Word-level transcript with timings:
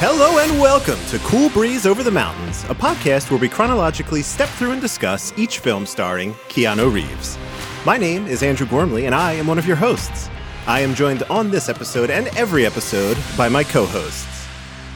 Hello 0.00 0.38
and 0.38 0.60
welcome 0.60 0.98
to 1.06 1.18
Cool 1.26 1.48
Breeze 1.50 1.84
Over 1.84 2.04
the 2.04 2.10
Mountains, 2.12 2.62
a 2.64 2.74
podcast 2.74 3.32
where 3.32 3.40
we 3.40 3.48
chronologically 3.48 4.22
step 4.22 4.48
through 4.50 4.70
and 4.70 4.80
discuss 4.80 5.36
each 5.36 5.58
film 5.58 5.86
starring 5.86 6.34
Keanu 6.48 6.94
Reeves. 6.94 7.36
My 7.84 7.96
name 7.96 8.28
is 8.28 8.44
Andrew 8.44 8.64
Gormley, 8.68 9.06
and 9.06 9.14
I 9.14 9.32
am 9.32 9.48
one 9.48 9.58
of 9.58 9.66
your 9.66 9.74
hosts. 9.74 10.30
I 10.68 10.82
am 10.82 10.94
joined 10.94 11.24
on 11.24 11.50
this 11.50 11.68
episode 11.68 12.10
and 12.10 12.28
every 12.36 12.64
episode 12.64 13.18
by 13.36 13.48
my 13.48 13.64
co 13.64 13.86
hosts. 13.86 14.46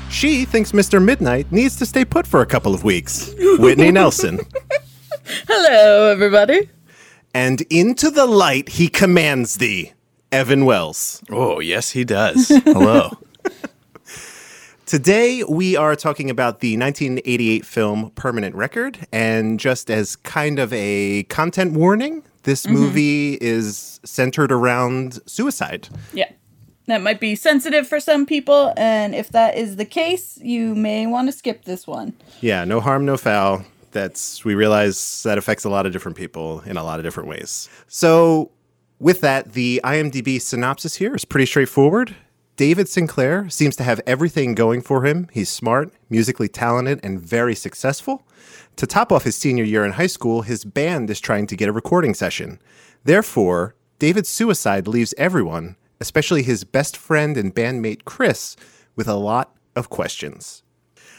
She 0.08 0.44
thinks 0.44 0.70
Mr. 0.70 1.04
Midnight 1.04 1.50
needs 1.50 1.74
to 1.78 1.86
stay 1.86 2.04
put 2.04 2.24
for 2.24 2.40
a 2.40 2.46
couple 2.46 2.72
of 2.72 2.84
weeks, 2.84 3.34
Whitney 3.58 3.90
Nelson. 3.90 4.38
Hello, 5.48 6.12
everybody. 6.12 6.70
And 7.34 7.62
into 7.70 8.08
the 8.08 8.26
light 8.26 8.68
he 8.68 8.86
commands 8.86 9.56
thee, 9.56 9.94
Evan 10.30 10.64
Wells. 10.64 11.24
Oh, 11.28 11.58
yes, 11.58 11.90
he 11.90 12.04
does. 12.04 12.46
Hello. 12.48 13.10
Today, 14.92 15.42
we 15.44 15.74
are 15.74 15.96
talking 15.96 16.28
about 16.28 16.60
the 16.60 16.76
1988 16.76 17.64
film 17.64 18.10
Permanent 18.10 18.54
Record. 18.54 18.98
And 19.10 19.58
just 19.58 19.90
as 19.90 20.16
kind 20.16 20.58
of 20.58 20.70
a 20.70 21.22
content 21.30 21.72
warning, 21.72 22.22
this 22.42 22.66
mm-hmm. 22.66 22.74
movie 22.74 23.38
is 23.40 24.00
centered 24.04 24.52
around 24.52 25.18
suicide. 25.24 25.88
Yeah. 26.12 26.30
That 26.88 27.00
might 27.00 27.20
be 27.20 27.34
sensitive 27.36 27.88
for 27.88 28.00
some 28.00 28.26
people, 28.26 28.74
and 28.76 29.14
if 29.14 29.30
that 29.30 29.56
is 29.56 29.76
the 29.76 29.86
case, 29.86 30.38
you 30.42 30.74
may 30.74 31.06
want 31.06 31.26
to 31.28 31.32
skip 31.32 31.64
this 31.64 31.86
one. 31.86 32.12
Yeah, 32.42 32.64
no 32.64 32.78
harm, 32.78 33.06
no 33.06 33.16
foul. 33.16 33.64
That's, 33.92 34.44
we 34.44 34.54
realize 34.54 35.22
that 35.22 35.38
affects 35.38 35.64
a 35.64 35.70
lot 35.70 35.86
of 35.86 35.92
different 35.92 36.18
people 36.18 36.60
in 36.66 36.76
a 36.76 36.84
lot 36.84 37.00
of 37.00 37.04
different 37.04 37.30
ways. 37.30 37.70
So, 37.88 38.50
with 38.98 39.22
that, 39.22 39.54
the 39.54 39.80
IMDb 39.84 40.38
synopsis 40.38 40.96
here 40.96 41.14
is 41.14 41.24
pretty 41.24 41.46
straightforward. 41.46 42.14
David 42.56 42.86
Sinclair 42.86 43.48
seems 43.48 43.76
to 43.76 43.82
have 43.82 44.00
everything 44.06 44.54
going 44.54 44.82
for 44.82 45.06
him. 45.06 45.28
He's 45.32 45.48
smart, 45.48 45.90
musically 46.10 46.48
talented, 46.48 47.00
and 47.02 47.18
very 47.20 47.54
successful. 47.54 48.26
To 48.76 48.86
top 48.86 49.10
off 49.10 49.24
his 49.24 49.36
senior 49.36 49.64
year 49.64 49.84
in 49.84 49.92
high 49.92 50.06
school, 50.06 50.42
his 50.42 50.64
band 50.64 51.08
is 51.08 51.20
trying 51.20 51.46
to 51.46 51.56
get 51.56 51.68
a 51.68 51.72
recording 51.72 52.12
session. 52.12 52.60
Therefore, 53.04 53.74
David's 53.98 54.28
suicide 54.28 54.86
leaves 54.86 55.14
everyone, 55.16 55.76
especially 56.00 56.42
his 56.42 56.64
best 56.64 56.96
friend 56.96 57.38
and 57.38 57.54
bandmate 57.54 58.04
Chris, 58.04 58.56
with 58.96 59.08
a 59.08 59.14
lot 59.14 59.56
of 59.74 59.88
questions. 59.88 60.62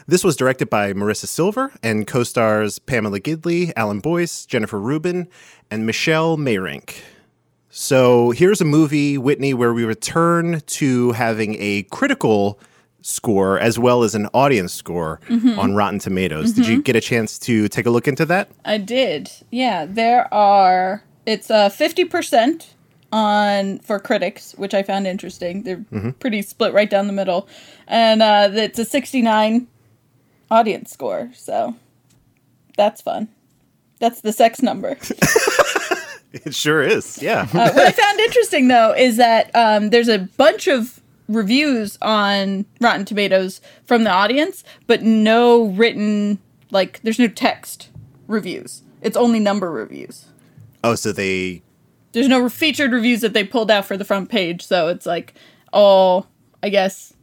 This 0.06 0.23
was 0.23 0.36
directed 0.36 0.70
by 0.70 0.94
Marisa 0.94 1.28
Silver 1.28 1.72
and 1.81 2.06
co 2.06 2.23
stars 2.23 2.78
Pamela 2.78 3.20
Gidley, 3.20 3.72
Alan 3.75 4.02
Boyce, 4.02 4.45
Jennifer 4.45 4.80
Rubin, 4.80 5.28
and 5.72 5.86
Michelle 5.86 6.38
Meyrink. 6.38 6.97
So 7.75 8.29
here's 8.29 8.61
a 8.61 8.66
movie, 8.66 9.17
Whitney, 9.17 9.55
where 9.55 9.73
we 9.73 9.83
return 9.83 10.61
to 10.61 11.11
having 11.13 11.55
a 11.59 11.81
critical 11.89 12.59
score 13.02 13.59
as 13.59 13.79
well 13.79 14.03
as 14.03 14.13
an 14.13 14.27
audience 14.31 14.71
score 14.71 15.19
on 15.57 15.73
Rotten 15.73 15.97
Tomatoes. 15.97 16.53
Did 16.53 16.67
you 16.67 16.83
get 16.83 16.95
a 16.95 17.01
chance 17.01 17.39
to 17.39 17.67
take 17.67 17.88
a 17.88 17.89
look 17.89 18.07
into 18.07 18.27
that? 18.27 18.49
I 18.63 18.77
did. 18.77 19.31
Yeah, 19.49 19.88
there 19.89 20.31
are. 20.31 21.03
It's 21.25 21.49
uh, 21.49 21.69
50% 21.69 22.67
on 23.11 23.79
for 23.79 23.99
critics, 23.99 24.53
which 24.53 24.75
I 24.75 24.83
found 24.83 25.07
interesting. 25.07 25.63
They're 25.63 25.83
pretty 26.19 26.44
split 26.44 26.73
right 26.73 26.89
down 26.89 27.07
the 27.07 27.13
middle. 27.13 27.47
And 27.88 28.21
uh, 28.21 28.49
it's 28.53 28.77
a 28.77 28.85
69 28.85 29.67
audience 30.51 30.91
score, 30.91 31.31
so 31.33 31.75
that's 32.77 33.01
fun. 33.01 33.29
That's 33.99 34.21
the 34.21 34.31
sex 34.31 34.61
number. 34.61 34.95
It 36.45 36.56
sure 36.56 36.81
is. 36.81 37.22
Yeah. 37.22 37.42
Uh, 37.53 37.72
what 37.72 37.78
I 37.78 37.92
found 37.92 38.20
interesting 38.20 38.67
though 38.67 38.92
is 38.95 39.17
that 39.17 39.52
um, 39.53 39.92
there's 39.92 40.08
a 40.08 40.17
bunch 40.17 40.67
of 40.67 41.00
reviews 41.28 41.98
on 42.02 42.66
Rotten 42.81 43.06
Tomatoes 43.06 43.62
from 43.86 44.03
the 44.03 44.09
audience, 44.09 44.64
but 44.88 45.03
no 45.03 45.66
written 45.66 46.40
like 46.72 47.00
there's 47.03 47.20
no 47.20 47.28
text 47.28 47.90
reviews. 48.28 48.81
It's 49.03 49.16
only 49.16 49.40
number 49.40 49.70
reviews. 49.72 50.25
oh, 50.84 50.95
so 50.95 51.12
they 51.12 51.62
There's 52.13 52.28
no 52.28 52.50
featured 52.50 52.94
reviews 52.94 53.22
that 53.22 53.34
they 53.34 53.44
pulled 53.44 53.69
out 53.69 53.86
for 53.86 53.96
the 53.96 54.06
front 54.06 54.30
page, 54.30 54.66
so 54.66 54.88
it's 54.88 55.06
like 55.06 55.36
all 55.72 56.28
I 56.63 56.69
guess 56.69 57.13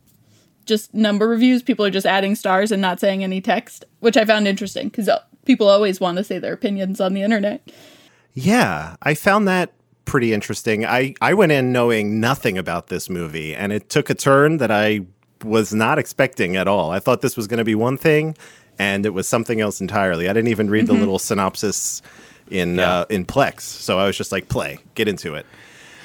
just 0.66 0.94
number 0.94 1.26
reviews. 1.26 1.64
People 1.64 1.84
are 1.84 1.90
just 1.90 2.06
adding 2.06 2.36
stars 2.36 2.70
and 2.70 2.80
not 2.80 3.00
saying 3.00 3.24
any 3.24 3.40
text, 3.40 3.84
which 3.98 4.16
I 4.16 4.24
found 4.24 4.46
interesting 4.46 4.88
because 4.88 5.10
people 5.44 5.68
always 5.68 5.98
want 5.98 6.18
to 6.18 6.22
say 6.22 6.38
their 6.38 6.52
opinions 6.52 7.00
on 7.00 7.12
the 7.12 7.22
internet. 7.22 7.68
Yeah, 8.42 8.96
I 9.02 9.14
found 9.14 9.46
that 9.48 9.72
pretty 10.06 10.32
interesting. 10.32 10.84
I, 10.86 11.14
I 11.20 11.34
went 11.34 11.52
in 11.52 11.72
knowing 11.72 12.20
nothing 12.20 12.56
about 12.58 12.86
this 12.88 13.10
movie, 13.10 13.54
and 13.54 13.72
it 13.72 13.88
took 13.90 14.08
a 14.10 14.14
turn 14.14 14.56
that 14.58 14.70
I 14.70 15.00
was 15.44 15.74
not 15.74 15.98
expecting 15.98 16.56
at 16.56 16.66
all. 16.66 16.90
I 16.90 16.98
thought 17.00 17.20
this 17.20 17.36
was 17.36 17.46
going 17.46 17.58
to 17.58 17.64
be 17.64 17.74
one 17.74 17.96
thing, 17.96 18.36
and 18.78 19.04
it 19.04 19.10
was 19.10 19.28
something 19.28 19.60
else 19.60 19.80
entirely. 19.80 20.28
I 20.28 20.32
didn't 20.32 20.48
even 20.48 20.70
read 20.70 20.86
the 20.86 20.94
little 20.94 21.18
synopsis 21.18 22.02
in 22.50 22.78
uh, 22.80 23.04
in 23.10 23.24
Plex, 23.26 23.60
so 23.60 23.98
I 23.98 24.06
was 24.06 24.16
just 24.16 24.32
like, 24.32 24.48
play, 24.48 24.78
get 24.94 25.06
into 25.06 25.34
it. 25.34 25.46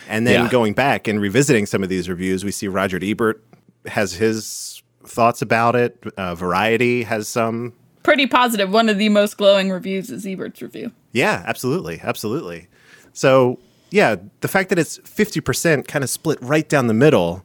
And 0.07 0.27
then 0.27 0.43
Yeah. 0.45 0.49
going 0.51 0.73
back 0.73 1.07
and 1.07 1.19
revisiting 1.19 1.65
some 1.65 1.81
of 1.83 1.89
these 1.89 2.07
reviews, 2.09 2.43
we 2.45 2.51
see 2.51 2.67
Roger 2.67 2.99
Ebert 3.01 3.41
has 3.87 4.13
his 4.13 4.83
thoughts 5.05 5.41
about 5.41 5.75
it. 5.75 6.03
Uh, 6.17 6.35
Variety 6.35 7.03
has 7.03 7.27
some. 7.27 7.73
Pretty 8.05 8.27
positive. 8.27 8.71
One 8.71 8.87
of 8.87 8.97
the 8.97 9.09
most 9.09 9.37
glowing 9.37 9.69
reviews 9.71 10.09
is 10.09 10.25
Ebert's 10.25 10.61
review. 10.61 10.91
Yeah, 11.11 11.43
absolutely, 11.45 11.99
absolutely. 12.01 12.67
So 13.11 13.59
yeah, 13.91 14.15
the 14.41 14.47
fact 14.47 14.69
that 14.69 14.79
it's 14.79 14.97
fifty 14.99 15.41
percent 15.41 15.87
kind 15.87 16.03
of 16.03 16.09
split 16.09 16.39
right 16.41 16.67
down 16.69 16.87
the 16.87 16.93
middle, 16.93 17.43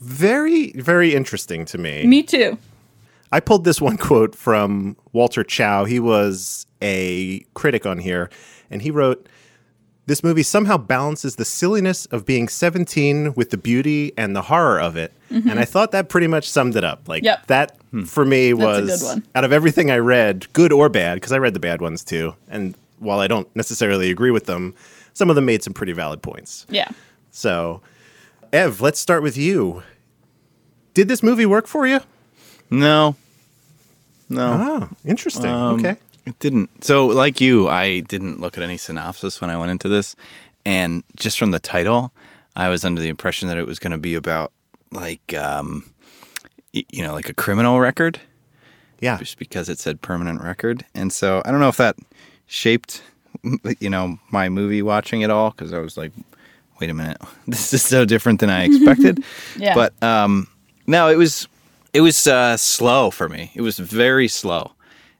very, 0.00 0.72
very 0.72 1.14
interesting 1.14 1.64
to 1.66 1.78
me. 1.78 2.06
Me 2.06 2.22
too. 2.22 2.58
I 3.30 3.40
pulled 3.40 3.64
this 3.64 3.80
one 3.80 3.98
quote 3.98 4.34
from 4.34 4.96
Walter 5.12 5.44
Chaw. 5.44 5.84
He 5.84 6.00
was 6.00 6.66
a 6.80 7.40
critic 7.54 7.84
on 7.84 7.98
here, 7.98 8.30
and 8.70 8.80
he 8.80 8.90
wrote, 8.90 9.28
"This 10.08 10.24
movie 10.24 10.42
somehow 10.42 10.76
balances 10.76 11.36
the 11.36 11.44
silliness 11.44 12.06
of 12.06 12.26
being 12.26 12.48
17 12.48 13.34
with 13.34 13.50
the 13.50 13.56
beauty 13.56 14.12
and 14.16 14.34
the 14.34 14.42
horror 14.42 14.80
of 14.80 14.96
it." 14.96 15.12
Mm-hmm. 15.30 15.48
And 15.50 15.60
I 15.60 15.64
thought 15.64 15.92
that 15.92 16.08
pretty 16.08 16.26
much 16.26 16.48
summed 16.50 16.74
it 16.74 16.82
up. 16.84 17.08
Like 17.08 17.22
Yep. 17.22 17.46
that 17.46 17.76
hmm. 17.90 18.02
for 18.04 18.24
me 18.24 18.50
a 18.50 18.56
was 18.56 19.00
good 19.02 19.06
one. 19.06 19.24
out 19.34 19.44
of 19.44 19.52
everything 19.52 19.90
I 19.90 19.98
read, 19.98 20.52
good 20.52 20.72
or 20.72 20.88
bad, 20.88 21.14
because 21.16 21.32
I 21.32 21.38
read 21.38 21.54
the 21.54 21.60
bad 21.60 21.80
ones 21.80 22.02
too. 22.02 22.34
And 22.48 22.74
while 22.98 23.20
I 23.20 23.28
don't 23.28 23.48
necessarily 23.54 24.10
agree 24.10 24.30
with 24.32 24.46
them, 24.46 24.74
some 25.14 25.30
of 25.30 25.36
them 25.36 25.44
made 25.44 25.62
some 25.62 25.72
pretty 25.74 25.92
valid 25.92 26.22
points. 26.22 26.66
Yeah. 26.68 26.88
So, 27.30 27.82
Ev, 28.52 28.80
let's 28.80 28.98
start 28.98 29.22
with 29.22 29.36
you. 29.36 29.82
Did 30.94 31.08
this 31.08 31.22
movie 31.22 31.46
work 31.46 31.66
for 31.66 31.86
you? 31.86 32.00
No. 32.70 33.14
No. 34.28 34.88
Oh, 34.90 34.96
interesting. 35.04 35.46
Um, 35.50 35.78
okay. 35.78 35.96
It 36.28 36.38
didn't. 36.38 36.84
So, 36.84 37.06
like 37.06 37.40
you, 37.40 37.68
I 37.68 38.00
didn't 38.00 38.40
look 38.40 38.56
at 38.58 38.62
any 38.62 38.76
synopsis 38.76 39.40
when 39.40 39.50
I 39.50 39.56
went 39.58 39.70
into 39.70 39.88
this. 39.88 40.14
And 40.66 41.02
just 41.16 41.38
from 41.38 41.50
the 41.52 41.58
title, 41.58 42.12
I 42.56 42.68
was 42.68 42.84
under 42.84 43.00
the 43.00 43.08
impression 43.08 43.48
that 43.48 43.56
it 43.56 43.66
was 43.66 43.78
going 43.78 43.92
to 43.92 43.98
be 43.98 44.14
about, 44.14 44.52
like, 44.92 45.32
um, 45.34 45.90
you 46.72 47.02
know, 47.02 47.12
like 47.14 47.28
a 47.28 47.34
criminal 47.34 47.80
record, 47.80 48.20
Yeah. 49.00 49.16
just 49.18 49.38
because 49.38 49.68
it 49.68 49.78
said 49.78 50.02
permanent 50.02 50.42
record. 50.42 50.84
And 50.94 51.12
so 51.12 51.40
I 51.44 51.50
don't 51.50 51.60
know 51.60 51.68
if 51.68 51.78
that 51.78 51.96
shaped, 52.46 53.02
you 53.80 53.88
know, 53.88 54.18
my 54.30 54.48
movie 54.48 54.82
watching 54.82 55.24
at 55.24 55.30
all, 55.30 55.50
because 55.50 55.72
I 55.72 55.78
was 55.78 55.96
like, 55.96 56.12
wait 56.80 56.90
a 56.90 56.94
minute, 56.94 57.18
this 57.46 57.72
is 57.72 57.82
so 57.82 58.04
different 58.04 58.40
than 58.40 58.50
I 58.50 58.64
expected. 58.66 59.24
Yeah. 59.56 59.74
But 59.74 60.00
um, 60.02 60.48
no, 60.86 61.08
it 61.08 61.16
was 61.16 61.48
it 61.94 62.02
was 62.02 62.26
uh, 62.26 62.56
slow 62.58 63.10
for 63.10 63.28
me. 63.30 63.50
It 63.54 63.62
was 63.62 63.78
very 63.78 64.28
slow, 64.28 64.72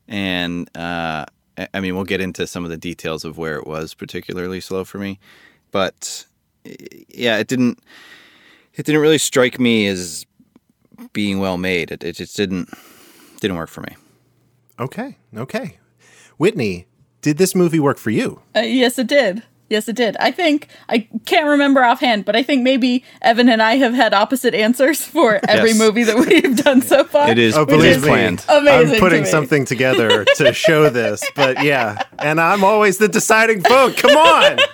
and 0.09 0.69
uh, 0.77 1.25
I- 1.57 1.69
I 1.75 1.81
mean, 1.81 1.95
we'll 1.95 2.05
get 2.05 2.21
into 2.21 2.47
some 2.47 2.65
of 2.65 2.71
the 2.71 2.77
details 2.77 3.25
of 3.25 3.37
where 3.39 3.57
it 3.57 3.67
was 3.67 3.95
particularly 3.95 4.61
slow 4.61 4.85
for 4.85 4.99
me, 4.99 5.19
but 5.71 6.25
yeah, 7.09 7.39
it 7.39 7.49
didn't 7.49 7.79
it 8.75 8.87
didn't 8.87 9.01
really 9.01 9.19
strike 9.19 9.59
me 9.59 9.87
as 9.87 10.25
being 11.13 11.39
well 11.41 11.59
made. 11.59 11.91
It, 11.91 12.05
it 12.05 12.13
just 12.17 12.37
didn't 12.37 12.69
didn't 13.41 13.57
work 13.57 13.69
for 13.71 13.81
me. 13.83 13.97
Okay. 14.79 15.17
Okay. 15.37 15.79
Whitney, 16.37 16.87
did 17.23 17.39
this 17.39 17.55
movie 17.55 17.81
work 17.81 17.99
for 17.99 18.11
you? 18.11 18.41
Uh, 18.55 18.61
yes, 18.61 18.99
it 18.99 19.07
did. 19.09 19.43
Yes, 19.71 19.87
it 19.89 19.97
did. 19.97 20.17
I 20.19 20.31
think 20.31 20.69
I 20.89 21.07
can't 21.27 21.47
remember 21.47 21.85
offhand, 21.85 22.25
but 22.25 22.35
I 22.35 22.43
think 22.43 22.63
maybe 22.63 23.05
Evan 23.21 23.51
and 23.51 23.61
I 23.63 23.77
have 23.77 23.93
had 23.93 24.15
opposite 24.15 24.55
answers 24.55 25.05
for 25.05 25.41
every 25.47 25.71
Yes. 25.71 25.79
movie 25.79 26.05
that 26.05 26.17
we've 26.17 26.57
done 26.57 26.81
so 26.81 27.05
far. 27.05 27.31
It 27.31 27.39
is 27.39 27.55
Oh, 27.57 27.67
believe 27.67 27.97
is 27.97 28.03
me, 28.03 28.09
planned. 28.09 28.45
Amazing 28.49 28.89
I'm 28.89 28.95
to 28.95 29.01
putting 29.01 29.23
me. 29.25 29.29
something 29.29 29.65
together 29.67 30.25
to 30.37 30.53
show 30.55 30.89
this, 30.89 31.23
but 31.37 31.63
yeah, 31.63 32.03
and 32.19 32.41
I'm 32.41 32.65
always 32.65 32.97
the 32.99 33.09
deciding 33.09 33.61
vote. 33.63 33.97
Come 33.99 34.17
on. 34.17 34.59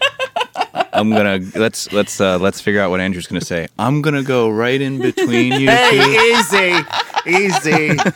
I'm 0.93 1.11
gonna 1.11 1.41
let's 1.57 1.91
let's 1.93 2.21
uh, 2.21 2.39
let's 2.39 2.61
figure 2.61 2.81
out 2.81 2.91
what 2.91 3.01
Andrew's 3.01 3.27
gonna 3.27 3.41
say. 3.41 3.67
I'm 3.79 4.01
gonna 4.01 4.23
go 4.23 4.49
right 4.49 4.81
in 4.81 5.01
between 5.01 5.53
you 5.55 5.67
two. 5.67 5.73
Hey, 5.73 6.33
easy, 6.33 6.85
easy. 7.27 7.99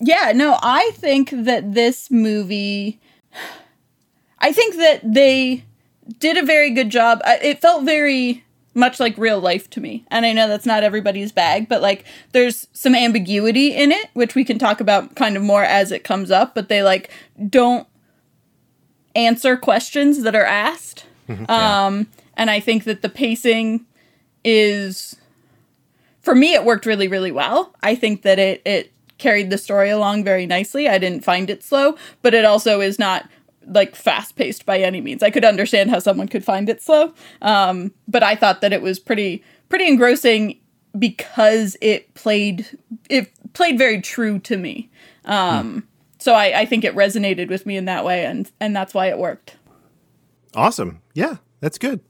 Yeah, 0.00 0.32
no, 0.34 0.58
I 0.62 0.90
think 0.94 1.30
that 1.30 1.74
this 1.74 2.10
movie. 2.10 2.98
I 4.38 4.52
think 4.52 4.76
that 4.76 5.00
they 5.04 5.64
did 6.18 6.36
a 6.36 6.44
very 6.44 6.70
good 6.70 6.90
job. 6.90 7.20
It 7.24 7.60
felt 7.60 7.84
very 7.84 8.44
much 8.74 8.98
like 8.98 9.16
real 9.18 9.38
life 9.38 9.68
to 9.70 9.80
me. 9.80 10.04
And 10.10 10.24
I 10.24 10.32
know 10.32 10.48
that's 10.48 10.66
not 10.66 10.82
everybody's 10.82 11.30
bag, 11.30 11.68
but 11.68 11.82
like 11.82 12.04
there's 12.32 12.66
some 12.72 12.94
ambiguity 12.94 13.74
in 13.74 13.92
it, 13.92 14.08
which 14.14 14.34
we 14.34 14.44
can 14.44 14.58
talk 14.58 14.80
about 14.80 15.14
kind 15.14 15.36
of 15.36 15.42
more 15.42 15.62
as 15.62 15.92
it 15.92 16.04
comes 16.04 16.30
up, 16.30 16.54
but 16.54 16.68
they 16.68 16.82
like 16.82 17.10
don't 17.48 17.86
answer 19.14 19.56
questions 19.56 20.22
that 20.22 20.34
are 20.34 20.44
asked. 20.44 21.04
Um, 21.48 22.08
and 22.36 22.50
I 22.50 22.60
think 22.60 22.84
that 22.84 23.02
the 23.02 23.08
pacing 23.08 23.86
is, 24.44 25.16
for 26.20 26.34
me, 26.34 26.54
it 26.54 26.64
worked 26.64 26.86
really, 26.86 27.08
really 27.08 27.32
well. 27.32 27.74
I 27.82 27.94
think 27.94 28.22
that 28.22 28.38
it, 28.38 28.62
it 28.64 28.91
carried 29.22 29.50
the 29.50 29.58
story 29.58 29.90
along 29.90 30.24
very 30.24 30.46
nicely. 30.46 30.88
I 30.88 30.98
didn't 30.98 31.24
find 31.24 31.48
it 31.48 31.62
slow, 31.62 31.96
but 32.22 32.34
it 32.34 32.44
also 32.44 32.80
is 32.80 32.98
not 32.98 33.28
like 33.66 33.94
fast 33.94 34.34
paced 34.36 34.66
by 34.66 34.78
any 34.80 35.00
means. 35.00 35.22
I 35.22 35.30
could 35.30 35.44
understand 35.44 35.90
how 35.90 36.00
someone 36.00 36.28
could 36.28 36.44
find 36.44 36.68
it 36.68 36.82
slow, 36.82 37.14
um, 37.40 37.92
but 38.08 38.22
I 38.22 38.34
thought 38.34 38.60
that 38.60 38.72
it 38.72 38.82
was 38.82 38.98
pretty 38.98 39.42
pretty 39.68 39.86
engrossing 39.88 40.58
because 40.98 41.76
it 41.80 42.12
played 42.14 42.66
it 43.08 43.30
played 43.54 43.78
very 43.78 44.00
true 44.02 44.38
to 44.40 44.56
me. 44.56 44.90
Um, 45.24 45.86
So 46.18 46.34
I, 46.34 46.60
I 46.60 46.66
think 46.66 46.84
it 46.84 46.94
resonated 46.94 47.48
with 47.48 47.64
me 47.66 47.76
in 47.76 47.84
that 47.86 48.04
way, 48.04 48.24
and 48.26 48.50
and 48.60 48.74
that's 48.76 48.92
why 48.94 49.06
it 49.08 49.18
worked. 49.18 49.56
Awesome. 50.54 51.00
Yeah, 51.14 51.36
that's 51.60 51.78
good. 51.78 52.00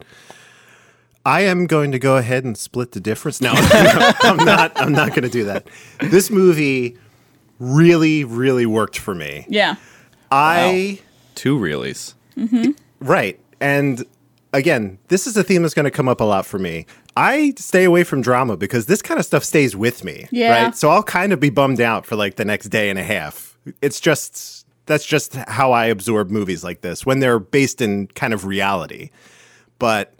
I 1.24 1.42
am 1.42 1.66
going 1.66 1.92
to 1.92 1.98
go 2.00 2.16
ahead 2.16 2.44
and 2.44 2.58
split 2.58 2.92
the 2.92 3.00
difference. 3.00 3.40
No, 3.40 3.52
I'm 3.56 4.36
not. 4.44 4.72
I'm 4.74 4.92
not 4.92 5.10
going 5.10 5.22
to 5.22 5.28
do 5.30 5.44
that. 5.44 5.66
This 6.00 6.30
movie 6.30 6.98
really, 7.62 8.24
really 8.24 8.66
worked 8.66 8.98
for 8.98 9.14
me. 9.14 9.46
Yeah. 9.48 9.76
I 10.30 11.00
Two 11.34 11.58
reallys. 11.58 12.14
Mm-hmm. 12.36 12.70
right, 13.00 13.38
and 13.60 14.04
again, 14.52 14.98
this 15.08 15.26
is 15.26 15.36
a 15.36 15.44
theme 15.44 15.62
that's 15.62 15.74
going 15.74 15.84
to 15.84 15.90
come 15.90 16.08
up 16.08 16.20
a 16.20 16.24
lot 16.24 16.46
for 16.46 16.58
me. 16.58 16.86
I 17.16 17.52
stay 17.58 17.84
away 17.84 18.04
from 18.04 18.22
drama 18.22 18.56
because 18.56 18.86
this 18.86 19.02
kind 19.02 19.20
of 19.20 19.26
stuff 19.26 19.44
stays 19.44 19.76
with 19.76 20.02
me. 20.02 20.26
Yeah. 20.30 20.64
Right. 20.64 20.74
So 20.74 20.90
I'll 20.90 21.02
kind 21.02 21.32
of 21.32 21.40
be 21.40 21.50
bummed 21.50 21.80
out 21.80 22.06
for 22.06 22.16
like 22.16 22.36
the 22.36 22.44
next 22.44 22.68
day 22.68 22.88
and 22.88 22.98
a 22.98 23.02
half. 23.02 23.58
It's 23.82 24.00
just 24.00 24.66
that's 24.86 25.04
just 25.04 25.34
how 25.34 25.72
I 25.72 25.86
absorb 25.86 26.30
movies 26.30 26.64
like 26.64 26.80
this 26.80 27.04
when 27.06 27.20
they're 27.20 27.38
based 27.38 27.80
in 27.80 28.08
kind 28.08 28.32
of 28.32 28.46
reality. 28.46 29.10
But 29.78 30.14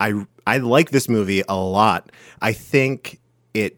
I 0.00 0.26
I 0.46 0.58
like 0.58 0.90
this 0.90 1.08
movie 1.08 1.42
a 1.48 1.56
lot. 1.56 2.12
I 2.42 2.52
think 2.52 3.20
it 3.54 3.76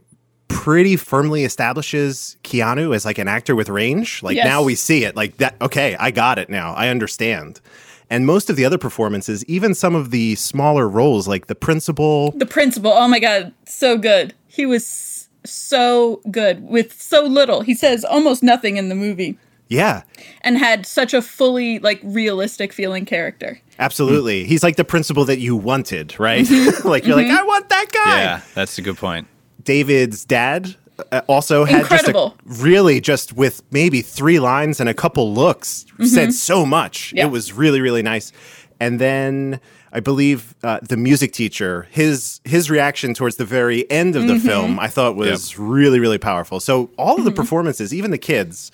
pretty 0.61 0.95
firmly 0.95 1.45
establishes 1.45 2.37
Keanu 2.45 2.95
as 2.95 3.07
like 3.07 3.17
an 3.17 3.29
actor 3.29 3.57
with 3.57 3.71
range. 3.71 4.23
Like 4.23 4.37
Yes. 4.37 4.45
now 4.45 4.63
we 4.63 4.75
see 4.75 5.05
it. 5.05 5.17
Like 5.17 5.39
that 5.39 5.55
okay, 5.63 5.97
I 5.99 6.11
got 6.11 6.39
it 6.39 6.51
now. 6.51 6.75
I 6.75 6.89
understand. 6.89 7.63
And 8.11 8.27
most 8.27 8.51
of 8.51 8.57
the 8.57 8.67
other 8.67 8.77
performances, 8.77 9.43
even 9.47 9.75
some 9.75 9.95
of 9.95 10.11
the 10.11 10.35
smaller 10.35 10.87
roles 10.87 11.27
like 11.27 11.47
the 11.47 11.55
principal, 11.55 12.33
The 12.33 12.45
principal, 12.45 12.93
oh 12.93 13.09
my 13.09 13.21
god, 13.21 13.55
so 13.65 13.97
good. 13.97 14.35
He 14.49 14.67
was 14.67 15.31
so 15.47 16.21
good 16.31 16.63
with 16.69 17.01
so 17.01 17.25
little. 17.25 17.63
He 17.63 17.73
says 17.73 18.05
almost 18.05 18.43
nothing 18.43 18.77
in 18.77 18.91
the 18.91 18.95
movie 18.95 19.39
yeah, 19.69 20.03
and 20.43 20.59
had 20.59 20.85
such 20.85 21.15
a 21.15 21.23
fully 21.23 21.79
like 21.79 22.01
realistic 22.03 22.73
feeling 22.75 23.07
character. 23.07 23.59
absolutely. 23.79 24.45
He's 24.45 24.63
like 24.63 24.77
the 24.77 24.85
principal 24.85 25.25
that 25.25 25.39
you 25.39 25.57
wanted, 25.57 26.21
right? 26.21 26.45
Mm-hmm. 26.45 26.87
like 26.95 27.07
you're 27.07 27.17
like, 27.17 27.29
I 27.29 27.43
want 27.45 27.69
that 27.71 27.87
guy. 27.91 28.21
Yeah, 28.21 28.41
that's 28.55 28.77
a 28.77 28.83
good 28.83 28.99
point. 28.99 29.27
David's 29.65 30.25
dad 30.25 30.77
uh, 31.13 31.23
also 31.29 31.65
had 31.65 31.81
Incredible. 31.83 32.37
just 32.47 32.61
a, 32.61 32.65
really 32.65 33.01
just 33.01 33.33
with 33.33 33.63
maybe 33.71 34.03
three 34.03 34.39
lines 34.39 34.81
and 34.81 34.89
a 34.89 34.95
couple 34.95 35.33
looks 35.33 35.87
said 36.05 36.33
so 36.33 36.67
much. 36.67 37.09
Mm-hmm. 37.09 37.17
Yeah. 37.17 37.27
It 37.27 37.31
was 37.31 37.53
really 37.53 37.81
really 37.81 38.03
nice. 38.03 38.33
And 38.79 38.99
then 39.01 39.61
I 39.93 40.01
believe 40.01 40.55
uh, 40.63 40.79
the 40.83 40.97
music 40.97 41.33
teacher 41.33 41.87
his 41.91 42.41
his 42.45 42.71
reaction 42.71 43.15
towards 43.15 43.37
the 43.37 43.45
very 43.45 43.91
end 43.91 44.15
of 44.17 44.27
the 44.27 44.35
Mm-hmm. 44.35 44.47
film 44.47 44.79
I 44.79 44.89
thought 44.89 45.17
was 45.17 45.59
really 45.59 46.01
really 46.01 46.19
powerful. 46.19 46.61
So 46.61 46.91
all 46.97 47.17
of 47.19 47.25
the 47.25 47.33
performances, 47.33 47.93
even 47.95 48.11
the 48.11 48.19
kids 48.19 48.71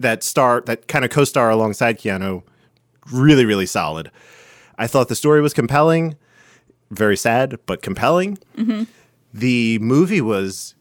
that 0.00 0.22
star 0.22 0.62
that 0.62 0.88
kind 0.88 1.04
of 1.04 1.10
co-star 1.10 1.50
alongside 1.50 1.98
Keanu, 1.98 2.42
really 3.12 3.44
really 3.44 3.66
solid. 3.66 4.10
I 4.78 4.86
thought 4.86 5.08
the 5.08 5.14
story 5.16 5.42
was 5.42 5.52
compelling, 5.52 6.16
very 6.90 7.16
sad 7.16 7.58
but 7.66 7.82
compelling 7.82 8.38
the 9.32 9.78
movie 9.78 10.20
was 10.20 10.74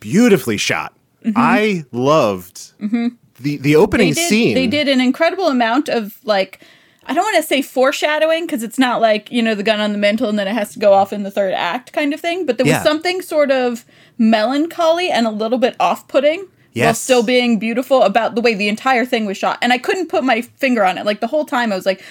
beautifully 0.00 0.56
shot. 0.56 0.94
Mm-hmm. 1.24 1.34
I 1.36 1.84
loved 1.92 2.56
mm-hmm. 2.80 3.08
the 3.40 3.56
the 3.58 3.76
opening 3.76 4.10
They 4.10 4.14
did 4.14 4.28
scene. 4.28 4.54
they 4.54 4.66
did 4.66 4.88
an 4.88 5.00
incredible 5.00 5.48
amount 5.48 5.88
of 5.88 6.18
like 6.24 6.60
I 7.08 7.14
don't 7.14 7.24
want 7.24 7.36
to 7.36 7.42
say 7.42 7.62
foreshadowing 7.62 8.46
because 8.46 8.64
it's 8.64 8.80
not 8.80 9.00
like, 9.00 9.30
you 9.30 9.40
know, 9.40 9.54
the 9.54 9.62
gun 9.62 9.78
on 9.78 9.92
the 9.92 9.98
mantle 9.98 10.28
and 10.28 10.36
then 10.38 10.48
it 10.48 10.54
has 10.54 10.72
to 10.72 10.80
go 10.80 10.92
off 10.92 11.12
in 11.12 11.22
the 11.22 11.30
third 11.30 11.54
act 11.54 11.92
kind 11.92 12.12
of 12.12 12.20
thing, 12.20 12.46
but 12.46 12.58
there 12.58 12.66
Yeah. 12.66 12.78
was 12.78 12.82
something 12.82 13.22
sort 13.22 13.52
of 13.52 13.84
melancholy 14.18 15.10
and 15.10 15.24
a 15.26 15.30
little 15.30 15.58
bit 15.58 15.76
off-putting 15.78 16.48
while 16.74 16.94
still 16.94 17.22
being 17.22 17.58
beautiful 17.58 18.02
about 18.02 18.34
the 18.34 18.40
way 18.40 18.54
the 18.54 18.68
entire 18.68 19.06
thing 19.06 19.24
was 19.24 19.36
shot. 19.38 19.56
And 19.62 19.72
I 19.72 19.78
couldn't 19.78 20.08
put 20.08 20.24
my 20.24 20.42
finger 20.42 20.84
on 20.84 20.98
it. 20.98 21.06
Like 21.06 21.20
the 21.20 21.26
whole 21.28 21.44
time 21.44 21.72
I 21.72 21.76
was 21.76 21.86
like 21.86 22.02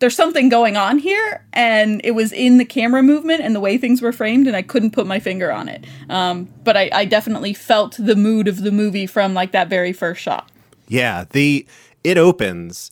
there's 0.00 0.16
something 0.16 0.48
going 0.48 0.76
on 0.76 0.98
here 0.98 1.44
and 1.52 2.00
it 2.02 2.12
was 2.12 2.32
in 2.32 2.56
the 2.56 2.64
camera 2.64 3.02
movement 3.02 3.42
and 3.42 3.54
the 3.54 3.60
way 3.60 3.78
things 3.78 4.02
were 4.02 4.12
framed 4.12 4.46
and 4.46 4.56
i 4.56 4.62
couldn't 4.62 4.90
put 4.90 5.06
my 5.06 5.20
finger 5.20 5.52
on 5.52 5.68
it. 5.68 5.84
Um, 6.08 6.48
but 6.64 6.76
I, 6.76 6.90
I 6.92 7.04
definitely 7.04 7.54
felt 7.54 7.96
the 7.98 8.16
mood 8.16 8.48
of 8.48 8.62
the 8.62 8.72
movie 8.72 9.06
from 9.06 9.34
like 9.34 9.52
that 9.52 9.68
very 9.68 9.92
first 9.92 10.20
shot. 10.22 10.50
Yeah, 10.88 11.24
the 11.30 11.66
it 12.02 12.18
opens 12.18 12.90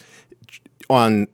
on 0.89 1.27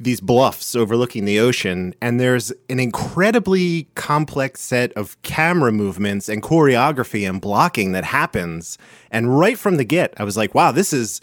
these 0.00 0.20
bluffs 0.20 0.76
overlooking 0.76 1.24
the 1.24 1.40
ocean 1.40 1.92
and 2.00 2.20
there's 2.20 2.52
an 2.68 2.78
incredibly 2.78 3.88
complex 3.96 4.60
set 4.60 4.92
of 4.92 5.20
camera 5.22 5.72
movements 5.72 6.28
and 6.28 6.40
choreography 6.40 7.28
and 7.28 7.40
blocking 7.40 7.92
that 7.92 8.04
happens. 8.04 8.78
And 9.10 9.36
right 9.38 9.58
from 9.58 9.76
the 9.76 9.84
get 9.84 10.14
I 10.18 10.24
was 10.24 10.36
like 10.36 10.54
wow 10.54 10.70
this 10.70 10.92
is 10.92 11.20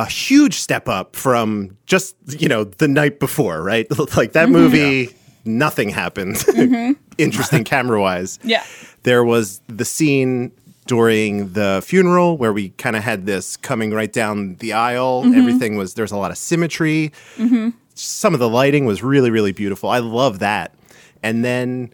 a 0.00 0.06
huge 0.06 0.54
step 0.54 0.88
up 0.88 1.14
from 1.14 1.76
just 1.84 2.16
you 2.40 2.48
know 2.48 2.64
the 2.64 2.88
night 2.88 3.20
before 3.20 3.62
right? 3.62 3.86
Like 4.16 4.32
that 4.32 4.48
mm-hmm. 4.48 4.52
movie 4.52 5.16
nothing 5.44 5.90
happened. 5.90 6.36
Mm-hmm. 6.60 6.92
Interesting 7.18 7.64
camera 7.64 8.00
wise 8.00 8.38
yeah. 8.44 8.64
There 9.02 9.24
was 9.24 9.60
the 9.66 9.84
scene 9.84 10.52
during 10.86 11.52
the 11.52 11.82
funeral 11.84 12.36
where 12.38 12.52
we 12.52 12.70
kind 12.70 12.96
of 12.96 13.02
had 13.02 13.26
this 13.26 13.56
coming 13.56 13.92
right 13.92 14.12
down 14.12 14.56
the 14.56 14.72
aisle. 14.72 15.22
Mm-hmm. 15.22 15.38
Everything 15.38 15.76
was 15.76 15.94
there's 15.94 16.12
a 16.12 16.16
lot 16.16 16.30
of 16.30 16.38
symmetry. 16.38 17.12
Some 17.94 18.32
of 18.34 18.40
the 18.40 18.48
lighting 18.48 18.86
was 18.86 19.02
really 19.02 19.30
really 19.30 19.52
beautiful. 19.52 19.90
I 19.90 19.98
love 19.98 20.38
that. 20.38 20.74
And 21.22 21.44
then 21.44 21.92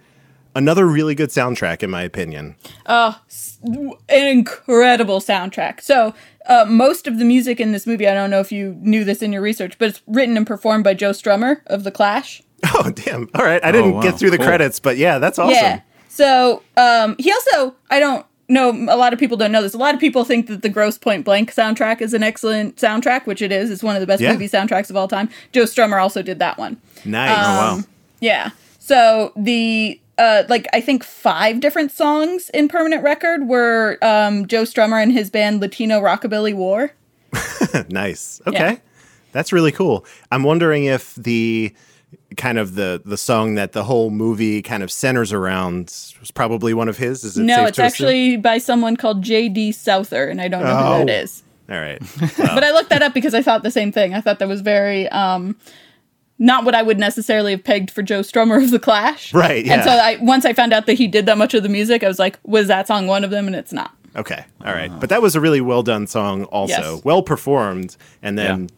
another 0.57 0.87
really 0.87 1.15
good 1.15 1.31
soundtrack 1.31 1.83
in 1.83 1.91
my 1.91 2.03
opinion. 2.03 2.57
an 2.87 3.93
incredible 4.09 5.21
soundtrack. 5.21 5.81
So, 5.81 6.15
uh, 6.47 6.65
most 6.69 7.07
of 7.07 7.19
the 7.19 7.25
music 7.25 7.61
in 7.61 7.73
this 7.73 7.87
movie, 7.87 8.07
I 8.09 8.15
don't 8.15 8.31
know 8.31 8.41
if 8.41 8.53
you 8.53 8.77
knew 8.81 9.05
this 9.05 9.21
in 9.23 9.33
your 9.33 9.43
research, 9.43 9.79
but 9.79 9.89
it's 9.89 10.03
written 10.07 10.37
and 10.37 10.47
performed 10.47 10.85
by 10.85 10.95
Joe 10.95 11.11
Strummer 11.11 11.61
of 11.67 11.85
The 11.85 11.91
Clash. 11.91 12.43
Oh 12.75 12.91
damn! 12.91 13.29
All 13.35 13.45
right, 13.45 13.63
I 13.65 13.71
didn't 13.71 13.93
wow. 13.95 14.03
get 14.03 14.19
through 14.19 14.31
the 14.31 14.39
Cool. 14.39 14.47
credits, 14.47 14.81
but 14.81 14.97
yeah, 14.97 15.19
that's 15.19 15.39
awesome. 15.39 15.55
Yeah. 15.55 15.81
So, 16.09 16.63
um, 16.79 17.15
he 17.19 17.31
also, 17.31 17.75
I 17.91 18.01
don't 18.01 18.25
know, 18.49 18.71
a 18.71 18.97
lot 18.97 19.13
of 19.13 19.19
people 19.19 19.37
don't 19.37 19.53
know 19.53 19.61
this. 19.63 19.75
A 19.75 19.79
lot 19.79 19.95
of 19.95 20.01
people 20.01 20.25
think 20.25 20.47
that 20.47 20.63
the 20.63 20.69
Grosse 20.71 20.97
Pointe 20.99 21.25
Blank 21.25 21.53
soundtrack 21.55 22.01
is 22.01 22.15
an 22.15 22.23
excellent 22.23 22.77
soundtrack, 22.77 23.27
which 23.27 23.43
it 23.43 23.53
is. 23.53 23.71
It's 23.71 23.83
one 23.83 23.95
of 23.95 24.01
the 24.01 24.07
best 24.07 24.23
Yeah. 24.23 24.33
movie 24.33 24.49
soundtracks 24.49 24.89
of 24.89 24.97
all 24.97 25.07
time. 25.07 25.29
Joe 25.53 25.65
Strummer 25.65 26.01
also 26.03 26.23
did 26.23 26.39
that 26.39 26.57
one. 26.59 26.79
Nice. 27.05 27.31
Oh 27.31 27.77
wow. 27.77 27.81
Yeah. 28.21 28.51
So 28.79 29.33
the 29.37 30.01
uh 30.19 30.45
like 30.49 30.67
I 30.73 30.81
think 30.81 31.05
five 31.05 31.61
different 31.61 31.93
songs 31.93 32.51
in 32.51 32.69
Permanent 32.69 33.03
Record 33.03 33.49
were 33.49 33.99
um 34.03 34.47
Joe 34.47 34.63
Strummer 34.63 35.03
and 35.03 35.13
his 35.13 35.31
band 35.31 35.61
Latino 35.61 36.01
Rockabilly 36.01 36.55
War. 36.55 36.93
nice. 37.89 38.41
Okay. 38.47 38.59
Yeah. 38.73 38.77
That's 39.33 39.53
really 39.53 39.73
cool. 39.73 40.07
I'm 40.33 40.43
wondering 40.43 40.85
if 40.85 41.15
the 41.17 41.75
kind 42.37 42.59
of 42.59 42.75
the 42.75 43.03
the 43.05 43.17
song 43.17 43.57
that 43.57 43.73
the 43.73 43.85
whole 43.85 44.11
movie 44.11 44.63
kind 44.63 44.83
of 44.83 44.91
centers 44.91 45.33
around 45.33 45.87
was 46.21 46.31
probably 46.35 46.73
one 46.73 46.89
of 46.89 46.97
his. 46.97 47.25
Is 47.25 47.37
it 47.37 47.43
No, 47.45 47.67
it's 47.67 47.77
to 47.77 47.85
assume? 47.85 47.87
actually 48.07 48.37
by 48.39 48.59
someone 48.59 48.97
called 48.97 49.23
J.D. 49.23 49.73
Souther, 49.73 50.27
and 50.29 50.41
I 50.41 50.49
don't 50.49 50.63
know 50.63 50.71
Oh. 50.79 50.99
who 51.01 51.05
that 51.07 51.23
is. 51.23 51.43
All 51.69 51.79
right. 51.81 52.01
But 52.39 52.65
I 52.65 52.71
looked 52.71 52.91
that 52.91 53.03
up 53.03 53.13
because 53.13 53.35
I 53.35 53.43
thought 53.43 53.63
the 53.65 53.71
same 53.71 53.93
thing. 53.93 54.15
I 54.15 54.21
thought 54.21 54.39
that 54.39 54.49
was 54.49 54.61
very 54.63 55.09
um 55.09 55.57
not 56.39 56.65
what 56.65 56.75
I 56.75 56.83
would 56.83 56.99
necessarily 56.99 57.53
have 57.53 57.65
pegged 57.65 57.91
for 57.91 58.03
Joe 58.03 58.21
Strummer 58.21 58.63
of 58.63 58.71
the 58.71 58.79
Clash. 58.79 59.33
Right, 59.33 59.65
Yeah. 59.65 59.75
And 59.75 59.85
so. 59.85 59.91
I 59.91 60.17
once 60.21 60.45
I 60.45 60.53
found 60.53 60.73
out 60.73 60.87
that 60.87 60.95
he 60.95 61.07
did 61.07 61.27
that 61.27 61.39
much 61.39 61.55
of 61.55 61.63
the 61.63 61.69
music, 61.69 62.05
I 62.05 62.09
was 62.09 62.19
like, 62.19 62.39
was 62.45 62.67
that 62.69 62.87
song 62.87 63.07
one 63.07 63.25
of 63.25 63.31
them? 63.31 63.47
And 63.47 63.57
it's 63.57 63.73
not. 63.73 63.93
Okay. 64.17 64.45
All 64.65 64.73
right. 64.73 64.91
But 65.01 65.09
that 65.11 65.21
was 65.23 65.35
a 65.37 65.41
really 65.41 65.61
well 65.61 65.83
done 65.83 66.07
song 66.07 66.45
also. 66.45 66.95
Yes. 66.97 67.05
Well 67.05 67.23
performed 67.23 67.97
and 68.23 68.39
then 68.39 68.69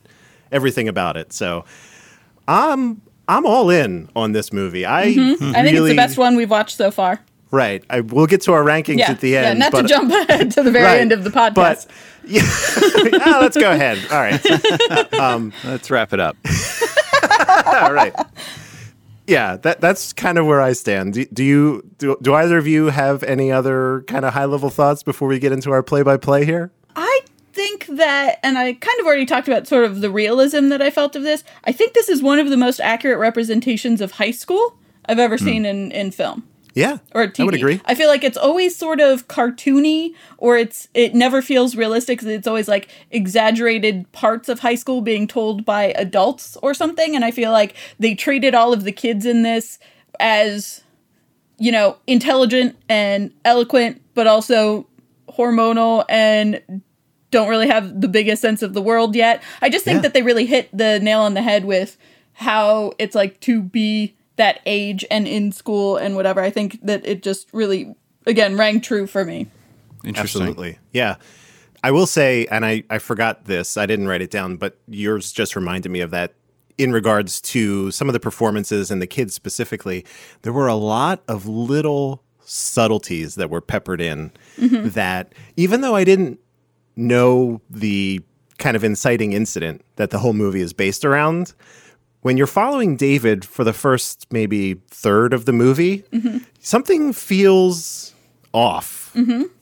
everything 0.50 0.88
about 0.88 1.16
it. 1.16 1.32
So 1.32 1.64
I'm 2.46 3.00
I'm 3.28 3.44
all 3.46 3.70
in 3.70 4.08
on 4.16 4.32
this 4.32 4.52
movie. 4.52 4.84
I 4.86 5.02
I 5.02 5.04
think 5.06 5.40
it's 5.40 5.86
the 5.88 5.94
best 5.96 6.18
one 6.18 6.34
we've 6.36 6.50
watched 6.50 6.76
so 6.76 6.90
far. 6.90 7.20
Right. 7.50 7.82
I 7.88 8.00
we'll 8.00 8.26
get 8.26 8.40
to 8.42 8.52
our 8.52 8.62
rankings 8.64 8.98
Yeah, 8.98 9.10
at 9.12 9.20
the 9.20 9.30
yeah. 9.30 9.40
end. 9.42 9.58
Not 9.60 9.72
but, 9.72 9.82
to 9.82 9.88
jump 9.88 10.12
ahead 10.12 10.50
to 10.52 10.62
the 10.62 10.70
very 10.70 10.84
Right. 10.84 11.00
end 11.00 11.12
of 11.12 11.24
the 11.24 11.30
podcast. 11.30 11.54
But 11.54 11.86
yeah, 12.24 12.42
Ah, 12.44 13.38
let's 13.42 13.56
go 13.56 13.70
ahead. 13.70 13.98
All 14.10 14.18
right. 14.20 15.54
Let's 15.64 15.90
wrap 15.90 16.12
it 16.12 16.20
up. 16.20 16.36
All 17.82 17.92
right. 17.92 18.14
yeah, 19.26 19.56
that 19.58 19.80
that's 19.80 20.12
kind 20.12 20.38
of 20.38 20.46
where 20.46 20.60
I 20.60 20.72
stand. 20.72 21.14
Do, 21.14 21.24
do 21.26 21.44
you 21.44 21.90
do, 21.98 22.16
do 22.20 22.34
either 22.34 22.58
of 22.58 22.66
you 22.66 22.86
have 22.86 23.22
any 23.22 23.52
other 23.52 24.04
kind 24.06 24.24
of 24.24 24.34
high 24.34 24.46
level 24.46 24.70
thoughts 24.70 25.02
before 25.02 25.28
we 25.28 25.38
get 25.38 25.52
into 25.52 25.70
our 25.70 25.82
play 25.82 26.02
by 26.02 26.16
play 26.16 26.44
here? 26.44 26.70
I 26.96 27.20
think 27.52 27.86
that, 27.86 28.38
and 28.42 28.58
I 28.58 28.72
kind 28.72 29.00
of 29.00 29.06
already 29.06 29.26
talked 29.26 29.48
about 29.48 29.66
sort 29.66 29.84
of 29.84 30.00
the 30.00 30.10
realism 30.10 30.68
that 30.68 30.80
I 30.80 30.90
felt 30.90 31.16
of 31.16 31.22
this. 31.22 31.44
I 31.64 31.72
think 31.72 31.92
this 31.94 32.08
is 32.08 32.22
one 32.22 32.38
of 32.38 32.50
the 32.50 32.56
most 32.56 32.80
accurate 32.80 33.18
representations 33.18 34.00
of 34.00 34.12
high 34.12 34.30
school 34.30 34.78
I've 35.06 35.18
ever 35.18 35.36
hmm. 35.36 35.44
seen 35.44 35.66
in, 35.66 35.92
in 35.92 36.10
film 36.10 36.44
Yeah, 36.78 36.98
or 37.12 37.26
TV. 37.26 37.40
I 37.40 37.44
would 37.44 37.54
agree. 37.54 37.80
I 37.86 37.94
feel 37.96 38.08
like 38.08 38.22
it's 38.22 38.36
always 38.36 38.76
sort 38.76 39.00
of 39.00 39.26
cartoony, 39.26 40.14
or 40.38 40.56
it's 40.56 40.86
it 40.94 41.12
never 41.12 41.42
feels 41.42 41.74
realistic 41.74 42.22
It's 42.22 42.46
always 42.46 42.68
like 42.68 42.88
exaggerated 43.10 44.10
parts 44.12 44.48
of 44.48 44.60
high 44.60 44.76
school 44.76 45.00
being 45.00 45.26
told 45.26 45.64
by 45.64 45.86
adults 45.96 46.56
or 46.62 46.74
something. 46.74 47.16
And 47.16 47.24
I 47.24 47.32
feel 47.32 47.50
like 47.50 47.74
they 47.98 48.14
treated 48.14 48.54
all 48.54 48.72
of 48.72 48.84
the 48.84 48.92
kids 48.92 49.26
in 49.26 49.42
this 49.42 49.80
as, 50.20 50.82
you 51.58 51.72
know, 51.72 51.96
intelligent 52.06 52.76
and 52.88 53.32
eloquent, 53.44 54.00
but 54.14 54.28
also 54.28 54.86
hormonal 55.28 56.04
and 56.08 56.62
don't 57.32 57.48
really 57.48 57.68
have 57.68 58.00
the 58.00 58.08
biggest 58.08 58.40
sense 58.40 58.62
of 58.62 58.72
the 58.72 58.80
world 58.82 59.16
yet. 59.16 59.42
I 59.60 59.68
just 59.68 59.84
think 59.84 59.96
Yeah. 59.96 60.02
that 60.02 60.14
they 60.14 60.22
really 60.22 60.46
hit 60.46 60.68
the 60.72 61.00
nail 61.00 61.20
on 61.20 61.34
the 61.34 61.42
head 61.42 61.64
with 61.64 61.96
how 62.34 62.92
it's 62.98 63.16
like 63.16 63.40
to 63.40 63.60
be 63.62 64.14
that 64.38 64.60
age 64.66 65.04
and 65.10 65.28
in 65.28 65.52
school 65.52 65.96
and 65.96 66.16
whatever. 66.16 66.40
I 66.40 66.50
think 66.50 66.80
that 66.82 67.06
it 67.06 67.22
just 67.22 67.48
really 67.52 67.94
again 68.26 68.56
rang 68.56 68.80
true 68.80 69.06
for 69.06 69.24
me. 69.24 69.46
Interesting. 70.04 70.42
Absolutely. 70.42 70.78
Yeah. 70.92 71.16
I 71.84 71.92
will 71.92 72.06
say, 72.06 72.46
and 72.50 72.66
I, 72.66 72.82
I 72.90 72.98
forgot 72.98 73.44
this, 73.44 73.76
I 73.76 73.86
didn't 73.86 74.08
write 74.08 74.22
it 74.22 74.30
down, 74.30 74.56
but 74.56 74.78
yours 74.88 75.30
just 75.30 75.54
reminded 75.54 75.90
me 75.90 76.00
of 76.00 76.10
that 76.10 76.34
in 76.76 76.92
regards 76.92 77.40
to 77.40 77.90
some 77.90 78.08
of 78.08 78.12
the 78.12 78.20
performances 78.20 78.90
and 78.90 79.02
the 79.02 79.06
kids 79.06 79.34
specifically. 79.34 80.04
There 80.42 80.52
were 80.52 80.66
a 80.66 80.74
lot 80.74 81.22
of 81.28 81.46
little 81.46 82.22
subtleties 82.40 83.34
that 83.36 83.50
were 83.50 83.60
peppered 83.60 84.00
in 84.00 84.32
mm-hmm. 84.56 84.88
that, 84.90 85.34
even 85.56 85.80
though 85.80 85.94
I 85.94 86.04
didn't 86.04 86.40
know 86.96 87.60
the 87.70 88.22
kind 88.58 88.76
of 88.76 88.82
inciting 88.82 89.32
incident 89.32 89.84
that 89.96 90.10
the 90.10 90.18
whole 90.18 90.32
movie 90.32 90.60
is 90.60 90.72
based 90.72 91.04
around, 91.04 91.54
when 92.22 92.36
you're 92.36 92.46
following 92.46 92.96
David 92.96 93.44
for 93.44 93.64
the 93.64 93.72
first 93.72 94.26
maybe 94.32 94.74
third 94.90 95.32
of 95.32 95.44
the 95.44 95.52
movie, 95.52 96.04
something 96.60 97.12
feels 97.12 98.14
off. 98.52 99.14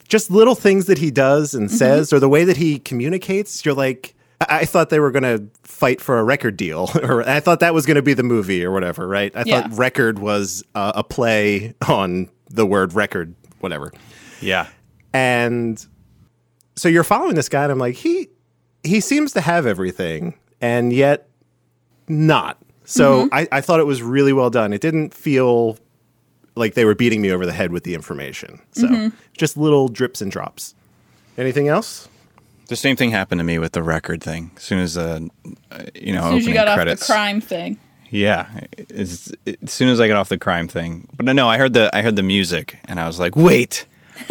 Just 0.08 0.30
little 0.30 0.54
things 0.54 0.86
that 0.86 0.98
he 0.98 1.10
does 1.10 1.52
and 1.54 1.70
says, 1.70 2.12
or 2.12 2.20
the 2.20 2.28
way 2.28 2.44
that 2.44 2.56
he 2.56 2.78
communicates, 2.78 3.64
you're 3.64 3.74
like, 3.74 4.14
I, 4.40 4.60
I 4.60 4.64
thought 4.64 4.90
they 4.90 5.00
were 5.00 5.10
going 5.10 5.24
to 5.24 5.48
fight 5.64 6.00
for 6.00 6.18
a 6.18 6.24
record 6.24 6.56
deal, 6.56 6.88
or 7.02 7.28
I 7.28 7.40
thought 7.40 7.58
that 7.60 7.74
was 7.74 7.86
going 7.86 7.96
to 7.96 8.02
be 8.02 8.14
the 8.14 8.22
movie 8.22 8.64
or 8.64 8.70
whatever, 8.70 9.06
right? 9.08 9.34
I 9.34 9.42
Yeah. 9.44 9.62
thought 9.62 9.76
record 9.78 10.18
was 10.20 10.62
uh, 10.76 10.92
a 10.94 11.02
play 11.02 11.74
on 11.88 12.28
the 12.50 12.64
word 12.64 12.94
record, 12.94 13.34
whatever. 13.60 13.92
Yeah. 14.40 14.68
And 15.12 15.84
so 16.76 16.88
you're 16.88 17.02
following 17.04 17.34
this 17.34 17.48
guy, 17.48 17.64
and 17.64 17.72
I'm 17.72 17.78
like, 17.78 17.96
he 17.96 18.28
he 18.84 19.00
seems 19.00 19.32
to 19.32 19.40
have 19.40 19.66
everything, 19.66 20.34
and 20.60 20.92
yet 20.92 21.28
not. 22.08 22.58
So 22.84 23.28
I, 23.32 23.48
I 23.50 23.60
thought 23.60 23.80
it 23.80 23.86
was 23.86 24.02
really 24.02 24.32
well 24.32 24.50
done. 24.50 24.72
It 24.72 24.80
didn't 24.80 25.12
feel 25.12 25.76
like 26.54 26.74
they 26.74 26.84
were 26.84 26.94
beating 26.94 27.20
me 27.20 27.30
over 27.32 27.44
the 27.44 27.52
head 27.52 27.72
with 27.72 27.84
the 27.84 27.94
information. 27.94 28.60
So 28.72 29.10
just 29.36 29.56
little 29.56 29.88
drips 29.88 30.22
and 30.22 30.30
drops. 30.30 30.74
Anything 31.36 31.68
else? 31.68 32.08
The 32.68 32.76
same 32.76 32.96
thing 32.96 33.10
happened 33.10 33.38
to 33.40 33.44
me 33.44 33.58
with 33.58 33.72
the 33.72 33.82
record 33.82 34.22
thing. 34.22 34.50
As 34.56 34.62
soon 34.62 34.78
as 34.80 34.96
uh, 34.96 35.20
uh, 35.70 35.82
you 35.94 36.12
know, 36.12 36.22
As 36.22 36.28
soon 36.30 36.36
as 36.38 36.46
you 36.46 36.54
got 36.54 36.74
credits. 36.74 37.02
off 37.02 37.06
the 37.08 37.12
crime 37.12 37.40
thing. 37.40 37.78
Yeah, 38.10 38.48
it's, 38.76 39.32
as 39.62 39.70
soon 39.70 39.88
as 39.88 40.00
I 40.00 40.06
got 40.08 40.16
off 40.16 40.28
the 40.28 40.38
crime 40.38 40.68
thing. 40.68 41.08
But 41.16 41.34
no, 41.34 41.48
I 41.48 41.58
heard 41.58 41.74
the 41.74 41.90
I 41.94 42.02
heard 42.02 42.16
the 42.16 42.22
music, 42.22 42.78
and 42.86 43.00
I 43.00 43.06
was 43.06 43.18
like, 43.18 43.34
wait, 43.36 43.84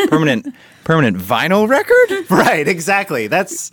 permanent 0.07 0.47
permanent 0.85 1.17
vinyl 1.17 1.67
record? 1.67 2.31
Right, 2.31 2.67
exactly. 2.67 3.27
That's 3.27 3.71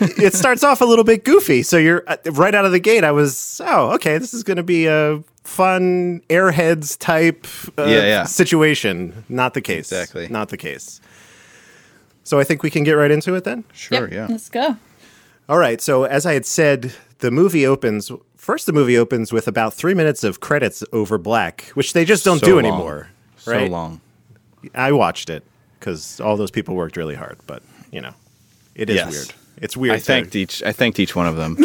it 0.00 0.34
starts 0.34 0.62
off 0.64 0.80
a 0.80 0.84
little 0.84 1.04
bit 1.04 1.24
goofy. 1.24 1.62
So 1.62 1.76
you're 1.76 2.04
uh, 2.06 2.16
right 2.32 2.54
out 2.54 2.64
of 2.64 2.72
the 2.72 2.80
gate. 2.80 3.04
I 3.04 3.12
was, 3.12 3.60
oh, 3.64 3.92
okay, 3.94 4.18
this 4.18 4.34
is 4.34 4.42
going 4.42 4.56
to 4.58 4.62
be 4.62 4.86
a 4.86 5.22
fun 5.44 6.20
Airheads 6.28 6.98
type 6.98 7.46
uh, 7.78 7.84
Yeah, 7.84 8.04
yeah. 8.06 8.24
situation. 8.24 9.24
Not 9.28 9.54
the 9.54 9.60
case. 9.60 9.90
Exactly. 9.92 10.28
Not 10.28 10.48
the 10.48 10.56
case. 10.56 11.00
So 12.24 12.38
I 12.40 12.44
think 12.44 12.62
we 12.62 12.70
can 12.70 12.82
get 12.84 12.92
right 12.94 13.10
into 13.10 13.34
it 13.34 13.44
then. 13.44 13.64
Sure, 13.72 14.02
Yep, 14.08 14.12
yeah. 14.12 14.26
Let's 14.28 14.48
go. 14.48 14.76
All 15.48 15.58
right. 15.58 15.80
So 15.80 16.04
as 16.04 16.26
I 16.26 16.32
had 16.34 16.44
said, 16.46 16.92
the 17.18 17.30
movie 17.30 17.64
opens. 17.66 18.10
First, 18.36 18.66
the 18.66 18.72
movie 18.72 18.98
opens 18.98 19.32
with 19.32 19.46
about 19.48 19.72
three 19.74 19.94
minutes 19.94 20.24
of 20.24 20.40
credits 20.40 20.82
over 20.92 21.18
black, 21.18 21.66
which 21.74 21.92
they 21.92 22.04
just 22.04 22.24
don't 22.24 22.40
So 22.40 22.46
do 22.46 22.54
long. 22.56 22.64
anymore. 22.66 23.08
So 23.36 23.66
long. 23.66 24.00
I 24.74 24.90
watched 24.90 25.30
it 25.30 25.44
because 25.78 26.18
all 26.20 26.36
those 26.36 26.50
people 26.50 26.74
worked 26.74 26.96
really 26.96 27.14
hard, 27.14 27.38
but 27.46 27.62
you 27.92 28.00
know, 28.00 28.12
it 28.74 28.90
is 28.90 28.96
Yes. 28.96 29.12
weird. 29.12 29.32
It's 29.62 29.76
weird. 29.76 29.94
I 29.94 29.98
to- 29.98 30.04
thanked 30.04 30.36
each 30.36 30.62
I 30.62 30.72
thanked 30.72 30.98
each 30.98 31.14
one 31.16 31.26
of 31.26 31.36
them. 31.36 31.56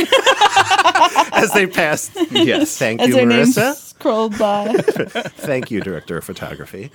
as 1.33 1.51
they 1.53 1.65
passed. 1.67 2.11
yes. 2.31 2.77
Thank 2.77 3.01
As 3.01 3.07
you, 3.09 3.13
their 3.15 3.25
names 3.25 3.55
Marisa. 3.55 3.75
scrolled 3.75 4.37
by. 4.37 4.73
Thank 4.77 5.71
you, 5.71 5.81
director 5.81 6.17
of 6.17 6.23
photography. 6.23 6.91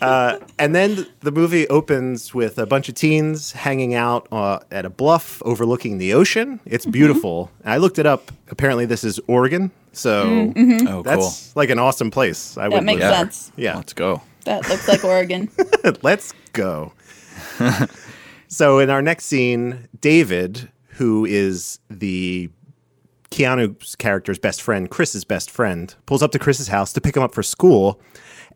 Uh, 0.00 0.38
and 0.58 0.74
then 0.74 1.06
the 1.20 1.30
movie 1.32 1.68
opens 1.68 2.32
with 2.32 2.58
a 2.58 2.64
bunch 2.64 2.88
of 2.88 2.94
teens 2.94 3.52
hanging 3.52 3.92
out 3.94 4.26
uh, 4.32 4.60
at 4.70 4.84
a 4.86 4.90
bluff 4.90 5.42
overlooking 5.44 5.98
the 5.98 6.14
ocean. 6.14 6.60
It's 6.64 6.86
beautiful. 6.86 7.50
I 7.64 7.76
looked 7.78 7.98
it 7.98 8.06
up. 8.06 8.30
Apparently, 8.50 8.86
this 8.86 9.04
is 9.04 9.20
Oregon. 9.26 9.70
So 9.92 10.52
Oh, 10.56 10.84
cool. 10.86 11.02
that's 11.02 11.54
like 11.56 11.70
an 11.70 11.78
awesome 11.78 12.10
place. 12.10 12.56
I 12.56 12.68
would 12.68 12.82
makes 12.84 13.00
live 13.00 13.10
there. 13.10 13.18
sense. 13.18 13.52
Yeah. 13.56 13.76
Let's 13.76 13.92
go. 13.92 14.22
that 14.44 14.66
looks 14.68 14.88
like 14.88 15.04
Oregon. 15.04 15.50
Let's 16.02 16.32
go. 16.52 16.92
So 18.54 18.78
in 18.78 18.88
our 18.88 19.02
next 19.02 19.24
scene, 19.24 19.88
David, 20.00 20.70
who 20.90 21.24
is 21.24 21.80
the 21.90 22.48
Keanu's 23.30 23.96
character's 23.96 24.38
best 24.38 24.62
friend, 24.62 24.88
Chris's 24.88 25.24
best 25.24 25.50
friend, 25.50 25.92
pulls 26.06 26.22
up 26.22 26.30
to 26.32 26.38
Chris's 26.38 26.68
house 26.68 26.92
to 26.92 27.00
pick 27.00 27.16
him 27.16 27.22
up 27.22 27.34
for 27.34 27.42
school. 27.42 28.00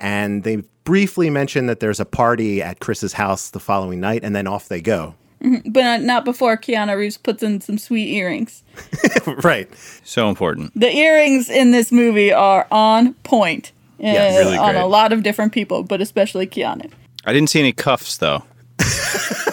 And 0.00 0.44
they 0.44 0.62
briefly 0.84 1.30
mention 1.30 1.66
that 1.66 1.80
there's 1.80 1.98
a 1.98 2.04
party 2.04 2.62
at 2.62 2.78
Chris's 2.78 3.14
house 3.14 3.50
the 3.50 3.58
following 3.58 3.98
night, 3.98 4.22
and 4.22 4.36
then 4.36 4.46
off 4.46 4.68
they 4.68 4.80
go. 4.80 5.14
but 5.66 6.02
not 6.02 6.24
before 6.24 6.56
Keanu 6.56 6.96
Reeves 6.96 7.16
puts 7.16 7.42
in 7.42 7.60
some 7.60 7.78
sweet 7.78 8.08
earrings. 8.08 8.62
right. 9.42 9.68
So 10.04 10.28
important. 10.28 10.72
The 10.78 10.94
earrings 10.94 11.50
in 11.50 11.72
this 11.72 11.90
movie 11.90 12.32
are 12.32 12.66
on 12.70 13.14
point. 13.14 13.72
Yes, 13.98 14.36
uh, 14.36 14.44
really 14.44 14.58
on 14.58 14.74
great. 14.74 14.82
a 14.82 14.86
lot 14.86 15.12
of 15.12 15.24
different 15.24 15.52
people, 15.52 15.82
but 15.82 16.00
especially 16.00 16.46
Keanu. 16.46 16.92
I 17.24 17.32
didn't 17.32 17.50
see 17.50 17.58
any 17.58 17.72
cuffs 17.72 18.16
though. 18.18 18.44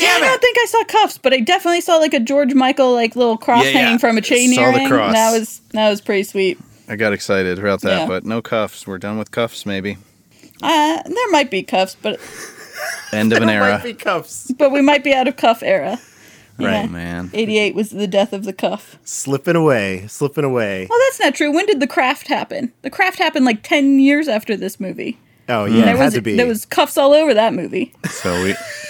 Yeah, 0.00 0.08
I 0.16 0.20
don't 0.20 0.40
think 0.40 0.56
I 0.60 0.64
saw 0.66 0.84
cuffs, 0.84 1.18
but 1.18 1.32
I 1.32 1.40
definitely 1.40 1.80
saw 1.80 1.96
like 1.96 2.14
a 2.14 2.20
George 2.20 2.54
Michael 2.54 2.92
like 2.92 3.16
little 3.16 3.36
cross 3.36 3.64
Yeah, 3.64 3.70
yeah. 3.70 3.78
hanging 3.80 3.98
from 3.98 4.16
a 4.18 4.20
chain 4.20 4.52
Saw 4.54 4.70
the 4.72 4.78
earring. 4.78 4.88
cross. 4.88 5.12
That 5.12 5.32
was 5.38 5.60
that 5.72 5.88
was 5.90 6.00
pretty 6.00 6.22
sweet. 6.24 6.58
I 6.88 6.96
got 6.96 7.12
excited 7.12 7.58
about 7.58 7.82
that, 7.82 8.00
Yeah. 8.00 8.06
but 8.06 8.24
no 8.24 8.42
cuffs. 8.42 8.86
We're 8.86 8.98
done 8.98 9.18
with 9.18 9.30
cuffs, 9.30 9.64
maybe. 9.66 9.96
Uh, 10.62 11.02
there 11.04 11.30
might 11.30 11.50
be 11.50 11.62
cuffs, 11.62 11.96
but 12.00 12.18
End 13.12 13.32
of 13.32 13.42
an 13.42 13.48
era. 13.48 13.74
Might 13.74 13.82
be 13.84 13.94
cuffs. 13.94 14.50
but 14.58 14.70
we 14.72 14.82
might 14.82 15.04
be 15.04 15.12
out 15.14 15.28
of 15.28 15.36
cuff 15.36 15.62
era. 15.62 15.98
Right, 16.58 16.90
man. 16.90 17.30
88 17.32 17.74
was 17.74 17.88
the 17.88 18.06
death 18.06 18.34
of 18.34 18.44
the 18.44 18.52
cuff. 18.52 18.98
Slipping 19.02 19.56
away, 19.56 20.06
slipping 20.08 20.44
away. 20.44 20.86
Well, 20.90 20.98
that's 21.06 21.18
not 21.18 21.34
true. 21.34 21.50
When 21.50 21.64
did 21.64 21.80
the 21.80 21.86
craft 21.86 22.26
happen? 22.28 22.70
The 22.82 22.90
craft 22.90 23.18
happened 23.18 23.46
like 23.46 23.62
10 23.62 23.98
years 23.98 24.28
after 24.28 24.56
this 24.58 24.78
movie. 24.78 25.18
Oh, 25.48 25.64
yeah, 25.64 25.86
There 25.86 25.94
it 25.94 25.98
had 25.98 26.04
was 26.04 26.14
to 26.14 26.20
be. 26.20 26.36
there 26.36 26.46
was 26.46 26.66
cuffs 26.66 26.98
all 26.98 27.14
over 27.14 27.32
that 27.32 27.54
movie. 27.54 27.94
So 28.10 28.42
we 28.44 28.54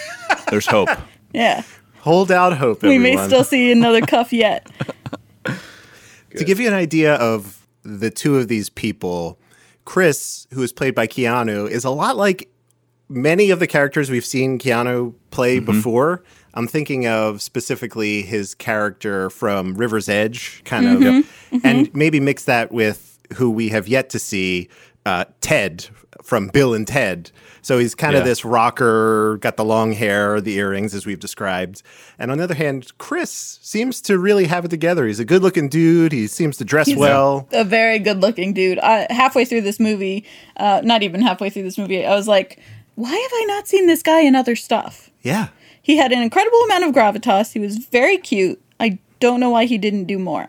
there's 0.50 0.66
hope. 0.66 0.88
Yeah. 1.32 1.62
Hold 2.00 2.32
out 2.32 2.56
hope, 2.56 2.82
We 2.82 2.98
may 2.98 3.16
still 3.26 3.44
see 3.44 3.70
another 3.70 4.00
cuff 4.00 4.32
yet. 4.32 4.66
To 6.36 6.44
give 6.44 6.60
you 6.60 6.68
an 6.68 6.74
idea 6.74 7.14
of 7.16 7.66
the 7.82 8.08
two 8.08 8.36
of 8.38 8.46
these 8.46 8.68
people, 8.68 9.36
Chris, 9.84 10.46
who 10.52 10.62
is 10.62 10.72
played 10.72 10.94
by 10.94 11.08
Keanu, 11.08 11.68
is 11.68 11.84
a 11.84 11.90
lot 11.90 12.16
like 12.16 12.48
many 13.08 13.50
of 13.50 13.58
the 13.58 13.66
characters 13.66 14.10
we've 14.10 14.24
seen 14.24 14.56
Keanu 14.58 15.14
play 15.32 15.56
mm-hmm. 15.56 15.66
before. 15.66 16.22
I'm 16.54 16.68
thinking 16.68 17.06
of 17.08 17.42
specifically 17.42 18.22
his 18.22 18.54
character 18.54 19.28
from 19.30 19.74
River's 19.74 20.08
Edge, 20.08 20.62
kind 20.64 20.86
of, 20.86 21.00
mm-hmm. 21.00 21.58
and 21.64 21.88
mm-hmm. 21.88 21.98
maybe 21.98 22.20
mix 22.20 22.44
that 22.44 22.70
with 22.70 23.18
who 23.34 23.50
we 23.50 23.68
have 23.70 23.88
yet 23.88 24.10
to 24.10 24.20
see, 24.20 24.68
uh, 25.06 25.24
Ted 25.40 25.88
from 26.22 26.48
Bill 26.48 26.74
and 26.74 26.86
Ted. 26.86 27.30
So 27.62 27.78
he's 27.78 27.94
kind 27.94 28.16
of 28.16 28.24
this 28.24 28.44
rocker, 28.44 29.36
got 29.38 29.56
the 29.56 29.64
long 29.64 29.92
hair, 29.92 30.40
the 30.40 30.54
earrings, 30.56 30.94
as 30.94 31.04
we've 31.04 31.18
described. 31.20 31.82
And 32.18 32.30
on 32.30 32.38
the 32.38 32.44
other 32.44 32.54
hand, 32.54 32.92
Chris 32.98 33.58
seems 33.62 34.00
to 34.02 34.18
really 34.18 34.46
have 34.46 34.64
it 34.64 34.68
together. 34.68 35.06
He's 35.06 35.20
a 35.20 35.24
good 35.24 35.42
looking 35.42 35.68
dude. 35.68 36.12
He 36.12 36.26
seems 36.26 36.56
to 36.58 36.64
dress 36.64 36.86
He's 36.86 36.96
a- 36.96 37.00
well. 37.00 37.48
A, 37.52 37.64
very 37.64 37.98
good 37.98 38.20
looking 38.22 38.52
dude. 38.54 38.78
I, 38.78 39.06
halfway 39.10 39.44
through 39.44 39.60
this 39.62 39.78
movie, 39.78 40.24
uh, 40.56 40.80
not 40.84 41.02
even 41.02 41.20
halfway 41.20 41.50
through 41.50 41.64
this 41.64 41.76
movie, 41.76 42.04
I 42.06 42.14
was 42.14 42.26
like, 42.28 42.58
why 42.94 43.10
have 43.10 43.30
I 43.34 43.44
not 43.48 43.68
seen 43.68 43.86
this 43.86 44.02
guy 44.02 44.20
in 44.20 44.34
other 44.34 44.56
stuff? 44.56 45.10
Yeah. 45.22 45.48
He 45.82 45.96
had 45.96 46.12
an 46.12 46.22
incredible 46.22 46.58
amount 46.64 46.84
of 46.84 46.92
gravitas. 46.94 47.52
He 47.52 47.58
was 47.58 47.76
very 47.78 48.16
cute. 48.16 48.60
I 48.78 48.98
don't 49.20 49.40
know 49.40 49.50
why 49.50 49.66
he 49.66 49.76
didn't 49.78 50.04
do 50.04 50.18
more. 50.18 50.48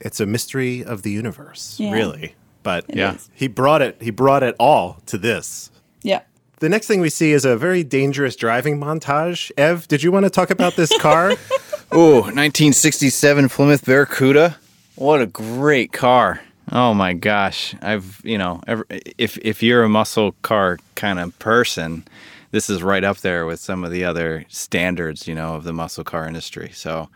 it's 0.00 0.18
a 0.20 0.26
mystery 0.26 0.84
of 0.84 1.02
the 1.02 1.10
universe, 1.12 1.76
Yeah. 1.78 1.92
really. 1.92 2.34
But 2.66 2.84
Yeah. 2.92 3.14
is. 3.14 3.30
he 3.32 3.46
brought 3.46 3.80
it. 3.80 3.96
He 4.00 4.10
brought 4.10 4.42
it 4.42 4.56
all 4.58 4.98
to 5.06 5.16
this. 5.16 5.70
Yeah. 6.02 6.22
The 6.58 6.68
next 6.68 6.88
thing 6.88 7.00
we 7.00 7.10
see 7.10 7.30
is 7.30 7.44
a 7.44 7.56
very 7.56 7.84
dangerous 7.84 8.34
driving 8.34 8.80
montage. 8.80 9.52
Ev, 9.56 9.86
did 9.86 10.02
you 10.02 10.10
want 10.10 10.24
to 10.24 10.30
talk 10.30 10.50
about 10.50 10.74
this 10.74 10.90
car? 10.98 11.30
Ooh, 11.94 12.22
1967 12.22 13.48
Plymouth 13.50 13.84
Barracuda. 13.84 14.56
What 14.96 15.20
a 15.20 15.26
great 15.26 15.92
car. 15.92 16.40
Oh 16.72 16.92
my 16.92 17.12
gosh. 17.12 17.76
I've, 17.80 18.20
you 18.24 18.36
know, 18.36 18.60
ever, 18.66 18.84
if 19.16 19.38
if 19.42 19.62
you're 19.62 19.84
a 19.84 19.88
muscle 19.88 20.32
car 20.42 20.78
kind 20.96 21.20
of 21.20 21.38
person, 21.38 22.04
this 22.50 22.68
is 22.68 22.82
right 22.82 23.04
up 23.04 23.18
there 23.18 23.46
with 23.46 23.60
some 23.60 23.84
of 23.84 23.92
the 23.92 24.04
other 24.04 24.44
standards, 24.48 25.28
you 25.28 25.36
know, 25.36 25.54
of 25.54 25.62
the 25.62 25.72
muscle 25.72 26.02
car 26.02 26.26
industry. 26.26 26.70
So, 26.74 27.08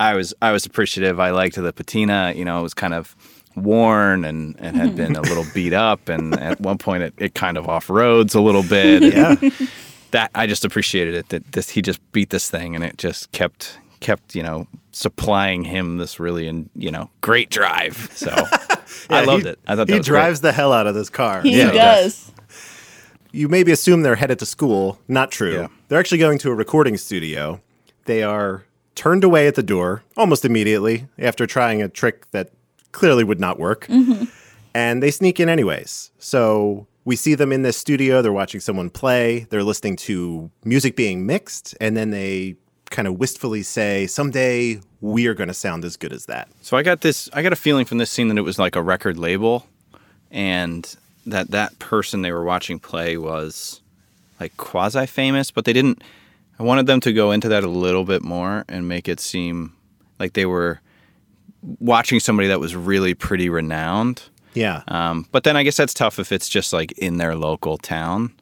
I 0.00 0.14
was 0.14 0.34
I 0.42 0.50
was 0.50 0.66
appreciative. 0.66 1.20
I 1.20 1.30
liked 1.30 1.54
the 1.54 1.72
patina, 1.72 2.32
you 2.34 2.44
know, 2.44 2.58
it 2.58 2.62
was 2.62 2.74
kind 2.74 2.94
of 2.94 3.14
worn 3.56 4.24
and, 4.24 4.54
and 4.58 4.76
had 4.76 4.94
been 4.96 5.16
a 5.16 5.22
little 5.22 5.44
beat 5.54 5.72
up 5.72 6.08
and 6.08 6.38
at 6.38 6.60
one 6.60 6.78
point 6.78 7.02
it, 7.02 7.14
it 7.18 7.34
kind 7.34 7.56
of 7.56 7.68
off 7.68 7.88
roads 7.90 8.34
a 8.34 8.40
little 8.40 8.62
bit. 8.62 9.02
yeah. 9.14 9.34
that 10.12 10.30
I 10.34 10.46
just 10.46 10.64
appreciated 10.64 11.14
it 11.14 11.28
that 11.30 11.52
this 11.52 11.70
he 11.70 11.82
just 11.82 12.00
beat 12.12 12.30
this 12.30 12.48
thing 12.50 12.74
and 12.74 12.84
it 12.84 12.98
just 12.98 13.32
kept 13.32 13.78
kept 14.00 14.34
you 14.34 14.42
know 14.42 14.66
supplying 14.92 15.64
him 15.64 15.96
this 15.98 16.20
really 16.20 16.46
and 16.46 16.68
you 16.74 16.90
know 16.90 17.10
great 17.22 17.50
drive. 17.50 18.10
So 18.14 18.30
I 19.10 19.24
loved 19.24 19.44
he- 19.44 19.50
it. 19.50 19.58
I 19.66 19.74
thought 19.74 19.86
that 19.88 19.92
he 19.94 19.98
was 19.98 20.08
great. 20.08 20.18
drives 20.20 20.40
the 20.42 20.52
hell 20.52 20.72
out 20.72 20.86
of 20.86 20.94
this 20.94 21.08
car. 21.10 21.40
He 21.42 21.56
Yeah, 21.58 21.72
does. 21.72 22.30
You 23.32 23.48
maybe 23.48 23.72
assume 23.72 24.02
they're 24.02 24.14
headed 24.16 24.38
to 24.38 24.46
school. 24.46 24.98
Not 25.08 25.30
true. 25.30 25.52
Yeah. 25.54 25.68
They're 25.88 25.98
actually 25.98 26.18
going 26.18 26.38
to 26.38 26.50
a 26.50 26.54
recording 26.54 26.96
studio. 26.96 27.60
They 28.06 28.22
are 28.22 28.64
turned 28.94 29.24
away 29.24 29.46
at 29.46 29.56
the 29.56 29.62
door 29.62 30.02
almost 30.16 30.44
immediately 30.46 31.06
after 31.18 31.46
trying 31.46 31.82
a 31.82 31.88
trick 31.88 32.30
that 32.30 32.50
clearly 32.96 33.24
would 33.24 33.38
not 33.38 33.58
work. 33.58 33.86
Mm-hmm. 33.88 34.24
And 34.74 35.02
they 35.02 35.10
sneak 35.10 35.38
in 35.38 35.48
anyways. 35.50 36.10
So 36.18 36.86
we 37.04 37.14
see 37.14 37.34
them 37.34 37.52
in 37.52 37.60
this 37.60 37.76
studio. 37.76 38.22
They're 38.22 38.32
watching 38.32 38.60
someone 38.60 38.88
play. 38.88 39.46
They're 39.50 39.62
listening 39.62 39.96
to 40.08 40.50
music 40.64 40.96
being 40.96 41.26
mixed. 41.26 41.76
And 41.78 41.94
then 41.94 42.10
they 42.10 42.56
kind 42.90 43.06
of 43.06 43.18
wistfully 43.18 43.62
say, 43.62 44.06
Someday 44.06 44.80
we 45.02 45.26
are 45.26 45.34
going 45.34 45.48
to 45.48 45.54
sound 45.54 45.84
as 45.84 45.96
good 45.96 46.12
as 46.12 46.24
that. 46.26 46.48
So 46.62 46.76
I 46.76 46.82
got 46.82 47.02
this. 47.02 47.28
I 47.34 47.42
got 47.42 47.52
a 47.52 47.56
feeling 47.56 47.84
from 47.84 47.98
this 47.98 48.10
scene 48.10 48.28
that 48.28 48.38
it 48.38 48.42
was 48.42 48.58
like 48.58 48.76
a 48.76 48.82
record 48.82 49.18
label, 49.18 49.66
and 50.30 50.96
that 51.26 51.50
that 51.50 51.78
person 51.78 52.22
they 52.22 52.32
were 52.32 52.44
watching 52.44 52.78
play 52.78 53.18
was 53.18 53.82
like 54.40 54.56
quasi 54.56 55.06
famous, 55.06 55.50
but 55.50 55.66
they 55.66 55.74
didn't. 55.74 56.02
I 56.58 56.62
wanted 56.62 56.86
them 56.86 57.00
to 57.00 57.12
go 57.12 57.30
into 57.30 57.50
that 57.50 57.62
a 57.62 57.68
little 57.68 58.04
bit 58.04 58.22
more 58.22 58.64
and 58.68 58.88
make 58.88 59.06
it 59.06 59.20
seem 59.20 59.74
like 60.18 60.32
they 60.32 60.46
were 60.46 60.80
watching 61.80 62.20
somebody 62.20 62.48
that 62.48 62.60
was 62.60 62.74
really 62.76 63.14
pretty 63.14 63.48
renowned. 63.48 64.22
Yeah. 64.54 64.82
Um, 64.88 65.26
but 65.32 65.44
then 65.44 65.56
I 65.56 65.62
guess 65.62 65.76
that's 65.76 65.92
tough 65.94 66.18
if 66.18 66.32
it's 66.32 66.48
just 66.48 66.72
like 66.72 66.92
in 66.92 67.18
their 67.18 67.34
local 67.34 67.76
town 67.76 68.32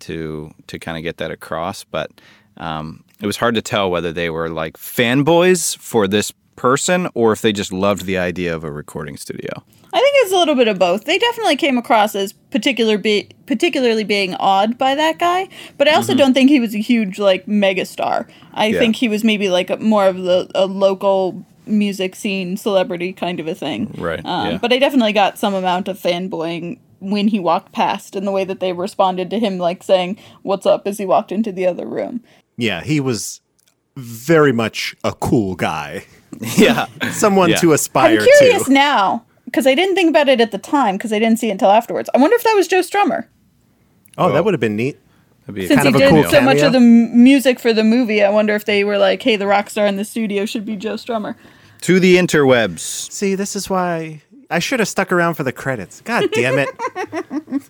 to 0.00 0.50
to 0.68 0.78
kind 0.78 0.96
of 0.96 1.02
get 1.02 1.16
that 1.18 1.30
across. 1.30 1.84
But 1.84 2.10
um, 2.56 3.02
it 3.20 3.26
was 3.26 3.36
hard 3.36 3.54
to 3.56 3.62
tell 3.62 3.90
whether 3.90 4.12
they 4.12 4.30
were 4.30 4.48
like 4.48 4.76
fanboys 4.76 5.76
for 5.76 6.06
this 6.06 6.32
person 6.54 7.08
or 7.14 7.32
if 7.32 7.42
they 7.42 7.52
just 7.52 7.72
loved 7.72 8.06
the 8.06 8.16
idea 8.16 8.54
of 8.54 8.64
a 8.64 8.70
recording 8.70 9.16
studio. 9.16 9.62
I 9.92 9.98
think 10.00 10.14
it's 10.18 10.32
a 10.32 10.36
little 10.36 10.54
bit 10.54 10.68
of 10.68 10.78
both. 10.78 11.04
They 11.04 11.18
definitely 11.18 11.56
came 11.56 11.78
across 11.78 12.14
as 12.14 12.32
particular 12.32 12.96
be- 12.98 13.28
particularly 13.46 14.04
being 14.04 14.34
awed 14.34 14.76
by 14.78 14.94
that 14.94 15.18
guy, 15.18 15.48
but 15.78 15.88
I 15.88 15.94
also 15.94 16.14
don't 16.14 16.34
think 16.34 16.50
he 16.50 16.60
was 16.60 16.74
a 16.74 16.78
huge 16.80 17.18
like 17.18 17.46
megastar. 17.46 18.28
I 18.52 18.66
Yeah. 18.68 18.78
think 18.78 18.96
he 18.96 19.08
was 19.08 19.24
maybe 19.24 19.48
like 19.48 19.70
a, 19.70 19.76
more 19.78 20.06
of 20.06 20.18
the 20.22 20.50
a 20.54 20.66
local 20.66 21.44
music 21.66 22.14
scene 22.14 22.56
celebrity 22.56 23.12
kind 23.12 23.40
of 23.40 23.46
a 23.46 23.54
thing. 23.54 23.94
Right, 23.98 24.20
Um, 24.24 24.50
yeah. 24.52 24.58
But 24.58 24.72
I 24.72 24.78
definitely 24.78 25.12
got 25.12 25.38
some 25.38 25.54
amount 25.54 25.88
of 25.88 25.98
fanboying 25.98 26.78
when 27.00 27.28
he 27.28 27.38
walked 27.38 27.72
past 27.72 28.16
and 28.16 28.26
the 28.26 28.32
way 28.32 28.44
that 28.44 28.60
they 28.60 28.72
responded 28.72 29.28
to 29.30 29.38
him 29.38 29.58
like 29.58 29.82
saying 29.82 30.18
what's 30.42 30.64
up 30.66 30.86
as 30.86 30.98
he 30.98 31.04
walked 31.06 31.30
into 31.32 31.52
the 31.52 31.66
other 31.66 31.86
room. 31.86 32.22
Yeah. 32.56 32.82
He 32.82 33.00
was 33.00 33.40
very 33.96 34.52
much 34.52 34.94
a 35.04 35.12
cool 35.12 35.54
guy. 35.56 36.04
yeah. 36.56 36.86
Someone 37.12 37.50
Yeah. 37.50 37.56
to 37.56 37.72
aspire 37.72 38.16
to. 38.18 38.22
I'm 38.22 38.38
curious 38.38 38.64
to. 38.64 38.72
now 38.72 39.24
because 39.44 39.66
I 39.66 39.74
didn't 39.74 39.94
think 39.94 40.10
about 40.10 40.28
it 40.28 40.40
at 40.40 40.50
the 40.52 40.58
time 40.58 40.96
because 40.96 41.12
I 41.12 41.18
didn't 41.18 41.38
see 41.38 41.48
it 41.48 41.52
until 41.52 41.70
afterwards. 41.70 42.08
I 42.14 42.18
wonder 42.18 42.34
if 42.36 42.42
that 42.44 42.54
was 42.56 42.66
Joe 42.68 42.80
Strummer. 42.80 43.26
Oh, 44.18 44.28
Oh. 44.28 44.32
that 44.32 44.44
would 44.44 44.54
have 44.54 44.60
been 44.60 44.76
neat. 44.76 44.98
That'd 45.42 45.54
be 45.54 45.66
Since 45.68 45.82
Kind 45.82 45.94
he 45.96 46.02
of 46.02 46.10
a 46.10 46.14
did 46.14 46.22
cool 46.24 46.30
so 46.30 46.40
much 46.40 46.58
of 46.60 46.72
the 46.72 46.78
m- 46.78 47.22
music 47.22 47.60
for 47.60 47.72
the 47.72 47.84
movie, 47.84 48.20
I 48.22 48.30
wonder 48.30 48.54
if 48.56 48.64
they 48.64 48.82
were 48.82 48.98
like, 48.98 49.22
"Hey, 49.22 49.36
the 49.36 49.46
rock 49.46 49.70
star 49.70 49.86
in 49.86 49.94
the 49.96 50.04
studio 50.04 50.44
should 50.44 50.64
be 50.64 50.74
Joe 50.74 50.94
Strummer." 50.94 51.36
To 51.86 52.00
the 52.00 52.16
interwebs. 52.16 52.80
See, 52.80 53.34
this 53.36 53.54
is 53.54 53.70
why 53.70 54.22
I 54.50 54.58
should 54.58 54.80
have 54.80 54.88
stuck 54.88 55.12
around 55.12 55.34
for 55.34 55.44
the 55.44 55.52
credits. 55.52 56.00
God 56.00 56.30
damn 56.32 56.58
it. 56.58 56.68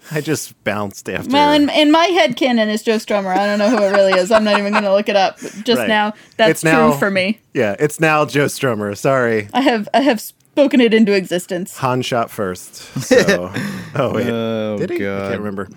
I 0.10 0.20
just 0.22 0.62
bounced 0.64 1.08
after. 1.10 1.30
Well, 1.30 1.52
in, 1.52 1.68
in 1.68 1.90
my 1.90 2.06
head 2.06 2.36
canon 2.36 2.68
is 2.70 2.82
Joe 2.82 2.96
Strummer. 2.96 3.36
I 3.36 3.46
don't 3.46 3.58
know 3.58 3.68
who 3.68 3.82
it 3.84 3.90
really 3.92 4.12
is. 4.18 4.30
I'm 4.30 4.42
not 4.44 4.58
even 4.58 4.72
going 4.72 4.84
to 4.84 4.92
look 4.92 5.08
it 5.10 5.16
up. 5.16 5.38
Just 5.38 5.68
Right. 5.80 5.88
now, 5.88 6.14
that's 6.38 6.50
It's 6.52 6.60
true 6.62 6.70
now- 6.70 6.92
for 6.92 7.10
me. 7.10 7.40
yeah, 7.54 7.76
it's 7.78 8.00
now 8.00 8.24
Joe 8.24 8.46
Strummer. 8.46 8.96
Sorry. 8.96 9.48
I 9.52 9.60
have 9.60 9.86
I 9.92 10.00
have 10.00 10.20
spoken 10.20 10.80
it 10.80 10.94
into 10.94 11.12
existence. 11.12 11.76
Han 11.76 12.00
shot 12.00 12.30
first. 12.30 12.74
So, 13.02 13.52
oh 13.94 14.12
wait, 14.14 14.26
Oh, 14.28 14.78
did 14.78 14.90
he? 14.90 14.96
I 15.06 15.28
can't 15.28 15.38
remember. 15.40 15.68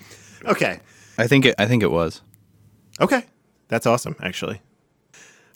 Okay, 0.45 0.79
I 1.17 1.27
think 1.27 1.45
it. 1.45 1.55
I 1.59 1.65
think 1.65 1.83
it 1.83 1.91
was. 1.91 2.21
okay, 3.01 3.25
that's 3.67 3.85
awesome. 3.85 4.15
Actually, 4.21 4.61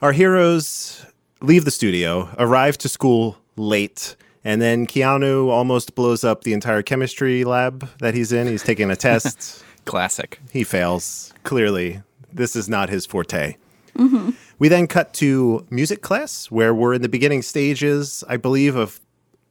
our 0.02 0.12
heroes 0.12 1.06
leave 1.44 1.66
the 1.66 1.72
studio, 1.72 2.30
arrive 2.40 2.78
to 2.80 2.90
school 2.90 3.38
late, 3.58 4.16
and 4.44 4.62
then 4.62 4.88
Keanu 4.88 5.50
almost 5.50 5.94
blows 5.94 6.24
up 6.24 6.44
the 6.44 6.54
entire 6.54 6.82
chemistry 6.82 7.44
lab 7.44 7.88
that 8.00 8.14
he's 8.16 8.32
in. 8.32 8.48
He's 8.48 8.64
taking 8.64 8.90
a 8.90 8.96
test. 9.08 9.64
Classic. 9.86 10.40
he 10.52 10.64
fails. 10.64 11.34
Clearly, 11.44 12.02
this 12.32 12.56
is 12.56 12.70
not 12.70 12.90
his 12.90 13.06
forte. 13.06 13.58
Mm-hmm. 13.98 14.32
We 14.58 14.70
then 14.70 14.88
cut 14.88 15.14
to 15.16 15.68
music 15.70 16.02
class, 16.02 16.50
where 16.50 16.74
we're 16.74 16.94
in 16.94 17.02
the 17.02 17.10
beginning 17.10 17.42
stages, 17.42 18.24
I 18.30 18.38
believe, 18.38 18.78
of 18.78 19.02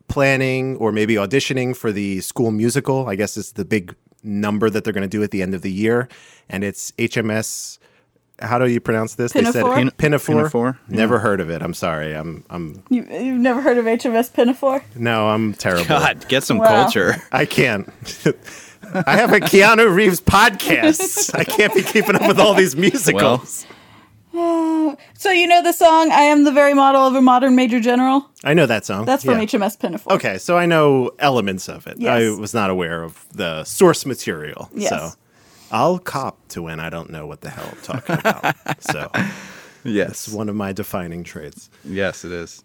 planning 0.09 0.77
or 0.77 0.91
maybe 0.91 1.15
auditioning 1.17 1.77
for 1.77 1.93
the 1.93 2.23
school 2.23 2.51
musical. 2.51 3.09
I 3.09 3.15
guess 3.15 3.37
it's 3.37 3.53
the 3.53 3.67
big 3.67 3.95
number 4.23 4.71
that 4.71 4.85
they're 4.85 4.93
going 4.93 5.03
to 5.03 5.09
do 5.09 5.23
at 5.23 5.33
the 5.33 5.43
end 5.43 5.55
of 5.55 5.61
the 5.61 5.71
year, 5.71 6.09
and 6.49 6.65
it's 6.65 6.93
HMS. 6.93 7.79
How 8.43 8.59
do 8.59 8.67
you 8.69 8.81
pronounce 8.81 9.15
this? 9.15 9.33
Pinafore? 9.33 9.53
They 9.75 9.83
said 9.85 9.97
Pinafore. 9.99 10.35
Pinafore, 10.37 10.79
Never 10.89 11.19
heard 11.19 11.41
of 11.41 11.49
it. 11.51 11.63
I'm 11.63 11.75
sorry. 11.75 12.13
I'm. 12.15 12.45
I'm. 12.51 12.83
You, 12.91 13.05
you've 13.05 13.41
never 13.41 13.61
heard 13.63 13.79
of 13.79 13.85
HMS 13.87 14.33
Pinafore? 14.33 14.83
No, 14.97 15.29
I'm 15.29 15.55
terrible. 15.55 15.85
God, 15.87 16.27
get 16.29 16.43
some 16.43 16.59
Wow. 16.59 16.67
culture. 16.83 17.17
I 17.33 17.45
can't. 17.47 17.89
I 19.07 19.17
have 19.17 19.33
a 19.33 19.41
Keanu 19.41 19.95
Reeves 19.95 20.21
podcast. 20.21 21.35
I 21.39 21.45
can't 21.45 21.73
be 21.73 21.83
keeping 21.83 22.15
up 22.17 22.27
with 22.27 22.39
all 22.39 22.53
these 22.55 22.77
musicals. 22.77 23.65
So 25.15 25.31
you 25.31 25.47
know 25.47 25.63
the 25.63 25.73
song 25.73 26.11
"I 26.11 26.23
Am 26.23 26.45
the 26.45 26.51
Very 26.53 26.73
Model 26.75 27.03
of 27.07 27.15
a 27.15 27.21
Modern 27.21 27.55
Major 27.55 27.81
General"? 27.81 28.29
I 28.45 28.55
know 28.55 28.67
that 28.67 28.85
song. 28.87 29.05
That's 29.05 29.25
from 29.25 29.39
Yeah. 29.39 29.45
HMS 29.45 29.79
Pinafore. 29.79 30.15
Okay, 30.15 30.39
so 30.39 30.57
I 30.59 30.67
know 30.67 31.11
elements 31.19 31.69
of 31.69 31.87
it. 31.87 32.03
I 32.05 32.31
was 32.31 32.53
not 32.55 32.71
aware 32.71 33.03
of 33.03 33.27
the 33.35 33.63
source 33.65 34.05
material. 34.07 34.71
Yes. 34.75 34.89
So 34.91 35.13
I'll 35.73 35.99
cop 35.99 36.37
to 36.49 36.63
when 36.63 36.79
I 36.79 36.91
don't 36.91 37.11
know 37.11 37.27
what 37.27 37.41
the 37.41 37.51
hell 37.51 37.67
I'm 37.71 37.79
talking 37.83 38.19
about. 38.19 38.83
so 38.83 39.11
Yes. 39.85 40.11
it's 40.11 40.29
one 40.29 40.49
of 40.49 40.55
my 40.55 40.73
defining 40.73 41.25
traits. 41.25 41.69
Yes, 41.85 42.25
it 42.25 42.31
is. 42.33 42.63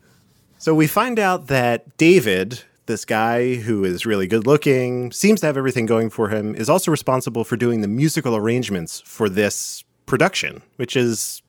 So 0.60 0.76
we 0.76 0.86
find 0.88 1.18
out 1.18 1.48
that 1.48 1.98
David, 1.98 2.62
this 2.86 3.06
guy 3.06 3.56
who 3.56 3.84
is 3.84 4.06
really 4.06 4.28
good 4.28 4.46
looking, 4.46 5.12
seems 5.12 5.40
to 5.42 5.46
have 5.48 5.58
everything 5.58 5.86
going 5.86 6.10
for 6.10 6.30
him, 6.30 6.54
is 6.56 6.70
also 6.70 6.92
responsible 6.92 7.44
for 7.44 7.56
doing 7.56 7.82
the 7.82 7.88
musical 7.88 8.36
arrangements 8.36 9.00
for 9.02 9.30
this 9.30 9.84
production, 10.06 10.62
which 10.76 10.96
is 10.96 11.42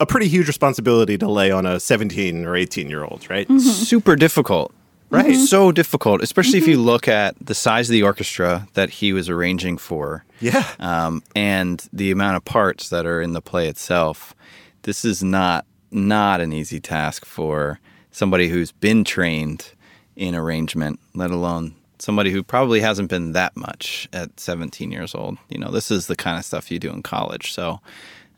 a 0.00 0.06
pretty 0.06 0.28
huge 0.28 0.46
responsibility 0.46 1.18
to 1.18 1.28
lay 1.28 1.50
on 1.50 1.66
a 1.66 1.78
17 1.80 2.44
or 2.44 2.56
18 2.56 2.88
year 2.88 3.04
old, 3.04 3.28
right? 3.30 3.48
Super 3.60 4.16
difficult. 4.16 4.72
Right. 5.12 5.36
So 5.36 5.72
difficult, 5.72 6.22
especially 6.22 6.58
if 6.58 6.66
you 6.66 6.78
look 6.78 7.06
at 7.06 7.34
the 7.38 7.54
size 7.54 7.88
of 7.88 7.92
the 7.92 8.02
orchestra 8.02 8.66
that 8.72 8.88
he 8.88 9.12
was 9.12 9.28
arranging 9.28 9.76
for. 9.76 10.24
Yeah. 10.40 10.66
um, 10.80 11.22
and 11.36 11.86
the 11.92 12.10
amount 12.10 12.36
of 12.36 12.44
parts 12.44 12.88
that 12.88 13.04
are 13.06 13.20
in 13.20 13.32
the 13.32 13.42
play 13.42 13.68
itself, 13.68 14.34
this 14.82 15.04
is 15.04 15.22
not 15.22 15.66
not 15.90 16.40
an 16.40 16.52
easy 16.52 16.80
task 16.80 17.26
for 17.26 17.78
somebody 18.10 18.48
who's 18.48 18.72
been 18.72 19.04
trained 19.04 19.72
in 20.16 20.34
arrangement, 20.34 20.98
let 21.14 21.30
alone 21.30 21.74
somebody 21.98 22.30
who 22.30 22.42
probably 22.42 22.80
hasn't 22.80 23.08
been 23.08 23.32
that 23.32 23.56
much 23.56 24.08
at 24.12 24.40
17 24.40 24.90
years 24.90 25.14
old. 25.14 25.38
You 25.48 25.58
know, 25.58 25.70
this 25.70 25.90
is 25.90 26.06
the 26.06 26.16
kind 26.16 26.38
of 26.38 26.44
stuff 26.44 26.70
you 26.70 26.78
do 26.78 26.90
in 26.90 27.02
college. 27.02 27.52
So 27.52 27.80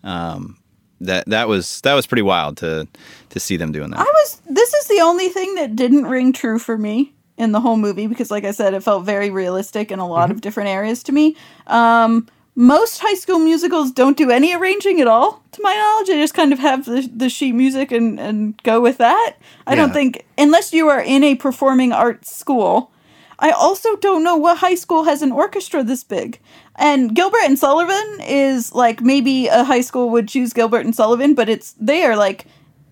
um, 0.02 0.58
that 1.04 1.26
that 1.26 1.48
was 1.48 1.80
that 1.82 1.94
was 1.94 2.06
pretty 2.06 2.22
wild 2.22 2.56
to 2.58 2.86
to 3.30 3.40
see 3.40 3.56
them 3.56 3.72
doing 3.72 3.90
that. 3.90 4.00
I 4.00 4.04
was. 4.04 4.40
This 4.48 4.72
is 4.74 4.86
the 4.88 5.00
only 5.00 5.28
thing 5.28 5.54
that 5.56 5.76
didn't 5.76 6.06
ring 6.06 6.32
true 6.32 6.58
for 6.58 6.76
me 6.76 7.12
in 7.36 7.52
the 7.52 7.60
whole 7.60 7.76
movie 7.76 8.06
because, 8.06 8.30
like 8.30 8.44
I 8.44 8.52
said, 8.52 8.74
it 8.74 8.82
felt 8.82 9.04
very 9.04 9.30
realistic 9.30 9.90
in 9.90 9.98
a 9.98 10.06
lot 10.06 10.30
of 10.30 10.40
different 10.40 10.68
areas 10.68 11.02
to 11.04 11.12
me. 11.12 11.36
Um, 11.66 12.28
most 12.56 13.00
high 13.00 13.14
school 13.14 13.40
musicals 13.40 13.90
don't 13.90 14.16
do 14.16 14.30
any 14.30 14.54
arranging 14.54 15.00
at 15.00 15.08
all, 15.08 15.42
to 15.52 15.62
my 15.62 15.74
knowledge. 15.74 16.06
They 16.06 16.20
just 16.20 16.34
kind 16.34 16.52
of 16.52 16.60
have 16.60 16.84
the, 16.84 17.10
the 17.12 17.28
sheet 17.28 17.52
music 17.52 17.90
and, 17.90 18.20
and 18.20 18.62
go 18.62 18.80
with 18.80 18.98
that. 18.98 19.36
I 19.66 19.74
don't 19.74 19.92
think, 19.92 20.24
unless 20.38 20.72
you 20.72 20.88
are 20.88 21.00
in 21.00 21.24
a 21.24 21.34
performing 21.34 21.92
arts 21.92 22.34
school, 22.34 22.92
I 23.40 23.50
also 23.50 23.96
don't 23.96 24.22
know 24.22 24.36
what 24.36 24.58
high 24.58 24.76
school 24.76 25.04
has 25.04 25.20
an 25.20 25.32
orchestra 25.32 25.82
this 25.82 26.04
big. 26.04 26.38
And 26.76 27.14
Gilbert 27.14 27.44
and 27.44 27.58
Sullivan 27.58 28.20
is 28.20 28.74
like 28.74 29.00
maybe 29.00 29.46
a 29.46 29.64
high 29.64 29.80
school 29.80 30.10
would 30.10 30.28
choose 30.28 30.52
Gilbert 30.52 30.84
and 30.84 30.94
Sullivan, 30.94 31.34
but 31.34 31.48
it's 31.48 31.72
they 31.72 32.04
are 32.04 32.16
like 32.16 32.46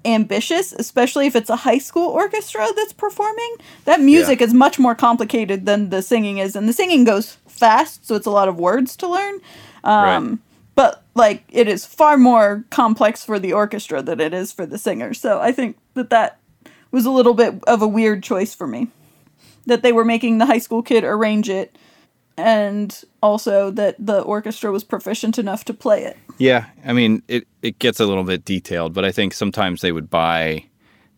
ambitious, 0.04 0.72
especially 0.72 1.26
if 1.26 1.36
it's 1.36 1.50
a 1.50 1.56
high 1.56 1.78
school 1.78 2.08
orchestra 2.08 2.66
that's 2.76 2.92
performing. 2.92 3.56
That 3.84 4.00
music 4.00 4.40
is 4.40 4.54
much 4.54 4.78
more 4.78 4.94
complicated 4.94 5.66
than 5.66 5.90
the 5.90 6.02
singing 6.02 6.38
is, 6.38 6.56
and 6.56 6.68
the 6.68 6.72
singing 6.72 7.04
goes 7.04 7.38
fast, 7.46 8.06
so 8.06 8.14
it's 8.14 8.26
a 8.26 8.30
lot 8.30 8.48
of 8.48 8.58
words 8.58 8.96
to 8.96 9.08
learn. 9.08 9.40
Um, 9.84 10.42
But 10.74 11.02
like 11.14 11.44
it 11.50 11.68
is 11.68 11.84
far 11.84 12.16
more 12.16 12.64
complex 12.70 13.24
for 13.24 13.38
the 13.38 13.52
orchestra 13.52 14.00
than 14.02 14.20
it 14.20 14.32
is 14.32 14.52
for 14.52 14.64
the 14.64 14.78
singer. 14.78 15.12
So 15.12 15.40
I 15.40 15.52
think 15.52 15.76
that 15.94 16.10
that 16.10 16.38
was 16.90 17.04
a 17.04 17.10
little 17.10 17.34
bit 17.34 17.62
of 17.66 17.82
a 17.82 17.88
weird 17.88 18.22
choice 18.22 18.54
for 18.54 18.66
me. 18.66 18.88
That 19.66 19.82
they 19.82 19.92
were 19.92 20.04
making 20.04 20.38
the 20.38 20.46
high 20.46 20.58
school 20.58 20.82
kid 20.82 21.04
arrange 21.04 21.48
it, 21.48 21.76
and 22.36 23.04
also 23.22 23.70
that 23.70 23.96
the 23.98 24.20
orchestra 24.20 24.72
was 24.72 24.84
proficient 24.84 25.38
enough 25.38 25.64
to 25.66 25.74
play 25.74 26.04
it. 26.04 26.16
Yeah, 26.38 26.66
I 26.84 26.92
mean, 26.92 27.22
it, 27.28 27.46
it 27.62 27.78
gets 27.78 28.00
a 28.00 28.06
little 28.06 28.24
bit 28.24 28.44
detailed, 28.44 28.94
but 28.94 29.04
I 29.04 29.12
think 29.12 29.34
sometimes 29.34 29.80
they 29.80 29.92
would 29.92 30.10
buy 30.10 30.64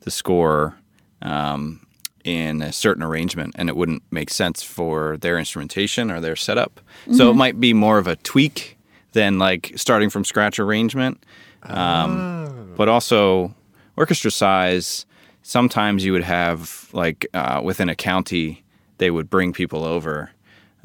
the 0.01 0.11
score 0.11 0.77
um, 1.23 1.87
in 2.25 2.63
a 2.63 2.73
certain 2.73 3.03
arrangement 3.03 3.55
and 3.57 3.69
it 3.69 3.77
wouldn't 3.77 4.03
make 4.11 4.31
sense 4.31 4.63
for 4.63 5.17
their 5.19 5.39
instrumentation 5.39 6.11
or 6.11 6.21
their 6.21 6.37
setup. 6.37 6.81
So 7.13 7.31
it 7.31 7.35
might 7.35 7.61
be 7.61 7.73
more 7.73 7.99
of 7.99 8.07
a 8.07 8.17
tweak 8.17 8.77
than 9.13 9.39
like 9.39 9.73
starting 9.77 10.11
from 10.11 10.25
scratch 10.25 10.59
arrangement. 10.59 11.25
Um, 11.63 12.75
But 12.77 12.89
also, 12.89 13.55
orchestra 13.97 14.31
size, 14.31 15.07
sometimes 15.43 16.05
you 16.05 16.13
would 16.13 16.25
have 16.25 16.89
like 16.93 17.27
uh, 17.33 17.61
within 17.63 17.89
a 17.89 17.95
county, 17.95 18.65
they 18.99 19.11
would 19.11 19.31
bring 19.31 19.53
people 19.53 19.85
over 19.85 20.31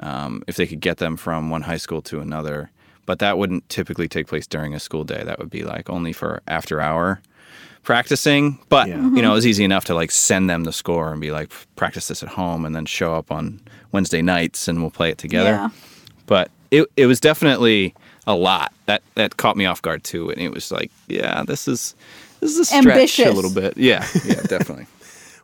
um, 0.02 0.44
if 0.48 0.56
they 0.56 0.66
could 0.68 0.80
get 0.80 0.98
them 0.98 1.18
from 1.18 1.50
one 1.50 1.62
high 1.64 1.78
school 1.78 2.02
to 2.04 2.20
another. 2.20 2.72
But 3.06 3.20
that 3.20 3.38
wouldn't 3.38 3.68
typically 3.70 4.08
take 4.08 4.28
place 4.28 4.46
during 4.48 4.74
a 4.76 4.80
school 4.80 5.04
day. 5.04 5.24
That 5.24 5.40
would 5.40 5.50
be 5.50 5.64
like 5.64 5.90
only 5.90 6.14
for 6.14 6.42
after 6.48 6.80
hour 6.80 7.22
practicing. 7.84 8.60
But 8.70 8.88
Yeah. 8.88 8.98
you 9.02 9.22
know, 9.22 9.32
it 9.32 9.36
was 9.36 9.48
easy 9.48 9.64
enough 9.64 9.86
to 9.86 9.96
like 9.96 10.12
send 10.12 10.50
them 10.50 10.64
the 10.64 10.74
score 10.74 11.12
and 11.12 11.22
be 11.22 11.32
like, 11.32 11.52
practice 11.76 12.08
this 12.08 12.22
at 12.24 12.30
home, 12.30 12.66
and 12.66 12.76
then 12.76 12.86
show 12.86 13.16
up 13.16 13.32
on 13.32 13.60
Wednesday 13.92 14.22
nights 14.22 14.68
and 14.68 14.82
we'll 14.82 14.92
play 14.92 15.10
it 15.10 15.18
together. 15.18 15.52
Yeah. 15.52 15.70
But 16.28 16.52
it 16.72 16.88
it 16.96 17.08
was 17.08 17.20
definitely 17.20 17.96
a 18.28 18.36
lot. 18.36 18.74
That 18.86 19.02
that 19.16 19.38
caught 19.38 19.58
me 19.58 19.66
off 19.66 19.82
guard 19.82 20.04
too, 20.04 20.30
and 20.30 20.40
it 20.40 20.54
was 20.54 20.72
like, 20.72 20.92
yeah, 21.08 21.44
this 21.44 21.68
is 21.68 21.96
this 22.42 22.52
is 22.52 22.60
a 22.60 22.66
stretch 22.66 22.86
Ambitious. 22.86 23.28
a 23.28 23.32
little 23.32 23.54
bit. 23.54 23.76
Yeah, 23.78 24.06
yeah, 24.26 24.42
definitely. 24.44 24.86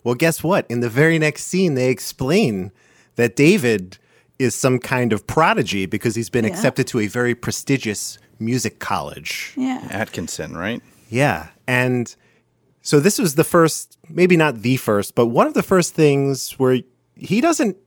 Well, 0.04 0.14
guess 0.14 0.44
what? 0.44 0.68
In 0.70 0.82
the 0.82 0.90
very 0.90 1.18
next 1.18 1.46
scene, 1.48 1.74
they 1.74 1.90
explain 1.90 2.72
that 3.16 3.36
David 3.36 3.98
is 4.40 4.56
some 4.56 4.80
kind 4.80 5.14
of 5.14 5.26
prodigy 5.28 5.86
because 5.86 6.16
he's 6.16 6.30
been 6.30 6.46
Yeah. 6.46 6.52
accepted 6.52 6.88
to 6.88 7.00
a 7.00 7.08
very 7.08 7.36
prestigious 7.36 8.18
music 8.40 8.80
college. 8.80 9.54
Yeah. 9.56 9.88
Atkinson, 9.90 10.56
right? 10.58 10.82
Yeah. 11.10 11.48
And 11.68 12.14
so 12.82 13.00
this 13.00 13.18
was 13.18 13.36
the 13.36 13.44
first, 13.44 13.98
maybe 14.10 14.38
not 14.38 14.62
the 14.62 14.78
first, 14.78 15.16
but 15.16 15.28
one 15.28 15.48
of 15.48 15.54
the 15.54 15.64
first 15.64 15.94
things 15.94 16.52
where 16.54 16.80
he 17.16 17.42
doesn't 17.42 17.78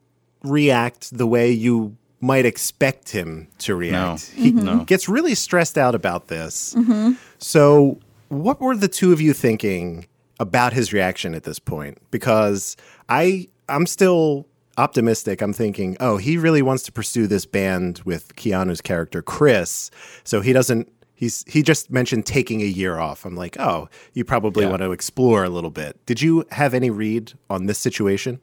react 0.43 1.17
the 1.17 1.27
way 1.27 1.51
you 1.51 1.97
might 2.21 2.45
expect 2.45 3.11
him 3.11 3.49
to 3.59 3.75
react. 3.77 4.31
He 4.31 4.53
mm-hmm. 4.53 4.85
gets 4.85 5.09
really 5.09 5.35
stressed 5.35 5.79
out 5.79 5.95
about 5.95 6.29
this. 6.29 6.75
Mm-hmm. 6.75 7.13
So, 7.39 8.01
what 8.29 8.61
were 8.61 8.77
the 8.77 8.89
two 8.89 9.13
of 9.13 9.21
you 9.21 9.33
thinking 9.33 10.07
about 10.41 10.73
his 10.73 10.93
reaction 10.93 11.35
at 11.35 11.45
this 11.45 11.59
point? 11.59 11.99
Because 12.11 12.77
I 13.09 13.47
I'm 13.69 13.87
still 13.87 14.48
optimistic. 14.79 15.43
I'm 15.43 15.53
thinking, 15.53 15.97
oh, 16.01 16.17
he 16.17 16.39
really 16.39 16.63
wants 16.63 16.83
to 16.85 16.93
pursue 16.93 17.27
this 17.27 17.45
band 17.45 18.01
with 18.05 18.35
Keanu's 18.37 18.81
character 18.81 19.21
Chris. 19.21 19.91
So 20.25 20.41
he 20.41 20.53
doesn't 20.53 20.91
he's 21.15 21.45
he 21.49 21.63
just 21.63 21.91
mentioned 21.91 22.25
taking 22.25 22.63
a 22.63 22.67
year 22.67 22.99
off. 22.99 23.25
I'm 23.27 23.35
like, 23.37 23.59
oh, 23.59 23.89
you 24.15 24.25
probably 24.25 24.65
Yeah. 24.65 24.71
want 24.71 24.83
to 24.83 24.93
explore 24.93 25.45
a 25.45 25.51
little 25.51 25.71
bit. 25.71 25.99
Did 26.07 26.23
you 26.23 26.45
have 26.53 26.73
any 26.75 26.91
read 26.91 27.33
on 27.51 27.67
this 27.67 27.79
situation? 27.79 28.41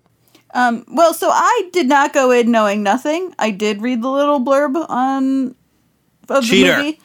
Um, 0.53 0.85
well, 0.87 1.13
so 1.13 1.29
I 1.31 1.69
did 1.73 1.87
not 1.87 2.13
go 2.13 2.31
in 2.31 2.49
knowing 2.51 2.81
nothing. 2.83 3.33
I 3.39 3.51
did 3.51 3.81
read 3.81 4.01
the 4.01 4.09
little 4.09 4.39
blurb 4.39 4.75
on 4.89 5.55
of 6.29 6.43
Cheater. 6.45 6.77
the 6.77 6.83
movie. 6.83 6.99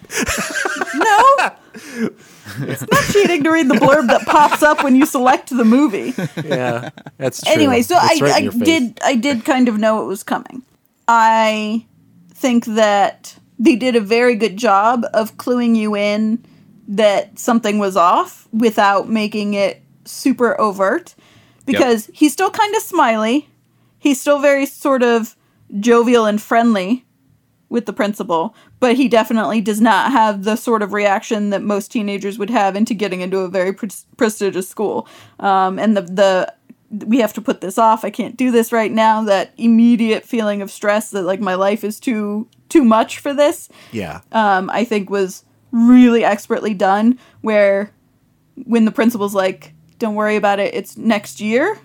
no. 0.95 1.51
It's 1.75 2.83
not 2.91 3.05
cheating 3.13 3.45
to 3.45 3.51
read 3.51 3.69
the 3.69 3.75
blurb 3.75 4.09
that 4.09 4.27
pops 4.27 4.63
up 4.63 4.83
when 4.83 4.97
you 4.97 5.07
select 5.07 5.51
the 5.51 5.65
movie. 5.65 6.15
Yeah, 6.45 6.91
that's 7.17 7.43
true. 7.43 7.53
Anyway, 7.53 7.83
so 7.83 7.97
I, 7.97 8.19
right 8.21 8.45
in 8.45 8.63
I 8.63 8.65
did 8.65 9.01
I 9.05 9.17
did 9.17 9.45
kind 9.45 9.69
of 9.69 9.79
know 9.79 10.03
it 10.03 10.07
was 10.07 10.23
coming. 10.23 10.63
I 11.07 11.87
think 12.35 12.65
that 12.67 13.37
they 13.59 13.77
did 13.77 13.97
a 13.97 14.01
very 14.01 14.35
good 14.37 14.57
job 14.57 15.05
of 15.13 15.37
cluing 15.37 15.77
you 15.77 15.95
in 15.95 16.45
that 16.89 17.39
something 17.39 17.79
was 17.79 17.97
off 17.97 18.49
without 18.53 19.09
making 19.09 19.55
it 19.55 19.83
super 20.05 20.61
overt 20.61 21.15
because 21.67 22.11
he's 22.13 22.33
still 22.33 22.51
kind 22.51 22.75
of 22.75 22.83
smiley. 22.83 23.49
He's 23.99 24.21
still 24.21 24.41
very 24.41 24.67
sort 24.67 25.03
of 25.03 25.37
jovial 25.79 26.27
and 26.27 26.41
friendly 26.41 27.05
with 27.71 27.87
the 27.87 27.93
principal, 27.93 28.55
but 28.81 28.97
he 28.97 29.09
definitely 29.09 29.61
does 29.61 29.81
not 29.81 30.11
have 30.11 30.43
the 30.43 30.57
sort 30.57 30.83
of 30.83 30.93
reaction 30.93 31.51
that 31.51 31.63
most 31.63 31.91
teenagers 31.91 32.37
would 32.37 32.51
have 32.51 32.77
into 32.77 32.93
getting 32.93 33.21
into 33.21 33.39
a 33.39 33.49
very 33.49 33.73
pre- 33.73 33.89
prestigious 34.17 34.69
school. 34.69 35.09
Um, 35.39 35.79
and 35.79 35.97
the 35.97 36.03
the 36.03 36.55
we 37.07 37.19
have 37.21 37.33
to 37.35 37.41
put 37.41 37.61
this 37.61 37.79
off. 37.79 38.05
I 38.05 38.11
can't 38.11 38.37
do 38.37 38.51
this 38.51 38.73
right 38.73 38.91
now. 38.91 39.23
That 39.23 39.53
immediate 39.57 40.25
feeling 40.25 40.61
of 40.61 40.71
stress 40.71 41.13
that 41.13 41.23
like 41.23 41.41
my 41.41 41.55
life 41.55 41.85
is 41.85 42.01
too 42.01 42.49
too 42.69 42.85
much 42.85 43.21
for 43.21 43.33
this. 43.33 43.69
Yeah. 43.93 44.21
Um, 44.33 44.69
I 44.71 44.85
think 44.85 45.09
was 45.09 45.45
really 45.71 46.25
expertly 46.25 46.75
done. 46.75 47.19
Where 47.41 47.93
when 48.65 48.85
the 48.85 48.91
principal's 48.91 49.35
like, 49.35 49.73
"Don't 50.01 50.17
worry 50.17 50.35
about 50.35 50.59
it. 50.59 50.75
It's 50.75 50.97
next 50.97 51.41
year," 51.41 51.79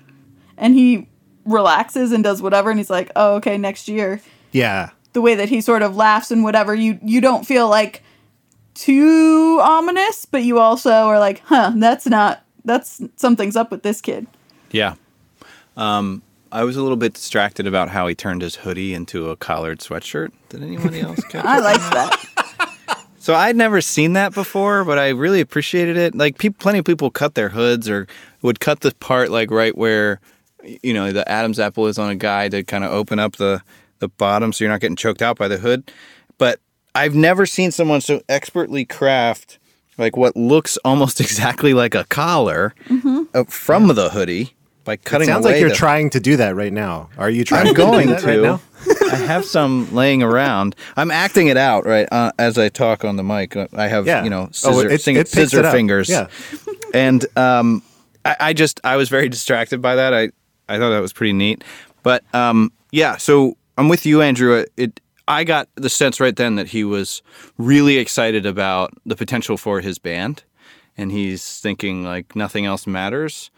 and 0.57 0.73
he 0.73 1.07
relaxes 1.45 2.11
and 2.11 2.23
does 2.23 2.41
whatever, 2.41 2.71
and 2.71 2.79
he's 2.79 2.89
like, 2.89 3.11
"Oh, 3.15 3.35
okay, 3.35 3.57
next 3.59 3.87
year." 3.87 4.19
yeah. 4.51 4.89
The 5.15 5.21
way 5.21 5.33
that 5.33 5.49
he 5.49 5.59
sort 5.61 5.81
of 5.81 5.95
laughs 5.95 6.29
and 6.29 6.43
whatever 6.43 6.75
you 6.75 6.99
you 7.01 7.19
don't 7.19 7.47
feel 7.47 7.67
like 7.67 8.03
too 8.75 9.59
ominous 9.63 10.25
but 10.25 10.43
you 10.43 10.59
also 10.59 10.91
are 10.91 11.17
like 11.17 11.39
huh 11.45 11.71
that's 11.77 12.05
not 12.05 12.43
that's 12.65 13.01
something's 13.15 13.55
up 13.55 13.71
with 13.71 13.81
this 13.81 14.01
kid 14.01 14.27
Yeah. 14.71 14.95
Um, 15.77 16.21
I 16.51 16.63
was 16.63 16.77
a 16.77 16.81
little 16.81 16.97
bit 16.97 17.13
distracted 17.15 17.67
about 17.67 17.89
how 17.89 18.07
he 18.07 18.15
turned 18.15 18.41
his 18.41 18.55
hoodie 18.55 18.93
into 18.93 19.29
a 19.29 19.35
collared 19.35 19.79
sweatshirt. 19.79 20.31
Did 20.49 20.63
anybody 20.63 21.01
else 21.01 21.21
catch 21.25 21.43
i 21.55 21.59
like 21.59 21.81
that 21.91 23.05
So 23.19 23.33
I'd 23.33 23.55
never 23.55 23.81
seen 23.81 24.13
that 24.13 24.33
before, 24.35 24.85
but 24.85 24.99
I 24.99 25.09
really 25.09 25.41
appreciated 25.41 25.97
it. 25.97 26.13
Like, 26.15 26.37
peop 26.37 26.59
plenty 26.59 26.79
of 26.79 26.85
people 26.85 27.09
cut 27.09 27.33
their 27.35 27.49
hoods 27.49 27.89
or 27.89 28.07
would 28.43 28.59
cut 28.59 28.81
the 28.81 28.91
part 28.99 29.31
like 29.31 29.49
right 29.49 29.75
where, 29.75 30.19
you 30.63 30.93
know, 30.93 31.11
the 31.11 31.27
Adam's 31.27 31.59
apple 31.59 31.87
is 31.87 31.97
on 31.97 32.09
a 32.11 32.15
guy 32.15 32.49
to 32.49 32.63
kind 32.63 32.83
of 32.83 32.91
open 32.91 33.17
up 33.19 33.37
the 33.37 33.61
the 33.99 34.07
bottom 34.09 34.51
so 34.53 34.63
you're 34.63 34.71
not 34.71 34.81
getting 34.81 34.95
choked 34.95 35.21
out 35.21 35.37
by 35.37 35.47
the 35.47 35.57
hood. 35.57 35.91
But 36.37 36.59
I've 36.93 37.15
never 37.15 37.45
seen 37.45 37.71
someone 37.71 38.01
so 38.01 38.21
expertly 38.29 38.85
craft 38.85 39.59
like 39.97 40.17
what 40.17 40.35
looks 40.35 40.77
almost 40.83 41.19
exactly 41.25 41.73
like 41.73 41.95
a 41.95 42.03
collar 42.05 42.73
uh, 43.33 43.43
from 43.45 43.87
the 43.87 44.09
hoodie 44.09 44.53
by 44.83 44.97
cutting 44.97 45.27
It 45.29 45.31
Sounds 45.31 45.45
away 45.45 45.53
like 45.55 45.61
you're 45.61 45.69
the- 45.69 45.75
trying 45.75 46.09
to 46.11 46.19
do 46.19 46.35
that 46.37 46.55
right 46.55 46.71
now. 46.73 47.09
Are 47.17 47.29
you 47.29 47.43
trying 47.43 47.67
I'm 47.67 47.73
to 47.73 47.81
do 47.81 47.87
going 47.87 48.09
that 48.09 48.23
right 48.23 48.35
to. 48.35 48.41
now? 48.41 48.61
I 49.11 49.15
have 49.15 49.45
some 49.45 49.91
laying 49.95 50.21
around. 50.21 50.75
I'm 50.95 51.09
acting 51.09 51.47
it 51.47 51.57
out 51.57 51.85
right 51.85 52.07
uh, 52.11 52.31
as 52.37 52.57
I 52.57 52.69
talk 52.69 53.03
on 53.03 53.15
the 53.15 53.23
mic. 53.23 53.55
Uh, 53.55 53.67
I 53.73 53.87
have 53.87 54.05
Yeah. 54.05 54.23
you 54.23 54.29
know 54.29 54.43
Oh, 54.43 54.51
scissor, 54.51 54.89
it- 54.89 55.01
sing- 55.01 55.15
it 55.15 55.19
picks 55.19 55.31
scissor 55.31 55.59
it 55.59 55.65
up. 55.65 55.73
fingers. 55.73 56.07
Yeah. 56.09 56.27
and 56.93 57.25
um, 57.37 57.81
I, 58.25 58.35
I 58.39 58.53
just 58.53 58.79
I 58.83 58.95
was 58.97 59.09
very 59.09 59.27
distracted 59.29 59.81
by 59.81 59.95
that. 59.95 60.13
I 60.13 60.29
I 60.69 60.77
thought 60.77 60.89
that 60.91 60.99
was 61.01 61.13
pretty 61.13 61.33
neat. 61.33 61.63
But 62.03 62.23
um, 62.35 62.71
yeah, 62.91 63.17
so 63.17 63.57
I'm 63.77 63.89
with 63.89 64.05
you, 64.05 64.21
Andrew. 64.21 64.55
It, 64.55 64.71
it 64.77 65.01
I 65.27 65.43
got 65.43 65.69
the 65.75 65.89
sense 65.89 66.19
right 66.19 66.35
then 66.35 66.55
that 66.55 66.67
he 66.67 66.83
was 66.83 67.21
really 67.57 67.97
excited 67.97 68.45
about 68.45 68.93
the 69.05 69.15
potential 69.15 69.57
for 69.57 69.81
his 69.81 69.97
band, 69.97 70.43
and 70.97 71.11
he's 71.11 71.59
thinking 71.59 72.03
like 72.03 72.35
nothing 72.35 72.65
else 72.65 72.85
matters. 72.85 73.49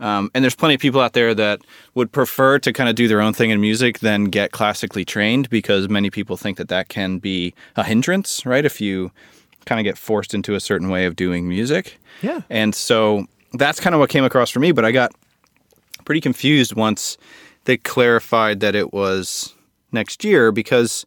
Um, 0.00 0.30
and 0.34 0.42
there's 0.42 0.56
plenty 0.56 0.74
of 0.74 0.80
people 0.80 1.00
out 1.00 1.12
there 1.12 1.34
that 1.34 1.60
would 1.94 2.10
prefer 2.10 2.58
to 2.58 2.72
kind 2.72 2.88
of 2.88 2.96
do 2.96 3.06
their 3.06 3.20
own 3.20 3.32
thing 3.32 3.50
in 3.50 3.60
music 3.60 4.00
than 4.00 4.24
get 4.24 4.50
classically 4.50 5.04
trained 5.04 5.48
because 5.50 5.88
many 5.88 6.10
people 6.10 6.36
think 6.36 6.58
that 6.58 6.68
that 6.68 6.88
can 6.88 7.18
be 7.18 7.54
a 7.76 7.84
hindrance, 7.84 8.44
right? 8.44 8.64
If 8.64 8.80
you 8.80 9.12
kind 9.66 9.80
of 9.80 9.84
get 9.84 9.96
forced 9.96 10.34
into 10.34 10.54
a 10.54 10.60
certain 10.60 10.90
way 10.90 11.06
of 11.06 11.16
doing 11.16 11.48
music. 11.48 11.98
Yeah. 12.22 12.42
And 12.50 12.74
so 12.74 13.26
that's 13.52 13.80
kind 13.80 13.94
of 13.94 14.00
what 14.00 14.10
came 14.10 14.24
across 14.24 14.50
for 14.50 14.60
me, 14.60 14.72
but 14.72 14.84
I 14.84 14.92
got 14.92 15.12
pretty 16.04 16.20
confused 16.20 16.74
once 16.74 17.16
they 17.64 17.76
clarified 17.76 18.60
that 18.60 18.74
it 18.74 18.92
was 18.92 19.54
next 19.94 20.24
year 20.24 20.52
because 20.52 21.06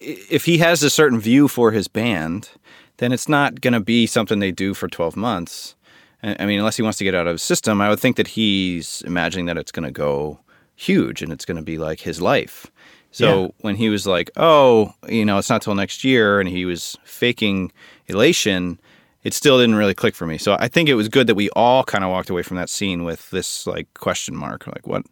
if 0.00 0.44
he 0.44 0.58
has 0.58 0.82
a 0.82 0.90
certain 0.90 1.18
view 1.18 1.48
for 1.48 1.70
his 1.70 1.88
band, 1.88 2.50
then 2.98 3.12
it's 3.12 3.28
not 3.28 3.60
going 3.62 3.72
to 3.72 3.80
be 3.80 4.06
something 4.06 4.38
they 4.40 4.52
do 4.52 4.74
for 4.74 4.88
12 4.88 5.16
months. 5.16 5.74
I 6.22 6.44
mean, 6.46 6.58
unless 6.58 6.76
he 6.76 6.82
wants 6.82 6.98
to 6.98 7.04
get 7.04 7.14
out 7.14 7.26
of 7.26 7.34
his 7.34 7.42
system, 7.42 7.80
I 7.80 7.88
would 7.88 8.00
think 8.00 8.16
that 8.16 8.28
he's 8.28 9.02
imagining 9.06 9.46
that 9.46 9.56
it's 9.58 9.70
going 9.72 9.84
to 9.86 9.92
go 9.92 10.40
huge 10.74 11.22
and 11.22 11.32
it's 11.32 11.44
going 11.44 11.56
to 11.58 11.62
be 11.62 11.78
like 11.78 12.00
his 12.00 12.20
life. 12.20 12.66
So 13.12 13.42
Yeah. 13.42 13.48
when 13.60 13.76
he 13.76 13.88
was 13.88 14.06
like, 14.06 14.30
"Oh, 14.36 14.92
you 15.08 15.24
know, 15.24 15.38
it's 15.38 15.48
not 15.48 15.62
till 15.62 15.74
next 15.74 16.04
year," 16.04 16.40
and 16.40 16.48
he 16.48 16.64
was 16.64 16.96
faking 17.04 17.70
elation, 18.08 18.78
it 19.22 19.32
still 19.34 19.58
didn't 19.58 19.76
really 19.76 19.94
click 19.94 20.14
for 20.14 20.26
me. 20.26 20.36
So 20.38 20.56
I 20.58 20.68
think 20.68 20.88
it 20.88 20.94
was 20.94 21.08
good 21.08 21.26
that 21.28 21.34
we 21.34 21.48
all 21.50 21.84
kind 21.84 22.04
of 22.04 22.10
walked 22.10 22.28
away 22.30 22.42
from 22.42 22.56
that 22.56 22.68
scene 22.70 23.04
with 23.04 23.30
this 23.30 23.66
like 23.66 23.86
question 23.94 24.34
mark, 24.36 24.66
like 24.66 24.86
what, 24.86 25.04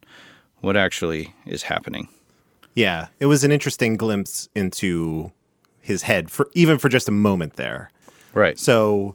what 0.60 0.76
actually 0.76 1.32
is 1.46 1.62
happening? 1.64 2.08
Yeah, 2.74 3.08
it 3.20 3.26
was 3.26 3.44
an 3.44 3.52
interesting 3.52 3.96
glimpse 3.96 4.48
into 4.54 5.32
his 5.80 6.02
head 6.02 6.30
for 6.30 6.48
even 6.54 6.78
for 6.78 6.88
just 6.88 7.08
a 7.08 7.12
moment 7.12 7.54
there. 7.54 7.90
Right. 8.32 8.58
So, 8.58 9.14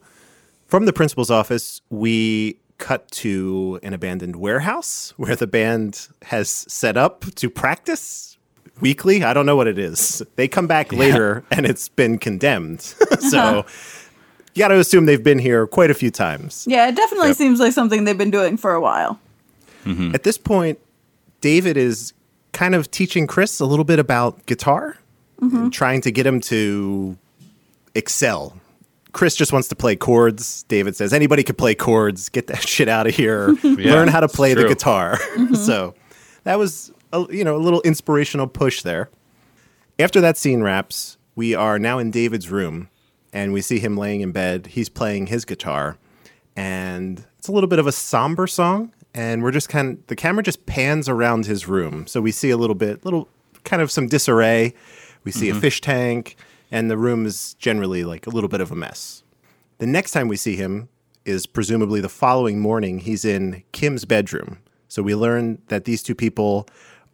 from 0.67 0.86
the 0.86 0.93
principal's 0.93 1.32
office, 1.32 1.82
we 1.89 2.58
cut 2.78 3.10
to 3.12 3.80
an 3.84 3.93
abandoned 3.93 4.38
warehouse 4.38 5.13
where 5.17 5.36
the 5.36 5.48
band 5.48 6.08
has 6.24 6.50
set 6.50 6.95
up 6.95 7.26
to 7.36 7.50
practice 7.50 8.38
weekly. 8.80 9.24
I 9.24 9.34
don't 9.34 9.45
know 9.45 9.58
what 9.58 9.67
it 9.67 9.78
is. 9.78 10.24
They 10.38 10.48
come 10.48 10.67
back 10.67 10.93
later 10.93 11.43
and 11.52 11.65
it's 11.65 11.89
been 11.89 12.17
condemned. 12.17 12.82
so, 13.19 13.65
you 14.54 14.60
got 14.60 14.69
to 14.69 14.80
assume 14.80 15.06
they've 15.06 15.24
been 15.24 15.39
here 15.39 15.67
quite 15.67 15.91
a 15.91 15.93
few 15.93 16.12
times. 16.12 16.65
Yeah, 16.67 16.88
it 16.88 16.95
definitely 16.95 17.34
seems 17.34 17.60
like 17.60 17.74
something 17.74 18.06
they've 18.06 18.17
been 18.17 18.32
doing 18.32 18.58
for 18.58 18.74
a 18.74 18.82
while. 18.82 19.19
Mm-hmm. 19.86 20.13
At 20.13 20.24
this 20.24 20.38
point, 20.38 20.80
David 21.41 21.78
is 21.78 22.13
kind 22.60 22.76
of 22.76 22.91
teaching 22.91 23.26
Chris 23.26 23.62
a 23.62 23.65
little 23.65 23.86
bit 23.86 24.00
about 24.00 24.45
guitar 24.45 24.98
and 25.39 25.50
mm-hmm. 25.50 25.69
trying 25.69 26.02
to 26.02 26.12
get 26.12 26.28
him 26.28 26.41
to 26.41 27.17
excel. 27.95 28.54
Chris 29.13 29.38
just 29.38 29.54
wants 29.54 29.69
to 29.69 29.78
play 29.78 29.95
chords. 29.95 30.63
David 30.63 30.93
says, 30.93 31.13
anybody 31.13 31.41
could 31.41 31.58
play 31.58 31.74
chords. 31.74 32.28
Get 32.28 32.48
that 32.48 32.67
shit 32.67 32.89
out 32.89 33.08
of 33.08 33.15
here. 33.15 33.48
Learn 33.63 34.10
how 34.10 34.19
to 34.19 34.28
play 34.28 34.54
the 34.56 34.67
guitar. 34.67 35.17
Mm-hmm. 35.39 35.56
so 35.56 35.95
that 36.43 36.60
was, 36.60 36.91
a, 37.13 37.26
you 37.30 37.45
know, 37.45 37.56
a 37.56 37.63
little 37.63 37.82
inspirational 37.84 38.45
push 38.45 38.82
there. 38.82 39.10
After 39.98 40.19
that 40.19 40.36
scene 40.36 40.62
wraps, 40.62 41.17
we 41.38 41.56
are 41.56 41.80
now 41.80 41.98
in 41.98 42.12
David's 42.12 42.50
room 42.50 42.89
and 43.32 43.54
we 43.54 43.62
see 43.62 43.80
him 43.80 43.95
laying 43.95 44.19
in 44.19 44.34
bed. 44.34 44.67
He's 44.67 44.89
playing 44.89 45.28
his 45.28 45.45
guitar 45.45 45.98
and 46.58 47.26
it's 47.38 47.48
a 47.48 47.54
little 47.54 47.69
bit 47.69 47.80
of 47.80 47.88
a 47.88 47.93
somber 47.93 48.48
song. 48.48 48.91
And 49.19 49.43
we're 49.43 49.51
just 49.51 49.67
kind 49.67 49.97
of, 49.97 50.08
the 50.08 50.15
camera 50.15 50.41
just 50.41 50.65
pans 50.65 51.10
around 51.10 51.45
his 51.45 51.67
room. 51.67 52.08
So 52.08 52.21
we 52.21 52.32
see 52.32 52.51
a 52.51 52.55
little 52.55 52.73
bit, 52.73 53.03
little 53.03 53.27
kind 53.65 53.82
of 53.82 53.91
some 53.91 54.08
disarray. 54.08 54.73
We 55.25 55.34
see 55.34 55.49
a 55.49 55.51
mm-hmm. 55.51 55.60
fish 55.60 55.82
tank 55.82 56.38
and 56.71 56.89
the 56.89 56.95
room 56.95 57.25
is 57.25 57.53
generally 57.55 58.05
like 58.05 58.27
a 58.27 58.29
little 58.29 58.47
bit 58.47 58.62
of 58.62 58.71
a 58.71 58.75
mess. 58.75 59.23
The 59.79 59.88
next 59.88 60.12
time 60.12 60.29
we 60.29 60.38
see 60.38 60.55
him 60.55 60.88
is 61.25 61.45
presumably 61.45 61.99
the 61.99 62.08
following 62.08 62.62
morning. 62.62 62.99
He's 62.99 63.25
in 63.25 63.62
Kim's 63.73 64.05
bedroom. 64.05 64.60
So 64.88 65.03
we 65.03 65.15
learn 65.15 65.62
that 65.67 65.84
these 65.84 66.01
two 66.01 66.15
people 66.15 66.65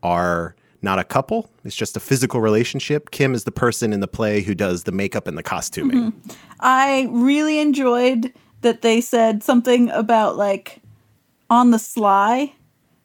are 0.03 0.55
not 0.83 0.99
a 0.99 1.03
couple, 1.03 1.49
it's 1.63 1.75
just 1.75 1.97
a 1.97 1.99
physical 1.99 2.39
relationship. 2.39 3.09
Kim 3.09 3.33
is 3.33 3.45
the 3.45 3.51
person 3.51 3.91
in 3.91 3.99
the 3.99 4.07
play 4.07 4.41
who 4.41 4.53
does 4.53 4.83
the 4.83 4.91
makeup 4.91 5.27
and 5.27 5.35
the 5.35 5.41
costuming. 5.41 6.11
Mm-hmm. 6.11 6.31
I 6.59 7.07
really 7.09 7.57
enjoyed 7.57 8.31
that 8.61 8.83
they 8.83 9.01
said 9.01 9.41
something 9.41 9.89
about 9.89 10.37
like 10.37 10.83
on 11.49 11.71
the 11.71 11.79
sly. 11.79 12.53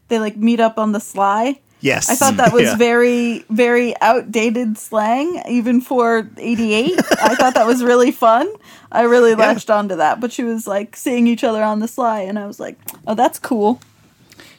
They 0.09 0.18
like 0.18 0.37
meet 0.37 0.61
up 0.61 0.79
on 0.79 0.92
the 0.92 1.00
sly. 1.00 1.61
Yes. 1.81 2.11
I 2.11 2.14
thought 2.14 2.37
that 2.37 2.53
was 2.53 2.64
Yeah. 2.64 2.76
very, 2.76 3.44
very 3.48 3.94
outdated 4.03 4.76
slang, 4.76 5.40
even 5.48 5.81
for 5.81 6.29
88. 6.37 6.98
I 7.22 7.35
thought 7.37 7.55
that 7.55 7.66
was 7.66 7.83
really 7.83 8.11
fun. 8.11 8.53
I 8.92 9.03
really 9.03 9.35
latched 9.35 9.70
onto 9.70 9.96
that. 9.96 10.20
But 10.20 10.31
she 10.33 10.42
was 10.42 10.66
like 10.66 10.94
seeing 10.96 11.26
each 11.26 11.42
other 11.44 11.62
on 11.62 11.79
the 11.81 11.88
sly, 11.88 12.20
and 12.20 12.38
I 12.38 12.46
was 12.46 12.61
like, 12.61 12.76
oh, 13.07 13.14
that's 13.14 13.38
cool. 13.38 13.81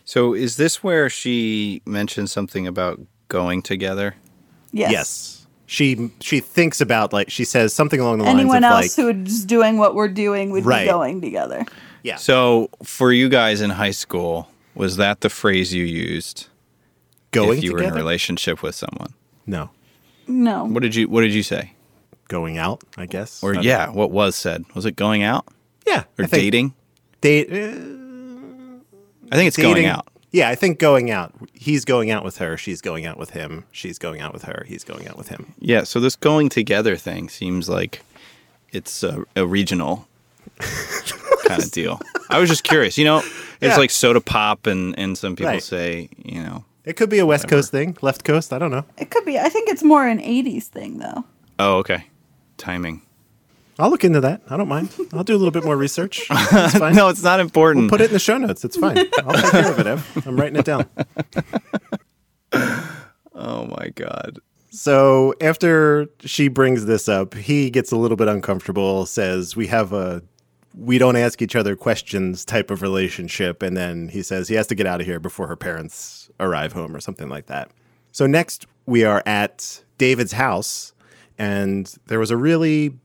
So 0.05 0.33
is 0.33 0.57
this 0.57 0.83
where 0.83 1.09
she 1.09 1.81
mentioned 1.85 2.29
something 2.29 2.65
about 2.65 2.99
going 3.27 3.61
together? 3.61 4.15
Yes. 4.71 4.91
Yes. 4.91 5.37
She 5.67 6.11
she 6.19 6.39
thinks 6.41 6.81
about 6.81 7.13
like 7.13 7.29
she 7.29 7.45
says 7.45 7.73
something 7.73 7.99
along 7.99 8.17
the 8.17 8.25
lines 8.25 8.33
of 8.41 8.47
like 8.47 8.57
Anyone 8.57 8.63
else 8.65 8.97
like 8.97 9.05
who 9.15 9.21
is 9.23 9.45
doing 9.45 9.77
what 9.77 9.95
we're 9.95 10.09
doing 10.09 10.49
would 10.51 10.65
Right. 10.65 10.83
be 10.85 10.91
going 10.91 11.21
together. 11.21 11.65
Yeah. 12.03 12.15
So 12.17 12.69
for 12.83 13.11
you 13.11 13.29
guys 13.29 13.61
in 13.61 13.69
high 13.71 13.91
school, 13.91 14.47
was 14.75 14.97
that 14.97 15.21
the 15.21 15.29
phrase 15.29 15.73
you 15.73 15.83
used 15.85 16.47
going 17.31 17.57
if 17.59 17.63
you 17.63 17.73
were 17.73 17.83
in 17.83 17.91
a 17.91 17.93
relationship 17.95 18.61
with 18.63 18.75
someone? 18.75 19.13
no. 19.45 19.69
No. 20.27 20.63
What 20.65 20.81
did 20.83 20.95
you 20.95 21.09
What 21.09 21.21
did 21.21 21.33
you 21.33 21.43
say? 21.43 21.73
Going 22.29 22.57
out, 22.57 22.83
I 22.97 23.05
guess. 23.05 23.43
Or 23.43 23.51
I 23.51 23.55
don't- 23.55 23.63
yeah, 23.65 23.89
what 23.89 24.11
was 24.11 24.35
said? 24.35 24.63
Was 24.75 24.85
it 24.85 24.95
going 24.95 25.23
out 25.23 25.45
Yeah. 25.85 26.03
or 26.17 26.25
I 26.25 26.27
dating? 26.27 26.73
Date 27.19 27.51
uh, 27.51 27.55
I 29.31 29.35
think 29.35 29.47
it's 29.47 29.57
dating. 29.57 29.73
going 29.73 29.85
out. 29.87 30.07
Yeah, 30.31 30.47
I 30.47 30.55
think 30.55 30.79
going 30.79 31.11
out. 31.11 31.33
He's 31.53 31.83
going 31.83 32.09
out 32.11 32.23
with 32.23 32.37
her, 32.37 32.55
she's 32.55 32.79
going 32.81 33.05
out 33.05 33.17
with 33.17 33.31
him. 33.31 33.65
She's 33.71 33.99
going 33.99 34.21
out 34.21 34.31
with 34.31 34.43
her, 34.43 34.63
he's 34.67 34.85
going 34.85 35.07
out 35.09 35.17
with 35.17 35.27
him. 35.27 35.53
Yeah. 35.59 35.83
So 35.83 35.99
this 35.99 36.15
going 36.15 36.47
together 36.47 36.95
thing 36.95 37.27
seems 37.27 37.67
like 37.67 38.01
it's 38.71 39.03
a, 39.03 39.25
a 39.35 39.45
regional 39.45 40.07
kind 41.51 41.63
of 41.63 41.71
deal. 41.71 41.99
I 42.29 42.39
was 42.39 42.49
just 42.49 42.63
curious. 42.63 42.97
You 42.97 43.05
know, 43.05 43.17
it's 43.19 43.35
Yeah. 43.61 43.77
like 43.77 43.91
soda 43.91 44.21
pop, 44.21 44.67
and 44.67 44.97
and 44.97 45.17
some 45.17 45.35
people 45.35 45.51
Right. 45.51 45.63
say, 45.63 46.09
you 46.17 46.41
know, 46.43 46.65
It 46.85 46.95
could 46.97 47.09
be 47.09 47.19
a 47.19 47.25
West 47.25 47.47
Coast 47.47 47.71
thing, 47.71 47.95
left 48.01 48.23
coast, 48.23 48.51
I 48.53 48.57
don't 48.59 48.71
know. 48.71 48.85
It 48.97 49.09
could 49.11 49.25
be. 49.25 49.37
I 49.37 49.49
think 49.49 49.69
it's 49.69 49.83
more 49.83 50.07
an 50.07 50.19
80s 50.19 50.63
thing, 50.67 50.97
though. 50.99 51.25
oh, 51.59 51.77
okay, 51.77 52.05
timing. 52.57 53.01
I'll 53.79 53.89
look 53.89 54.03
into 54.03 54.19
that. 54.21 54.41
I 54.49 54.57
don't 54.57 54.67
mind. 54.67 54.89
I'll 55.13 55.23
do 55.23 55.33
a 55.35 55.39
little 55.39 55.51
bit 55.51 55.63
more 55.63 55.75
research. 55.77 56.27
It's 56.29 56.77
fine. 56.77 56.93
No, 56.95 57.07
it's 57.09 57.23
not 57.23 57.39
important. 57.39 57.89
Put 57.89 58.01
it 58.01 58.07
in 58.07 58.13
the 58.13 58.19
show 58.19 58.37
notes. 58.37 58.63
It's 58.63 58.77
fine. 58.77 58.97
I'll 59.25 59.33
take 59.33 59.51
care 59.51 59.71
of 59.71 59.79
it, 59.79 59.87
Ev. 59.87 60.23
I'm 60.27 60.35
writing 60.39 60.57
it 60.57 60.65
down. 60.65 60.85
oh 63.33 63.65
my 63.77 63.89
god. 63.95 64.39
So 64.69 65.33
after 65.41 66.07
she 66.25 66.47
brings 66.47 66.85
this 66.85 67.09
up, 67.09 67.33
he 67.33 67.69
gets 67.69 67.91
a 67.91 67.97
little 67.97 68.17
bit 68.17 68.27
uncomfortable, 68.27 69.05
says, 69.05 69.55
We 69.55 69.67
have 69.67 69.93
a 69.93 70.21
we 70.73 70.97
don't 70.97 71.15
ask 71.15 71.41
each 71.41 71.55
other 71.55 71.75
questions 71.75 72.45
type 72.45 72.71
of 72.71 72.81
relationship. 72.81 73.61
And 73.61 73.75
then 73.75 74.09
he 74.09 74.23
says 74.23 74.47
he 74.47 74.55
has 74.55 74.67
to 74.67 74.75
get 74.75 74.85
out 74.85 75.01
of 75.01 75.07
here 75.07 75.19
before 75.19 75.47
her 75.47 75.55
parents 75.55 76.29
arrive 76.39 76.73
home 76.73 76.95
or 76.95 76.99
something 76.99 77.29
like 77.29 77.47
that. 77.47 77.71
So 78.11 78.27
next 78.27 78.65
we 78.85 79.03
are 79.03 79.23
at 79.25 79.83
David's 79.97 80.33
house, 80.33 80.93
and 81.37 81.93
there 82.07 82.19
was 82.19 82.31
a 82.31 82.37
really 82.37 82.97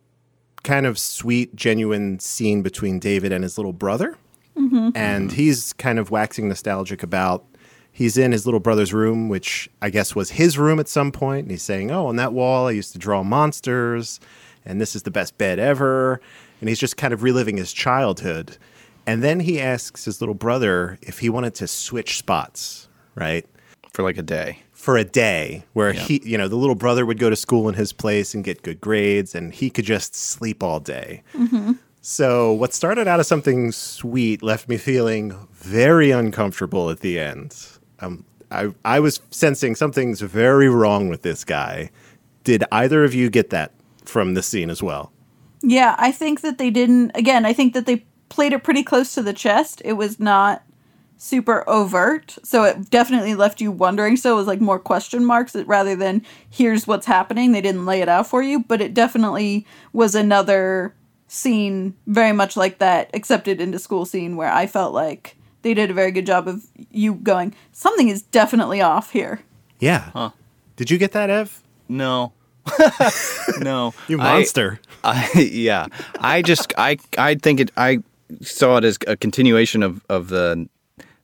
kind 0.62 0.86
of 0.86 0.98
sweet, 0.98 1.54
genuine 1.54 2.18
scene 2.18 2.62
between 2.62 2.98
David 2.98 3.32
and 3.32 3.44
his 3.44 3.56
little 3.56 3.72
brother. 3.72 4.16
Mm-hmm. 4.56 4.90
And 4.94 5.32
he's 5.32 5.72
kind 5.74 5.98
of 5.98 6.10
waxing 6.10 6.48
nostalgic 6.48 7.02
about 7.02 7.44
he's 7.92 8.18
in 8.18 8.32
his 8.32 8.46
little 8.46 8.60
brother's 8.60 8.92
room, 8.92 9.28
which 9.28 9.70
I 9.80 9.90
guess 9.90 10.14
was 10.14 10.30
his 10.30 10.58
room 10.58 10.80
at 10.80 10.88
some 10.88 11.12
point, 11.12 11.42
and 11.42 11.50
he's 11.50 11.62
saying, 11.62 11.90
"Oh, 11.90 12.06
on 12.06 12.16
that 12.16 12.32
wall, 12.32 12.68
I 12.68 12.72
used 12.72 12.92
to 12.92 12.98
draw 12.98 13.22
monsters, 13.22 14.18
and 14.64 14.80
this 14.80 14.96
is 14.96 15.02
the 15.02 15.10
best 15.10 15.38
bed 15.38 15.58
ever." 15.58 16.20
And 16.60 16.68
he's 16.68 16.78
just 16.78 16.96
kind 16.96 17.12
of 17.12 17.22
reliving 17.22 17.56
his 17.56 17.72
childhood. 17.72 18.56
And 19.06 19.22
then 19.22 19.40
he 19.40 19.60
asks 19.60 20.04
his 20.04 20.20
little 20.20 20.34
brother 20.34 20.98
if 21.02 21.20
he 21.20 21.28
wanted 21.28 21.54
to 21.56 21.68
switch 21.68 22.18
spots, 22.18 22.88
right? 23.14 23.46
For 23.92 24.02
like 24.02 24.18
a 24.18 24.22
day. 24.22 24.58
For 24.72 24.96
a 24.96 25.04
day 25.04 25.64
where 25.74 25.92
Yeah. 25.94 26.00
he, 26.00 26.20
you 26.24 26.36
know, 26.38 26.48
the 26.48 26.56
little 26.56 26.74
brother 26.74 27.04
would 27.06 27.18
go 27.18 27.30
to 27.30 27.36
school 27.36 27.68
in 27.68 27.74
his 27.74 27.92
place 27.92 28.34
and 28.34 28.42
get 28.44 28.62
good 28.62 28.80
grades, 28.80 29.34
and 29.34 29.52
he 29.54 29.70
could 29.70 29.84
just 29.84 30.14
sleep 30.14 30.62
all 30.62 30.80
day. 30.80 31.22
So, 32.02 32.52
what 32.52 32.72
started 32.72 33.08
out 33.08 33.18
as 33.18 33.26
something 33.26 33.72
sweet 33.72 34.42
left 34.42 34.68
me 34.68 34.76
feeling 34.76 35.34
very 35.54 36.10
uncomfortable 36.12 36.88
at 36.90 37.00
the 37.00 37.18
end. 37.18 37.56
Um, 37.98 38.24
I, 38.50 38.72
I 38.84 39.00
was 39.00 39.20
sensing 39.32 39.74
something's 39.74 40.20
very 40.20 40.68
wrong 40.68 41.08
with 41.08 41.22
this 41.22 41.42
guy. 41.44 41.90
Did 42.44 42.62
either 42.70 43.02
of 43.02 43.12
you 43.12 43.28
get 43.28 43.50
that 43.50 43.72
from 44.04 44.34
the 44.34 44.42
scene 44.42 44.70
as 44.70 44.82
well? 44.84 45.10
Yeah, 45.68 45.96
I 45.98 46.12
think 46.12 46.42
that 46.42 46.58
they 46.58 46.70
didn't. 46.70 47.10
Again, 47.16 47.44
I 47.44 47.52
think 47.52 47.74
that 47.74 47.86
they 47.86 48.06
played 48.28 48.52
it 48.52 48.62
pretty 48.62 48.84
close 48.84 49.14
to 49.14 49.22
the 49.22 49.32
chest. 49.32 49.82
It 49.84 49.94
was 49.94 50.20
not 50.20 50.62
super 51.16 51.68
overt, 51.68 52.38
so 52.44 52.62
it 52.62 52.88
definitely 52.88 53.34
left 53.34 53.60
you 53.60 53.72
wondering. 53.72 54.16
So 54.16 54.32
it 54.32 54.36
was 54.36 54.46
like 54.46 54.60
more 54.60 54.78
question 54.78 55.24
marks 55.24 55.56
rather 55.56 55.96
than 55.96 56.22
here's 56.48 56.86
what's 56.86 57.06
happening. 57.06 57.50
They 57.50 57.60
didn't 57.60 57.84
lay 57.84 58.00
it 58.00 58.08
out 58.08 58.28
for 58.28 58.44
you, 58.44 58.62
but 58.62 58.80
it 58.80 58.94
definitely 58.94 59.66
was 59.92 60.14
another 60.14 60.94
scene 61.26 61.96
very 62.06 62.32
much 62.32 62.56
like 62.56 62.78
that 62.78 63.10
accepted 63.12 63.60
into 63.60 63.80
school 63.80 64.04
scene 64.04 64.36
where 64.36 64.52
I 64.52 64.68
felt 64.68 64.94
like 64.94 65.36
they 65.62 65.74
did 65.74 65.90
a 65.90 65.94
very 65.94 66.12
good 66.12 66.26
job 66.26 66.46
of 66.46 66.64
you 66.92 67.14
going 67.14 67.52
something 67.72 68.08
is 68.08 68.22
definitely 68.22 68.80
off 68.80 69.10
here. 69.10 69.40
Yeah. 69.80 70.30
Did 70.76 70.92
you 70.92 70.98
get 70.98 71.10
that, 71.10 71.28
Ev? 71.28 71.60
No. 71.88 72.32
No. 73.60 73.94
You 74.08 74.18
monster. 74.18 74.80
I, 75.04 75.30
yeah, 75.34 75.86
I 76.20 76.42
just 76.42 76.72
I 76.76 76.98
I 77.16 77.36
think 77.36 77.60
it. 77.60 77.70
I 77.76 77.98
saw 78.40 78.76
it 78.78 78.84
as 78.84 78.98
a 79.06 79.16
continuation 79.16 79.82
of 79.82 80.04
of 80.08 80.28
the 80.28 80.68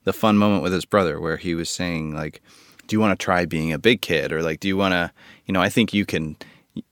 the 0.05 0.13
fun 0.13 0.37
moment 0.37 0.63
with 0.63 0.73
his 0.73 0.85
brother, 0.85 1.21
where 1.21 1.37
he 1.37 1.55
was 1.55 1.69
saying 1.69 2.15
like, 2.15 2.41
"Do 2.87 2.95
you 2.95 3.01
want 3.01 3.19
to 3.19 3.23
try 3.23 3.45
being 3.45 3.73
a 3.73 3.79
big 3.79 4.03
kid?" 4.03 4.33
or 4.33 4.43
like, 4.43 4.61
"Do 4.61 4.69
you 4.69 4.77
want 4.77 4.93
to?" 4.93 5.11
You 5.47 5.53
know, 5.53 5.61
I 5.61 5.69
think 5.69 5.93
you 5.93 6.07
can 6.07 6.37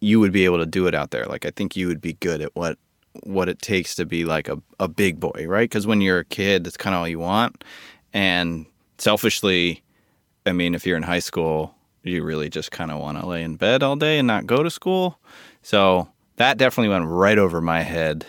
you 0.01 0.21
would 0.21 0.33
be 0.33 0.45
able 0.45 0.59
to 0.59 0.67
do 0.67 0.87
it 0.87 0.95
out 0.95 1.11
there. 1.11 1.27
Like 1.27 1.47
I 1.47 1.51
think 1.51 1.77
you 1.77 1.87
would 1.87 2.01
be 2.01 2.15
good 2.15 2.41
at 2.41 2.55
what 2.55 2.79
what 3.25 3.49
it 3.49 3.61
takes 3.61 3.95
to 3.97 4.07
be 4.07 4.25
like 4.25 4.49
a, 4.49 4.61
a 4.79 4.89
big 4.89 5.19
boy, 5.19 5.45
right? 5.49 5.69
Because 5.69 5.87
when 5.87 6.01
you're 6.01 6.21
a 6.21 6.25
kid, 6.25 6.65
that's 6.65 6.77
kind 6.77 6.95
of 6.95 7.01
all 7.01 7.09
you 7.09 7.19
want. 7.19 7.65
And 8.13 8.67
selfishly, 8.99 9.83
I 10.47 10.53
mean, 10.53 10.75
if 10.75 10.87
you're 10.87 10.97
in 10.97 11.03
high 11.03 11.19
school, 11.19 11.75
you 12.03 12.23
really 12.23 12.49
just 12.49 12.71
kind 12.71 12.91
of 12.91 12.99
want 12.99 13.19
to 13.21 13.27
lay 13.27 13.43
in 13.43 13.57
bed 13.57 13.83
all 13.83 13.97
day 13.97 14.19
and 14.19 14.27
not 14.27 14.47
go 14.47 14.63
to 14.63 14.71
school. 14.71 15.19
So 15.63 16.09
that 16.37 16.59
definitely 16.59 16.89
went 16.89 17.07
right 17.07 17.39
over 17.39 17.61
my 17.61 17.83
head 17.83 18.27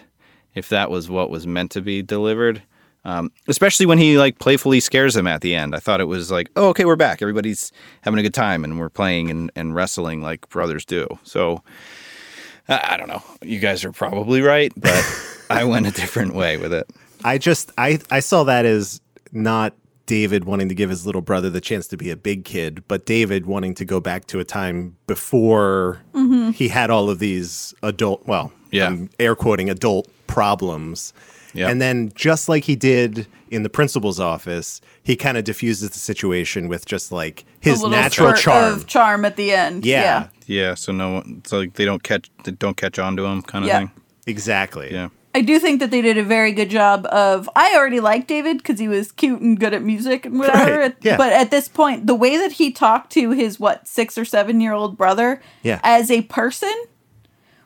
if 0.53 0.69
that 0.69 0.91
was 0.91 1.09
what 1.09 1.29
was 1.29 1.47
meant 1.47 1.71
to 1.71 1.81
be 1.81 2.01
delivered. 2.01 2.61
Um, 3.03 3.31
especially 3.47 3.87
when 3.87 3.97
he 3.97 4.19
like 4.19 4.37
playfully 4.37 4.79
scares 4.79 5.15
them 5.15 5.25
at 5.25 5.41
the 5.41 5.55
end. 5.55 5.73
I 5.73 5.79
thought 5.79 6.01
it 6.01 6.05
was 6.05 6.29
like, 6.29 6.51
oh, 6.55 6.67
okay, 6.69 6.85
we're 6.85 6.95
back. 6.95 7.21
Everybody's 7.21 7.71
having 8.01 8.19
a 8.19 8.23
good 8.23 8.33
time 8.33 8.63
and 8.63 8.79
we're 8.79 8.89
playing 8.89 9.31
and, 9.31 9.51
and 9.55 9.73
wrestling 9.73 10.21
like 10.21 10.47
brothers 10.49 10.85
do. 10.85 11.07
So 11.23 11.63
I, 12.69 12.93
I 12.93 12.97
don't 12.97 13.07
know. 13.07 13.23
You 13.41 13.59
guys 13.59 13.83
are 13.85 13.91
probably 13.91 14.41
right, 14.41 14.71
but 14.77 15.03
I 15.49 15.63
went 15.63 15.87
a 15.87 15.91
different 15.91 16.35
way 16.35 16.57
with 16.57 16.73
it. 16.73 16.87
I 17.23 17.37
just 17.37 17.71
I 17.77 17.99
I 18.11 18.19
saw 18.19 18.43
that 18.43 18.65
as 18.65 19.01
not 19.31 19.73
David 20.11 20.43
wanting 20.43 20.67
to 20.67 20.75
give 20.75 20.89
his 20.89 21.05
little 21.05 21.21
brother 21.21 21.49
the 21.49 21.61
chance 21.61 21.87
to 21.87 21.95
be 21.95 22.09
a 22.09 22.17
big 22.17 22.43
kid, 22.43 22.83
but 22.89 23.05
David 23.05 23.45
wanting 23.45 23.73
to 23.75 23.85
go 23.85 24.01
back 24.01 24.27
to 24.27 24.41
a 24.41 24.43
time 24.43 24.97
before 25.07 26.01
mm-hmm. 26.13 26.49
he 26.49 26.67
had 26.67 26.89
all 26.89 27.09
of 27.09 27.19
these 27.19 27.73
adult, 27.81 28.27
well, 28.27 28.51
Yeah. 28.71 28.87
I'm 28.87 29.09
air 29.21 29.37
quoting 29.37 29.69
adult 29.69 30.09
problems. 30.27 31.13
Yeah. 31.53 31.69
And 31.69 31.81
then 31.81 32.11
just 32.13 32.49
like 32.49 32.65
he 32.65 32.75
did 32.75 33.25
in 33.51 33.63
the 33.63 33.69
principal's 33.69 34.19
office, 34.19 34.81
he 35.01 35.15
kind 35.15 35.37
of 35.37 35.45
diffuses 35.45 35.91
the 35.91 35.99
situation 35.99 36.67
with 36.67 36.85
just 36.85 37.13
like 37.13 37.45
his 37.61 37.81
little 37.81 37.91
natural 37.91 38.33
charm. 38.33 38.73
of 38.73 38.87
charm 38.87 39.23
at 39.23 39.37
the 39.37 39.53
end. 39.53 39.85
yeah, 39.85 40.01
yeah. 40.01 40.27
Yeah, 40.45 40.73
so 40.73 40.91
no 40.91 41.13
one, 41.13 41.35
it's 41.39 41.53
like 41.53 41.75
they 41.75 41.85
don't 41.85 42.03
catch, 42.03 42.29
they 42.43 42.51
don't 42.51 42.75
catch 42.75 42.99
on 42.99 43.15
to 43.15 43.23
him, 43.23 43.41
kind 43.43 43.63
of 43.63 43.69
Yeah. 43.69 43.77
thing. 43.79 43.91
exactly. 44.27 44.91
Yeah, 44.91 45.07
I 45.33 45.41
do 45.41 45.59
think 45.59 45.79
that 45.79 45.91
they 45.91 46.01
did 46.01 46.17
a 46.17 46.23
very 46.23 46.51
good 46.51 46.69
job 46.69 47.05
of. 47.07 47.49
I 47.55 47.73
already 47.75 47.99
liked 48.01 48.27
David 48.27 48.57
because 48.57 48.79
he 48.79 48.87
was 48.87 49.11
cute 49.11 49.39
and 49.41 49.59
good 49.59 49.73
at 49.73 49.81
music 49.81 50.25
and 50.25 50.37
whatever. 50.37 50.79
Right, 50.79 50.95
yeah. 51.01 51.15
But 51.17 51.31
at 51.31 51.51
this 51.51 51.69
point, 51.69 52.05
the 52.07 52.15
way 52.15 52.35
that 52.37 52.53
he 52.53 52.71
talked 52.71 53.11
to 53.13 53.31
his 53.31 53.59
what 53.59 53.87
six 53.87 54.17
or 54.17 54.25
seven 54.25 54.59
year 54.59 54.73
old 54.73 54.97
brother, 54.97 55.41
Yeah. 55.63 55.79
as 55.83 56.11
a 56.11 56.23
person, 56.23 56.73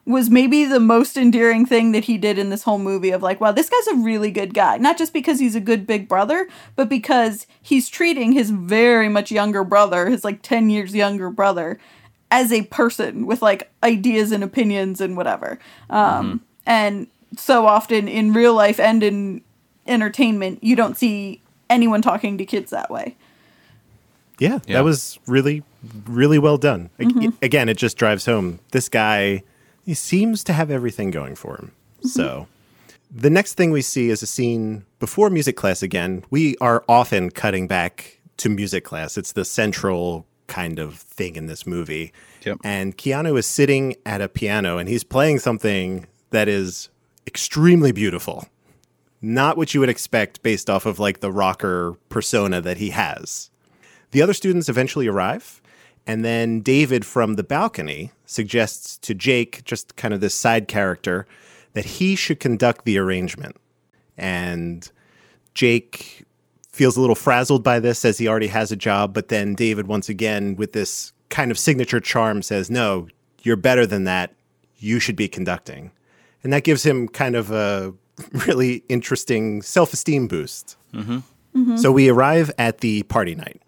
was 0.06 0.30
maybe 0.30 0.66
the 0.66 0.80
most 0.80 1.18
endearing 1.18 1.66
thing 1.66 1.92
that 1.94 2.04
he 2.04 2.20
did 2.20 2.38
in 2.38 2.52
this 2.52 2.62
whole 2.62 2.78
movie. 2.78 3.10
Of 3.10 3.24
like, 3.24 3.42
wow, 3.42 3.52
this 3.52 3.70
guy's 3.70 3.88
a 3.88 3.96
really 3.96 4.30
good 4.30 4.54
guy. 4.54 4.78
Not 4.78 5.00
just 5.00 5.12
because 5.14 5.40
he's 5.40 5.56
a 5.56 5.60
good 5.60 5.88
big 5.88 6.08
brother, 6.08 6.48
but 6.76 6.88
because 6.88 7.48
he's 7.60 7.90
treating 7.90 8.32
his 8.34 8.52
very 8.52 9.10
much 9.10 9.32
younger 9.32 9.64
brother, 9.64 10.08
his 10.10 10.24
like 10.24 10.44
ten 10.44 10.70
years 10.70 10.94
younger 10.94 11.32
brother, 11.32 11.80
as 12.30 12.52
a 12.52 12.62
person 12.64 13.26
with 13.26 13.42
like 13.42 13.72
ideas 13.84 14.32
and 14.32 14.44
opinions 14.44 15.02
and 15.02 15.18
whatever. 15.18 15.58
Um, 15.90 16.42
And 16.68 17.06
so 17.38 17.66
often 17.66 18.08
in 18.08 18.34
real 18.34 18.54
life 18.54 18.80
and 18.80 19.04
in 19.04 19.42
entertainment, 19.88 20.64
you 20.64 20.76
don't 20.76 20.98
see 20.98 21.42
anyone 21.70 22.02
talking 22.02 22.38
to 22.38 22.46
kids 22.46 22.72
that 22.72 22.90
way. 22.90 23.16
Yeah, 24.40 24.60
Yeah. 24.68 24.78
that 24.78 24.84
was 24.84 25.20
really, 25.28 25.64
really 26.08 26.40
well 26.40 26.58
done. 26.58 26.90
Ag- 27.00 27.08
mm-hmm. 27.10 27.30
Again, 27.42 27.70
it 27.70 27.78
just 27.78 27.98
drives 27.98 28.26
home 28.26 28.60
this 28.72 28.90
guy, 28.90 29.44
he 29.86 29.94
seems 29.94 30.44
to 30.46 30.54
have 30.54 30.70
everything 30.72 31.12
going 31.12 31.36
for 31.36 31.56
him. 31.58 31.72
Mm-hmm. 32.00 32.08
So, 32.10 32.48
the 33.10 33.30
next 33.30 33.54
thing 33.54 33.72
we 33.72 33.82
see 33.82 34.10
is 34.10 34.22
a 34.24 34.28
scene 34.28 34.84
before 35.00 35.30
music 35.30 35.56
class 35.56 35.82
again. 35.82 36.26
We 36.32 36.58
are 36.60 36.84
often 36.90 37.30
cutting 37.32 37.68
back 37.68 38.20
to 38.38 38.50
music 38.50 38.84
class, 38.84 39.18
it's 39.18 39.32
the 39.32 39.46
central 39.46 40.26
kind 40.48 40.78
of 40.80 40.96
thing 40.96 41.36
in 41.38 41.48
this 41.48 41.66
movie. 41.66 42.12
Yep. 42.46 42.58
And 42.64 42.98
Keanu 42.98 43.38
is 43.40 43.46
sitting 43.46 43.96
at 44.06 44.22
a 44.22 44.28
piano 44.28 44.78
and 44.78 44.88
he's 44.90 45.04
playing 45.04 45.40
something 45.40 46.06
that 46.32 46.48
is 46.48 46.90
extremely 47.28 47.92
beautiful. 47.92 48.48
Not 49.22 49.58
what 49.58 49.74
you 49.74 49.80
would 49.80 49.90
expect 49.90 50.44
based 50.44 50.70
off 50.70 50.86
of 50.86 51.00
like 51.00 51.20
the 51.20 51.32
rocker 51.32 51.96
persona 52.10 52.62
that 52.62 52.78
he 52.78 52.92
has. 52.92 53.50
The 54.12 54.22
other 54.22 54.34
students 54.34 54.70
eventually 54.70 55.08
arrive, 55.08 55.62
and 56.06 56.24
then 56.24 56.62
David 56.62 57.06
from 57.06 57.34
the 57.34 57.44
balcony 57.44 58.12
suggests 58.26 58.98
to 59.00 59.14
Jake, 59.14 59.64
just 59.64 59.96
kind 59.96 60.14
of 60.14 60.22
this 60.22 60.36
side 60.36 60.68
character, 60.68 61.26
that 61.74 61.86
he 61.86 62.16
should 62.16 62.40
conduct 62.40 62.86
the 62.86 62.98
arrangement. 62.98 63.58
And 64.18 64.90
Jake 65.54 66.26
feels 66.72 66.98
a 66.98 67.02
little 67.02 67.16
frazzled 67.16 67.64
by 67.64 67.80
this, 67.80 68.00
says 68.00 68.18
he 68.18 68.28
already 68.28 68.48
has 68.48 68.72
a 68.72 68.76
job, 68.76 69.14
but 69.14 69.30
then 69.30 69.56
David, 69.56 69.88
once 69.88 70.10
again, 70.10 70.56
with 70.56 70.74
this 70.74 71.14
kind 71.30 71.52
of 71.52 71.58
signature 71.58 72.00
charm, 72.00 72.42
says, 72.42 72.70
No, 72.70 73.08
you're 73.42 73.56
better 73.56 73.86
than 73.86 74.04
that. 74.04 74.34
You 74.78 75.00
should 75.00 75.16
be 75.16 75.28
conducting. 75.28 75.92
And 76.46 76.54
that 76.54 76.64
gives 76.64 76.86
him 76.86 77.08
kind 77.08 77.36
of 77.36 77.50
a 77.50 77.92
really 78.46 78.84
interesting 78.88 79.64
self 79.64 79.94
esteem 79.94 80.28
boost. 80.28 80.78
Mm-hmm. 80.94 81.18
Mm-hmm. 81.58 81.78
So 81.78 81.92
we 81.92 82.08
arrive 82.08 82.52
at 82.60 82.82
the 82.82 83.02
party 83.04 83.34
night 83.34 83.64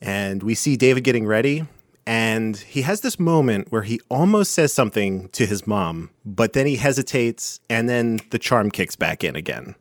and 0.00 0.42
we 0.42 0.54
see 0.54 0.78
David 0.78 1.04
getting 1.04 1.26
ready. 1.26 1.66
And 2.06 2.56
he 2.56 2.82
has 2.82 3.02
this 3.02 3.20
moment 3.20 3.70
where 3.70 3.82
he 3.82 4.00
almost 4.08 4.52
says 4.52 4.72
something 4.72 5.28
to 5.30 5.44
his 5.44 5.66
mom, 5.66 6.08
but 6.24 6.54
then 6.54 6.66
he 6.66 6.76
hesitates, 6.76 7.60
and 7.70 7.88
then 7.88 8.20
the 8.30 8.38
charm 8.38 8.70
kicks 8.70 8.96
back 8.96 9.22
in 9.24 9.36
again. 9.36 9.74